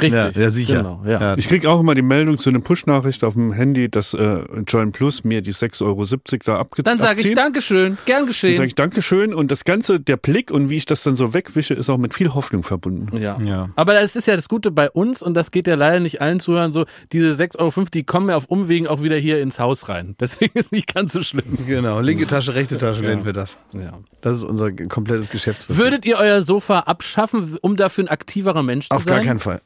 Richtig. 0.00 0.36
Ja, 0.36 0.42
ja 0.42 0.50
sicher. 0.50 0.76
Genau, 0.78 1.02
ja. 1.04 1.20
Ja. 1.20 1.36
Ich 1.36 1.48
krieg 1.48 1.66
auch 1.66 1.80
immer 1.80 1.94
die 1.94 2.02
Meldung 2.02 2.38
zu 2.38 2.50
einer 2.50 2.60
Push-Nachricht 2.60 3.24
auf 3.24 3.34
dem 3.34 3.52
Handy, 3.52 3.90
dass 3.90 4.14
äh, 4.14 4.40
Join 4.66 4.92
Plus 4.92 5.24
mir 5.24 5.42
die 5.42 5.52
6,70 5.52 5.82
Euro 5.84 6.04
da 6.44 6.60
abge 6.60 6.82
Dann 6.82 6.98
sage 6.98 7.20
ich. 7.20 7.34
Dankeschön, 7.34 7.98
gern 8.04 8.18
Dann 8.20 8.26
geschehen. 8.26 8.56
sage 8.56 8.68
ich 8.68 8.74
Dankeschön 8.74 9.34
und 9.34 9.50
das 9.50 9.64
Ganze, 9.64 9.98
der 9.98 10.16
Blick 10.16 10.50
und 10.50 10.70
wie 10.70 10.76
ich 10.76 10.86
das 10.86 11.02
dann 11.02 11.16
so 11.16 11.34
wegwische, 11.34 11.74
ist 11.74 11.90
auch 11.90 11.98
mit 11.98 12.14
viel 12.14 12.34
Hoffnung 12.34 12.62
verbunden. 12.62 13.16
Ja. 13.16 13.40
Ja. 13.40 13.70
Aber 13.76 13.94
das 13.94 14.16
ist 14.16 14.26
ja 14.26 14.36
das 14.36 14.48
Gute 14.48 14.70
bei 14.70 14.90
uns 14.90 15.22
und 15.22 15.34
das 15.34 15.50
geht 15.50 15.66
ja 15.66 15.74
leider 15.74 16.00
nicht 16.00 16.20
allen 16.20 16.40
Zuhörern 16.40 16.72
so. 16.72 16.84
Diese 17.12 17.32
6,50 17.32 17.58
Euro, 17.58 17.84
die 17.92 18.04
kommen 18.04 18.28
ja 18.28 18.36
auf 18.36 18.46
Umwegen 18.46 18.86
auch 18.86 19.02
wieder 19.02 19.16
hier 19.16 19.40
ins 19.40 19.58
Haus 19.58 19.88
rein. 19.88 20.14
Deswegen 20.20 20.58
ist 20.58 20.72
nicht 20.72 20.94
ganz 20.94 21.12
so 21.12 21.22
schlimm. 21.22 21.58
Genau, 21.66 22.00
linke 22.00 22.26
Tasche, 22.26 22.54
rechte 22.54 22.78
Tasche 22.78 23.02
nennen 23.02 23.24
wir 23.24 23.32
das. 23.32 23.56
Ja. 23.74 23.98
Das 24.20 24.38
ist 24.38 24.44
unser 24.44 24.72
komplettes 24.72 25.30
Geschäftsmodell. 25.30 25.84
Würdet 25.84 26.06
ihr 26.06 26.18
euer 26.18 26.42
Sofa 26.42 26.80
abschaffen, 26.80 27.56
um 27.62 27.76
dafür 27.76 28.04
ein 28.04 28.08
aktiverer 28.08 28.62
Mensch 28.62 28.88
zu 28.88 28.96
Auf 28.96 29.04
sein? 29.04 29.14
gar 29.14 29.24
keinen 29.24 29.40
Fall. 29.40 29.60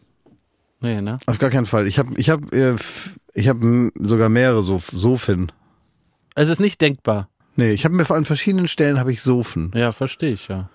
Nee, 0.82 1.00
ne? 1.00 1.18
Auf 1.26 1.38
gar 1.38 1.50
keinen 1.50 1.66
Fall. 1.66 1.86
Ich 1.86 1.98
habe 1.98 2.10
ich 2.16 2.28
hab, 2.28 2.52
äh, 2.52 2.74
ich 3.34 3.48
hab 3.48 3.62
m- 3.62 3.92
sogar 3.98 4.28
mehrere 4.28 4.62
Sof 4.62 4.88
Sofen. 4.92 5.52
Es 6.34 6.48
ist 6.48 6.60
nicht 6.60 6.80
denkbar. 6.80 7.28
Nee, 7.56 7.72
ich 7.72 7.84
habe 7.84 7.94
mir 7.94 8.10
an 8.10 8.24
verschiedenen 8.24 8.66
Stellen 8.68 8.98
habe 8.98 9.12
ich 9.12 9.22
Sofen. 9.22 9.70
Ja, 9.74 9.92
verstehe 9.92 10.32
ich, 10.32 10.48
ja. 10.48 10.68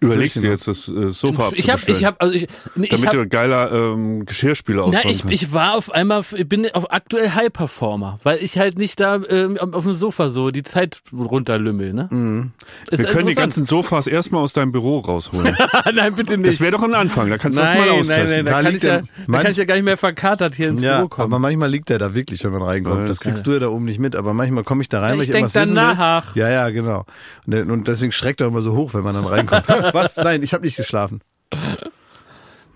Überlegst 0.00 0.36
du 0.36 0.46
jetzt 0.46 0.68
das 0.68 0.88
äh, 0.88 1.10
Sofa 1.10 1.50
Ich 1.54 1.68
habe, 1.68 1.82
ich 1.86 2.04
habe, 2.04 2.20
also 2.20 2.32
ich, 2.32 2.46
nee, 2.76 2.84
ich 2.84 2.90
damit 2.90 3.06
hab, 3.08 3.14
du 3.14 3.26
geiler 3.28 3.72
ähm, 3.72 4.24
Geschirrspüler 4.24 4.82
na, 4.82 4.88
ausbauen 4.98 5.10
ich, 5.12 5.20
kannst. 5.22 5.34
ich 5.42 5.52
war 5.52 5.74
auf 5.74 5.90
einmal, 5.90 6.22
ich 6.36 6.48
bin 6.48 6.66
auf 6.72 6.92
aktuell 6.92 7.30
High 7.30 7.52
Performer, 7.52 8.20
weil 8.22 8.38
ich 8.40 8.56
halt 8.58 8.78
nicht 8.78 9.00
da 9.00 9.20
ähm, 9.28 9.58
auf 9.58 9.82
dem 9.82 9.94
Sofa 9.94 10.28
so 10.28 10.50
die 10.52 10.62
Zeit 10.62 11.00
runterlümmel, 11.12 11.92
ne? 11.92 12.06
Mhm. 12.10 12.52
Wir 12.90 13.04
können 13.06 13.26
die 13.26 13.34
ganzen 13.34 13.64
Sofas 13.64 14.06
erstmal 14.06 14.42
aus 14.42 14.52
deinem 14.52 14.70
Büro 14.70 15.00
rausholen. 15.00 15.56
Nein, 15.94 16.14
bitte 16.14 16.38
nicht. 16.38 16.48
Das 16.48 16.60
wäre 16.60 16.70
doch 16.72 16.82
ein 16.84 16.94
Anfang, 16.94 17.28
da 17.28 17.36
kannst 17.38 17.58
du 17.58 17.62
das 17.62 17.70
nein, 17.70 17.78
mal 17.80 17.86
nein, 17.88 18.00
austesten. 18.00 18.26
nein, 18.26 18.44
da 18.46 18.52
Da 18.52 18.62
kann, 18.62 18.72
liegt 18.72 18.76
ich 18.84 18.88
ja, 18.88 18.96
der- 18.98 19.04
da 19.26 19.42
kann 19.42 19.50
ich 19.52 19.56
ja 19.56 19.64
gar 19.64 19.74
nicht 19.74 19.84
mehr 19.84 19.96
verkatert 19.96 20.54
hier 20.54 20.68
ins 20.68 20.82
Ja, 20.82 20.96
Büro 20.98 21.08
kommen. 21.08 21.32
aber 21.32 21.38
manchmal 21.40 21.68
liegt 21.70 21.88
der 21.88 21.98
da 21.98 22.14
wirklich, 22.14 22.44
wenn 22.44 22.52
man 22.52 22.62
reinkommt. 22.62 23.08
Das 23.08 23.18
kriegst 23.20 23.44
du 23.46 23.52
ja 23.52 23.58
da 23.58 23.66
oben 23.68 23.86
nicht 23.86 23.98
mit, 23.98 24.14
aber 24.14 24.34
manchmal 24.34 24.62
komme 24.62 24.82
ich 24.82 24.88
da 24.88 25.00
rein, 25.00 25.10
Ja, 25.10 25.14
weil 25.16 25.22
ich 25.22 25.28
ich 25.28 25.32
denk 25.32 25.42
irgendwas 25.46 25.62
wissen 25.62 25.74
dann 25.74 25.88
will. 25.90 25.96
nach. 25.96 26.36
Ja, 26.36 26.48
ja, 26.48 26.70
genau. 26.70 27.04
Und 27.46 27.88
deswegen 27.88 28.12
schreckt 28.12 28.40
er 28.40 28.46
immer 28.46 28.62
so 28.62 28.76
hoch, 28.76 28.94
wenn 28.94 29.02
man 29.02 29.14
dann 29.14 29.24
reinkommt. 29.26 29.64
Was? 29.92 30.16
Nein, 30.16 30.42
ich 30.42 30.52
habe 30.52 30.64
nicht 30.64 30.76
geschlafen. 30.76 31.20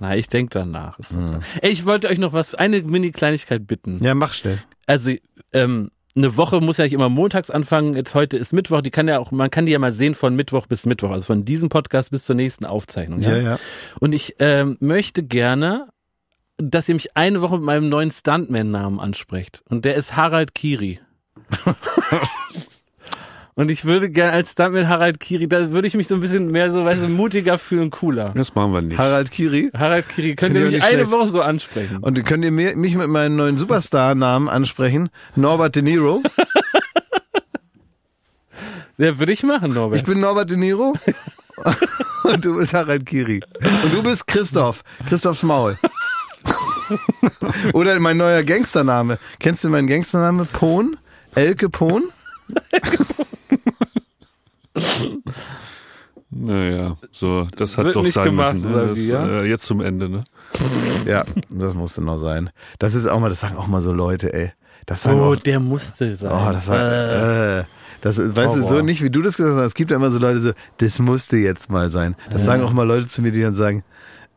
Na, 0.01 0.17
ich 0.17 0.29
denk 0.29 0.51
danach. 0.51 0.97
Doch- 0.99 1.41
Ey, 1.63 1.71
ich 1.71 1.87
wollte 1.87 2.09
euch 2.09 2.19
noch 2.19 2.33
was, 2.33 2.55
eine 2.55 2.83
Mini-Kleinigkeit 2.83 3.67
bitten. 3.67 4.03
Ja, 4.03 4.15
mach 4.15 4.33
schnell. 4.35 4.59
Also, 4.87 5.13
ähm, 5.53 5.91
eine 6.17 6.37
Woche 6.37 6.61
muss 6.61 6.77
ja 6.77 6.85
nicht 6.85 6.93
immer 6.93 7.09
montags 7.09 7.51
anfangen. 7.51 7.95
Jetzt 7.95 8.15
heute 8.15 8.37
ist 8.37 8.53
Mittwoch. 8.53 8.81
Die 8.83 8.91
kann 8.91 9.09
ja 9.09 9.19
auch, 9.19 9.31
man 9.33 9.51
kann 9.51 9.67
die 9.67 9.73
ja 9.73 9.79
mal 9.79 9.93
sehen 9.93 10.15
von 10.15 10.37
Mittwoch 10.37 10.67
bis 10.67 10.87
Mittwoch, 10.87 11.11
also 11.11 11.27
von 11.27 11.45
diesem 11.45 11.69
Podcast 11.69 12.11
bis 12.11 12.25
zur 12.25 12.37
nächsten 12.37 12.67
Aufzeichnung. 12.67 13.21
Ja. 13.21 13.31
Ja, 13.37 13.43
ja. 13.43 13.59
Und 14.01 14.15
ich 14.15 14.37
ähm, 14.39 14.77
möchte 14.81 15.23
gerne, 15.25 15.89
dass 16.57 16.89
ihr 16.89 16.95
mich 16.95 17.17
eine 17.17 17.41
Woche 17.41 17.55
mit 17.57 17.65
meinem 17.65 17.89
neuen 17.89 18.11
Stuntman-Namen 18.13 19.01
ansprecht. 19.01 19.63
Und 19.69 19.85
der 19.85 19.97
ist 19.97 20.15
Harald 20.17 20.55
Kiri. 20.55 21.01
Und 23.57 23.71
ich 23.71 23.85
würde 23.85 24.11
gerne 24.11 24.33
als 24.33 24.53
Stuntman 24.53 24.89
Harald 24.89 25.21
Kiri, 25.21 25.49
da 25.49 25.71
würde 25.71 25.87
ich 25.87 25.95
mich 25.95 26.09
so 26.09 26.17
ein 26.17 26.21
bisschen 26.21 26.51
mehr 26.51 26.73
so, 26.73 26.85
weißt 26.85 27.05
du, 27.05 27.09
mutiger 27.09 27.57
fühlen, 27.57 27.91
cooler. 27.91 28.33
Das 28.35 28.55
machen 28.57 28.73
wir 28.73 28.83
nicht. 28.83 28.99
Harald 28.99 29.31
Kiri. 29.31 29.71
Harald 29.77 30.09
Kiri, 30.09 30.35
könnt 30.35 30.57
ihr 30.57 30.67
ich 30.67 30.73
mich 30.73 30.83
eine 30.83 30.95
schlecht. 30.99 31.11
Woche 31.13 31.27
so 31.29 31.41
ansprechen? 31.41 31.99
Und 31.99 32.25
könnt 32.25 32.45
ihr 32.45 32.51
mir, 32.51 32.77
mich 32.77 32.97
mit 32.97 33.09
meinem 33.09 33.37
neuen 33.37 33.57
Superstar-Namen 33.57 34.49
ansprechen? 34.49 35.09
Norbert 35.37 35.77
De 35.77 35.83
Niro. 35.83 36.23
Ja, 38.97 39.19
würde 39.19 39.33
ich 39.33 39.43
machen, 39.43 39.73
Norbert. 39.73 39.99
Ich 39.99 40.05
bin 40.05 40.21
Norbert 40.21 40.51
De 40.51 40.57
Niro. 40.57 40.95
Und 42.23 42.45
du 42.45 42.57
bist 42.57 42.73
Harald 42.75 43.05
Kiri. 43.07 43.43
Und 43.83 43.93
du 43.93 44.05
bist 44.05 44.29
Christoph. 44.29 44.85
Christophs 45.09 45.43
Maul. 45.43 45.77
Oder 47.73 47.99
mein 47.99 48.17
neuer 48.17 48.45
Gangstername. 48.45 49.19
Kennst 49.41 49.65
du 49.65 49.69
meinen 49.69 49.89
Gangstername? 49.89 50.45
Pohn? 50.45 50.97
Elke 51.35 51.69
Pohn? 51.69 52.05
Naja, 56.37 56.97
so, 57.12 57.47
das 57.57 57.79
hat 57.79 57.87
Wird 57.87 57.97
doch 57.97 58.03
nicht 58.03 58.14
sein 58.14 58.25
gemacht, 58.25 58.55
müssen. 58.55 58.72
oder 58.72 58.83
Ne? 58.83 58.89
Das, 58.89 58.99
wie, 58.99 59.09
ja? 59.09 59.27
äh, 59.27 59.45
jetzt 59.45 59.66
zum 59.66 59.81
Ende, 59.81 60.09
ne? 60.09 60.25
Ja, 61.07 61.25
das 61.49 61.75
musste 61.75 62.03
noch 62.03 62.18
sein. 62.18 62.51
Das 62.81 62.95
ist 62.95 63.07
auch 63.07 63.20
mal, 63.20 63.29
das 63.29 63.41
sagen 63.41 63.57
auch 63.57 63.68
mal 63.68 63.81
so 63.81 63.93
Leute, 63.93 64.33
ey. 64.35 64.53
Das 64.87 65.03
sagen 65.03 65.20
oh, 65.20 65.33
auch, 65.33 65.37
der 65.37 65.61
musste 65.61 66.16
sein. 66.16 66.33
oh, 66.33 66.53
das 66.53 66.66
sagen, 66.66 67.61
äh, 67.61 67.64
das 68.01 68.18
ist, 68.18 68.37
weißt 68.37 68.57
du, 68.57 68.62
Horror. 68.62 68.77
so 68.79 68.83
nicht 68.83 69.03
wie 69.03 69.11
du 69.11 69.22
das 69.22 69.37
gesagt 69.37 69.57
hast. 69.57 69.64
Es 69.64 69.75
gibt 69.75 69.91
ja 69.91 69.97
immer 69.97 70.11
so 70.11 70.18
Leute 70.18 70.41
so, 70.41 70.53
das 70.79 70.99
musste 70.99 71.37
jetzt 71.37 71.70
mal 71.70 71.89
sein. 71.89 72.16
Das 72.31 72.45
sagen 72.45 72.62
auch 72.62 72.72
mal 72.72 72.87
Leute 72.87 73.09
zu 73.09 73.22
mir, 73.22 73.31
die 73.31 73.41
dann 73.41 73.55
sagen, 73.55 73.85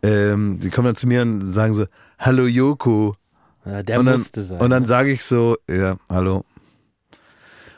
ähm, 0.03 0.59
die 0.61 0.69
kommen 0.69 0.85
dann 0.85 0.95
zu 0.95 1.07
mir 1.07 1.21
und 1.23 1.45
sagen 1.47 1.73
so, 1.73 1.85
hallo 2.19 2.45
Joko. 2.45 3.15
Ja, 3.65 3.83
der 3.83 3.99
und 3.99 4.05
dann, 4.05 4.15
musste 4.15 4.43
sein. 4.43 4.59
Und 4.59 4.69
dann 4.69 4.85
sage 4.85 5.11
ich 5.11 5.23
so, 5.25 5.57
ja, 5.69 5.97
hallo. 6.09 6.38
Und 6.38 6.45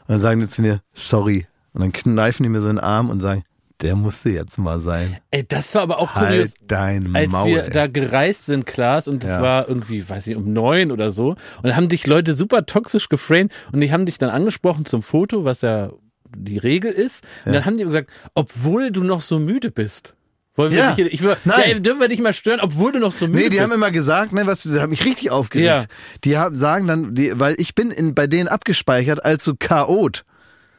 dann 0.10 0.20
sagen 0.20 0.41
die 0.41 0.49
zu 0.49 0.62
mir, 0.62 0.82
sorry. 0.93 1.47
Und 1.80 1.86
dann 1.86 1.91
kneifen 1.93 2.43
die 2.43 2.49
mir 2.49 2.59
so 2.59 2.67
in 2.67 2.75
den 2.75 2.84
Arm 2.84 3.09
und 3.09 3.21
sagen, 3.21 3.43
der 3.82 3.95
musste 3.95 4.30
jetzt 4.32 4.57
mal 4.57 4.82
sein. 4.82 5.15
Ey, 5.32 5.45
das 5.47 5.73
war 5.75 5.84
aber 5.84 5.99
auch 5.99 6.13
kurios. 6.13 6.27
Halt 6.30 6.53
dein 6.67 7.15
als 7.15 7.32
Maul. 7.32 7.47
wir 7.47 7.63
ey. 7.63 7.69
da 7.69 7.88
gereist 7.88 8.45
sind, 8.47 8.65
Klaas, 8.65 9.07
und 9.07 9.23
das 9.23 9.38
Ja. 9.38 9.41
war 9.41 9.69
irgendwie, 9.69 10.07
weiß 10.07 10.27
ich, 10.27 10.36
um 10.36 10.51
neun 10.51 10.91
oder 10.91 11.09
so, 11.09 11.30
und 11.30 11.38
dann 11.63 11.77
haben 11.77 11.88
dich 11.88 12.05
Leute 12.05 12.34
super 12.34 12.65
toxisch 12.65 13.07
geframed 13.07 13.53
und 13.71 13.80
die 13.80 13.93
haben 13.93 14.03
dich 14.03 14.17
dann 14.17 14.30
angesprochen 14.30 14.84
zum 14.84 15.01
Foto, 15.01 15.45
was 15.45 15.61
ja 15.61 15.91
die 16.38 16.57
Regel 16.57 16.91
ist, 16.91 17.25
und 17.45 17.53
dann 17.53 17.63
haben 17.65 17.77
die 17.77 17.86
gesagt, 17.86 18.11
obwohl 18.34 18.91
du 18.91 19.05
noch 19.05 19.21
so 19.21 19.39
müde 19.39 19.71
bist. 19.71 20.13
Wollen 20.55 20.73
wir 20.73 20.80
Ja. 20.80 20.91
dich, 20.91 21.13
ich 21.13 21.21
Nein. 21.45 21.69
ja, 21.69 21.80
dürfen 21.80 22.01
wir 22.01 22.09
dich 22.09 22.19
mal 22.19 22.34
stören, 22.34 22.59
obwohl 22.59 22.91
du 22.91 22.99
noch 22.99 23.13
so 23.13 23.27
müde 23.27 23.38
Nee, 23.38 23.43
die 23.45 23.49
bist. 23.51 23.61
haben 23.63 23.71
immer 23.71 23.91
gesagt, 23.91 24.34
ne, 24.34 24.45
was, 24.45 24.63
die 24.63 24.77
haben 24.77 24.89
mich 24.89 25.05
richtig 25.05 25.32
aufgeregt. 25.32 25.65
Ja. 25.65 25.86
Die 26.25 26.38
haben, 26.38 26.53
sagen 26.53 26.86
dann, 26.86 27.15
die, 27.15 27.39
weil 27.39 27.55
ich 27.59 27.75
bin 27.75 27.91
in, 27.91 28.13
bei 28.13 28.27
denen 28.27 28.49
abgespeichert 28.49 29.23
als 29.23 29.45
so 29.45 29.53
Chaot. 29.57 30.25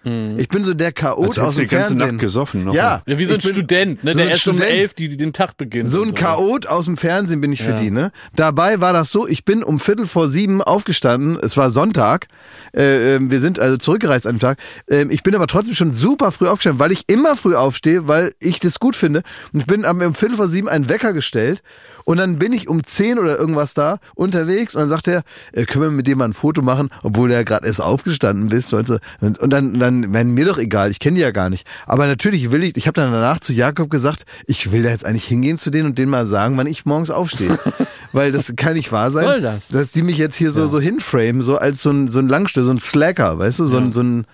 Ich 0.02 0.48
bin 0.48 0.64
so 0.64 0.72
der 0.72 0.92
Chaot 0.92 1.38
aus 1.38 1.56
du 1.56 1.60
dem 1.60 1.68
die 1.68 1.74
ganze 1.74 1.88
Fernsehen. 1.90 1.98
Nacht 1.98 2.18
gesoffen 2.20 2.64
noch. 2.64 2.72
Ja, 2.74 3.02
Ja, 3.06 3.18
wie 3.18 3.24
so 3.26 3.34
ein 3.34 3.40
bin 3.40 3.52
Student, 3.54 4.02
ne, 4.02 4.12
so 4.12 4.16
der 4.16 4.26
ein 4.28 4.30
erst 4.30 4.48
um 4.48 4.56
Student. 4.56 4.74
elf 4.78 4.94
die, 4.94 5.14
den 5.16 5.34
Tag 5.34 5.58
beginnt. 5.58 5.90
So 5.90 6.00
ein 6.00 6.08
und 6.08 6.14
Chaot 6.18 6.66
aus 6.66 6.86
dem 6.86 6.96
Fernsehen 6.96 7.42
bin 7.42 7.52
ich 7.52 7.62
für 7.62 7.72
Ja. 7.72 7.76
die, 7.80 7.90
ne? 7.90 8.10
Dabei 8.34 8.80
war 8.80 8.94
das 8.94 9.10
so, 9.12 9.28
ich 9.28 9.44
bin 9.44 9.62
um 9.62 9.78
Viertel 9.78 10.06
vor 10.06 10.28
sieben 10.28 10.62
aufgestanden, 10.62 11.38
es 11.42 11.56
war 11.58 11.68
Sonntag, 11.68 12.28
äh, 12.74 13.16
ähm, 13.16 13.30
wir 13.30 13.40
sind 13.40 13.58
also 13.58 13.76
zurückgereist 13.76 14.26
an 14.26 14.36
dem 14.36 14.40
Tag. 14.40 14.58
Ähm, 14.88 15.10
ich 15.10 15.22
bin 15.22 15.34
aber 15.34 15.46
trotzdem 15.46 15.74
schon 15.74 15.92
super 15.92 16.32
früh 16.32 16.46
aufgestanden, 16.48 16.80
weil 16.80 16.92
ich 16.92 17.04
immer 17.08 17.36
früh 17.36 17.54
aufstehe, 17.54 18.08
weil 18.08 18.32
ich 18.40 18.58
das 18.58 18.80
gut 18.80 18.96
finde. 18.96 19.22
Und 19.52 19.60
ich 19.60 19.66
bin 19.66 19.84
am- 19.84 20.00
um 20.00 20.14
Viertel 20.14 20.36
vor 20.36 20.48
sieben 20.48 20.68
einen 20.68 20.88
Wecker 20.88 21.12
gestellt 21.12 21.62
und 22.10 22.16
dann 22.16 22.40
bin 22.40 22.52
ich 22.52 22.66
um 22.66 22.82
zehn 22.82 23.20
oder 23.20 23.38
irgendwas 23.38 23.72
da 23.72 23.98
unterwegs 24.16 24.74
und 24.74 24.80
dann 24.80 24.88
sagt 24.88 25.06
er, 25.06 25.22
äh, 25.52 25.64
können 25.64 25.84
wir 25.84 25.90
mit 25.92 26.08
dem 26.08 26.18
mal 26.18 26.24
ein 26.24 26.32
Foto 26.32 26.60
machen, 26.60 26.88
obwohl 27.04 27.30
ja 27.30 27.44
gerade 27.44 27.68
erst 27.68 27.80
aufgestanden 27.80 28.48
bist. 28.48 28.74
Und, 28.74 29.00
dann, 29.20 29.78
dann, 29.78 30.12
wenn 30.12 30.32
mir 30.32 30.44
doch 30.44 30.58
egal, 30.58 30.90
ich 30.90 30.98
kenne 30.98 31.14
die 31.14 31.20
ja 31.20 31.30
gar 31.30 31.50
nicht. 31.50 31.68
Aber 31.86 32.08
natürlich 32.08 32.50
will 32.50 32.64
ich, 32.64 32.76
ich 32.76 32.88
habe 32.88 32.96
dann 32.96 33.12
danach 33.12 33.38
zu 33.38 33.52
Jakob 33.52 33.90
gesagt, 33.90 34.24
ich 34.48 34.72
will 34.72 34.82
da 34.82 34.88
jetzt 34.88 35.06
eigentlich 35.06 35.24
hingehen 35.24 35.56
zu 35.56 35.70
denen 35.70 35.86
und 35.86 35.98
denen 35.98 36.10
mal 36.10 36.26
sagen, 36.26 36.56
wann 36.56 36.66
ich 36.66 36.84
morgens 36.84 37.12
aufstehe. 37.12 37.56
Weil 38.12 38.32
das 38.32 38.54
kann 38.56 38.74
nicht 38.74 38.90
wahr 38.90 39.12
sein. 39.12 39.22
Soll 39.22 39.40
das? 39.40 39.68
Dass 39.68 39.92
die 39.92 40.02
mich 40.02 40.18
jetzt 40.18 40.34
hier 40.34 40.50
so, 40.50 40.66
so 40.66 40.80
hinframen, 40.80 41.42
so 41.42 41.58
als 41.58 41.80
so 41.80 41.92
ein, 41.92 42.08
so 42.08 42.18
ein 42.18 42.26
Langstell, 42.26 42.64
so 42.64 42.72
ein 42.72 42.80
Slacker, 42.80 43.38
weißt 43.38 43.60
du, 43.60 43.66
so 43.66 43.76
ein, 43.76 43.92
so 43.92 44.02
ein, 44.02 44.26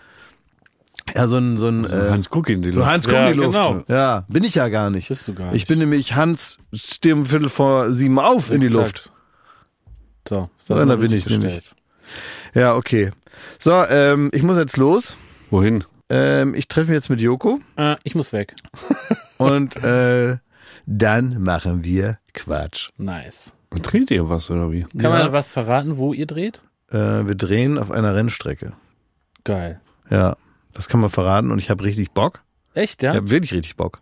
ja, 1.14 1.28
so 1.28 1.36
ein, 1.38 1.56
so 1.56 1.68
ein, 1.68 1.84
äh, 1.84 2.10
Hans 2.10 2.28
Guck 2.30 2.48
in 2.50 2.62
die 2.62 2.70
so 2.70 2.76
Luft. 2.80 2.88
Hans 2.90 3.06
Ja, 3.06 3.12
Guck 3.12 3.20
in 3.20 3.32
die 3.40 3.44
Luft. 3.46 3.52
genau. 3.58 3.84
Ja, 3.88 4.24
bin 4.28 4.44
ich 4.44 4.54
ja 4.54 4.68
gar 4.68 4.90
nicht. 4.90 5.08
Bist 5.08 5.26
du 5.28 5.34
gar 5.34 5.48
Ich 5.48 5.52
nicht. 5.52 5.68
bin 5.68 5.78
nämlich 5.78 6.14
Hans, 6.14 6.58
stehe 6.72 7.14
um 7.14 7.24
Viertel 7.26 7.48
vor 7.48 7.92
sieben 7.92 8.18
auf 8.18 8.50
in 8.50 8.60
die 8.60 8.66
Exakt. 8.66 8.82
Luft. 9.06 9.12
So, 10.28 10.50
ist 10.56 10.68
Ja, 10.68 10.74
das 10.76 10.80
da 10.80 10.86
mal 10.86 10.96
bin 10.98 11.12
ich 11.12 11.26
nämlich. 11.28 11.54
gestellt. 11.54 11.76
Ja, 12.54 12.74
okay. 12.74 13.10
So, 13.58 13.72
ähm, 13.88 14.30
ich 14.32 14.42
muss 14.42 14.56
jetzt 14.56 14.76
los. 14.76 15.16
Wohin? 15.50 15.84
Ähm, 16.08 16.54
ich 16.54 16.68
treffe 16.68 16.90
mich 16.90 16.96
jetzt 16.96 17.10
mit 17.10 17.20
Joko 17.20 17.60
Äh, 17.76 17.96
ich 18.04 18.14
muss 18.14 18.32
weg. 18.32 18.54
und 19.38 19.76
äh, 19.84 20.38
dann 20.86 21.42
machen 21.42 21.82
wir 21.84 22.18
Quatsch. 22.32 22.90
Nice. 22.96 23.54
Und 23.70 23.82
dreht 23.92 24.10
ihr 24.10 24.28
was 24.28 24.50
oder 24.50 24.70
wie? 24.72 24.82
Kann 24.98 25.10
man 25.10 25.32
was 25.32 25.52
verraten, 25.52 25.96
wo 25.96 26.12
ihr 26.12 26.26
dreht? 26.26 26.62
Äh, 26.90 26.96
wir 27.26 27.34
drehen 27.34 27.78
auf 27.78 27.90
einer 27.90 28.14
Rennstrecke. 28.14 28.72
Geil. 29.44 29.80
Ja, 30.10 30.36
das 30.76 30.88
kann 30.88 31.00
man 31.00 31.10
verraten 31.10 31.50
und 31.50 31.58
ich 31.58 31.70
habe 31.70 31.84
richtig 31.84 32.12
Bock. 32.12 32.42
Echt, 32.74 33.02
ja? 33.02 33.12
Ich 33.12 33.16
habe 33.16 33.30
wirklich 33.30 33.52
richtig 33.52 33.76
Bock. 33.76 34.00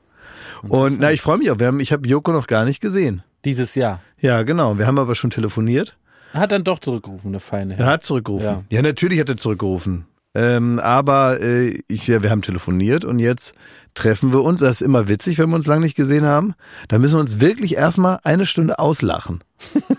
Und 0.68 0.98
na, 0.98 1.12
ich 1.12 1.20
freue 1.20 1.38
mich 1.38 1.50
auch. 1.50 1.58
Wir 1.58 1.68
haben, 1.68 1.80
ich 1.80 1.92
habe 1.92 2.08
Joko 2.08 2.32
noch 2.32 2.46
gar 2.46 2.64
nicht 2.64 2.80
gesehen. 2.80 3.22
Dieses 3.44 3.74
Jahr. 3.74 4.00
Ja, 4.18 4.42
genau. 4.42 4.78
Wir 4.78 4.86
haben 4.86 4.98
aber 4.98 5.14
schon 5.14 5.30
telefoniert. 5.30 5.96
Er 6.32 6.40
hat 6.40 6.52
dann 6.52 6.64
doch 6.64 6.80
zurückgerufen, 6.80 7.30
eine 7.30 7.40
feine. 7.40 7.78
Er 7.78 7.86
hat 7.86 8.04
zurückgerufen. 8.04 8.46
Ja. 8.46 8.64
Ja, 8.70 8.82
natürlich 8.82 9.20
hat 9.20 9.28
er 9.28 9.36
zurückgerufen. 9.36 10.06
Ähm, 10.34 10.80
aber 10.80 11.40
äh, 11.40 11.78
ich, 11.86 12.08
ja, 12.08 12.22
wir 12.22 12.30
haben 12.30 12.42
telefoniert 12.42 13.04
und 13.04 13.20
jetzt 13.20 13.54
treffen 13.94 14.32
wir 14.32 14.42
uns. 14.42 14.60
Das 14.60 14.72
ist 14.72 14.80
immer 14.80 15.08
witzig, 15.08 15.38
wenn 15.38 15.48
wir 15.50 15.56
uns 15.56 15.66
lange 15.66 15.82
nicht 15.82 15.94
gesehen 15.94 16.24
haben. 16.24 16.54
Da 16.88 16.98
müssen 16.98 17.14
wir 17.14 17.20
uns 17.20 17.38
wirklich 17.38 17.76
erstmal 17.76 18.18
eine 18.24 18.46
Stunde 18.46 18.80
auslachen. 18.80 19.44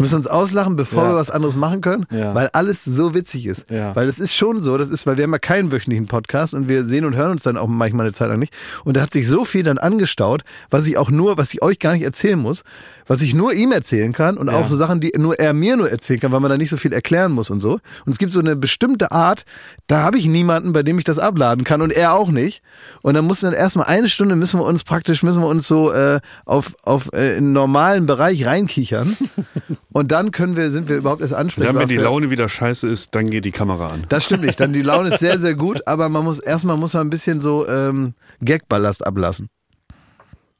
Wir 0.00 0.04
müssen 0.04 0.16
uns 0.16 0.26
auslachen, 0.28 0.76
bevor 0.76 1.02
Ja. 1.04 1.10
wir 1.10 1.16
was 1.16 1.28
anderes 1.28 1.56
machen 1.56 1.82
können, 1.82 2.06
Ja. 2.10 2.34
weil 2.34 2.48
alles 2.54 2.86
so 2.86 3.12
witzig 3.14 3.44
ist. 3.44 3.66
Ja. 3.68 3.94
Weil 3.94 4.08
es 4.08 4.18
ist 4.18 4.34
schon 4.34 4.62
so, 4.62 4.78
das 4.78 4.88
ist, 4.88 5.06
weil 5.06 5.18
wir 5.18 5.24
haben 5.24 5.32
ja 5.32 5.38
keinen 5.38 5.72
wöchentlichen 5.72 6.06
Podcast 6.06 6.54
und 6.54 6.68
wir 6.68 6.84
sehen 6.84 7.04
und 7.04 7.16
hören 7.16 7.32
uns 7.32 7.42
dann 7.42 7.58
auch 7.58 7.66
manchmal 7.68 8.06
eine 8.06 8.14
Zeit 8.14 8.28
lang 8.30 8.38
nicht. 8.38 8.54
Und 8.84 8.96
da 8.96 9.02
hat 9.02 9.12
sich 9.12 9.28
so 9.28 9.44
viel 9.44 9.62
dann 9.62 9.76
angestaut, 9.76 10.42
was 10.70 10.86
ich 10.86 10.96
auch 10.96 11.10
nur, 11.10 11.36
was 11.36 11.52
ich 11.52 11.62
euch 11.62 11.78
gar 11.78 11.92
nicht 11.92 12.02
erzählen 12.02 12.38
muss, 12.38 12.64
was 13.06 13.20
ich 13.20 13.34
nur 13.34 13.52
ihm 13.52 13.72
erzählen 13.72 14.14
kann 14.14 14.38
und 14.38 14.48
auch 14.48 14.68
so 14.68 14.76
Sachen, 14.76 15.00
die 15.00 15.12
nur 15.18 15.38
er 15.38 15.52
mir 15.52 15.76
nur 15.76 15.90
erzählen 15.90 16.18
kann, 16.20 16.32
weil 16.32 16.40
man 16.40 16.50
da 16.50 16.56
nicht 16.56 16.70
so 16.70 16.78
viel 16.78 16.94
erklären 16.94 17.32
muss 17.32 17.50
und 17.50 17.60
so. 17.60 17.72
Und 18.06 18.12
es 18.12 18.16
gibt 18.18 18.32
so 18.32 18.40
eine 18.40 18.56
bestimmte 18.56 19.12
Art, 19.12 19.44
da 19.86 20.02
habe 20.02 20.16
ich 20.16 20.26
niemanden, 20.26 20.72
bei 20.72 20.82
dem 20.82 20.96
ich 20.98 21.04
das 21.04 21.18
abladen 21.18 21.64
kann 21.64 21.82
und 21.82 21.92
er 21.92 22.14
auch 22.14 22.30
nicht. 22.30 22.62
Und 23.02 23.12
dann 23.14 23.26
muss 23.26 23.40
dann 23.40 23.52
erstmal 23.52 23.86
eine 23.88 24.08
Stunde 24.08 24.34
müssen 24.34 24.58
wir 24.60 24.64
uns 24.64 24.82
praktisch, 24.82 25.22
müssen 25.22 25.42
wir 25.42 25.48
uns 25.48 25.68
so 25.68 25.92
äh, 25.92 26.20
auf, 26.46 26.72
auf 26.84 27.12
äh, 27.12 27.36
einen 27.36 27.52
normalen 27.52 28.06
Bereich 28.06 28.46
reinkichern. 28.46 29.14
und 29.92 30.12
dann 30.12 30.30
können 30.30 30.56
wir, 30.56 30.70
sind 30.70 30.88
wir 30.88 30.96
überhaupt 30.96 31.20
erst 31.20 31.32
Dann, 31.32 31.40
ansprechbar. 31.40 31.74
wenn 31.82 31.88
die 31.88 31.96
Laune 31.96 32.30
wieder 32.30 32.48
scheiße 32.48 32.88
ist, 32.88 33.14
dann 33.14 33.28
geht 33.30 33.44
die 33.44 33.50
Kamera 33.50 33.90
an. 33.90 34.04
das 34.08 34.24
stimmt 34.24 34.44
nicht. 34.44 34.60
Dann 34.60 34.72
die 34.72 34.82
Laune 34.82 35.08
ist 35.10 35.20
sehr, 35.20 35.38
sehr 35.38 35.54
gut, 35.54 35.86
aber 35.86 36.08
man 36.08 36.24
muss 36.24 36.38
erstmal 36.38 36.76
muss 36.76 36.94
man 36.94 37.06
ein 37.06 37.10
bisschen 37.10 37.40
so 37.40 37.66
ähm, 37.68 38.14
Gagballast 38.44 39.06
ablassen. 39.06 39.48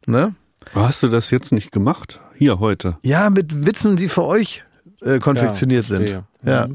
Ne? 0.06 0.34
Hast 0.74 1.02
du 1.02 1.08
das 1.08 1.30
jetzt 1.30 1.52
nicht 1.52 1.72
gemacht? 1.72 2.20
Hier 2.34 2.58
heute. 2.60 2.98
Ja, 3.04 3.30
mit 3.30 3.66
Witzen, 3.66 3.96
die 3.96 4.08
für 4.08 4.24
euch 4.24 4.64
äh, 5.02 5.18
konfektioniert 5.18 5.88
Ja, 5.88 5.96
sind. 5.96 6.22
Ja, 6.44 6.68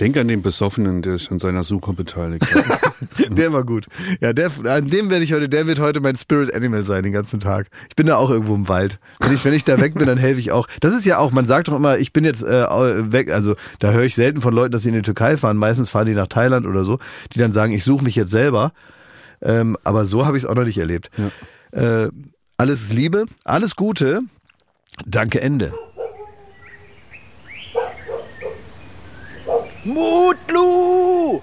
Denk 0.00 0.16
an 0.16 0.26
den 0.26 0.42
Besoffenen, 0.42 1.02
der 1.02 1.18
sich 1.18 1.30
an 1.30 1.38
seiner 1.38 1.62
Suche 1.62 1.92
beteiligt 1.92 2.52
hat. 2.52 2.94
der 3.30 3.52
war 3.52 3.62
gut. 3.62 3.86
Ja, 4.20 4.32
der, 4.32 4.50
an 4.64 4.88
dem 4.88 5.08
werde 5.08 5.24
ich 5.24 5.32
heute, 5.32 5.48
der 5.48 5.68
wird 5.68 5.78
heute 5.78 6.00
mein 6.00 6.16
Spirit 6.16 6.52
Animal 6.52 6.84
sein 6.84 7.04
den 7.04 7.12
ganzen 7.12 7.38
Tag. 7.38 7.68
Ich 7.88 7.94
bin 7.94 8.08
da 8.08 8.16
auch 8.16 8.30
irgendwo 8.30 8.56
im 8.56 8.68
Wald. 8.68 8.98
Wenn 9.20 9.34
ich, 9.34 9.44
wenn 9.44 9.54
ich 9.54 9.64
da 9.64 9.80
weg 9.80 9.94
bin, 9.94 10.06
dann 10.06 10.18
helfe 10.18 10.40
ich 10.40 10.50
auch. 10.50 10.66
Das 10.80 10.94
ist 10.94 11.04
ja 11.04 11.18
auch, 11.18 11.30
man 11.30 11.46
sagt 11.46 11.68
doch 11.68 11.76
immer, 11.76 11.98
ich 11.98 12.12
bin 12.12 12.24
jetzt 12.24 12.42
äh, 12.42 12.66
weg, 13.12 13.32
also 13.32 13.54
da 13.78 13.92
höre 13.92 14.02
ich 14.02 14.16
selten 14.16 14.40
von 14.40 14.52
Leuten, 14.52 14.72
dass 14.72 14.82
sie 14.82 14.88
in 14.88 14.96
die 14.96 15.02
Türkei 15.02 15.36
fahren. 15.36 15.56
Meistens 15.56 15.90
fahren 15.90 16.06
die 16.06 16.14
nach 16.14 16.28
Thailand 16.28 16.66
oder 16.66 16.82
so, 16.82 16.98
die 17.32 17.38
dann 17.38 17.52
sagen, 17.52 17.72
ich 17.72 17.84
suche 17.84 18.02
mich 18.02 18.16
jetzt 18.16 18.32
selber. 18.32 18.72
Ähm, 19.42 19.76
aber 19.84 20.06
so 20.06 20.26
habe 20.26 20.36
ich 20.36 20.42
es 20.42 20.48
auch 20.48 20.54
noch 20.54 20.64
nicht 20.64 20.78
erlebt. 20.78 21.10
Äh, 21.70 22.08
alles 22.56 22.92
Liebe, 22.92 23.26
alles 23.44 23.76
Gute. 23.76 24.20
Danke, 25.06 25.40
Ende. 25.40 25.72
Mutlu! 29.84 31.42